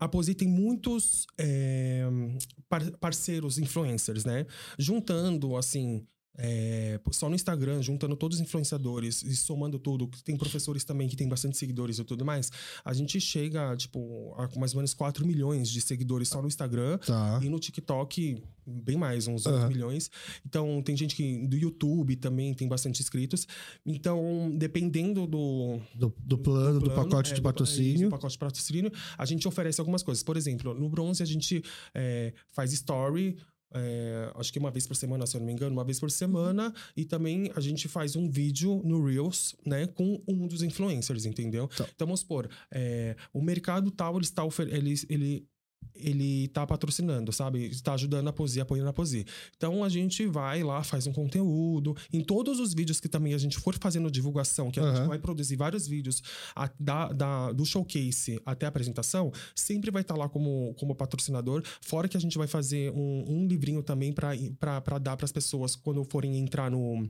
a 0.00 0.08
Posi 0.08 0.34
tem 0.34 0.48
muitos 0.48 1.28
é, 1.38 2.08
par- 2.68 2.90
parceiros 2.98 3.56
influencers, 3.56 4.24
né? 4.24 4.44
Juntando, 4.76 5.56
assim, 5.56 6.04
é, 6.38 6.98
só 7.10 7.28
no 7.28 7.34
Instagram, 7.34 7.82
juntando 7.82 8.16
todos 8.16 8.38
os 8.38 8.42
influenciadores 8.42 9.22
e 9.22 9.36
somando 9.36 9.78
tudo, 9.78 10.08
tem 10.24 10.36
professores 10.36 10.82
também 10.84 11.06
que 11.08 11.16
tem 11.16 11.28
bastante 11.28 11.56
seguidores 11.56 11.98
e 11.98 12.04
tudo 12.04 12.24
mais, 12.24 12.50
a 12.84 12.92
gente 12.94 13.20
chega, 13.20 13.76
tipo, 13.76 14.34
a 14.38 14.48
mais 14.58 14.72
ou 14.72 14.78
menos 14.78 14.94
4 14.94 15.26
milhões 15.26 15.68
de 15.68 15.80
seguidores 15.80 16.28
só 16.28 16.40
no 16.40 16.48
Instagram. 16.48 16.98
Tá. 16.98 17.38
E 17.42 17.48
no 17.48 17.58
TikTok, 17.58 18.42
bem 18.66 18.96
mais, 18.96 19.26
uns 19.26 19.44
8 19.46 19.56
Aham. 19.56 19.68
milhões. 19.68 20.10
Então, 20.46 20.82
tem 20.82 20.96
gente 20.96 21.14
que 21.14 21.46
do 21.46 21.56
YouTube 21.56 22.16
também 22.16 22.54
tem 22.54 22.66
bastante 22.66 23.00
inscritos. 23.02 23.46
Então, 23.84 24.50
dependendo 24.56 25.26
do, 25.26 25.80
Do, 25.94 26.14
do 26.18 26.38
plano, 26.38 26.80
do, 26.80 26.86
plano, 26.86 27.02
pacote 27.10 27.32
é, 27.32 27.34
de 27.34 27.40
do- 27.40 27.44
patrocínio. 27.44 28.08
do 28.08 28.10
pacote 28.10 28.32
de 28.32 28.38
patrocínio, 28.38 28.92
a 29.18 29.26
gente 29.26 29.46
oferece 29.46 29.80
algumas 29.80 30.02
coisas. 30.02 30.22
Por 30.22 30.36
exemplo, 30.36 30.72
no 30.74 30.88
bronze 30.88 31.22
a 31.22 31.26
gente 31.26 31.62
é, 31.94 32.32
faz 32.52 32.72
story. 32.72 33.36
É, 33.74 34.32
acho 34.36 34.52
que 34.52 34.58
uma 34.58 34.70
vez 34.70 34.86
por 34.86 34.96
semana, 34.96 35.26
se 35.26 35.36
eu 35.36 35.40
não 35.40 35.46
me 35.46 35.52
engano, 35.52 35.72
uma 35.72 35.84
vez 35.84 35.98
por 35.98 36.10
semana. 36.10 36.72
E 36.96 37.04
também 37.04 37.50
a 37.54 37.60
gente 37.60 37.88
faz 37.88 38.16
um 38.16 38.28
vídeo 38.28 38.80
no 38.84 39.04
Reels, 39.04 39.54
né, 39.64 39.86
com 39.86 40.22
um 40.26 40.46
dos 40.46 40.62
influencers, 40.62 41.24
entendeu? 41.24 41.68
Tá. 41.68 41.86
Então, 41.94 42.06
vamos 42.06 42.20
supor, 42.20 42.48
é, 42.70 43.16
o 43.32 43.42
mercado 43.42 43.90
tal, 43.90 44.16
ele 44.16 44.24
está 44.24 44.42
ele, 44.60 44.94
ele, 45.08 45.48
ele 45.94 46.48
tá 46.48 46.66
patrocinando, 46.66 47.32
sabe? 47.32 47.66
Está 47.66 47.94
ajudando 47.94 48.28
a 48.28 48.32
Posi, 48.32 48.60
apoiando 48.60 48.88
a 48.90 48.92
Posi. 48.92 49.24
Então 49.56 49.84
a 49.84 49.88
gente 49.88 50.26
vai 50.26 50.62
lá, 50.62 50.82
faz 50.82 51.06
um 51.06 51.12
conteúdo. 51.12 51.96
Em 52.12 52.20
todos 52.22 52.58
os 52.60 52.74
vídeos 52.74 53.00
que 53.00 53.08
também 53.08 53.34
a 53.34 53.38
gente 53.38 53.58
for 53.58 53.74
fazendo 53.80 54.10
divulgação, 54.10 54.70
que 54.70 54.80
a 54.80 54.82
Aham. 54.82 54.96
gente 54.96 55.08
vai 55.08 55.18
produzir 55.18 55.56
vários 55.56 55.86
vídeos 55.86 56.22
a- 56.56 56.70
da, 56.78 57.12
da- 57.12 57.52
do 57.52 57.64
showcase 57.64 58.40
até 58.44 58.66
a 58.66 58.68
apresentação, 58.68 59.32
sempre 59.54 59.90
vai 59.90 60.02
estar 60.02 60.16
lá 60.16 60.28
como, 60.28 60.74
como 60.78 60.94
patrocinador. 60.94 61.62
Fora 61.80 62.08
que 62.08 62.16
a 62.16 62.20
gente 62.20 62.36
vai 62.38 62.46
fazer 62.46 62.90
um, 62.92 63.24
um 63.28 63.46
livrinho 63.46 63.82
também 63.82 64.12
para 64.12 64.98
dar 64.98 65.16
para 65.16 65.24
as 65.24 65.32
pessoas 65.32 65.76
quando 65.76 66.04
forem 66.04 66.36
entrar 66.38 66.70
no. 66.70 67.08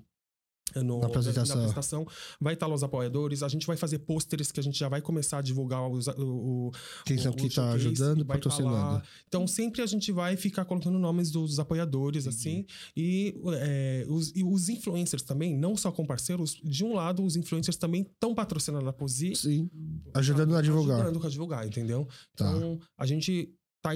No, 0.76 1.00
Na 1.00 1.06
apresentação. 1.06 1.56
na 1.56 1.62
apresentação. 1.62 2.06
Vai 2.40 2.54
estar 2.54 2.66
lá 2.66 2.74
os 2.74 2.82
apoiadores. 2.82 3.42
A 3.42 3.48
gente 3.48 3.66
vai 3.66 3.76
fazer 3.76 3.98
pôsteres 4.00 4.52
que 4.52 4.60
a 4.60 4.62
gente 4.62 4.78
já 4.78 4.88
vai 4.88 5.00
começar 5.02 5.38
a 5.38 5.42
divulgar 5.42 5.88
os, 5.88 6.06
o, 6.06 6.12
o, 6.20 6.70
Quem 7.04 7.16
o- 7.16 7.32
que 7.32 7.48
tá 7.48 7.62
showcase, 7.62 7.74
ajudando, 7.86 8.24
tá 8.24 8.34
patrocinando. 8.34 9.02
Então, 9.28 9.46
sempre 9.46 9.82
a 9.82 9.86
gente 9.86 10.10
vai 10.12 10.36
ficar 10.36 10.64
colocando 10.64 10.98
nomes 10.98 11.30
dos 11.30 11.58
apoiadores, 11.58 12.26
assim. 12.26 12.64
E, 12.96 13.34
é, 13.60 14.04
os, 14.08 14.32
e 14.34 14.44
os 14.44 14.68
influencers 14.68 15.22
também, 15.22 15.56
não 15.56 15.76
só 15.76 15.90
com 15.90 16.06
parceiros. 16.06 16.52
De 16.62 16.84
um 16.84 16.94
lado, 16.94 17.22
os 17.24 17.36
influencers 17.36 17.76
também 17.76 18.02
estão 18.02 18.34
patrocinando 18.34 18.88
a 18.88 18.92
Posi. 18.92 19.34
Sim. 19.34 19.70
Ajudando 20.14 20.54
a 20.56 20.62
divulgar. 20.62 21.00
Ajudando 21.02 21.26
a 21.26 21.30
divulgar, 21.30 21.66
entendeu? 21.66 22.06
Tá. 22.36 22.50
Então, 22.52 22.78
a 22.96 23.06
gente 23.06 23.52
tá 23.82 23.90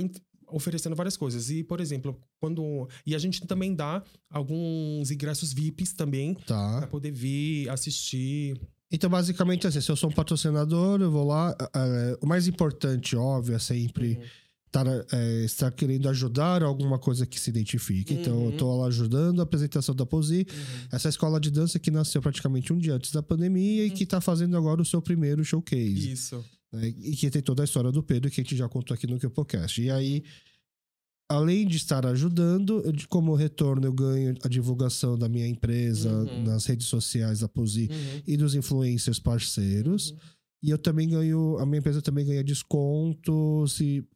oferecendo 0.49 0.94
várias 0.97 1.16
coisas. 1.16 1.51
E, 1.51 1.62
por 1.64 1.80
exemplo, 1.80 2.16
quando... 2.40 2.88
E 3.05 3.14
a 3.14 3.18
gente 3.18 3.47
também 3.47 3.74
dá 3.74 4.03
alguns 4.30 5.11
ingressos 5.11 5.53
VIPs 5.53 5.92
também, 5.92 6.34
Tá. 6.47 6.78
pra 6.78 6.86
poder 6.86 7.11
vir, 7.12 7.68
assistir. 7.68 8.57
Então, 8.90 9.11
basicamente, 9.11 9.66
assim, 9.66 9.80
se 9.80 9.90
eu 9.90 9.97
sou 9.97 10.11
um 10.11 10.12
patrocinador, 10.12 11.01
eu 11.01 11.11
vou 11.11 11.26
lá. 11.26 11.57
é, 11.74 12.18
o 12.20 12.26
mais 12.26 12.47
importante, 12.47 13.16
óbvio, 13.16 13.57
é 13.57 13.59
sempre 13.59 14.14
Uhum. 14.16 14.22
estar, 14.66 14.86
é, 15.12 15.44
estar 15.44 15.70
querendo 15.72 16.09
ajudar 16.09 16.62
alguma 16.62 16.99
coisa 16.99 17.26
que 17.26 17.40
se 17.40 17.51
identifique. 17.51 18.14
Então, 18.14 18.34
eu 18.44 18.51
Uhum. 18.51 18.57
tô 18.57 18.76
lá 18.78 18.86
ajudando 18.86 19.40
a 19.40 19.42
apresentação 19.42 19.94
da 19.94 20.07
Posi, 20.07 20.47
essa 20.92 21.09
escola 21.09 21.40
de 21.40 21.51
dança 21.51 21.78
que 21.80 21.90
nasceu 21.90 22.22
praticamente 22.22 22.72
um 22.72 22.78
dia 22.78 22.94
antes 22.94 23.11
da 23.11 23.22
pandemia 23.22 23.84
e 23.86 23.90
que 23.90 24.07
tá 24.07 24.20
fazendo 24.20 24.57
agora 24.57 24.80
o 24.80 24.84
seu 24.84 25.03
primeiro 25.03 25.44
showcase. 25.44 26.12
Isso. 26.12 26.44
Né? 26.72 26.88
E 26.88 27.16
que 27.16 27.30
tem 27.30 27.42
toda 27.42 27.62
a 27.62 27.64
história 27.64 27.90
do 27.92 28.02
Pedro 28.02 28.30
que 28.30 28.40
a 28.40 28.44
gente 28.44 28.56
já 28.56 28.68
contou 28.68 28.94
aqui 28.94 29.06
no 29.06 29.18
podcast. 29.30 29.80
E 29.80 29.90
aí, 29.90 30.22
além 31.28 31.66
de 31.66 31.76
estar 31.76 32.06
ajudando, 32.06 32.80
eu, 32.84 32.92
de- 32.92 33.08
como 33.08 33.34
retorno 33.34 33.86
eu 33.86 33.92
ganho 33.92 34.34
a 34.44 34.48
divulgação 34.48 35.18
da 35.18 35.28
minha 35.28 35.46
empresa 35.46 36.10
Uhum. 36.12 36.44
nas 36.44 36.64
redes 36.66 36.86
sociais 36.86 37.40
da 37.40 37.48
Posi 37.48 37.88
Uhum. 37.90 38.22
e 38.26 38.36
dos 38.36 38.54
influencers 38.54 39.18
parceiros. 39.18 40.14
E 40.62 40.70
eu 40.70 40.78
também 40.78 41.08
ganho, 41.08 41.58
a 41.58 41.66
minha 41.66 41.78
empresa 41.78 42.00
também 42.00 42.24
ganha 42.24 42.42
desconto 42.42 43.64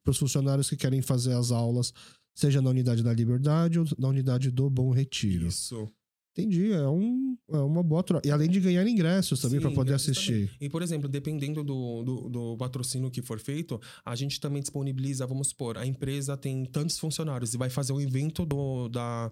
para 0.03 0.11
os 0.11 0.19
funcionários 0.19 0.69
que 0.71 0.77
querem 0.77 1.03
fazer 1.03 1.33
as 1.35 1.51
aulas, 1.51 1.93
seja 2.35 2.63
na 2.63 2.71
unidade 2.71 3.03
da 3.03 3.13
Liberdade 3.13 3.79
ou 3.79 3.85
na 3.99 4.09
unidade 4.09 4.51
do 4.51 4.71
Bom 4.71 4.91
Retiro. 4.91 5.49
Isso. 5.49 5.89
Entendi, 6.41 6.73
é, 6.73 6.89
um, 6.89 7.37
é 7.51 7.59
uma 7.59 7.83
boa 7.83 8.03
troca. 8.03 8.27
E 8.27 8.31
além 8.31 8.49
de 8.49 8.61
ganhar 8.61 8.87
ingressos 8.87 9.41
também 9.41 9.61
para 9.61 9.71
poder 9.71 9.95
assistir. 9.95 10.47
também. 10.47 10.57
E, 10.61 10.69
por 10.69 10.83
exemplo, 10.83 11.09
dependendo 11.09 11.63
do, 11.63 12.03
do, 12.03 12.29
do 12.29 12.57
patrocínio 12.57 13.11
que 13.11 13.23
for 13.23 13.39
feito, 13.39 13.81
a 14.05 14.15
gente 14.15 14.41
também 14.41 14.61
disponibiliza, 14.61 15.27
vamos 15.27 15.49
supor, 15.49 15.77
a 15.79 15.87
empresa 15.87 16.37
tem 16.37 16.65
tantos 16.65 16.99
funcionários 16.99 17.55
e 17.55 17.57
vai 17.57 17.71
fazer 17.71 17.93
um 17.93 18.01
evento 18.01 18.45
do, 18.45 18.89
da, 18.89 19.31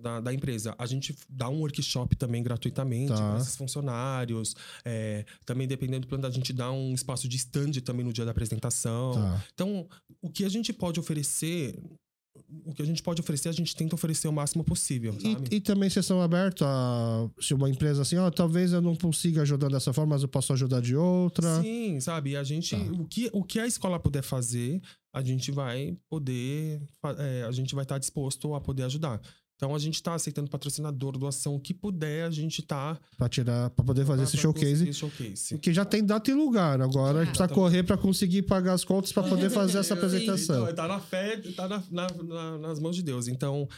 da, 0.00 0.20
da 0.20 0.32
empresa. 0.32 0.74
A 0.78 0.86
gente 0.86 1.14
dá 1.28 1.48
um 1.48 1.60
workshop 1.60 2.16
também 2.16 2.42
gratuitamente 2.42 3.12
Tá. 3.12 3.16
para 3.16 3.38
esses 3.38 3.56
funcionários. 3.56 4.54
É, 4.84 5.24
também, 5.44 5.66
dependendo 5.66 6.00
do 6.00 6.08
plano, 6.08 6.26
a 6.26 6.30
gente 6.30 6.52
dá 6.52 6.70
um 6.72 6.94
espaço 6.94 7.28
de 7.28 7.36
stand 7.36 7.72
também 7.84 8.04
no 8.04 8.12
dia 8.12 8.24
da 8.24 8.30
apresentação. 8.30 9.12
Tá. 9.12 9.44
Então, 9.54 9.86
o 10.22 10.30
que 10.30 10.44
a 10.44 10.48
gente 10.48 10.72
pode 10.72 10.98
oferecer. 11.00 11.78
O 12.66 12.74
que 12.74 12.82
a 12.82 12.84
gente 12.84 13.02
pode 13.02 13.20
oferecer, 13.20 13.48
a 13.48 13.52
gente 13.52 13.76
tenta 13.76 13.94
oferecer 13.94 14.26
o 14.26 14.32
máximo 14.32 14.64
possível? 14.64 15.16
E, 15.22 15.56
e 15.56 15.60
também 15.60 15.88
vocês 15.88 16.04
são 16.04 16.20
abertos 16.20 16.66
a. 16.66 17.28
Se 17.40 17.54
uma 17.54 17.70
empresa 17.70 18.02
assim, 18.02 18.16
ó, 18.16 18.28
talvez 18.30 18.72
eu 18.72 18.82
não 18.82 18.96
consiga 18.96 19.42
ajudar 19.42 19.68
dessa 19.68 19.92
forma, 19.92 20.14
mas 20.14 20.22
eu 20.22 20.28
posso 20.28 20.52
ajudar 20.52 20.80
de 20.80 20.96
outra. 20.96 21.62
Sim, 21.62 22.00
sabe? 22.00 22.36
A 22.36 22.42
gente. 22.42 22.74
Tá. 22.74 22.82
O, 22.92 23.06
que, 23.06 23.30
o 23.32 23.44
que 23.44 23.60
a 23.60 23.66
escola 23.66 24.00
puder 24.00 24.22
fazer, 24.22 24.80
a 25.12 25.22
gente 25.22 25.52
vai 25.52 25.96
poder. 26.08 26.82
é, 27.18 27.44
a 27.44 27.52
gente 27.52 27.74
vai 27.74 27.84
estar 27.84 27.98
disposto 27.98 28.52
a 28.54 28.60
poder 28.60 28.82
ajudar. 28.82 29.20
Então 29.56 29.74
a 29.74 29.78
gente 29.78 30.02
tá 30.02 30.14
aceitando 30.14 30.50
patrocinador, 30.50 31.16
doação, 31.16 31.54
o 31.54 31.60
que 31.60 31.72
puder, 31.72 32.24
a 32.26 32.30
gente 32.30 32.60
tá. 32.60 32.98
Pra 33.16 33.28
tirar, 33.28 33.70
para 33.70 33.84
poder 33.84 34.04
fazer 34.04 34.16
pra- 34.16 34.24
esse 34.24 34.32
pra 34.32 34.42
showcase. 34.42 34.92
showcase. 34.92 35.58
Que 35.58 35.72
já 35.72 35.84
tem 35.84 36.04
data 36.04 36.30
e 36.30 36.34
lugar. 36.34 36.80
Agora 36.80 37.20
a 37.20 37.24
gente 37.24 37.36
precisa 37.38 37.48
correr 37.48 37.82
para 37.84 37.96
conseguir 37.96 38.42
pagar 38.42 38.72
as 38.72 38.84
contas 38.84 39.12
para 39.12 39.22
poder 39.22 39.50
fazer 39.50 39.78
essa 39.78 39.94
apresentação. 39.94 40.64
Então, 40.64 40.74
tá 40.74 40.88
na 40.88 40.98
fé, 41.00 41.36
tá 41.56 41.68
na- 41.68 41.82
na- 41.90 42.08
na- 42.24 42.58
nas 42.58 42.80
mãos 42.80 42.96
de 42.96 43.02
Deus. 43.02 43.28
Então, 43.28 43.68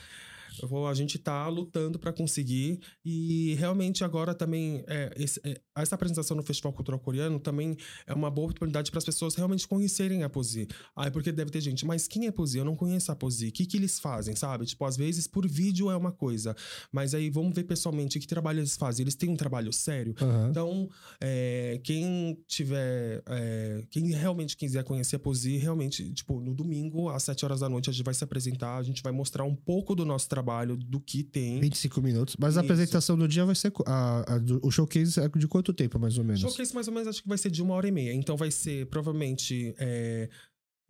eu 0.63 0.69
vou- 0.69 0.87
a 0.87 0.95
gente 0.95 1.19
tá 1.19 1.47
lutando 1.49 1.99
para 1.99 2.13
conseguir. 2.13 2.81
E 3.05 3.55
realmente 3.59 4.05
agora 4.05 4.35
também, 4.35 4.83
é, 4.87 5.13
esse- 5.17 5.41
é, 5.45 5.61
essa 5.77 5.95
apresentação 5.95 6.37
no 6.37 6.43
Festival 6.43 6.73
Cultural 6.73 6.99
Coreano 7.01 7.39
também 7.39 7.77
é 8.07 8.15
uma 8.15 8.31
boa 8.31 8.47
oportunidade 8.47 8.91
para 8.91 8.99
as 8.99 9.05
pessoas 9.05 9.35
realmente 9.35 9.67
conhecerem 9.69 10.23
a 10.23 10.29
Posi. 10.29 10.67
Ah, 10.95 11.11
porque 11.11 11.31
deve 11.33 11.51
ter 11.51 11.61
gente, 11.61 11.85
mas 11.87 12.07
quem 12.09 12.27
é 12.27 12.31
Posi? 12.33 12.59
Eu 12.59 12.65
não 12.65 12.77
conheço 12.77 13.11
a 13.13 13.17
Posi. 13.17 13.49
O 13.49 13.53
que, 13.53 13.67
que 13.67 13.77
eles 13.77 13.99
fazem, 13.99 14.35
sabe? 14.35 14.65
Tipo, 14.67 14.85
às 14.85 14.97
vezes 14.97 15.27
por 15.27 15.47
vídeo 15.47 15.91
é 15.91 15.97
uma 15.97 16.13
coisa, 16.13 16.55
mas 16.93 17.15
aí 17.15 17.29
vamos 17.31 17.55
ver 17.55 17.65
pessoalmente 17.65 18.19
que 18.19 18.27
trabalho 18.27 18.61
eles 18.61 18.77
fazem. 18.77 19.05
Eles 19.05 19.15
têm 19.15 19.29
um 19.31 19.37
trabalho 19.37 19.73
sério. 19.73 20.15
Aham. 20.21 20.49
Então, 20.51 20.89
é, 21.21 21.81
quem 21.85 22.39
tiver. 22.47 23.23
é, 23.29 23.85
quem 23.91 24.07
realmente 24.13 24.57
quiser 24.57 24.85
conhecer 24.85 25.17
a 25.17 25.19
Posi, 25.19 25.57
realmente, 25.57 26.13
tipo, 26.13 26.41
no 26.41 26.55
domingo, 26.55 27.09
às 27.09 27.23
7 27.23 27.45
horas 27.45 27.61
da 27.61 27.69
noite, 27.69 27.91
a 27.91 27.93
gente 27.93 28.05
vai 28.05 28.15
se 28.15 28.25
apresentar, 28.25 28.77
a 28.77 28.83
gente 28.83 29.03
vai 29.03 29.13
mostrar 29.13 29.45
um 29.45 29.55
pouco 29.55 29.95
do 29.95 30.05
nosso 30.05 30.29
trabalho, 30.29 30.46
do 30.77 31.01
que 31.01 31.23
tem. 31.23 31.61
25 31.61 32.01
minutos. 32.01 32.37
Mas 32.39 32.57
a 32.57 32.61
Isso. 32.61 32.67
apresentação 32.67 33.17
do 33.19 33.27
dia 33.27 33.45
vai 33.45 33.55
ser. 33.55 33.73
A, 33.87 34.35
a 34.35 34.41
o 34.63 34.71
showcase 34.71 35.19
é 35.21 35.29
de 35.29 35.49
quanto 35.49 35.73
tempo, 35.73 35.99
mais 35.99 36.17
ou 36.19 36.25
menos? 36.25 36.41
Showcase 36.41 36.75
mais 36.75 36.89
ou 36.89 36.95
menos 36.95 37.09
acho 37.09 37.23
que 37.23 37.29
vai 37.29 37.39
ser 37.39 37.51
de 37.51 37.63
uma 37.63 37.75
hora 37.75 37.89
e 37.89 37.93
meia. 37.93 38.13
Então 38.15 38.37
vai 38.37 38.51
ser 38.51 38.87
provavelmente 38.87 39.75
é, 39.79 40.29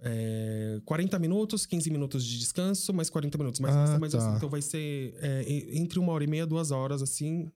é, 0.01 0.81
40 0.85 1.19
minutos, 1.19 1.67
15 1.67 1.91
minutos 1.91 2.25
de 2.25 2.39
descanso, 2.39 2.93
mais 2.93 3.09
40 3.11 3.39
minutos. 3.39 3.61
Vai 3.61 3.71
Ah, 3.73 3.99
mais 3.99 4.13
tá. 4.13 4.19
assim. 4.19 4.37
Então 4.37 4.49
vai 4.49 4.63
ser 4.63 5.15
é, 5.21 5.45
entre 5.79 5.99
uma 5.99 6.13
hora 6.13 6.25
e 6.25 6.27
meia, 6.27 6.47
duas 6.47 6.71
horas, 6.71 7.03
assim. 7.03 7.51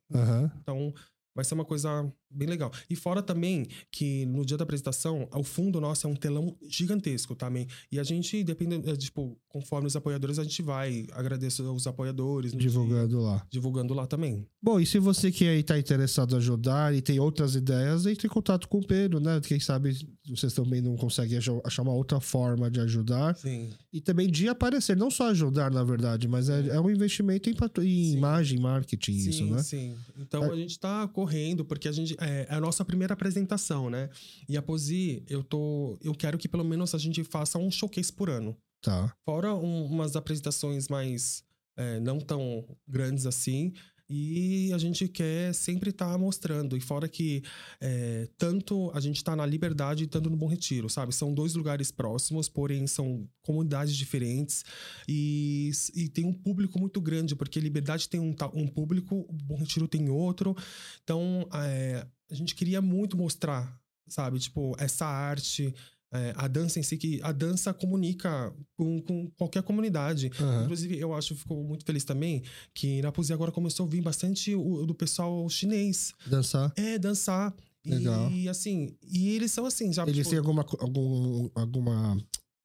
Então 0.62 0.92
vai 1.34 1.44
ser 1.44 1.54
uma 1.54 1.64
coisa 1.64 2.10
bem 2.30 2.48
legal. 2.48 2.70
E 2.88 2.94
fora 2.96 3.22
também 3.22 3.66
que 3.90 4.24
no 4.26 4.44
dia 4.44 4.56
da 4.56 4.64
apresentação, 4.64 5.28
o 5.34 5.42
fundo 5.42 5.80
nosso 5.80 6.06
é 6.06 6.10
um 6.10 6.14
telão 6.14 6.56
gigantesco 6.68 7.34
também. 7.34 7.66
E 7.90 7.98
a 7.98 8.02
gente, 8.02 8.42
dependendo, 8.44 8.88
é, 8.90 8.96
tipo, 8.96 9.38
conforme 9.48 9.86
os 9.86 9.96
apoiadores, 9.96 10.38
a 10.38 10.42
gente 10.44 10.62
vai 10.62 11.06
agradecer 11.12 11.62
os 11.62 11.86
apoiadores. 11.86 12.52
no 12.52 12.58
dia, 12.58 12.68
Divulgando 12.68 13.20
lá. 13.20 13.46
divulgando 13.50 13.94
lá 13.94 14.06
também. 14.06 14.46
Bom, 14.62 14.78
e 14.78 14.86
se 14.86 14.98
você 14.98 15.30
que 15.30 15.44
aí 15.46 15.62
tá 15.62 15.78
interessado 15.78 16.34
em 16.34 16.38
ajudar 16.38 16.94
e 16.94 17.00
tem 17.02 17.18
outras 17.18 17.54
ideias, 17.54 18.06
entre 18.06 18.26
em 18.26 18.30
contato 18.30 18.68
com 18.68 18.78
o 18.78 18.86
Pedro, 18.86 19.18
né? 19.20 19.40
Quem 19.40 19.58
sabe 19.58 19.96
vocês 20.28 20.52
também 20.52 20.80
não 20.80 20.96
conseguem 20.96 21.38
achar- 21.38 21.82
uma 21.82 21.92
outra 21.92 22.20
forma 22.20 22.70
de 22.70 22.78
ajudar. 22.80 23.34
Sim. 23.36 23.70
E 23.92 24.00
também 24.00 24.28
de 24.30 24.48
aparecer, 24.48 24.96
não 24.96 25.10
só 25.10 25.30
ajudar, 25.30 25.70
na 25.70 25.82
verdade, 25.82 26.28
mas 26.28 26.48
é, 26.48 26.68
é 26.68 26.80
um 26.80 26.90
investimento 26.90 27.48
em, 27.50 27.54
patro- 27.54 27.82
em 27.82 28.12
imagem, 28.12 28.58
marketing, 28.60 29.12
isso, 29.16 29.32
sim, 29.32 29.50
né? 29.50 29.62
sim. 29.62 29.94
Então 30.18 30.44
É- 30.44 30.50
a 30.52 30.56
gente 30.56 30.78
tá 30.78 31.08
correndo, 31.08 31.64
porque 31.64 31.88
a 31.88 31.92
gente. 31.92 32.14
É, 32.20 32.46
é 32.50 32.54
a 32.54 32.60
nossa 32.60 32.84
primeira 32.84 33.14
apresentação, 33.14 33.88
né? 33.90 34.08
E 34.48 34.56
a 34.56 34.62
Posi, 34.62 35.24
eu 35.28 35.42
tô. 35.42 35.98
Eu 36.02 36.14
quero 36.14 36.36
que 36.38 36.48
pelo 36.48 36.64
menos 36.64 36.94
a 36.94 36.98
gente 36.98 37.24
faça 37.24 37.58
um 37.58 37.70
showcase 37.70 38.12
por 38.12 38.28
ano. 38.30 38.56
Tá. 38.82 39.14
Fora 39.24 39.54
um- 39.54 39.86
umas 39.86 40.16
apresentações 40.16 40.88
mais 40.88 41.42
é, 41.76 41.98
não 42.00 42.18
tão 42.20 42.66
grandes 42.86 43.24
assim. 43.26 43.72
E 44.12 44.72
a 44.72 44.78
gente 44.78 45.06
quer 45.06 45.54
sempre 45.54 45.90
estar 45.90 46.18
mostrando. 46.18 46.76
E 46.76 46.80
fora 46.80 47.08
que 47.08 47.44
é, 47.80 48.28
tanto 48.36 48.90
a 48.92 48.98
gente 48.98 49.22
tá 49.22 49.36
na 49.36 49.46
Liberdade, 49.46 50.08
tanto 50.08 50.28
no 50.28 50.36
Bom 50.36 50.48
Retiro, 50.48 50.90
sabe? 50.90 51.14
São 51.14 51.32
dois 51.32 51.54
lugares 51.54 51.92
próximos, 51.92 52.48
porém 52.48 52.88
são 52.88 53.28
comunidades 53.40 53.94
diferentes. 53.94 54.64
E, 55.06 55.70
e 55.94 56.08
tem 56.08 56.24
um 56.24 56.32
público 56.32 56.76
muito 56.76 57.00
grande, 57.00 57.36
porque 57.36 57.60
Liberdade 57.60 58.08
tem 58.08 58.18
um, 58.18 58.34
um 58.52 58.66
público, 58.66 59.24
Bom 59.44 59.54
Retiro 59.54 59.86
tem 59.86 60.08
outro. 60.08 60.56
Então, 61.04 61.48
é, 61.54 62.04
a 62.28 62.34
gente 62.34 62.56
queria 62.56 62.82
muito 62.82 63.16
mostrar, 63.16 63.80
sabe? 64.08 64.40
Tipo, 64.40 64.74
essa 64.76 65.06
arte, 65.06 65.72
é, 66.12 66.32
a 66.36 66.48
dança 66.48 66.78
em 66.80 66.82
si, 66.82 66.96
que 66.96 67.20
a 67.22 67.32
dança 67.32 67.72
comunica 67.72 68.52
com, 68.76 69.00
com 69.02 69.30
qualquer 69.38 69.62
comunidade. 69.62 70.30
Aham. 70.40 70.64
Inclusive, 70.64 70.98
eu 70.98 71.14
acho, 71.14 71.34
fico 71.36 71.54
muito 71.62 71.84
feliz 71.84 72.04
também, 72.04 72.42
que 72.74 73.00
na 73.00 73.12
poesia 73.12 73.34
agora 73.34 73.52
começou 73.52 73.86
a 73.86 73.88
vir 73.88 74.02
bastante 74.02 74.54
o, 74.54 74.84
do 74.84 74.94
pessoal 74.94 75.48
chinês. 75.48 76.12
Dançar. 76.26 76.72
É, 76.76 76.98
dançar. 76.98 77.54
Legal. 77.84 78.30
E 78.30 78.48
assim, 78.48 78.94
e 79.02 79.30
eles 79.30 79.52
são 79.52 79.64
assim, 79.64 79.92
já. 79.92 80.02
Eles 80.02 80.16
tipo, 80.16 80.30
têm 80.30 80.38
alguma, 80.38 80.66
algum, 80.78 81.48
alguma, 81.54 82.18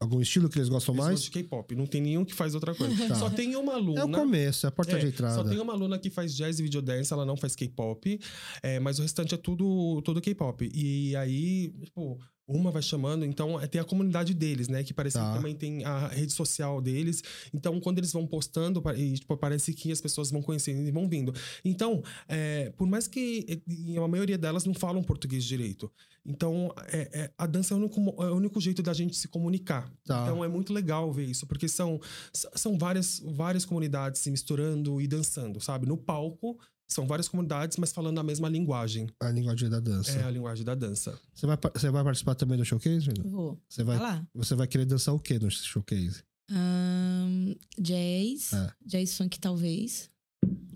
algum 0.06 0.22
estilo 0.22 0.48
que 0.50 0.58
eles 0.58 0.70
gostam 0.70 0.94
eles 0.96 1.04
mais? 1.06 1.20
gostam 1.20 1.34
de 1.42 1.44
K-pop. 1.44 1.76
Não 1.76 1.86
tem 1.86 2.02
nenhum 2.02 2.24
que 2.24 2.34
faz 2.34 2.56
outra 2.56 2.74
coisa. 2.74 3.08
Tá. 3.08 3.16
Só 3.16 3.30
tem 3.30 3.56
uma 3.56 3.74
aluna. 3.74 4.00
É 4.02 4.04
o 4.06 4.10
começo, 4.10 4.66
é 4.66 4.70
a 4.70 4.72
porta 4.72 4.94
É, 4.96 5.00
de 5.00 5.08
entrada. 5.08 5.36
Só 5.36 5.44
tem 5.44 5.60
uma 5.60 5.74
aluna 5.74 6.00
que 6.00 6.10
faz 6.10 6.36
jazz 6.36 6.60
e 6.60 6.64
videodance, 6.64 7.12
ela 7.12 7.26
não 7.26 7.36
faz 7.36 7.56
K-pop, 7.56 8.20
é, 8.64 8.80
mas 8.80 9.00
o 9.00 9.02
restante 9.02 9.34
é 9.36 9.38
tudo, 9.38 10.02
tudo 10.04 10.22
K-pop. 10.22 10.70
E 10.74 11.16
aí, 11.16 11.70
tipo, 11.84 12.18
uma 12.48 12.70
vai 12.70 12.82
chamando, 12.82 13.26
então 13.26 13.60
é, 13.60 13.66
tem 13.66 13.82
a 13.82 13.84
comunidade 13.84 14.34
deles, 14.34 14.68
né? 14.68 14.84
Que 14.84 14.94
parece 14.94 15.18
Tá. 15.18 15.30
que 15.32 15.38
também 15.38 15.56
tem 15.56 15.84
a 15.84 16.08
rede 16.08 16.32
social 16.32 16.80
deles. 16.82 17.24
Então, 17.54 17.80
quando 17.80 17.98
eles 17.98 18.12
vão 18.14 18.28
postando, 18.28 18.84
e, 18.96 19.14
tipo, 19.16 19.36
parece 19.36 19.74
que 19.74 19.92
as 19.92 20.00
pessoas 20.00 20.30
vão 20.30 20.42
conhecendo 20.44 20.88
e 20.88 20.92
vão 20.92 21.10
vindo. 21.10 21.34
Então, 21.64 22.04
é, 22.28 22.72
por 22.78 22.88
mais 22.88 23.08
que 23.08 23.62
e 23.68 23.98
a 23.98 24.08
maioria 24.08 24.38
delas 24.38 24.64
não 24.66 24.74
falam 24.74 25.02
português 25.04 25.44
direito. 25.44 25.92
Então, 26.26 26.74
é- 26.88 27.10
é- 27.14 27.32
a 27.38 27.46
dança 27.46 27.74
é 27.74 27.78
o, 27.78 27.80
único, 27.80 28.00
é 28.24 28.32
o 28.32 28.36
único 28.36 28.60
jeito 28.60 28.82
da 28.82 28.94
gente 28.94 29.16
se 29.16 29.28
comunicar. 29.28 29.88
Tá. 30.06 30.24
Então, 30.24 30.44
é 30.44 30.48
muito 30.48 30.74
legal 30.74 31.12
ver 31.14 31.26
isso, 31.26 31.46
porque 31.46 31.68
são, 31.68 32.00
são 32.34 32.78
várias, 32.78 33.20
várias 33.24 33.64
comunidades 33.66 34.22
se 34.22 34.32
misturando 34.32 35.00
e 35.00 35.08
dançando, 35.08 35.60
sabe? 35.62 35.86
No 35.86 35.98
palco, 35.98 36.58
São 36.88 37.08
várias 37.08 37.28
comunidades, 37.28 37.78
mas 37.78 37.92
falando 37.92 38.20
a 38.20 38.24
mesma 38.24 38.48
linguagem. 38.48 39.08
A 39.20 39.32
linguagem 39.32 39.68
da 39.68 39.80
dança. 39.80 40.12
É 40.20 40.24
a 40.24 40.30
linguagem 40.30 40.64
da 40.64 40.76
dança. 40.76 41.20
Você, 41.34 41.48
vai, 41.48 41.58
você 41.74 41.90
vai 41.90 42.04
participar 42.04 42.36
também 42.36 42.60
do 42.60 42.64
showcase, 42.64 43.00
Gina? 43.00 43.24
Vou. 43.24 43.60
Você 43.68 43.84
vai, 43.84 43.98
Vai 43.98 44.08
lá. 44.12 44.28
você 44.36 44.54
vai 44.54 44.68
querer 44.68 44.86
dançar 44.86 45.12
o 45.16 45.20
quê 45.20 45.40
no 45.40 45.50
showcase? 45.50 46.22
Ahn, 46.52 47.56
jazz. 47.80 48.54
É. 48.54 48.72
Jazz 48.86 49.18
funk, 49.18 49.40
talvez. 49.40 50.12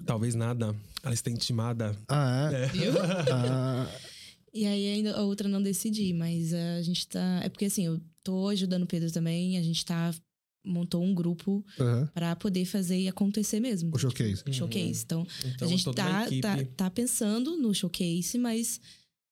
Talvez 0.03 0.33
nada. 0.33 0.75
Ela 1.03 1.13
está 1.13 1.29
intimada. 1.29 1.95
Ah, 2.07 2.49
é? 2.53 2.63
É. 2.63 2.67
Viu? 2.69 2.91
Ah, 3.31 3.87
E 4.53 4.65
aí 4.65 4.87
ainda 4.93 5.15
a 5.15 5.21
outra 5.23 5.47
não 5.47 5.61
decidi, 5.61 6.13
mas 6.13 6.53
a 6.53 6.81
gente 6.81 7.07
tá. 7.07 7.41
É 7.43 7.49
porque 7.49 7.65
assim, 7.65 7.85
eu 7.85 7.99
tô 8.23 8.47
ajudando 8.47 8.83
o 8.83 8.87
Pedro 8.87 9.11
também, 9.11 9.57
a 9.57 9.63
gente 9.63 9.85
tá. 9.85 10.13
Montou 10.61 11.01
um 11.01 11.15
grupo 11.15 11.65
aham. 11.79 12.05
pra 12.13 12.35
poder 12.35 12.65
fazer 12.65 13.07
acontecer 13.07 13.61
mesmo. 13.61 13.91
O 13.95 13.97
showcase. 13.97 14.35
Tipo, 14.43 14.51
showcase. 14.53 15.03
Então, 15.05 15.25
Então, 15.45 15.67
a 15.67 15.71
gente 15.71 15.85
toda 15.85 16.01
uma 16.01 16.25
tá, 16.25 16.29
tá, 16.41 16.65
tá 16.75 16.89
pensando 16.89 17.55
no 17.55 17.73
showcase, 17.73 18.37
mas 18.37 18.79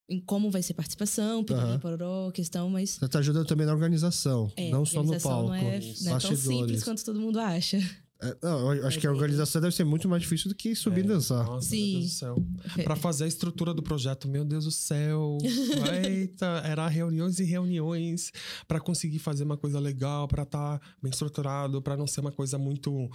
em 0.09 0.21
como 0.21 0.49
vai 0.49 0.63
ser 0.63 0.73
participação, 0.73 1.45
Aham. 1.51 1.79
pororó, 1.79 2.31
questão, 2.31 2.69
mas. 2.69 2.91
Você 2.91 3.09
tá 3.09 3.19
ajudando 3.19 3.45
também 3.45 3.67
na 3.67 3.73
organização, 3.73 4.49
É, 4.55 4.71
não 4.71 4.85
só 4.85 5.03
no 5.03 5.09
organização 5.09 5.31
palco. 5.31 5.47
Não 5.49 5.55
é, 5.55 5.79
não 6.01 6.15
é 6.15 6.19
tão 6.19 6.35
simples 6.35 6.83
quanto 6.83 7.03
todo 7.03 7.19
mundo 7.19 7.39
acha. 7.39 7.77
É, 8.19 8.35
não, 8.41 8.73
eu 8.73 8.87
acho 8.87 8.99
que 8.99 9.05
a 9.05 9.11
organização 9.11 9.61
deve 9.61 9.75
ser 9.75 9.83
muito 9.83 10.09
mais 10.09 10.23
difícil 10.23 10.49
do 10.49 10.55
que 10.55 10.73
subir 10.75 11.05
e 11.05 11.07
dançar. 11.07 11.45
Nossa, 11.45 11.69
Sim. 11.69 11.91
meu 11.91 11.99
Deus 11.99 12.11
do 12.11 12.15
céu. 12.17 12.45
Pra 12.83 12.95
fazer 12.95 13.25
a 13.25 13.27
estrutura 13.27 13.73
do 13.73 13.83
projeto, 13.83 14.27
meu 14.27 14.43
Deus 14.43 14.65
do 14.65 14.71
céu. 14.71 15.37
Eita, 16.03 16.61
era 16.65 16.87
reuniões 16.87 17.39
e 17.39 17.43
reuniões 17.43 18.31
pra 18.67 18.79
conseguir 18.79 19.19
fazer 19.19 19.43
uma 19.43 19.57
coisa 19.57 19.79
legal, 19.79 20.27
pra 20.27 20.43
estar 20.43 20.81
bem 21.01 21.11
estruturado, 21.11 21.81
pra 21.81 21.95
não 21.95 22.07
ser 22.07 22.21
uma 22.21 22.31
coisa 22.31 22.57
muito. 22.57 23.09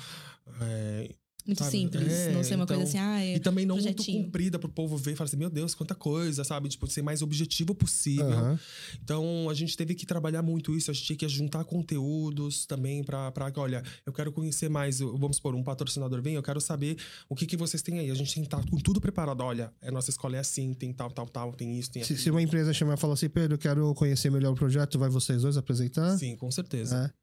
é, 0.61 1.15
Muito 1.45 1.59
Sabe? 1.59 1.71
simples. 1.73 2.09
É, 2.13 2.33
não 2.33 2.45
ser 2.45 2.55
uma 2.55 2.67
coisa 2.67 2.83
então- 2.83 2.89
assim, 2.89 2.99
ah, 2.99 3.21
é. 3.25 3.35
E 3.35 3.41
também 3.41 3.67
não 3.67 3.75
muito 3.77 3.87
projetinho. 3.95 4.25
comprida 4.25 4.59
pro 4.59 4.69
povo 4.69 4.97
ver 4.97 5.13
e 5.13 5.17
falar 5.17 5.27
assim, 5.27 5.37
meu 5.37 5.51
Deus, 5.51 5.75
quanta 5.75 5.95
coisa, 5.95 6.45
sabe? 6.45 6.69
Tipo, 6.69 6.87
ser 6.87 7.03
mais 7.03 7.21
objetivo 7.23 7.75
possível. 7.75 8.27
Aham. 8.31 8.61
Então, 9.03 9.49
a 9.51 9.55
gente 9.55 9.77
teve 9.77 9.95
que 9.95 10.07
trabalhar 10.07 10.41
muito 10.43 10.77
isso. 10.77 10.91
A 10.91 10.95
gente 10.95 11.05
tinha 11.07 11.17
que 11.17 11.29
juntar 11.29 11.65
conteúdos 11.65 12.65
também 12.67 13.03
pra, 13.03 13.31
pra 13.33 13.53
olha, 13.57 13.83
eu 14.07 14.13
quero 14.13 14.31
conhecer 14.33 14.69
mais. 14.69 15.01
Vamos 15.01 15.37
supor, 15.37 15.55
um 15.55 15.63
patrocinador 15.65 16.23
vem, 16.23 16.35
eu 16.35 16.43
quero 16.43 16.61
saber 16.61 16.97
o 17.29 17.35
que, 17.35 17.47
que 17.47 17.57
vocês 17.57 17.83
têm 17.83 17.99
aí. 17.99 18.11
A 18.11 18.15
gente 18.15 18.33
tem 18.35 18.43
que 18.43 18.47
estar 18.47 18.65
com 18.71 18.77
tudo 18.79 19.01
preparado. 19.01 19.41
Olha, 19.41 19.73
a 19.83 19.91
nossa 19.91 20.11
escola 20.11 20.37
é 20.37 20.41
assim, 20.41 20.73
tem 20.75 20.93
tal, 20.93 21.11
tal, 21.11 21.27
tal, 21.27 21.53
tem 21.53 21.79
isso, 21.79 21.91
tem 21.91 22.03
Se, 22.03 22.13
aquilo. 22.13 22.23
se 22.25 22.31
uma 22.31 22.43
empresa 22.43 22.73
chamar 22.73 22.95
e 22.95 23.01
falar 23.01 23.15
assim, 23.15 23.29
Pedro, 23.29 23.55
eu 23.55 23.59
quero 23.59 23.93
conhecer 23.95 24.31
melhor 24.31 24.53
o 24.53 24.57
projeto, 24.57 24.99
vai 24.99 25.09
vocês 25.11 25.43
dois 25.43 25.57
apresentar? 25.57 26.17
Sim, 26.19 26.37
com 26.37 26.51
certeza. 26.51 27.13
É. 27.19 27.23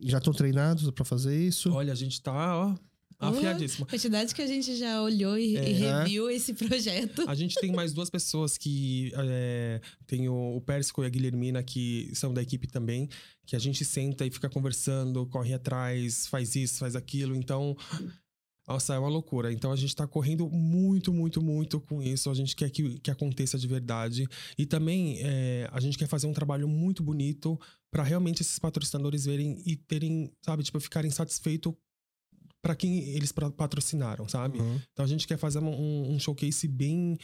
Já 0.00 0.18
estão 0.18 0.32
treinados 0.32 0.90
pra 0.90 1.04
fazer 1.04 1.40
isso? 1.40 1.70
Olha, 1.72 1.92
a 1.92 1.96
gente 1.96 2.20
tá, 2.20 2.32
ó, 2.58 2.74
afiadíssimo. 3.18 3.86
Quantidade 3.86 4.34
que 4.34 4.42
a 4.42 4.46
gente 4.46 4.76
já 4.76 5.02
olhou 5.02 5.38
e, 5.38 5.56
É. 5.56 5.70
e 5.70 5.72
reviu 5.72 6.30
esse 6.30 6.52
projeto. 6.54 7.24
A 7.28 7.34
gente 7.34 7.54
tem 7.60 7.72
mais 7.72 7.92
duas 7.92 8.10
pessoas 8.10 8.56
que 8.58 9.12
é, 9.16 9.80
tem 10.06 10.28
o, 10.28 10.56
o 10.56 10.60
Pérsco 10.60 11.02
e 11.02 11.06
a 11.06 11.08
Guilhermina, 11.08 11.62
que 11.62 12.10
são 12.14 12.32
da 12.32 12.42
equipe 12.42 12.66
também, 12.66 13.08
que 13.46 13.56
a 13.56 13.58
gente 13.58 13.84
senta 13.84 14.26
e 14.26 14.30
fica 14.30 14.48
conversando, 14.48 15.26
corre 15.26 15.54
atrás, 15.54 16.26
faz 16.26 16.54
isso, 16.56 16.78
faz 16.78 16.94
aquilo. 16.96 17.34
Então, 17.34 17.76
nossa, 18.68 18.94
é 18.94 18.98
uma 18.98 19.08
loucura. 19.08 19.52
Então 19.52 19.70
a 19.70 19.76
gente 19.76 19.94
tá 19.94 20.06
correndo 20.06 20.50
muito, 20.50 21.12
muito, 21.12 21.40
muito 21.40 21.80
com 21.80 22.02
isso. 22.02 22.28
A 22.28 22.34
gente 22.34 22.56
quer 22.56 22.68
que, 22.68 22.98
que 22.98 23.10
aconteça 23.10 23.56
de 23.56 23.66
verdade. 23.68 24.26
E 24.58 24.66
também 24.66 25.18
é, 25.20 25.68
a 25.72 25.78
gente 25.80 25.96
quer 25.96 26.08
fazer 26.08 26.26
um 26.26 26.32
trabalho 26.32 26.66
muito 26.66 27.02
bonito 27.02 27.58
para 27.92 28.02
realmente 28.02 28.42
esses 28.42 28.58
patrocinadores 28.58 29.24
verem 29.24 29.62
e 29.64 29.76
terem, 29.76 30.32
sabe, 30.44 30.64
tipo, 30.64 30.80
ficarem 30.80 31.10
satisfeitos 31.10 31.72
para 32.62 32.74
quem 32.74 32.98
eles 33.10 33.32
patrocinaram, 33.32 34.28
sabe? 34.28 34.58
Uhum. 34.58 34.80
Então 34.92 35.04
a 35.04 35.08
gente 35.08 35.26
quer 35.26 35.38
fazer 35.38 35.58
um, 35.60 36.14
um 36.14 36.18
showcase 36.18 36.66
bem, 36.66 37.18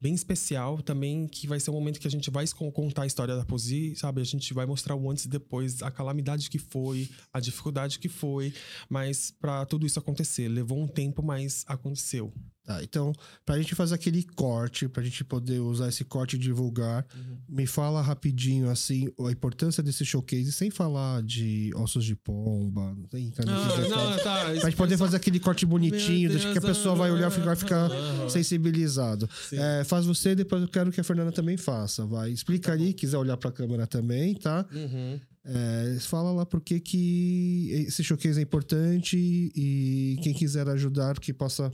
bem 0.00 0.14
especial 0.14 0.82
também, 0.82 1.26
que 1.26 1.46
vai 1.46 1.60
ser 1.60 1.70
um 1.70 1.74
momento 1.74 2.00
que 2.00 2.06
a 2.06 2.10
gente 2.10 2.30
vai 2.30 2.44
contar 2.72 3.02
a 3.02 3.06
história 3.06 3.36
da 3.36 3.44
Posi, 3.44 3.94
sabe? 3.96 4.20
A 4.20 4.24
gente 4.24 4.52
vai 4.52 4.66
mostrar 4.66 4.94
o 4.94 5.10
antes 5.10 5.24
e 5.24 5.28
depois, 5.28 5.82
a 5.82 5.90
calamidade 5.90 6.50
que 6.50 6.58
foi, 6.58 7.08
a 7.32 7.40
dificuldade 7.40 7.98
que 7.98 8.08
foi, 8.08 8.52
mas 8.88 9.30
para 9.30 9.64
tudo 9.66 9.86
isso 9.86 9.98
acontecer, 9.98 10.48
levou 10.48 10.78
um 10.78 10.88
tempo, 10.88 11.22
mas 11.22 11.64
aconteceu. 11.66 12.32
Tá, 12.68 12.82
então, 12.84 13.14
pra 13.46 13.56
gente 13.56 13.74
fazer 13.74 13.94
aquele 13.94 14.22
corte, 14.36 14.86
pra 14.90 15.02
gente 15.02 15.24
poder 15.24 15.58
usar 15.58 15.88
esse 15.88 16.04
corte 16.04 16.36
e 16.36 16.38
divulgar, 16.38 17.02
me 17.48 17.66
fala 17.66 18.02
rapidinho, 18.02 18.68
assim, 18.68 19.08
a 19.26 19.32
importância 19.32 19.82
desse 19.82 20.04
showcase, 20.04 20.52
sem 20.52 20.70
falar 20.70 21.22
de 21.22 21.70
ossos 21.74 22.04
de 22.04 22.14
pomba, 22.14 22.94
não 22.94 23.04
tem 23.04 23.32
Ah, 23.38 23.42
detalhes. 23.42 23.88
não, 23.88 24.18
tá. 24.18 24.44
Pra 24.44 24.54
gente 24.68 24.76
poder 24.76 24.98
fazer 24.98 25.16
aquele 25.16 25.40
corte 25.40 25.64
bonitinho, 25.64 26.28
deixa 26.28 26.52
que 26.52 26.58
a 26.58 26.60
pessoa 26.60 26.94
vai 26.94 27.10
olhar 27.10 27.32
e 27.34 27.40
vai 27.40 27.56
ficar 27.56 27.90
Aham. 27.90 28.28
sensibilizado. 28.28 29.26
É, 29.50 29.82
faz 29.84 30.04
você, 30.04 30.34
depois 30.34 30.60
eu 30.60 30.68
quero 30.68 30.92
que 30.92 31.00
a 31.00 31.04
Fernanda 31.04 31.32
também 31.32 31.56
faça. 31.56 32.04
Vai, 32.04 32.30
explica 32.32 32.70
ali, 32.70 32.92
quiser 32.92 33.16
olhar 33.16 33.38
pra 33.38 33.50
câmera 33.50 33.86
também, 33.86 34.34
tá? 34.34 34.66
Uhum. 34.70 35.18
É, 35.42 35.96
fala 36.00 36.32
lá 36.32 36.44
por 36.44 36.60
que 36.60 36.78
que 36.80 37.70
esse 37.88 38.04
showcase 38.04 38.38
é 38.38 38.42
importante 38.42 39.16
e 39.56 40.18
quem 40.22 40.34
quiser 40.34 40.68
ajudar 40.68 41.18
que 41.18 41.32
possa. 41.32 41.72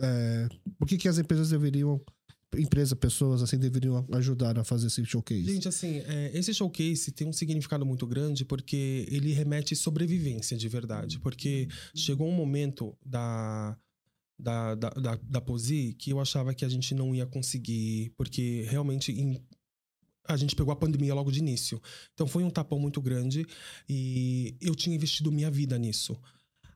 É, 0.00 0.48
por 0.78 0.86
que, 0.88 0.96
que 0.96 1.08
as 1.08 1.18
empresas 1.18 1.50
deveriam. 1.50 2.00
Empresa, 2.54 2.94
pessoas 2.94 3.40
assim, 3.40 3.56
deveriam 3.56 4.06
ajudar 4.12 4.58
a 4.58 4.62
fazer 4.64 4.88
esse 4.88 5.02
showcase. 5.06 5.42
Gente, 5.54 5.68
assim, 5.68 6.00
é, 6.00 6.30
esse 6.34 6.52
showcase 6.52 7.10
tem 7.10 7.26
um 7.26 7.32
significado 7.32 7.86
muito 7.86 8.06
grande 8.06 8.44
porque 8.44 9.06
ele 9.10 9.32
remete 9.32 9.74
sobrevivência 9.74 10.54
de 10.54 10.68
verdade. 10.68 11.18
Porque 11.18 11.66
chegou 11.94 12.28
um 12.28 12.34
momento 12.34 12.94
da, 13.02 13.74
da, 14.38 14.74
da, 14.74 14.90
da, 14.90 15.14
da 15.22 15.40
Posi 15.40 15.94
que 15.98 16.10
eu 16.10 16.20
achava 16.20 16.52
que 16.54 16.62
a 16.62 16.68
gente 16.68 16.94
não 16.94 17.14
ia 17.14 17.24
conseguir, 17.24 18.12
porque 18.18 18.66
realmente 18.68 19.12
em- 19.12 19.42
a 20.28 20.36
gente 20.36 20.54
pegou 20.54 20.72
a 20.74 20.76
pandemia 20.76 21.14
logo 21.14 21.32
de 21.32 21.38
início. 21.38 21.80
Então 22.12 22.26
foi 22.26 22.44
um 22.44 22.50
tapão 22.50 22.78
muito 22.78 23.00
grande 23.00 23.46
e 23.88 24.54
eu 24.60 24.74
tinha 24.74 24.94
investido 24.94 25.32
minha 25.32 25.50
vida 25.50 25.78
nisso. 25.78 26.20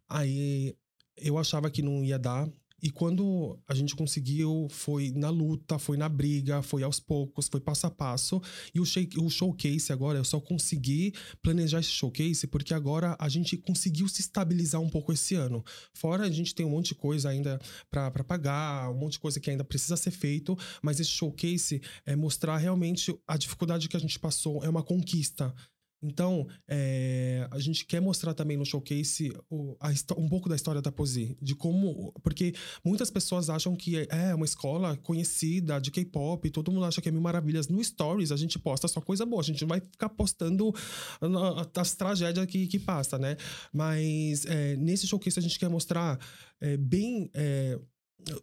Aí 0.09 0.75
eu 1.19 1.37
achava 1.37 1.71
que 1.71 1.83
não 1.83 2.03
ia 2.03 2.19
dar. 2.19 2.51
E 2.83 2.91
quando 2.91 3.59
a 3.67 3.75
gente 3.75 3.97
conseguiu, 3.97 4.69
foi 4.71 5.11
na 5.15 5.31
luta, 5.31 5.79
foi 5.79 5.97
na 5.97 6.09
briga, 6.09 6.63
foi 6.63 6.83
aos 6.83 7.01
poucos, 7.01 7.49
foi 7.49 7.61
passo 7.61 7.87
a 7.87 7.91
passo. 7.91 8.41
E 8.75 8.81
o, 8.81 8.85
o 9.25 9.31
showcase 9.31 9.93
agora, 9.93 10.19
eu 10.19 10.25
só 10.25 10.41
consegui 10.41 11.13
planejar 11.43 11.81
esse 11.81 11.91
showcase 11.91 12.47
porque 12.47 12.75
agora 12.75 13.17
a 13.19 13.29
gente 13.29 13.57
conseguiu 13.57 14.09
se 14.09 14.21
estabilizar 14.21 14.81
um 14.81 14.91
pouco 14.91 15.13
esse 15.13 15.35
ano. 15.35 15.65
Fora 15.95 16.25
a 16.25 16.31
gente 16.31 16.55
tem 16.55 16.67
um 16.67 16.71
monte 16.71 16.89
de 16.89 16.97
coisa 16.97 17.31
ainda 17.31 17.59
para 17.91 18.25
pagar, 18.25 18.91
um 18.91 18.99
monte 18.99 19.13
de 19.13 19.21
coisa 19.21 19.41
que 19.41 19.51
ainda 19.51 19.65
precisa 19.65 19.97
ser 19.97 20.11
feito, 20.11 20.57
mas 20.83 21.01
esse 21.01 21.11
showcase 21.11 21.81
é 22.05 22.15
mostrar 22.15 22.57
realmente 22.59 23.15
a 23.27 23.37
dificuldade 23.37 23.89
que 23.89 23.97
a 23.97 24.01
gente 24.01 24.19
passou, 24.19 24.63
é 24.63 24.69
uma 24.69 24.83
conquista. 24.83 25.55
Então, 26.03 26.47
é, 26.69 27.49
a 27.51 27.59
gente 27.59 27.85
quer 27.87 28.01
mostrar 28.01 28.35
também 28.35 28.57
no 28.57 28.65
showcase 28.65 29.33
o- 29.51 29.77
a 29.81 29.91
um 30.17 30.29
pouco 30.29 30.49
da 30.49 30.55
história 30.55 30.83
da 30.83 30.93
Posi, 30.93 31.37
de 31.41 31.55
como. 31.55 32.13
Porque 32.23 32.55
muitas 32.85 33.11
pessoas 33.11 33.49
acham 33.49 33.75
que 33.75 33.97
é- 33.99 34.07
é 34.11 34.35
uma 34.35 34.45
escola 34.45 34.97
conhecida 34.99 35.81
de 35.81 35.91
K-pop, 35.91 36.49
todo 36.51 36.71
mundo 36.71 36.85
acha 36.85 37.01
que 37.01 37.09
é 37.09 37.13
mil 37.13 37.21
maravilhas. 37.23 37.69
No 37.69 37.83
Stories, 37.83 38.31
a 38.31 38.37
gente 38.37 38.59
posta 38.59 38.87
só 38.89 39.01
coisa 39.01 39.25
boa, 39.25 39.41
a 39.41 39.45
gente 39.45 39.61
não 39.63 39.69
vai 39.69 39.81
ficar 39.81 40.09
postando 40.11 40.73
ah, 41.21 41.67
as 41.81 41.95
tragédias 41.95 42.47
que, 42.47 42.67
que 42.67 42.79
passa, 42.79 43.19
né? 43.19 43.37
Mas 43.73 44.45
é, 44.47 44.77
nesse 44.77 45.07
showcase 45.07 45.39
a 45.39 45.43
gente 45.43 45.59
quer 45.59 45.69
mostrar 45.69 46.19
é, 46.61 46.77
bem. 46.77 47.31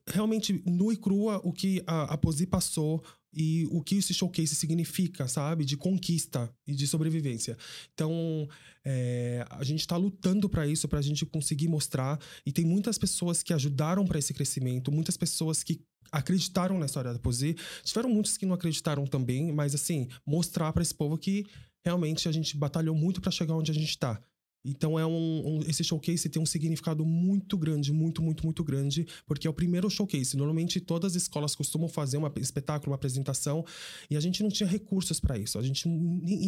realmente 0.08 0.64
nu 0.66 0.92
e 0.92 0.98
crua 0.98 1.42
o 1.44 1.52
que 1.52 1.84
a, 1.86 2.14
a 2.14 2.18
Posi 2.18 2.46
passou 2.48 3.04
e 3.34 3.68
o 3.72 3.82
que 3.82 3.96
esse 3.96 4.14
showcase 4.14 4.56
significa, 4.56 5.28
sabe? 5.28 5.66
De 5.66 5.76
conquista 5.76 6.54
e 6.68 6.74
de 6.74 6.88
sobrevivência. 6.88 7.58
Então, 7.94 8.48
é, 8.86 9.46
a 9.50 9.64
gente 9.64 9.80
está 9.80 9.98
lutando 9.98 10.48
para 10.48 10.68
isso, 10.68 10.88
para 10.88 11.00
a 11.00 11.02
gente 11.02 11.26
conseguir 11.26 11.68
mostrar. 11.68 12.20
E 12.46 12.52
tem 12.52 12.66
muitas 12.66 12.98
pessoas 12.98 13.42
que 13.42 13.54
ajudaram 13.54 14.06
para 14.06 14.20
esse 14.20 14.34
crescimento, 14.34 14.92
muitas 14.92 15.18
pessoas 15.18 15.64
que 15.64 15.82
acreditaram 16.12 16.78
na 16.78 16.86
história 16.86 17.12
da 17.12 17.20
Posi. 17.20 17.56
Tiveram 17.84 18.10
muitos 18.10 18.38
que 18.38 18.46
não 18.46 18.54
acreditaram 18.54 19.06
também, 19.08 19.52
mas 19.52 19.74
assim, 19.74 20.08
mostrar 20.26 20.72
para 20.72 20.84
esse 20.84 20.94
povo 20.94 21.18
que 21.18 21.46
realmente 21.84 22.30
a 22.30 22.32
gente 22.32 22.56
batalhou 22.56 22.96
muito 22.96 23.20
para 23.20 23.32
chegar 23.32 23.56
onde 23.56 23.72
a 23.72 23.74
gente 23.74 23.90
está. 23.90 24.22
Então 24.66 24.98
é 24.98 25.06
um, 25.06 25.58
um- 25.58 25.60
esse 25.68 25.84
showcase 25.84 26.30
tem 26.30 26.42
um 26.42 26.46
significado 26.46 27.06
muito 27.06 27.58
grande, 27.58 27.92
muito, 27.92 28.22
muito, 28.22 28.44
muito 28.46 28.64
grande, 28.64 29.06
porque 29.26 29.46
é 29.48 29.50
o 29.50 29.54
primeiro 29.54 29.90
showcase. 29.90 30.38
Normalmente 30.38 30.80
todas 30.80 31.16
as 31.16 31.24
escolas 31.24 31.56
costumam 31.56 31.90
fazer 31.90 32.18
um 32.18 32.28
espetáculo, 32.38 32.92
uma 32.92 32.96
apresentação, 32.96 33.66
e 34.10 34.16
a 34.16 34.20
gente 34.20 34.42
não 34.42 34.50
tinha 34.50 34.68
recursos 34.68 35.20
para 35.20 35.38
isso. 35.38 35.60
A 35.60 35.64
gente 35.64 35.88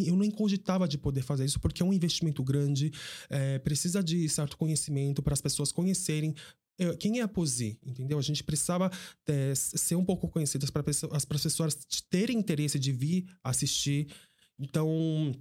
eu 0.06 0.16
nem 0.16 0.30
cogitava 0.30 0.88
de 0.88 0.96
poder 0.98 1.22
fazer 1.22 1.44
isso 1.44 1.60
porque 1.60 1.82
é 1.82 1.84
um 1.84 1.92
investimento 1.92 2.42
grande, 2.42 2.90
é, 3.28 3.58
precisa 3.58 4.02
de 4.02 4.28
certo 4.28 4.56
conhecimento 4.56 5.22
para 5.22 5.34
as 5.34 5.40
pessoas 5.40 5.70
conhecerem 5.72 6.34
é, 6.78 6.94
quem 6.96 7.20
é 7.20 7.22
a 7.22 7.28
Posi, 7.28 7.78
entendeu? 7.84 8.18
A 8.18 8.22
gente 8.22 8.44
precisava 8.44 8.90
é, 9.26 9.54
ser 9.54 9.94
um 9.96 10.04
pouco 10.04 10.28
conhecidas 10.28 10.70
para 10.70 10.84
as 11.12 11.24
pessoas 11.24 11.74
terem 12.10 12.38
interesse 12.38 12.78
de 12.78 12.92
vir 12.92 13.26
assistir. 13.42 14.08
Então, 14.58 15.32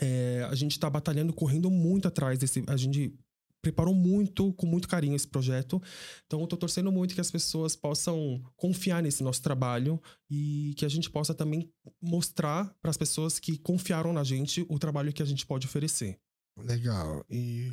é, 0.00 0.46
a 0.50 0.54
gente 0.54 0.78
tá 0.78 0.88
batalhando, 0.88 1.32
correndo 1.32 1.70
muito 1.70 2.08
atrás 2.08 2.38
desse. 2.38 2.64
A 2.66 2.76
gente 2.76 3.14
preparou 3.62 3.94
muito, 3.94 4.52
com 4.54 4.66
muito 4.66 4.88
carinho 4.88 5.14
esse 5.14 5.26
projeto. 5.26 5.80
Então, 6.26 6.40
eu 6.40 6.46
tô 6.46 6.56
torcendo 6.56 6.90
muito 6.90 7.14
que 7.14 7.20
as 7.20 7.30
pessoas 7.30 7.76
possam 7.76 8.42
confiar 8.56 9.02
nesse 9.02 9.22
nosso 9.22 9.40
trabalho 9.40 10.02
e 10.28 10.74
que 10.76 10.84
a 10.84 10.88
gente 10.88 11.08
possa 11.08 11.32
também 11.32 11.70
mostrar 12.02 12.74
para 12.82 12.90
as 12.90 12.96
pessoas 12.96 13.38
que 13.38 13.56
confiaram 13.58 14.12
na 14.12 14.24
gente 14.24 14.66
o 14.68 14.78
trabalho 14.78 15.12
que 15.12 15.22
a 15.22 15.26
gente 15.26 15.46
pode 15.46 15.66
oferecer. 15.66 16.18
Legal. 16.58 17.24
E, 17.30 17.72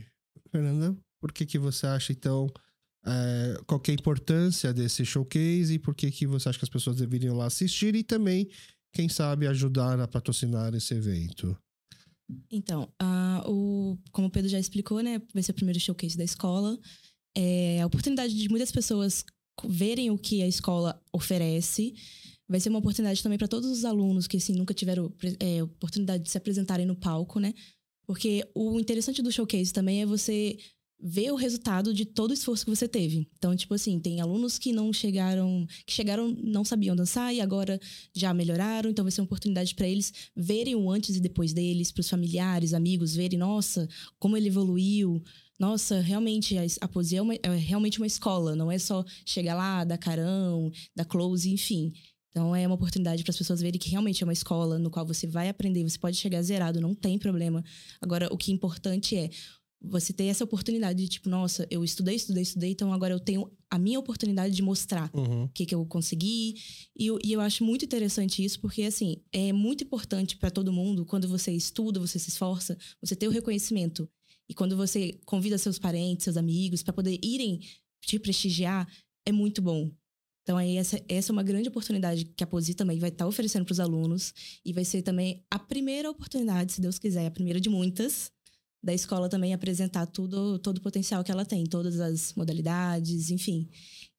Fernanda, 0.52 0.96
por 1.20 1.32
que, 1.32 1.46
que 1.46 1.58
você 1.58 1.88
acha, 1.88 2.14
então, 2.14 2.48
é, 3.06 3.60
qual 3.66 3.82
é 3.88 3.92
a 3.92 3.94
importância 3.94 4.72
desse 4.72 5.04
showcase 5.04 5.74
e 5.74 5.80
por 5.80 5.96
que, 5.96 6.12
que 6.12 6.28
você 6.28 6.50
acha 6.50 6.60
que 6.60 6.66
as 6.66 6.70
pessoas 6.70 6.98
deveriam 6.98 7.36
lá 7.36 7.48
assistir 7.48 7.96
e 7.96 8.04
também, 8.04 8.48
quem 8.94 9.10
sabe, 9.10 9.48
ajudar 9.48 10.00
a 10.00 10.08
patrocinar 10.08 10.76
esse 10.76 10.94
evento? 10.94 11.58
Então, 12.52 12.92
o, 13.46 13.98
como 14.12 14.28
o 14.28 14.32
Pedro 14.32 14.50
já 14.50 14.60
explicou, 14.60 15.02
né, 15.02 15.22
vai 15.34 15.42
ser 15.42 15.52
o 15.52 15.56
primeiro 15.56 15.80
showcase 15.80 16.18
da 16.18 16.24
escola. 16.24 16.78
É 17.36 17.82
a 17.82 17.86
oportunidade 17.86 18.36
de 18.36 18.50
muitas 18.50 18.72
pessoas 18.72 19.26
verem 19.68 20.10
o 20.12 20.18
que 20.18 20.42
a 20.42 20.48
escola 20.48 21.02
oferece. 21.12 21.94
Vai 22.48 22.60
ser 22.60 22.70
uma 22.70 22.80
oportunidade 22.80 23.22
também 23.22 23.38
para 23.38 23.48
todos 23.48 23.70
os 23.70 23.86
alunos 23.86 24.28
que 24.28 24.38
assim, 24.38 24.54
nunca 24.54 24.74
tiveram 24.74 25.14
é, 25.40 25.64
oportunidade 25.64 26.24
de 26.24 26.30
se 26.30 26.38
apresentarem 26.38 26.86
no 26.86 26.96
palco, 26.96 27.40
né? 27.40 27.54
Porque 28.06 28.44
o 28.56 28.80
interessante 28.80 29.22
do 29.22 29.32
showcase 29.32 29.72
também 29.72 30.02
é 30.02 30.06
você 30.06 30.58
ver 31.02 31.32
o 31.32 31.36
resultado 31.36 31.94
de 31.94 32.06
todo 32.06 32.32
o 32.32 32.34
esforço 32.34 32.66
que 32.66 32.76
você 32.76 32.88
teve. 32.88 33.30
Então, 33.38 33.56
tipo 33.56 33.74
assim, 33.74 34.00
tem 34.00 34.20
alunos 34.20 34.60
que 34.60 34.74
não 34.74 34.92
chegaram, 34.92 35.66
que 35.86 35.94
chegaram, 35.94 36.36
não 36.44 36.66
sabiam 36.66 36.96
dançar 36.96 37.34
e 37.34 37.40
agora 37.40 37.80
já 38.14 38.34
melhoraram, 38.34 38.90
então 38.90 39.06
vai 39.06 39.12
ser 39.12 39.22
uma 39.22 39.26
oportunidade 39.26 39.74
para 39.76 39.88
eles 39.88 40.12
verem 40.36 40.76
o 40.76 40.92
antes 40.92 41.16
e 41.16 41.22
depois 41.22 41.54
deles, 41.54 41.92
para 41.92 42.02
os 42.02 42.10
familiares, 42.10 42.74
amigos 42.74 43.16
verem, 43.16 43.40
nossa, 43.40 43.88
como 44.18 44.36
ele 44.36 44.50
evoluiu. 44.50 45.24
Nossa, 45.58 46.00
realmente 46.00 46.58
a, 46.58 46.64
a 46.82 46.88
poesia 46.88 47.20
é, 47.20 47.22
uma, 47.22 47.36
é 47.36 47.56
realmente 47.56 48.00
uma 48.00 48.08
escola, 48.08 48.56
não 48.56 48.72
é 48.72 48.78
só 48.78 49.04
chegar 49.26 49.56
lá, 49.56 49.84
dar 49.84 49.98
carão, 49.98 50.72
dar 50.96 51.06
close, 51.06 51.50
enfim. 51.50 51.94
Então 52.30 52.56
é 52.56 52.66
uma 52.66 52.76
oportunidade 52.76 53.24
para 53.24 53.32
as 53.32 53.38
pessoas 53.38 53.60
verem 53.60 53.80
que 53.80 53.90
realmente 53.90 54.24
é 54.24 54.26
uma 54.26 54.34
escola 54.34 54.78
no 54.78 54.92
qual 54.92 55.06
você 55.06 55.26
vai 55.26 55.50
aprender, 55.50 55.84
você 55.84 55.98
pode 55.98 56.16
chegar 56.16 56.42
zerado, 56.42 56.80
não 56.80 56.94
tem 56.94 57.18
problema. 57.18 57.64
Agora, 58.00 58.32
o 58.32 58.38
que 58.38 58.52
é 58.52 58.56
importante 58.56 59.16
é 59.16 59.30
você 59.82 60.12
ter 60.12 60.26
essa 60.26 60.44
oportunidade 60.44 61.02
de 61.02 61.08
tipo, 61.08 61.30
nossa, 61.30 61.66
eu 61.70 61.84
estudei, 61.84 62.16
estudei, 62.16 62.44
estudei, 62.44 62.72
então 62.72 62.92
agora 62.92 63.14
eu 63.14 63.20
tenho 63.20 63.50
a 63.70 63.80
minha 63.80 64.00
oportunidade 64.00 64.54
de 64.54 64.62
mostrar 64.62 65.10
uhum. 65.14 65.46
o 65.46 65.50
que, 65.50 65.66
que 65.66 65.74
eu 65.74 65.86
consegui. 65.86 66.56
E 66.98 67.08
eu, 67.08 67.18
e 67.24 67.32
eu 67.32 67.40
acho 67.40 67.64
muito 67.64 67.86
interessante 67.86 68.44
isso, 68.44 68.60
porque 68.60 68.84
assim, 68.84 69.22
é 69.32 69.54
muito 69.54 69.84
importante 69.84 70.38
para 70.38 70.52
todo 70.52 70.74
mundo, 70.74 71.06
quando 71.06 71.28
você 71.28 71.52
estuda, 71.52 72.00
você 72.00 72.20
se 72.20 72.30
esforça, 72.30 72.78
você 73.02 73.16
ter 73.16 73.28
o 73.28 73.32
reconhecimento. 73.32 74.10
E 74.50 74.54
quando 74.54 74.76
você 74.76 75.20
convida 75.26 75.58
seus 75.58 75.80
parentes, 75.80 76.24
seus 76.24 76.36
amigos, 76.36 76.84
para 76.84 76.94
poder 76.94 77.20
irem 77.24 77.60
te 78.02 78.18
prestigiar, 78.20 78.88
é 79.26 79.32
muito 79.32 79.62
bom. 79.62 79.92
Então, 80.42 80.58
aí, 80.58 80.78
essa, 80.78 81.00
essa 81.08 81.32
é 81.32 81.34
uma 81.34 81.44
grande 81.44 81.70
oportunidade 81.70 82.26
que 82.26 82.44
a 82.44 82.48
Posi 82.48 82.74
também 82.74 82.98
vai 82.98 83.10
estar 83.10 83.26
tá 83.26 83.30
oferecendo 83.30 83.66
para 83.66 83.74
os 83.74 83.80
alunos. 83.80 84.34
E 84.66 84.74
vai 84.74 84.84
ser 84.84 85.04
também 85.04 85.46
a 85.52 85.60
primeira 85.60 86.10
oportunidade, 86.10 86.74
se 86.74 86.82
Deus 86.82 86.98
quiser, 86.98 87.28
a 87.28 87.32
primeira 87.32 87.62
de 87.62 87.70
muitas, 87.70 88.32
da 88.82 88.94
escola 88.94 89.28
também 89.28 89.54
apresentar 89.54 90.06
tudo, 90.06 90.58
todo 90.60 90.78
o 90.78 90.82
potencial 90.82 91.24
que 91.24 91.32
ela 91.32 91.46
tem, 91.46 91.66
todas 91.66 92.00
as 92.00 92.34
modalidades, 92.34 93.30
enfim. 93.30 93.70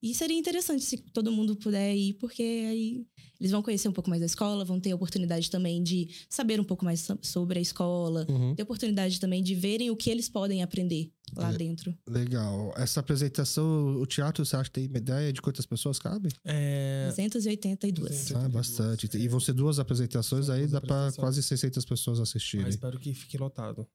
E 0.03 0.15
seria 0.15 0.39
interessante 0.39 0.82
se 0.82 0.97
todo 0.97 1.32
mundo 1.32 1.57
puder 1.57 1.95
ir, 1.95 2.15
porque 2.15 2.43
aí 2.43 3.07
eles 3.39 3.51
vão 3.51 3.62
conhecer 3.62 3.89
um 3.89 3.93
pouco 3.93 4.09
mais 4.09 4.20
da 4.20 4.27
escola, 4.27 4.65
vão 4.65 4.81
ter 4.81 4.93
a 4.93 4.95
oportunidade 4.95 5.51
também 5.51 5.82
de 5.82 6.09
saber 6.28 6.61
um 6.61 6.65
pouco 6.65 6.85
mais 6.85 7.07
sobre 7.23 7.59
a 7.59 7.62
escola, 7.62 8.27
uhum. 8.28 8.55
ter 8.55 8.62
a 8.62 8.65
oportunidade 8.65 9.19
também 9.19 9.43
de 9.43 9.55
verem 9.55 9.91
o 9.91 9.97
que 9.97 10.11
eles 10.11 10.28
podem 10.28 10.62
aprender 10.62 11.11
lá 11.37 11.53
dentro. 11.53 11.95
Legal. 12.09 12.73
Essa 12.77 13.01
apresentação, 13.01 13.97
o 13.97 14.07
teatro, 14.07 14.45
você 14.45 14.57
acha 14.57 14.65
que 14.65 14.81
tem 14.81 14.85
ideia 14.85 15.32
de 15.32 15.41
quantas 15.41 15.66
pessoas 15.66 15.99
cabem? 15.99 16.32
É... 16.45 17.07
282. 17.09 18.32
Ah, 18.32 18.49
bastante. 18.49 19.09
E 19.16 19.28
vão 19.28 19.41
ser 19.41 19.53
duas 19.53 19.78
apresentações, 19.78 20.47
São 20.47 20.55
aí 20.55 20.66
dá 20.66 20.81
para 20.81 21.12
quase 21.12 21.43
600 21.43 21.85
pessoas 21.85 22.20
assistirem. 22.20 22.66
Mas 22.66 22.74
espero 22.74 22.99
que 22.99 23.15
fique 23.15 23.39
lotado. 23.39 23.87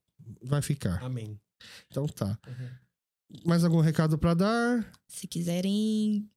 Vai 0.42 0.62
ficar. 0.62 1.02
Amém. 1.02 1.38
Então 1.90 2.06
tá. 2.06 2.38
Uhum. 2.46 2.86
Mais 3.44 3.64
algum 3.64 3.80
recado 3.80 4.16
para 4.16 4.34
dar? 4.34 4.92
Se 5.08 5.26
quiserem 5.26 6.30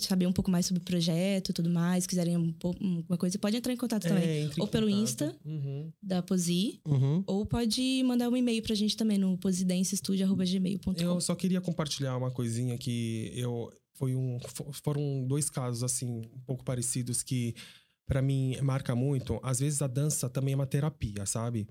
saber 0.00 0.26
um 0.28 0.32
pouco 0.32 0.48
mais 0.48 0.64
sobre 0.64 0.80
o 0.80 0.84
projeto 0.84 1.50
e 1.50 1.52
tudo 1.52 1.68
mais, 1.68 2.06
quiserem 2.06 2.36
um 2.36 2.54
uma 2.80 3.16
coisa, 3.16 3.36
pode 3.36 3.56
entrar 3.56 3.72
em 3.72 3.76
contato 3.76 4.06
é, 4.06 4.08
também. 4.08 4.50
Ou 4.58 4.68
pelo 4.68 4.86
contato. 4.86 5.02
Insta 5.02 5.36
uhum. 5.44 5.92
da 6.00 6.22
Posi, 6.22 6.80
uhum. 6.86 7.24
ou 7.26 7.44
pode 7.44 8.02
mandar 8.04 8.28
um 8.28 8.36
e-mail 8.36 8.62
pra 8.62 8.76
gente 8.76 8.96
também 8.96 9.18
no 9.18 9.36
posidensestudio.gmail.com. 9.38 10.92
Eu 11.00 11.20
só 11.20 11.34
queria 11.34 11.60
compartilhar 11.60 12.16
uma 12.16 12.30
coisinha 12.30 12.78
que 12.78 13.32
eu 13.34 13.72
foi 13.94 14.14
um 14.14 14.38
foram 14.84 15.26
dois 15.26 15.50
casos 15.50 15.82
assim 15.82 16.06
um 16.06 16.40
pouco 16.46 16.64
parecidos 16.64 17.22
que 17.22 17.56
para 18.06 18.22
mim 18.22 18.56
marca 18.62 18.94
muito. 18.94 19.40
Às 19.42 19.58
vezes 19.58 19.82
a 19.82 19.88
dança 19.88 20.30
também 20.30 20.52
é 20.52 20.56
uma 20.56 20.66
terapia, 20.66 21.26
sabe? 21.26 21.66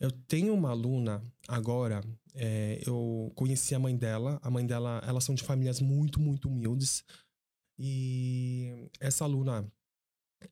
Eu 0.00 0.12
tenho 0.12 0.54
uma 0.54 0.70
aluna 0.70 1.22
agora, 1.48 2.00
é, 2.34 2.80
eu 2.86 3.32
conheci 3.34 3.74
a 3.74 3.78
mãe 3.80 3.96
dela. 3.96 4.38
A 4.42 4.50
mãe 4.50 4.64
dela, 4.64 5.02
elas 5.06 5.24
são 5.24 5.34
de 5.34 5.42
famílias 5.42 5.80
muito, 5.80 6.20
muito 6.20 6.48
humildes. 6.48 7.04
E 7.76 8.88
essa 9.00 9.24
aluna, 9.24 9.70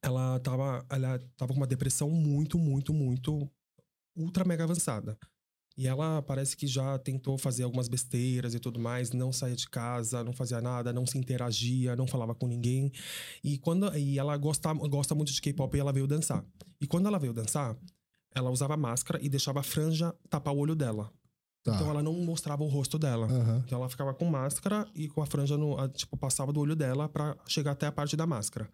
ela 0.03 0.41
tava, 0.41 0.85
ela 0.91 1.19
tava 1.37 1.53
com 1.53 1.59
uma 1.59 1.67
depressão 1.67 2.11
muito, 2.11 2.59
muito, 2.59 2.93
muito 2.93 3.49
ultra 4.17 4.45
mega 4.45 4.65
avançada. 4.65 5.17
E 5.77 5.87
ela 5.87 6.23
parece 6.23 6.57
que 6.57 6.67
já 6.67 6.99
tentou 6.99 7.37
fazer 7.37 7.63
algumas 7.63 7.87
besteiras 7.87 8.55
e 8.55 8.59
tudo 8.59 8.81
mais, 8.81 9.13
não 9.13 9.31
saía 9.31 9.55
de 9.55 9.69
casa, 9.69 10.25
não 10.25 10.33
fazia 10.33 10.61
nada, 10.61 10.91
não 10.91 11.05
se 11.05 11.19
interagia, 11.19 11.95
não 11.95 12.07
falava 12.07 12.35
com 12.35 12.49
ninguém. 12.49 12.91
E 13.45 13.59
quando 13.59 13.95
e 13.95 14.19
ela 14.19 14.37
gosta, 14.39 14.73
gosta 14.73 15.15
muito 15.15 15.33
de 15.33 15.41
K-pop 15.41 15.77
e 15.77 15.81
ela 15.81 15.93
veio 15.93 16.07
dançar. 16.07 16.43
E 16.81 16.87
quando 16.87 17.07
ela 17.07 17.19
veio 17.19 17.35
dançar, 17.35 17.77
ela 18.37 18.51
usava 18.51 18.77
máscara 18.77 19.19
e 19.23 19.31
deixava 19.31 19.61
a 19.61 19.63
franja 19.63 20.15
tapar 20.29 20.55
o 20.55 20.59
olho 20.59 20.75
dela. 20.75 21.11
Tá. 21.65 21.75
Então 21.75 21.89
ela 21.89 22.03
não 22.03 22.13
mostrava 22.13 22.63
o 22.63 22.69
rosto 22.69 22.99
dela. 22.99 23.27
Uhum. 23.27 23.59
Então 23.59 23.79
ela 23.79 23.89
ficava 23.89 24.13
com 24.13 24.27
máscara 24.27 24.87
e 24.95 25.09
com 25.09 25.23
a 25.23 25.27
franja 25.27 25.57
no, 25.57 25.89
tipo, 25.89 26.17
passava 26.17 26.53
do 26.53 26.61
olho 26.61 26.77
dela 26.77 27.09
para 27.09 27.37
chegar 27.49 27.73
até 27.73 27.87
a 27.87 27.93
parte 27.93 28.15
da 28.15 28.27
máscara. 28.27 28.71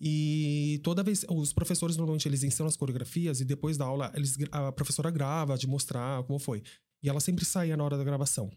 E 0.00 0.80
toda 0.84 1.02
vez 1.02 1.24
os 1.28 1.52
professores 1.52 1.96
normalmente 1.96 2.28
eles 2.28 2.44
ensinam 2.44 2.68
as 2.68 2.76
coreografias 2.76 3.40
e 3.40 3.44
depois 3.44 3.76
da 3.76 3.84
aula 3.84 4.12
eles 4.14 4.36
a 4.52 4.70
professora 4.70 5.10
grava 5.10 5.58
de 5.58 5.66
mostrar 5.66 6.22
como 6.22 6.38
foi. 6.38 6.62
E 7.02 7.08
ela 7.08 7.20
sempre 7.20 7.44
saía 7.44 7.76
na 7.76 7.84
hora 7.84 7.98
da 7.98 8.04
gravação. 8.04 8.50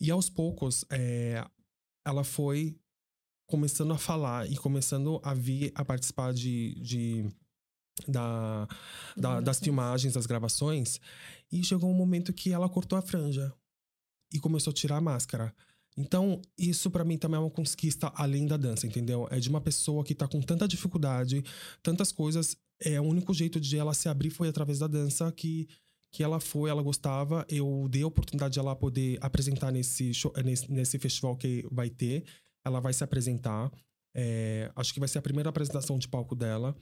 E 0.00 0.10
aos 0.10 0.30
poucos 0.30 0.84
é, 0.90 1.44
ela 2.06 2.22
foi 2.24 2.78
começando 3.46 3.92
a 3.92 3.98
falar 3.98 4.48
e 4.48 4.56
começando 4.56 5.20
a 5.24 5.34
vir 5.34 5.72
a 5.74 5.84
participar 5.84 6.32
de, 6.32 6.80
de 6.80 7.28
da, 8.06 8.68
da, 9.16 9.40
das 9.40 9.58
filmagens, 9.58 10.14
das 10.14 10.26
gravações, 10.26 11.00
e 11.50 11.62
chegou 11.64 11.90
um 11.90 11.94
momento 11.94 12.32
que 12.32 12.52
ela 12.52 12.68
cortou 12.68 12.98
a 12.98 13.02
franja 13.02 13.52
e 14.32 14.38
começou 14.38 14.70
a 14.70 14.74
tirar 14.74 14.96
a 14.96 15.00
máscara. 15.00 15.54
Então, 15.96 16.40
isso 16.56 16.90
para 16.90 17.04
mim 17.04 17.18
também 17.18 17.36
é 17.36 17.40
uma 17.40 17.50
conquista 17.50 18.12
além 18.14 18.46
da 18.46 18.56
dança, 18.56 18.86
entendeu? 18.86 19.26
É 19.30 19.38
de 19.40 19.48
uma 19.48 19.60
pessoa 19.60 20.04
que 20.04 20.14
tá 20.14 20.26
com 20.28 20.40
tanta 20.40 20.66
dificuldade, 20.66 21.42
tantas 21.82 22.12
coisas, 22.12 22.56
é 22.80 23.00
o 23.00 23.04
único 23.04 23.34
jeito 23.34 23.60
de 23.60 23.76
ela 23.76 23.92
se 23.92 24.08
abrir 24.08 24.30
foi 24.30 24.48
através 24.48 24.78
da 24.78 24.86
dança 24.86 25.30
que 25.32 25.68
que 26.12 26.24
ela 26.24 26.40
foi, 26.40 26.68
ela 26.70 26.82
gostava, 26.82 27.46
eu 27.48 27.86
dei 27.88 28.02
a 28.02 28.06
oportunidade 28.06 28.54
de 28.54 28.58
ela 28.58 28.74
poder 28.74 29.16
apresentar 29.20 29.70
nesse, 29.70 30.12
show, 30.12 30.32
nesse, 30.44 30.70
nesse 30.70 30.98
festival 30.98 31.36
que 31.36 31.64
vai 31.70 31.88
ter. 31.88 32.24
Ela 32.64 32.80
vai 32.80 32.92
se 32.92 33.04
apresentar. 33.04 33.70
É, 34.14 34.70
acho 34.74 34.92
que 34.92 34.98
vai 34.98 35.08
ser 35.08 35.18
a 35.18 35.22
primeira 35.22 35.50
apresentação 35.50 35.98
de 35.98 36.08
palco 36.08 36.34
dela. 36.34 36.74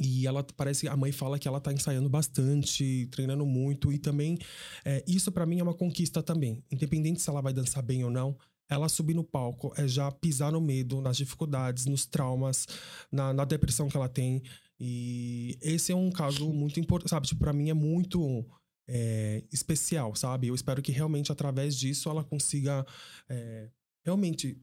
E 0.00 0.26
ela 0.26 0.44
parece, 0.56 0.88
a 0.88 0.96
mãe 0.96 1.12
fala 1.12 1.38
que 1.38 1.46
ela 1.46 1.60
tá 1.60 1.72
ensaiando 1.72 2.08
bastante, 2.08 3.06
treinando 3.10 3.46
muito, 3.46 3.92
e 3.92 3.98
também 3.98 4.38
é, 4.84 5.04
isso 5.06 5.30
para 5.30 5.46
mim 5.46 5.60
é 5.60 5.62
uma 5.62 5.74
conquista 5.74 6.22
também. 6.22 6.62
Independente 6.70 7.20
se 7.20 7.30
ela 7.30 7.40
vai 7.40 7.52
dançar 7.52 7.82
bem 7.82 8.04
ou 8.04 8.10
não, 8.10 8.36
ela 8.68 8.88
subir 8.88 9.14
no 9.14 9.24
palco 9.24 9.72
é 9.76 9.86
já 9.86 10.10
pisar 10.10 10.52
no 10.52 10.60
medo, 10.60 11.00
nas 11.00 11.16
dificuldades, 11.16 11.86
nos 11.86 12.06
traumas, 12.06 12.66
na, 13.10 13.32
na 13.32 13.44
depressão 13.44 13.88
que 13.88 13.96
ela 13.96 14.08
tem. 14.08 14.42
E 14.80 15.56
esse 15.60 15.92
é 15.92 15.96
um 15.96 16.10
caso 16.10 16.52
muito 16.52 16.80
importante, 16.80 17.10
sabe? 17.10 17.26
Tipo, 17.26 17.40
pra 17.40 17.52
mim 17.52 17.70
é 17.70 17.74
muito 17.74 18.44
é, 18.88 19.44
especial, 19.52 20.14
sabe? 20.14 20.48
Eu 20.48 20.54
espero 20.54 20.82
que 20.82 20.92
realmente 20.92 21.30
através 21.30 21.76
disso 21.76 22.08
ela 22.08 22.24
consiga 22.24 22.84
é, 23.28 23.70
realmente 24.04 24.60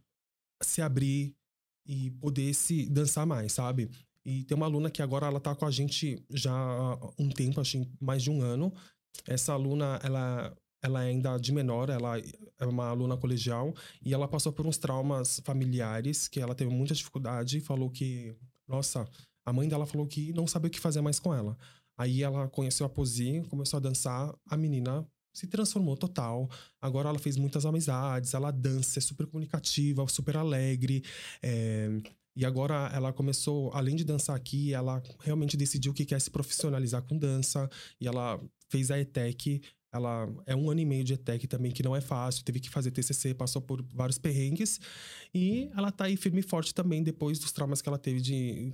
se 0.62 0.82
abrir 0.82 1.36
e 1.86 2.12
poder 2.12 2.54
se 2.54 2.88
dançar 2.90 3.26
mais, 3.26 3.54
sabe? 3.54 3.90
E 4.26 4.44
tem 4.44 4.56
uma 4.56 4.66
aluna 4.66 4.90
que 4.90 5.02
agora 5.02 5.28
ela 5.28 5.40
tá 5.40 5.56
com 5.56 5.66
a 5.66 5.72
gente 5.72 6.24
já 6.30 6.52
há 6.54 6.98
um 7.18 7.30
tempo, 7.30 7.60
acho 7.60 7.86
mais 8.00 8.22
de 8.22 8.30
um 8.30 8.42
ano. 8.42 8.74
Essa 9.28 9.54
aluna, 9.54 10.00
ela, 10.04 10.56
ela 10.82 11.04
é 11.04 11.10
ainda 11.10 11.38
de 11.38 11.52
menor, 11.52 11.90
ela 11.90 12.18
é 12.60 12.66
uma 12.66 12.88
aluna 12.90 13.18
colegial 13.18 13.74
e 14.04 14.14
ela 14.14 14.28
passou 14.28 14.54
por 14.54 14.66
uns 14.66 14.78
traumas 14.78 15.42
familiares 15.44 16.28
que 16.28 16.40
ela 16.40 16.56
teve 16.56 16.72
muita 16.72 16.94
dificuldade 16.94 17.58
e 17.58 17.62
falou 17.62 17.90
que, 17.90 18.36
nossa, 18.68 19.08
a 19.46 19.52
mãe 19.52 19.68
dela 19.68 19.86
falou 19.86 20.08
que 20.08 20.32
não 20.34 20.48
sabia 20.48 20.68
o 20.68 20.72
que 20.72 20.80
fazer 20.80 21.02
mais 21.02 21.20
com 21.20 21.34
ela. 21.34 21.58
Aí 21.98 22.24
ela 22.24 22.48
conheceu 22.48 22.86
a 22.86 22.90
Posi, 22.90 23.44
começou 23.50 23.78
a 23.78 23.82
dançar, 23.82 24.34
a 24.50 24.58
menina 24.58 25.06
se 25.34 25.48
transformou 25.48 25.96
total. 25.96 26.50
Agora 26.82 27.10
ela 27.10 27.20
fez 27.20 27.38
muitas 27.38 27.66
amizades, 27.66 28.34
ela 28.34 28.52
dança, 28.52 29.00
é 29.00 29.02
super 29.02 29.28
comunicativa, 29.28 30.08
super 30.08 30.38
alegre. 30.38 31.04
É, 31.42 31.90
e 32.36 32.46
agora 32.46 32.90
ela 32.94 33.12
começou, 33.12 33.72
além 33.74 33.96
de 33.96 34.06
dançar 34.06 34.36
aqui, 34.36 34.74
ela 34.74 35.04
realmente 35.20 35.58
decidiu 35.58 35.94
que 35.94 36.06
quer 36.06 36.20
se 36.22 36.32
profissionalizar 36.32 37.02
com 37.04 37.18
dança. 37.18 37.70
E 38.00 38.08
ela 38.08 38.40
fez 38.70 38.90
a 38.90 39.00
ETEC. 39.00 39.62
Ela 39.94 40.30
é 40.46 40.56
um 40.56 40.70
ano 40.70 40.80
e 40.80 40.86
meio 40.86 41.04
de 41.04 41.14
ETEC 41.14 41.46
também, 41.48 41.72
que 41.72 41.84
não 41.84 41.94
é 41.94 42.00
fácil. 42.00 42.46
Teve 42.46 42.62
que 42.62 42.70
fazer 42.70 42.92
TCC, 42.92 43.34
passou 43.34 43.62
por 43.62 43.86
vários 43.94 44.18
perrengues. 44.18 44.80
E 45.34 45.70
ela 45.76 45.92
tá 45.92 46.06
aí 46.06 46.16
firme 46.16 46.40
e 46.40 46.44
forte 46.44 46.74
também 46.74 47.04
depois 47.04 47.38
dos 47.38 47.52
traumas 47.52 47.82
que 47.82 47.90
ela 47.90 47.98
teve 47.98 48.22
de 48.22 48.74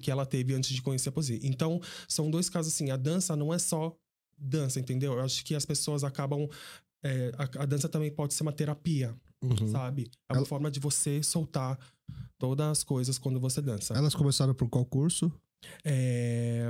que 0.00 0.10
ela 0.10 0.26
teve 0.26 0.52
antes 0.54 0.70
de 0.70 0.82
conhecer 0.82 1.10
a 1.10 1.12
poesia. 1.12 1.38
Então, 1.42 1.80
são 2.08 2.28
dois 2.28 2.50
casos 2.50 2.74
assim, 2.74 2.90
a 2.90 2.96
dança 2.96 3.36
não 3.36 3.54
é 3.54 3.58
só 3.58 3.96
dança, 4.36 4.80
entendeu? 4.80 5.12
Eu 5.12 5.20
acho 5.20 5.44
que 5.44 5.54
as 5.54 5.64
pessoas 5.64 6.02
acabam 6.02 6.48
é, 7.02 7.32
a, 7.38 7.62
a, 7.62 7.66
dança 7.66 7.88
também 7.88 8.10
pode 8.10 8.34
ser 8.34 8.42
uma 8.42 8.52
terapia, 8.52 9.14
uhum. 9.42 9.68
sabe? 9.68 10.10
É 10.28 10.32
uma 10.32 10.40
ela... 10.40 10.46
forma 10.46 10.70
de 10.70 10.78
você 10.78 11.22
soltar 11.22 11.78
todas 12.38 12.66
as 12.66 12.84
coisas 12.84 13.18
quando 13.18 13.40
você 13.40 13.60
dança. 13.60 13.94
Elas 13.94 14.14
começaram 14.14 14.54
por 14.54 14.68
qual 14.68 14.84
curso? 14.84 15.32
É... 15.84 16.64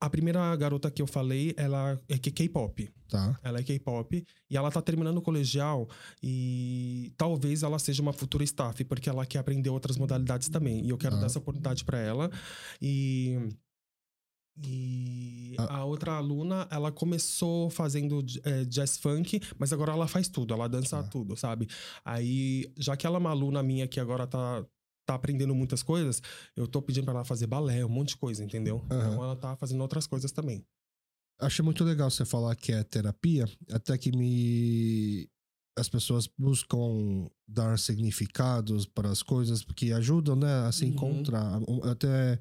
A 0.00 0.10
primeira 0.10 0.54
garota 0.56 0.90
que 0.90 1.00
eu 1.00 1.06
falei, 1.06 1.54
ela 1.56 1.98
é 2.08 2.18
K-pop. 2.18 2.90
Tá. 3.08 3.38
Ela 3.42 3.60
é 3.60 3.62
K-pop. 3.62 4.26
E 4.50 4.56
ela 4.56 4.70
tá 4.70 4.82
terminando 4.82 5.16
o 5.16 5.22
colegial 5.22 5.88
e 6.22 7.12
talvez 7.16 7.62
ela 7.62 7.78
seja 7.78 8.02
uma 8.02 8.12
futura 8.12 8.44
staff, 8.44 8.84
porque 8.84 9.08
ela 9.08 9.24
quer 9.24 9.38
aprender 9.38 9.70
outras 9.70 9.96
modalidades 9.96 10.48
também. 10.50 10.84
E 10.84 10.90
eu 10.90 10.98
quero 10.98 11.16
ah. 11.16 11.20
dar 11.20 11.26
essa 11.26 11.38
oportunidade 11.38 11.84
para 11.84 11.98
ela. 11.98 12.30
E 12.82 13.48
e 14.62 15.56
ah. 15.58 15.78
a 15.78 15.84
outra 15.84 16.12
aluna, 16.12 16.68
ela 16.70 16.92
começou 16.92 17.68
fazendo 17.70 18.24
é, 18.44 18.64
jazz 18.64 18.96
funk, 18.96 19.40
mas 19.58 19.72
agora 19.72 19.92
ela 19.92 20.06
faz 20.06 20.28
tudo, 20.28 20.54
ela 20.54 20.68
dança 20.68 20.98
ah. 20.98 21.02
tudo, 21.02 21.36
sabe? 21.36 21.68
Aí, 22.04 22.72
já 22.76 22.96
que 22.96 23.06
ela 23.06 23.16
é 23.16 23.20
uma 23.20 23.30
aluna 23.30 23.62
minha 23.62 23.88
que 23.88 23.98
agora 23.98 24.26
tá, 24.26 24.64
tá 25.06 25.14
aprendendo 25.14 25.54
muitas 25.54 25.82
coisas, 25.82 26.22
eu 26.56 26.68
tô 26.68 26.80
pedindo 26.80 27.04
pra 27.04 27.14
ela 27.14 27.24
fazer 27.24 27.46
balé, 27.46 27.84
um 27.84 27.88
monte 27.88 28.10
de 28.10 28.16
coisa, 28.16 28.44
entendeu? 28.44 28.76
Uhum. 28.76 28.84
Então 28.84 29.24
ela 29.24 29.36
tá 29.36 29.56
fazendo 29.56 29.80
outras 29.80 30.06
coisas 30.06 30.30
também. 30.30 30.64
Achei 31.40 31.64
muito 31.64 31.82
legal 31.82 32.10
você 32.10 32.24
falar 32.24 32.54
que 32.54 32.72
é 32.72 32.82
terapia, 32.84 33.48
até 33.72 33.98
que 33.98 34.16
me. 34.16 35.28
As 35.76 35.88
pessoas 35.88 36.28
buscam 36.38 37.28
dar 37.48 37.76
significados 37.80 38.86
para 38.86 39.10
as 39.10 39.24
coisas 39.24 39.64
que 39.74 39.92
ajudam, 39.92 40.36
né, 40.36 40.68
a 40.68 40.70
se 40.70 40.84
uhum. 40.84 40.90
encontrar. 40.92 41.60
Até 41.90 42.38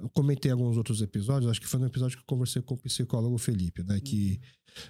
eu 0.00 0.08
comentei 0.10 0.50
alguns 0.50 0.76
outros 0.76 1.02
episódios, 1.02 1.50
acho 1.50 1.60
que 1.60 1.66
foi 1.66 1.78
no 1.78 1.86
episódio 1.86 2.16
que 2.16 2.22
eu 2.22 2.26
conversei 2.26 2.62
com 2.62 2.74
o 2.74 2.78
psicólogo 2.78 3.36
Felipe, 3.38 3.82
né? 3.82 3.94
Uhum. 3.94 4.00
Que 4.00 4.40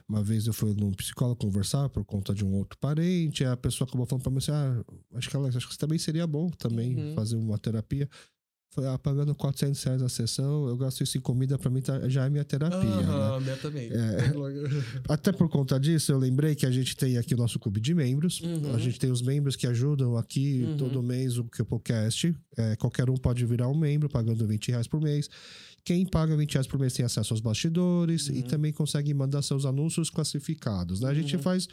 uma 0.09 0.23
vez 0.23 0.47
eu 0.47 0.53
fui 0.53 0.73
num 0.75 0.93
psicólogo 0.93 1.41
conversar 1.41 1.89
por 1.89 2.05
conta 2.05 2.35
de 2.35 2.45
um 2.45 2.55
outro 2.55 2.79
parente, 2.79 3.45
a 3.45 3.57
pessoa 3.57 3.89
acabou 3.89 4.07
falando 4.07 4.23
pra 4.23 4.31
mim 4.31 4.39
assim: 4.39 4.53
ah, 4.53 4.85
acho 5.15 5.29
que, 5.29 5.37
ela, 5.37 5.49
acho 5.49 5.69
que 5.69 5.79
também 5.79 5.99
seria 5.99 6.27
bom 6.27 6.49
também 6.51 6.97
uhum. 6.97 7.15
fazer 7.15 7.37
uma 7.37 7.59
terapia. 7.59 8.09
Foi 8.73 8.87
ah, 8.87 8.97
pagando 8.97 9.35
400 9.35 9.83
reais 9.83 10.03
a 10.03 10.09
sessão, 10.09 10.69
eu 10.69 10.77
gasto 10.77 11.03
isso 11.03 11.19
em 11.19 11.21
comida, 11.21 11.59
pra 11.59 11.69
mim 11.69 11.83
tá, 11.83 12.09
já 12.09 12.27
é 12.27 12.31
minha 12.31 12.45
terapia. 12.45 12.79
Aham, 12.79 13.41
né? 13.41 13.45
minha 13.45 13.57
também. 13.57 13.91
É, 13.91 14.33
até 15.13 15.33
por 15.33 15.49
conta 15.49 15.79
disso, 15.79 16.13
eu 16.13 16.19
lembrei 16.19 16.55
que 16.55 16.65
a 16.65 16.71
gente 16.71 16.97
tem 16.97 17.19
aqui 17.19 17.35
o 17.35 17.37
nosso 17.37 17.59
clube 17.59 17.81
de 17.81 17.93
membros. 17.93 18.41
Uhum. 18.41 18.73
A 18.73 18.79
gente 18.79 18.97
tem 19.01 19.11
os 19.11 19.23
membros 19.23 19.57
que 19.57 19.67
ajudam 19.67 20.17
aqui 20.17 20.63
uhum. 20.63 20.77
todo 20.77 21.03
mês 21.03 21.37
o 21.37 21.45
podcast. 21.45 22.33
É, 22.57 22.77
qualquer 22.77 23.11
um 23.11 23.17
pode 23.17 23.45
virar 23.45 23.69
um 23.69 23.77
membro, 23.77 24.09
pagando 24.09 24.47
20 24.47 24.69
reais 24.69 24.87
por 24.87 25.01
mês. 25.01 25.29
Quem 25.85 26.07
paga 26.07 26.37
20 26.37 26.53
reais 26.53 26.67
por 26.69 26.79
mês 26.79 26.93
tem 26.93 27.05
acesso 27.05 27.33
aos 27.33 27.41
bastidores 27.41 28.29
uhum. 28.29 28.37
e 28.37 28.43
também 28.45 28.73
consegue 28.73 29.13
mandar 29.13 29.43
seus 29.43 29.67
anúncios 29.67 30.11
classificados. 30.11 31.01
Né? 31.01 31.11
A 31.11 31.15
gente 31.15 31.35
uhum. 31.35 31.43
faz 31.43 31.67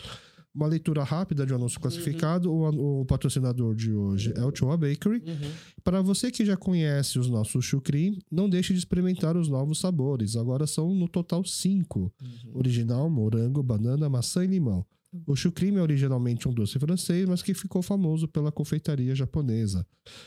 uma 0.53 0.67
leitura 0.67 1.03
rápida 1.03 1.45
de 1.45 1.53
um 1.53 1.57
anúncio 1.57 1.79
classificado. 1.79 2.51
Uhum. 2.51 2.75
O, 2.75 3.01
o, 3.01 3.05
patrocinador 3.05 3.75
de 3.75 3.93
hoje 3.93 4.33
é 4.35 4.43
o 4.43 4.55
Chua 4.55 4.75
Bakery. 4.75 5.23
Uhum. 5.25 5.51
Para 5.83 6.01
você 6.01 6.31
que 6.31 6.45
já 6.45 6.57
conhece 6.57 7.19
os 7.19 7.29
nossos 7.29 7.63
chucrim, 7.63 8.19
não 8.31 8.49
deixe 8.49 8.73
de 8.73 8.79
experimentar 8.79 9.37
os 9.37 9.47
novos 9.47 9.79
sabores. 9.79 10.35
Agora 10.35 10.65
são 10.65 10.93
no 10.93 11.07
total 11.07 11.43
cinco: 11.45 12.11
uhum. 12.21 12.51
original, 12.55 13.09
morango, 13.09 13.61
banana, 13.61 14.09
maçã 14.09 14.43
e 14.43 14.47
limão. 14.47 14.85
O 15.25 15.35
chucrim 15.35 15.75
é 15.77 15.81
originalmente 15.81 16.47
um 16.47 16.53
doce 16.53 16.77
francês, 16.77 17.27
mas 17.27 17.41
que 17.41 17.53
ficou 17.53 17.81
famoso 17.81 18.27
pela 18.27 18.51
confeitaria 18.51 19.15
japonesa. 19.15 19.85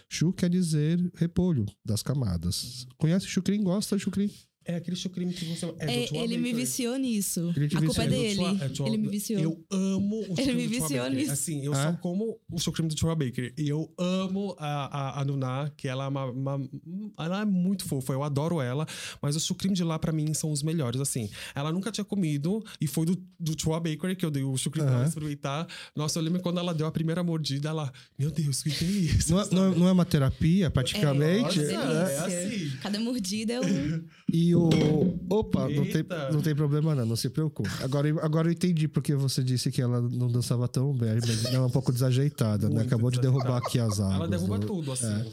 Chu 0.09 0.33
quer 0.33 0.49
dizer 0.49 0.99
repolho 1.15 1.67
das 1.85 2.03
camadas. 2.03 2.87
Conhece 2.97 3.27
chucrim? 3.27 3.63
Gosta 3.63 3.97
de 3.97 4.03
chucrim? 4.03 4.31
É 4.71 4.77
aquele 4.77 4.97
chucrim 4.97 5.31
que 5.31 5.45
você. 5.47 5.67
É, 5.81 6.05
é 6.05 6.23
ele 6.23 6.39
me 6.39 6.53
viciou 6.53 6.97
nisso. 6.97 7.53
A 7.75 7.83
culpa 7.85 8.05
é 8.05 8.09
dele. 8.09 8.41
É 8.45 8.87
ele 8.87 8.97
me 8.97 9.09
viciou. 9.09 9.41
Eu 9.41 9.65
amo 9.69 10.21
o 10.29 10.41
Ele 10.41 10.53
me 10.53 10.67
viciou 10.69 11.11
nisso. 11.11 11.33
Assim, 11.33 11.65
eu 11.65 11.75
só 11.75 11.93
como 11.95 12.39
o 12.49 12.59
chucrim 12.59 12.87
do 12.87 12.99
Chua 12.99 13.17
Baker. 13.17 13.53
E 13.59 13.69
eu 13.69 13.93
amo 13.99 14.55
a, 14.59 15.19
a, 15.19 15.21
a 15.21 15.25
Nuna, 15.25 15.73
que 15.77 15.89
ela 15.89 16.05
é 16.05 16.09
uma, 16.09 16.27
uma, 16.27 16.71
Ela 17.19 17.43
é 17.43 17.45
muito 17.45 17.85
fofa, 17.85 18.13
eu 18.13 18.23
adoro 18.23 18.61
ela. 18.61 18.87
Mas 19.21 19.35
os 19.35 19.45
chucrim 19.45 19.73
de 19.73 19.83
lá, 19.83 19.99
pra 19.99 20.13
mim, 20.13 20.33
são 20.35 20.53
os 20.53 20.63
melhores. 20.63 21.01
Assim, 21.01 21.29
ela 21.53 21.73
nunca 21.73 21.91
tinha 21.91 22.05
comido. 22.05 22.63
E 22.81 22.87
foi 22.87 23.07
do, 23.07 23.21
do 23.39 23.61
Chua 23.61 23.81
Baker 23.81 24.17
que 24.17 24.25
eu 24.25 24.31
dei 24.31 24.45
o 24.45 24.57
chucrim 24.57 24.83
uhum. 24.83 24.89
pra 24.89 25.05
experimentar. 25.05 25.67
Nossa, 25.97 26.21
eu 26.21 26.23
lembro 26.23 26.41
quando 26.41 26.61
ela 26.61 26.73
deu 26.73 26.87
a 26.87 26.93
primeira 26.93 27.25
mordida, 27.25 27.71
ela. 27.71 27.93
Meu 28.17 28.31
Deus, 28.31 28.61
o 28.61 28.65
que, 28.65 28.85
é 28.85 28.89
isso? 28.89 29.33
Não, 29.33 29.41
é, 29.41 29.49
não, 29.51 29.73
é, 29.73 29.75
não, 29.77 29.89
é 29.89 29.93
uma 29.93 30.05
terapia, 30.05 30.71
praticamente? 30.71 31.61
É, 31.61 31.73
nossa, 31.73 32.31
é, 32.31 32.35
é 32.35 32.45
assim. 32.47 32.71
Cada 32.81 33.01
mordida 33.01 33.55
é 33.55 33.61
um. 33.61 34.05
E 34.33 34.55
o. 34.61 35.19
Opa, 35.31 35.69
não 35.69 35.85
tem, 35.85 36.05
não 36.33 36.41
tem 36.41 36.55
problema 36.55 36.95
não, 36.95 37.07
não 37.07 37.17
se 37.17 37.31
preocupe. 37.31 37.71
Agora, 37.83 38.09
agora 38.25 38.49
eu 38.49 38.53
entendi 38.53 38.89
porque 38.89 39.15
você 39.15 39.43
disse 39.43 39.71
que 39.71 39.81
ela 39.81 40.01
não 40.01 40.29
dançava 40.29 40.67
tão 40.67 40.93
bem, 40.93 41.15
mas 41.15 41.45
ela 41.47 41.65
é 41.65 41.67
um 41.67 41.71
pouco 41.71 41.93
desajeitada, 41.93 42.69
né? 42.69 42.83
Acabou 42.83 43.11
de 43.11 43.21
derrubar 43.21 43.59
aqui 43.59 43.79
as 43.79 44.01
águas. 44.01 44.15
Ela 44.15 44.29
derruba 44.29 44.59
do... 44.59 44.67
tudo, 44.67 44.93
assim. 44.93 45.07
É. 45.07 45.27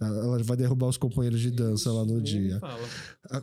Ela 0.00 0.42
vai 0.42 0.56
derrubar 0.56 0.88
os 0.88 0.96
companheiros 0.96 1.40
de 1.40 1.50
dança 1.50 1.92
lá 1.92 2.04
no 2.04 2.20
dia. 2.20 2.60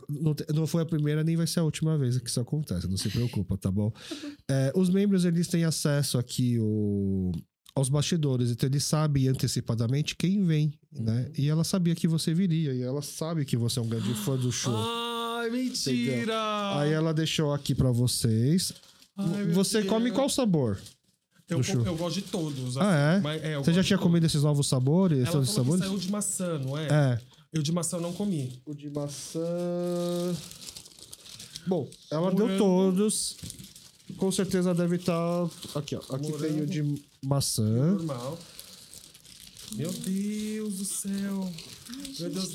Não, 0.08 0.34
não, 0.54 0.66
foi 0.66 0.82
a 0.82 0.86
primeira 0.86 1.24
nem 1.24 1.36
vai 1.36 1.46
ser 1.46 1.60
a 1.60 1.64
última 1.64 1.96
vez 1.96 2.18
que 2.18 2.28
isso 2.28 2.40
acontece, 2.40 2.86
não 2.86 2.96
se 2.96 3.08
preocupa, 3.08 3.56
tá 3.56 3.70
bom? 3.70 3.92
É, 4.50 4.72
os 4.74 4.90
membros 4.90 5.24
eles 5.24 5.46
têm 5.46 5.62
acesso 5.62 6.18
aqui 6.18 6.58
o, 6.58 7.30
aos 7.72 7.88
bastidores, 7.88 8.50
então 8.50 8.68
eles 8.68 8.82
sabem 8.82 9.28
antecipadamente 9.28 10.16
quem 10.16 10.44
vem, 10.44 10.72
né? 10.92 11.26
Uhum. 11.26 11.32
E 11.38 11.48
ela 11.48 11.62
sabia 11.62 11.94
que 11.94 12.08
você 12.08 12.34
viria, 12.34 12.74
e 12.74 12.82
ela 12.82 13.00
sabe 13.00 13.44
que 13.44 13.56
você 13.56 13.78
é 13.78 13.82
um 13.82 13.88
grande 13.88 14.12
fã 14.14 14.36
do 14.36 14.50
show. 14.50 14.74
Ah! 14.74 15.09
Ai, 15.50 15.62
mentira! 15.64 16.78
Aí 16.78 16.92
ela 16.92 17.12
deixou 17.12 17.52
aqui 17.52 17.74
para 17.74 17.90
vocês. 17.90 18.72
Ai, 19.16 19.46
você 19.46 19.82
come 19.82 20.10
qual 20.12 20.28
sabor? 20.28 20.78
Eu, 21.48 21.60
eu, 21.84 21.96
gosto 21.96 22.16
de 22.16 22.22
todos. 22.22 22.76
Assim, 22.76 22.86
ah, 22.86 23.16
é? 23.16 23.20
Mas, 23.20 23.42
é 23.42 23.56
Você 23.56 23.72
já 23.72 23.82
tinha 23.82 23.98
comido 23.98 24.24
esses 24.24 24.44
novos 24.44 24.68
sabores? 24.68 25.18
Ela 25.18 25.26
falou 25.26 25.44
sabores? 25.44 25.80
que 25.80 25.88
saiu 25.88 25.98
de 25.98 26.10
maçã, 26.10 26.58
não 26.60 26.78
é? 26.78 26.86
É. 26.86 27.20
Eu 27.52 27.60
de 27.60 27.72
maçã 27.72 27.98
não 27.98 28.12
comi. 28.12 28.62
O 28.64 28.72
de 28.72 28.88
maçã... 28.88 29.40
Bom, 31.66 31.88
ela 32.08 32.30
Morango. 32.30 32.46
deu 32.46 32.58
todos. 32.58 33.36
Com 34.16 34.30
certeza 34.30 34.72
deve 34.72 34.96
estar... 34.96 35.48
Tá... 35.72 35.80
Aqui, 35.80 35.96
ó. 35.96 35.98
Aqui 36.14 36.30
Morango. 36.30 36.38
tem 36.38 36.62
o 36.62 36.66
de 36.66 37.02
maçã. 37.24 37.64
Normal. 37.64 38.38
Meu 39.76 39.92
Deus 39.92 40.78
do 40.78 40.84
céu. 40.84 41.52
Meu 42.18 42.30
Deus, 42.30 42.54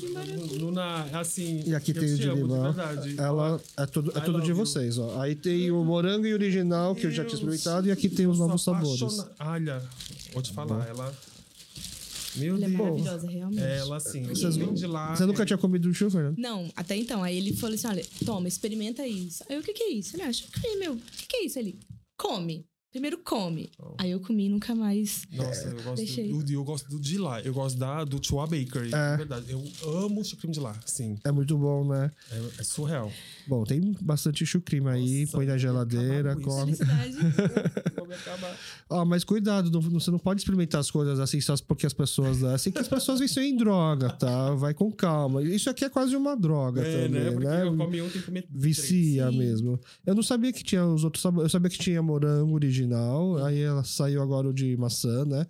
Luna, 0.52 1.04
assim. 1.18 1.62
E 1.66 1.74
aqui 1.74 1.94
tem 1.94 2.12
o 2.12 2.16
de 2.16 2.28
limão. 2.28 2.74
Ela 3.18 3.60
é 3.76 3.86
tudo, 3.86 4.12
é 4.16 4.20
tudo 4.20 4.40
de 4.42 4.50
you. 4.50 4.56
vocês, 4.56 4.98
ó. 4.98 5.20
Aí 5.20 5.34
tem 5.34 5.70
o 5.70 5.82
morango 5.84 6.26
e 6.26 6.34
original, 6.34 6.94
que 6.94 7.06
eu 7.06 7.10
já 7.10 7.24
tinha 7.24 7.34
experimentado, 7.34 7.88
e 7.88 7.90
aqui 7.90 8.08
tem 8.08 8.26
os 8.26 8.38
novos 8.38 8.62
sabores. 8.62 9.00
Olha, 9.40 9.82
vou 10.32 10.42
te 10.42 10.52
falar, 10.52 10.86
ela. 10.88 11.14
Meu 12.36 12.56
ela 12.56 12.66
Deus. 12.66 12.72
é 12.72 12.76
maravilhosa, 12.76 13.30
realmente. 13.30 13.62
Ela, 13.62 13.96
assim, 13.96 14.22
vocês 14.24 14.56
vêm 14.56 14.74
de 14.74 14.86
lá. 14.86 15.16
Você 15.16 15.24
nunca 15.24 15.42
é... 15.42 15.46
tinha 15.46 15.58
comido 15.58 15.92
chuva, 15.94 16.10
Fernando? 16.10 16.38
Não, 16.38 16.70
até 16.76 16.94
então. 16.96 17.22
Aí 17.22 17.38
ele 17.38 17.54
falou 17.54 17.74
assim: 17.74 17.86
olha, 17.86 18.04
toma, 18.24 18.46
experimenta 18.46 19.06
isso. 19.06 19.42
Aí 19.48 19.58
o 19.58 19.62
que, 19.62 19.72
que 19.72 19.82
é 19.82 19.92
isso? 19.92 20.14
Ele 20.16 20.22
acha, 20.22 20.44
aí, 20.62 20.76
meu, 20.78 20.92
o 20.92 20.96
que, 20.96 21.26
que 21.26 21.36
é 21.36 21.46
isso 21.46 21.58
ali? 21.58 21.78
Come. 22.18 22.66
Primeiro 22.90 23.18
come. 23.18 23.70
Oh. 23.78 23.94
Aí 23.98 24.10
eu 24.10 24.20
comi 24.20 24.46
e 24.46 24.48
nunca 24.48 24.74
mais. 24.74 25.26
Nossa, 25.32 25.68
eu 25.68 25.82
gosto 25.82 25.96
deixei. 25.96 26.32
do, 26.32 26.52
eu 26.52 26.64
gosto 26.64 26.88
do 26.88 26.98
de 26.98 27.18
lá. 27.18 27.40
Eu 27.42 27.52
gosto 27.52 27.78
da, 27.78 28.04
do 28.04 28.24
Chua 28.24 28.46
Bakery. 28.46 28.94
É. 28.94 29.14
é 29.14 29.16
verdade. 29.16 29.50
Eu 29.50 29.62
amo 30.04 30.20
o 30.20 30.24
chucrim 30.24 30.50
de 30.50 30.60
lá, 30.60 30.74
sim. 30.86 31.18
É 31.24 31.30
muito 31.30 31.56
bom, 31.58 31.86
né? 31.86 32.10
É, 32.30 32.60
é 32.60 32.62
surreal. 32.62 33.12
Bom, 33.46 33.64
tem 33.64 33.94
bastante 34.00 34.46
chucrim 34.46 34.86
aí, 34.88 35.22
Nossa, 35.22 35.36
põe 35.36 35.46
na 35.46 35.58
geladeira, 35.58 36.36
come. 36.36 36.74
Ó, 38.88 39.04
mas 39.04 39.24
cuidado, 39.24 39.70
não, 39.70 39.80
você 39.80 40.10
não 40.10 40.18
pode 40.18 40.40
experimentar 40.40 40.80
as 40.80 40.90
coisas 40.90 41.18
assim 41.18 41.40
só 41.40 41.54
porque 41.66 41.86
as 41.86 41.92
pessoas. 41.92 42.42
Assim 42.44 42.70
que 42.70 42.78
as 42.78 42.88
pessoas 42.88 43.20
viciam 43.20 43.44
em 43.44 43.56
droga, 43.56 44.10
tá? 44.10 44.54
Vai 44.54 44.72
com 44.74 44.90
calma. 44.90 45.42
Isso 45.42 45.68
aqui 45.68 45.84
é 45.84 45.88
quase 45.88 46.16
uma 46.16 46.36
droga 46.36 46.82
é, 46.82 47.06
também, 47.06 47.24
né? 47.24 47.30
Porque 47.30 47.46
né? 47.46 47.62
Eu 47.62 47.76
come 47.76 48.02
um, 48.02 48.08
tem 48.08 48.20
que 48.20 48.26
comer 48.26 48.46
Vicia 48.50 49.26
três. 49.26 49.38
mesmo. 49.38 49.80
Eu 50.04 50.14
não 50.14 50.22
sabia 50.22 50.52
que 50.52 50.62
tinha 50.62 50.86
os 50.86 51.04
outros 51.04 51.22
sabores. 51.22 51.46
Eu 51.46 51.50
sabia 51.50 51.70
que 51.70 51.78
tinha 51.78 52.02
morango 52.02 52.58
original, 52.80 53.44
aí 53.44 53.60
ela 53.60 53.84
saiu 53.84 54.22
agora 54.22 54.48
o 54.48 54.52
de 54.52 54.76
maçã, 54.76 55.24
né? 55.24 55.46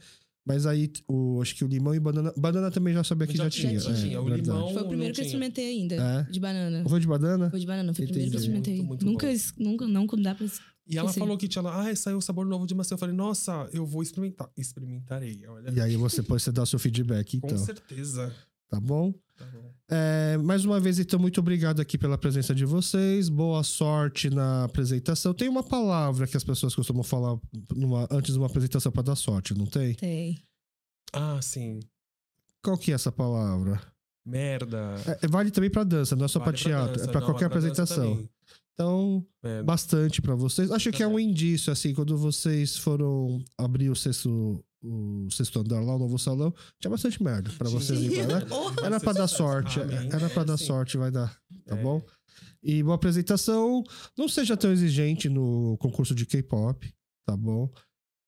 Mas 0.48 0.64
aí, 0.64 0.92
o, 1.08 1.40
acho 1.42 1.56
que 1.56 1.64
o 1.64 1.66
limão 1.66 1.92
e 1.92 1.98
banana. 1.98 2.32
Banana 2.36 2.70
também 2.70 2.94
já 2.94 3.02
sabia 3.02 3.26
que 3.26 3.36
já, 3.36 3.44
Já 3.44 3.50
tinha. 3.50 3.80
tinha, 3.80 3.92
é, 3.92 4.00
tinha. 4.00 4.20
O 4.20 4.24
verdade. 4.26 4.42
limão- 4.48 4.72
Foi 4.72 4.82
o 4.82 4.88
primeiro 4.88 5.12
que 5.12 5.20
eu 5.20 5.24
experimentei 5.24 5.66
ainda, 5.70 5.94
É? 5.96 6.22
de 6.30 6.38
banana. 6.38 6.88
Foi 6.88 7.00
de 7.00 7.06
banana? 7.08 7.50
Foi 7.50 7.58
de 7.60 7.66
banana, 7.66 7.92
foi 7.94 8.04
o 8.04 8.08
primeiro 8.08 8.30
que 8.30 8.36
eu 8.36 8.40
experimentei. 8.40 8.76
Muito, 8.76 8.86
muito 8.88 9.06
nunca, 9.06 9.26
bom. 9.26 9.32
es- 9.32 9.52
nunca, 9.58 9.88
não 9.88 10.06
dá 10.22 10.34
pra. 10.36 10.46
E 10.88 10.96
ela 10.96 11.12
falou 11.12 11.36
que 11.36 11.48
tinha 11.48 11.62
lá, 11.62 11.88
ah, 11.90 11.96
saiu 11.96 12.16
um 12.16 12.20
sabor 12.20 12.46
novo 12.46 12.64
de 12.64 12.76
maçã. 12.76 12.94
Eu 12.94 12.98
falei, 12.98 13.12
nossa, 13.16 13.68
eu 13.72 13.84
vou 13.84 14.04
experimentar. 14.04 14.48
Experimentarei, 14.56 15.44
olha. 15.48 15.68
E 15.74 15.80
aí 15.80 15.96
você 15.96 16.22
você 16.22 16.52
dá 16.52 16.62
o 16.62 16.66
seu 16.66 16.78
feedback, 16.78 17.40
Com 17.40 17.48
então. 17.48 17.58
certeza. 17.58 18.32
Tá 18.68 18.78
bom? 18.78 19.12
Tá 19.36 19.46
bom. 19.46 19.74
É, 19.88 20.36
mais 20.38 20.64
uma 20.64 20.80
vez, 20.80 20.98
então, 20.98 21.18
muito 21.18 21.38
obrigado 21.38 21.80
aqui 21.80 21.96
pela 21.96 22.18
presença 22.18 22.54
de 22.54 22.64
vocês. 22.64 23.28
Boa 23.28 23.62
sorte 23.62 24.28
na 24.28 24.64
apresentação. 24.64 25.32
Tem 25.32 25.48
uma 25.48 25.62
palavra 25.62 26.26
que 26.26 26.36
as 26.36 26.42
pessoas 26.42 26.74
costumam 26.74 27.04
falar 27.04 27.38
numa- 27.74 28.08
antes 28.10 28.32
de 28.32 28.38
uma 28.38 28.46
apresentação 28.48 28.90
para 28.90 29.02
dar 29.02 29.16
sorte, 29.16 29.54
não 29.54 29.66
tem? 29.66 29.94
Tem. 29.94 30.42
Ah, 31.12 31.40
sim. 31.40 31.78
Qual 32.62 32.76
que 32.76 32.90
é 32.90 32.94
essa 32.94 33.12
palavra? 33.12 33.80
Merda. 34.26 34.96
É, 35.22 35.28
vale 35.28 35.52
também 35.52 35.70
para 35.70 35.84
dança, 35.84 36.16
não 36.16 36.24
é 36.24 36.28
só 36.28 36.40
Vale 36.40 36.50
para 36.50 36.58
teatro, 36.60 36.96
dança. 36.96 37.08
é 37.08 37.12
para 37.12 37.20
qualquer 37.22 37.48
pra 37.48 37.58
apresentação. 37.58 38.28
Então, 38.74 39.24
Merda. 39.42 39.62
bastante 39.62 40.20
para 40.20 40.34
vocês. 40.34 40.70
Acho 40.72 40.90
que 40.90 41.02
é 41.02 41.06
um 41.06 41.18
indício, 41.18 41.72
assim, 41.72 41.94
quando 41.94 42.18
vocês 42.18 42.76
foram 42.76 43.42
abrir 43.56 43.88
o 43.88 43.94
sexto, 43.94 44.62
o 44.88 45.28
sexto 45.30 45.60
andar 45.60 45.80
lá, 45.80 45.94
o 45.96 45.98
novo 45.98 46.18
salão, 46.18 46.54
tinha 46.80 46.90
bastante 46.90 47.22
merda 47.22 47.50
para 47.58 47.68
vocês 47.68 47.98
Sim. 47.98 48.08
limpar, 48.08 48.26
né? 48.26 48.46
Era 48.84 49.00
pra 49.00 49.12
dar 49.12 49.26
sorte. 49.28 49.80
Amém. 49.80 50.08
Era 50.12 50.28
pra 50.30 50.42
É, 50.42 50.44
dar 50.44 50.56
sorte, 50.56 50.96
vai 50.96 51.10
dar. 51.10 51.36
Tá 51.66 51.76
É. 51.76 51.82
bom? 51.82 52.02
E 52.62 52.82
boa 52.82 52.96
apresentação. 52.96 53.82
Não 54.16 54.28
seja 54.28 54.56
tão 54.56 54.72
exigente 54.72 55.28
no 55.28 55.76
concurso 55.78 56.14
de 56.14 56.26
K-pop, 56.26 56.92
tá 57.26 57.36
bom? 57.36 57.70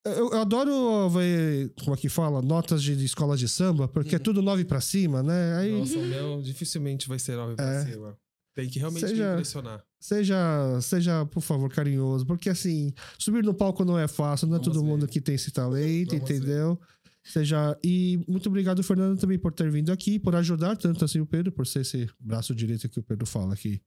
Eu, 0.07 0.31
eu 0.33 0.41
adoro 0.41 1.11
ver, 1.11 1.73
como 1.81 1.93
é 1.95 1.97
que 1.99 2.09
fala, 2.09 2.41
notas 2.41 2.83
de, 2.83 2.97
de 2.97 3.05
escolas 3.05 3.39
de 3.39 3.49
samba, 3.49 3.87
porque 3.89 4.15
é 4.15 4.19
Uhum. 4.19 4.23
tudo 4.25 4.41
nove 4.41 4.65
pra 4.65 4.81
cima, 4.81 5.23
né? 5.23 5.57
Aí 5.57 5.73
Nossa, 5.79 5.99
o 5.99 6.07
meu 6.07 6.41
dificilmente 6.41 7.09
vai 7.09 7.19
ser 7.19 7.37
nove 7.37 7.57
pra 7.57 7.75
É. 7.75 7.85
cima. 7.85 8.17
Tem 8.59 8.69
que 8.69 8.81
realmente 8.81 9.07
Seja- 9.07 9.33
impressionar. 9.35 9.85
seja, 10.01 10.81
seja, 10.81 11.25
por 11.27 11.41
favor, 11.41 11.71
carinhoso, 11.71 12.27
porque 12.27 12.49
assim, 12.51 12.93
subir 13.17 13.45
no 13.45 13.55
palco 13.55 13.85
não 13.85 13.97
é 13.97 14.09
fácil, 14.09 14.49
não 14.49 14.57
é 14.57 14.59
Vamos 14.59 14.67
todo 14.75 14.83
ver. 14.83 14.89
mundo 14.91 15.07
que 15.07 15.21
tem 15.21 15.37
esse 15.37 15.53
talento, 15.53 16.11
Vamos 16.17 16.29
ver. 16.29 16.35
entendeu? 16.39 16.81
Seja, 17.23 17.79
e 17.85 18.19
muito 18.27 18.49
obrigado, 18.49 18.83
Fernando, 18.83 19.17
também 19.21 19.39
por 19.39 19.53
ter 19.53 19.71
vindo 19.71 19.93
aqui, 19.93 20.19
por 20.19 20.35
ajudar 20.35 20.77
tanto 20.77 21.05
assim 21.05 21.21
o 21.21 21.27
Pedro, 21.27 21.53
por 21.53 21.69
ser 21.69 21.83
esse 21.83 22.09
braço 22.19 22.53
direito 22.53 22.89
que 22.89 22.99
o 22.99 23.03
Pedro 23.03 23.27
fala 23.27 23.55
aqui. 23.55 23.81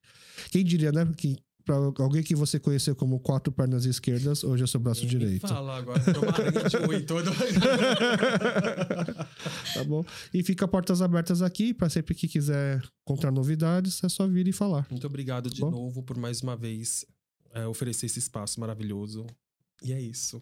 Quem 0.52 0.64
diria, 0.64 0.94
né? 0.94 1.06
Que 1.18 1.36
pra 1.64 1.76
alguém 2.00 2.24
que 2.24 2.36
você 2.36 2.60
conheceu 2.60 2.96
como 2.96 3.20
quatro 3.20 3.52
pernas 3.52 3.86
esquerdas, 3.86 4.44
hoje 4.44 4.64
é 4.64 4.68
seu 4.68 4.80
braço 4.80 5.02
Nem 5.02 5.10
direito. 5.10 5.48
Fala 5.48 5.78
agora, 5.78 6.00
de 6.00 7.02
todo. 7.06 7.32
Tá 9.74 9.84
bom? 9.86 10.04
E 10.34 10.44
fica 10.44 10.68
portas 10.68 11.02
abertas 11.02 11.42
aqui 11.42 11.74
para 11.74 11.90
sempre 11.90 12.16
que 12.16 12.28
quiser 12.28 12.82
encontrar 13.04 13.32
novidades, 13.32 14.04
é 14.04 14.10
só 14.10 14.28
vir 14.28 14.48
e 14.48 14.54
falar. 14.54 14.88
Muito 14.90 15.08
obrigado 15.08 15.50
de 15.50 15.62
Bom. 15.62 15.72
novo 15.72 16.04
por 16.04 16.18
mais 16.18 16.42
uma 16.42 16.56
vez 16.56 17.06
é, 17.54 17.66
oferecer 17.68 18.06
esse 18.06 18.20
espaço 18.20 18.60
maravilhoso. 18.60 19.26
E 19.84 19.94
é 19.94 20.00
isso. 20.02 20.42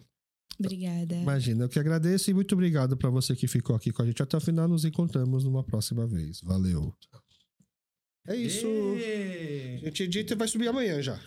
Obrigada. 0.58 1.16
Imagina, 1.16 1.64
eu 1.64 1.68
que 1.68 1.78
agradeço 1.78 2.30
e 2.30 2.34
muito 2.34 2.52
obrigado 2.54 2.96
para 2.96 3.08
você 3.08 3.34
que 3.34 3.48
ficou 3.48 3.74
aqui 3.74 3.92
com 3.92 4.02
a 4.02 4.06
gente 4.06 4.22
até 4.22 4.36
o 4.36 4.40
final. 4.40 4.68
Nos 4.68 4.84
encontramos 4.84 5.44
numa 5.44 5.64
próxima 5.64 6.06
vez. 6.06 6.40
Valeu. 6.42 6.94
É 8.28 8.36
isso. 8.36 8.66
A 9.82 9.84
gente 9.86 10.02
edita 10.04 10.34
e 10.34 10.36
vai 10.36 10.46
subir 10.48 10.68
amanhã 10.68 11.02
já. 11.02 11.18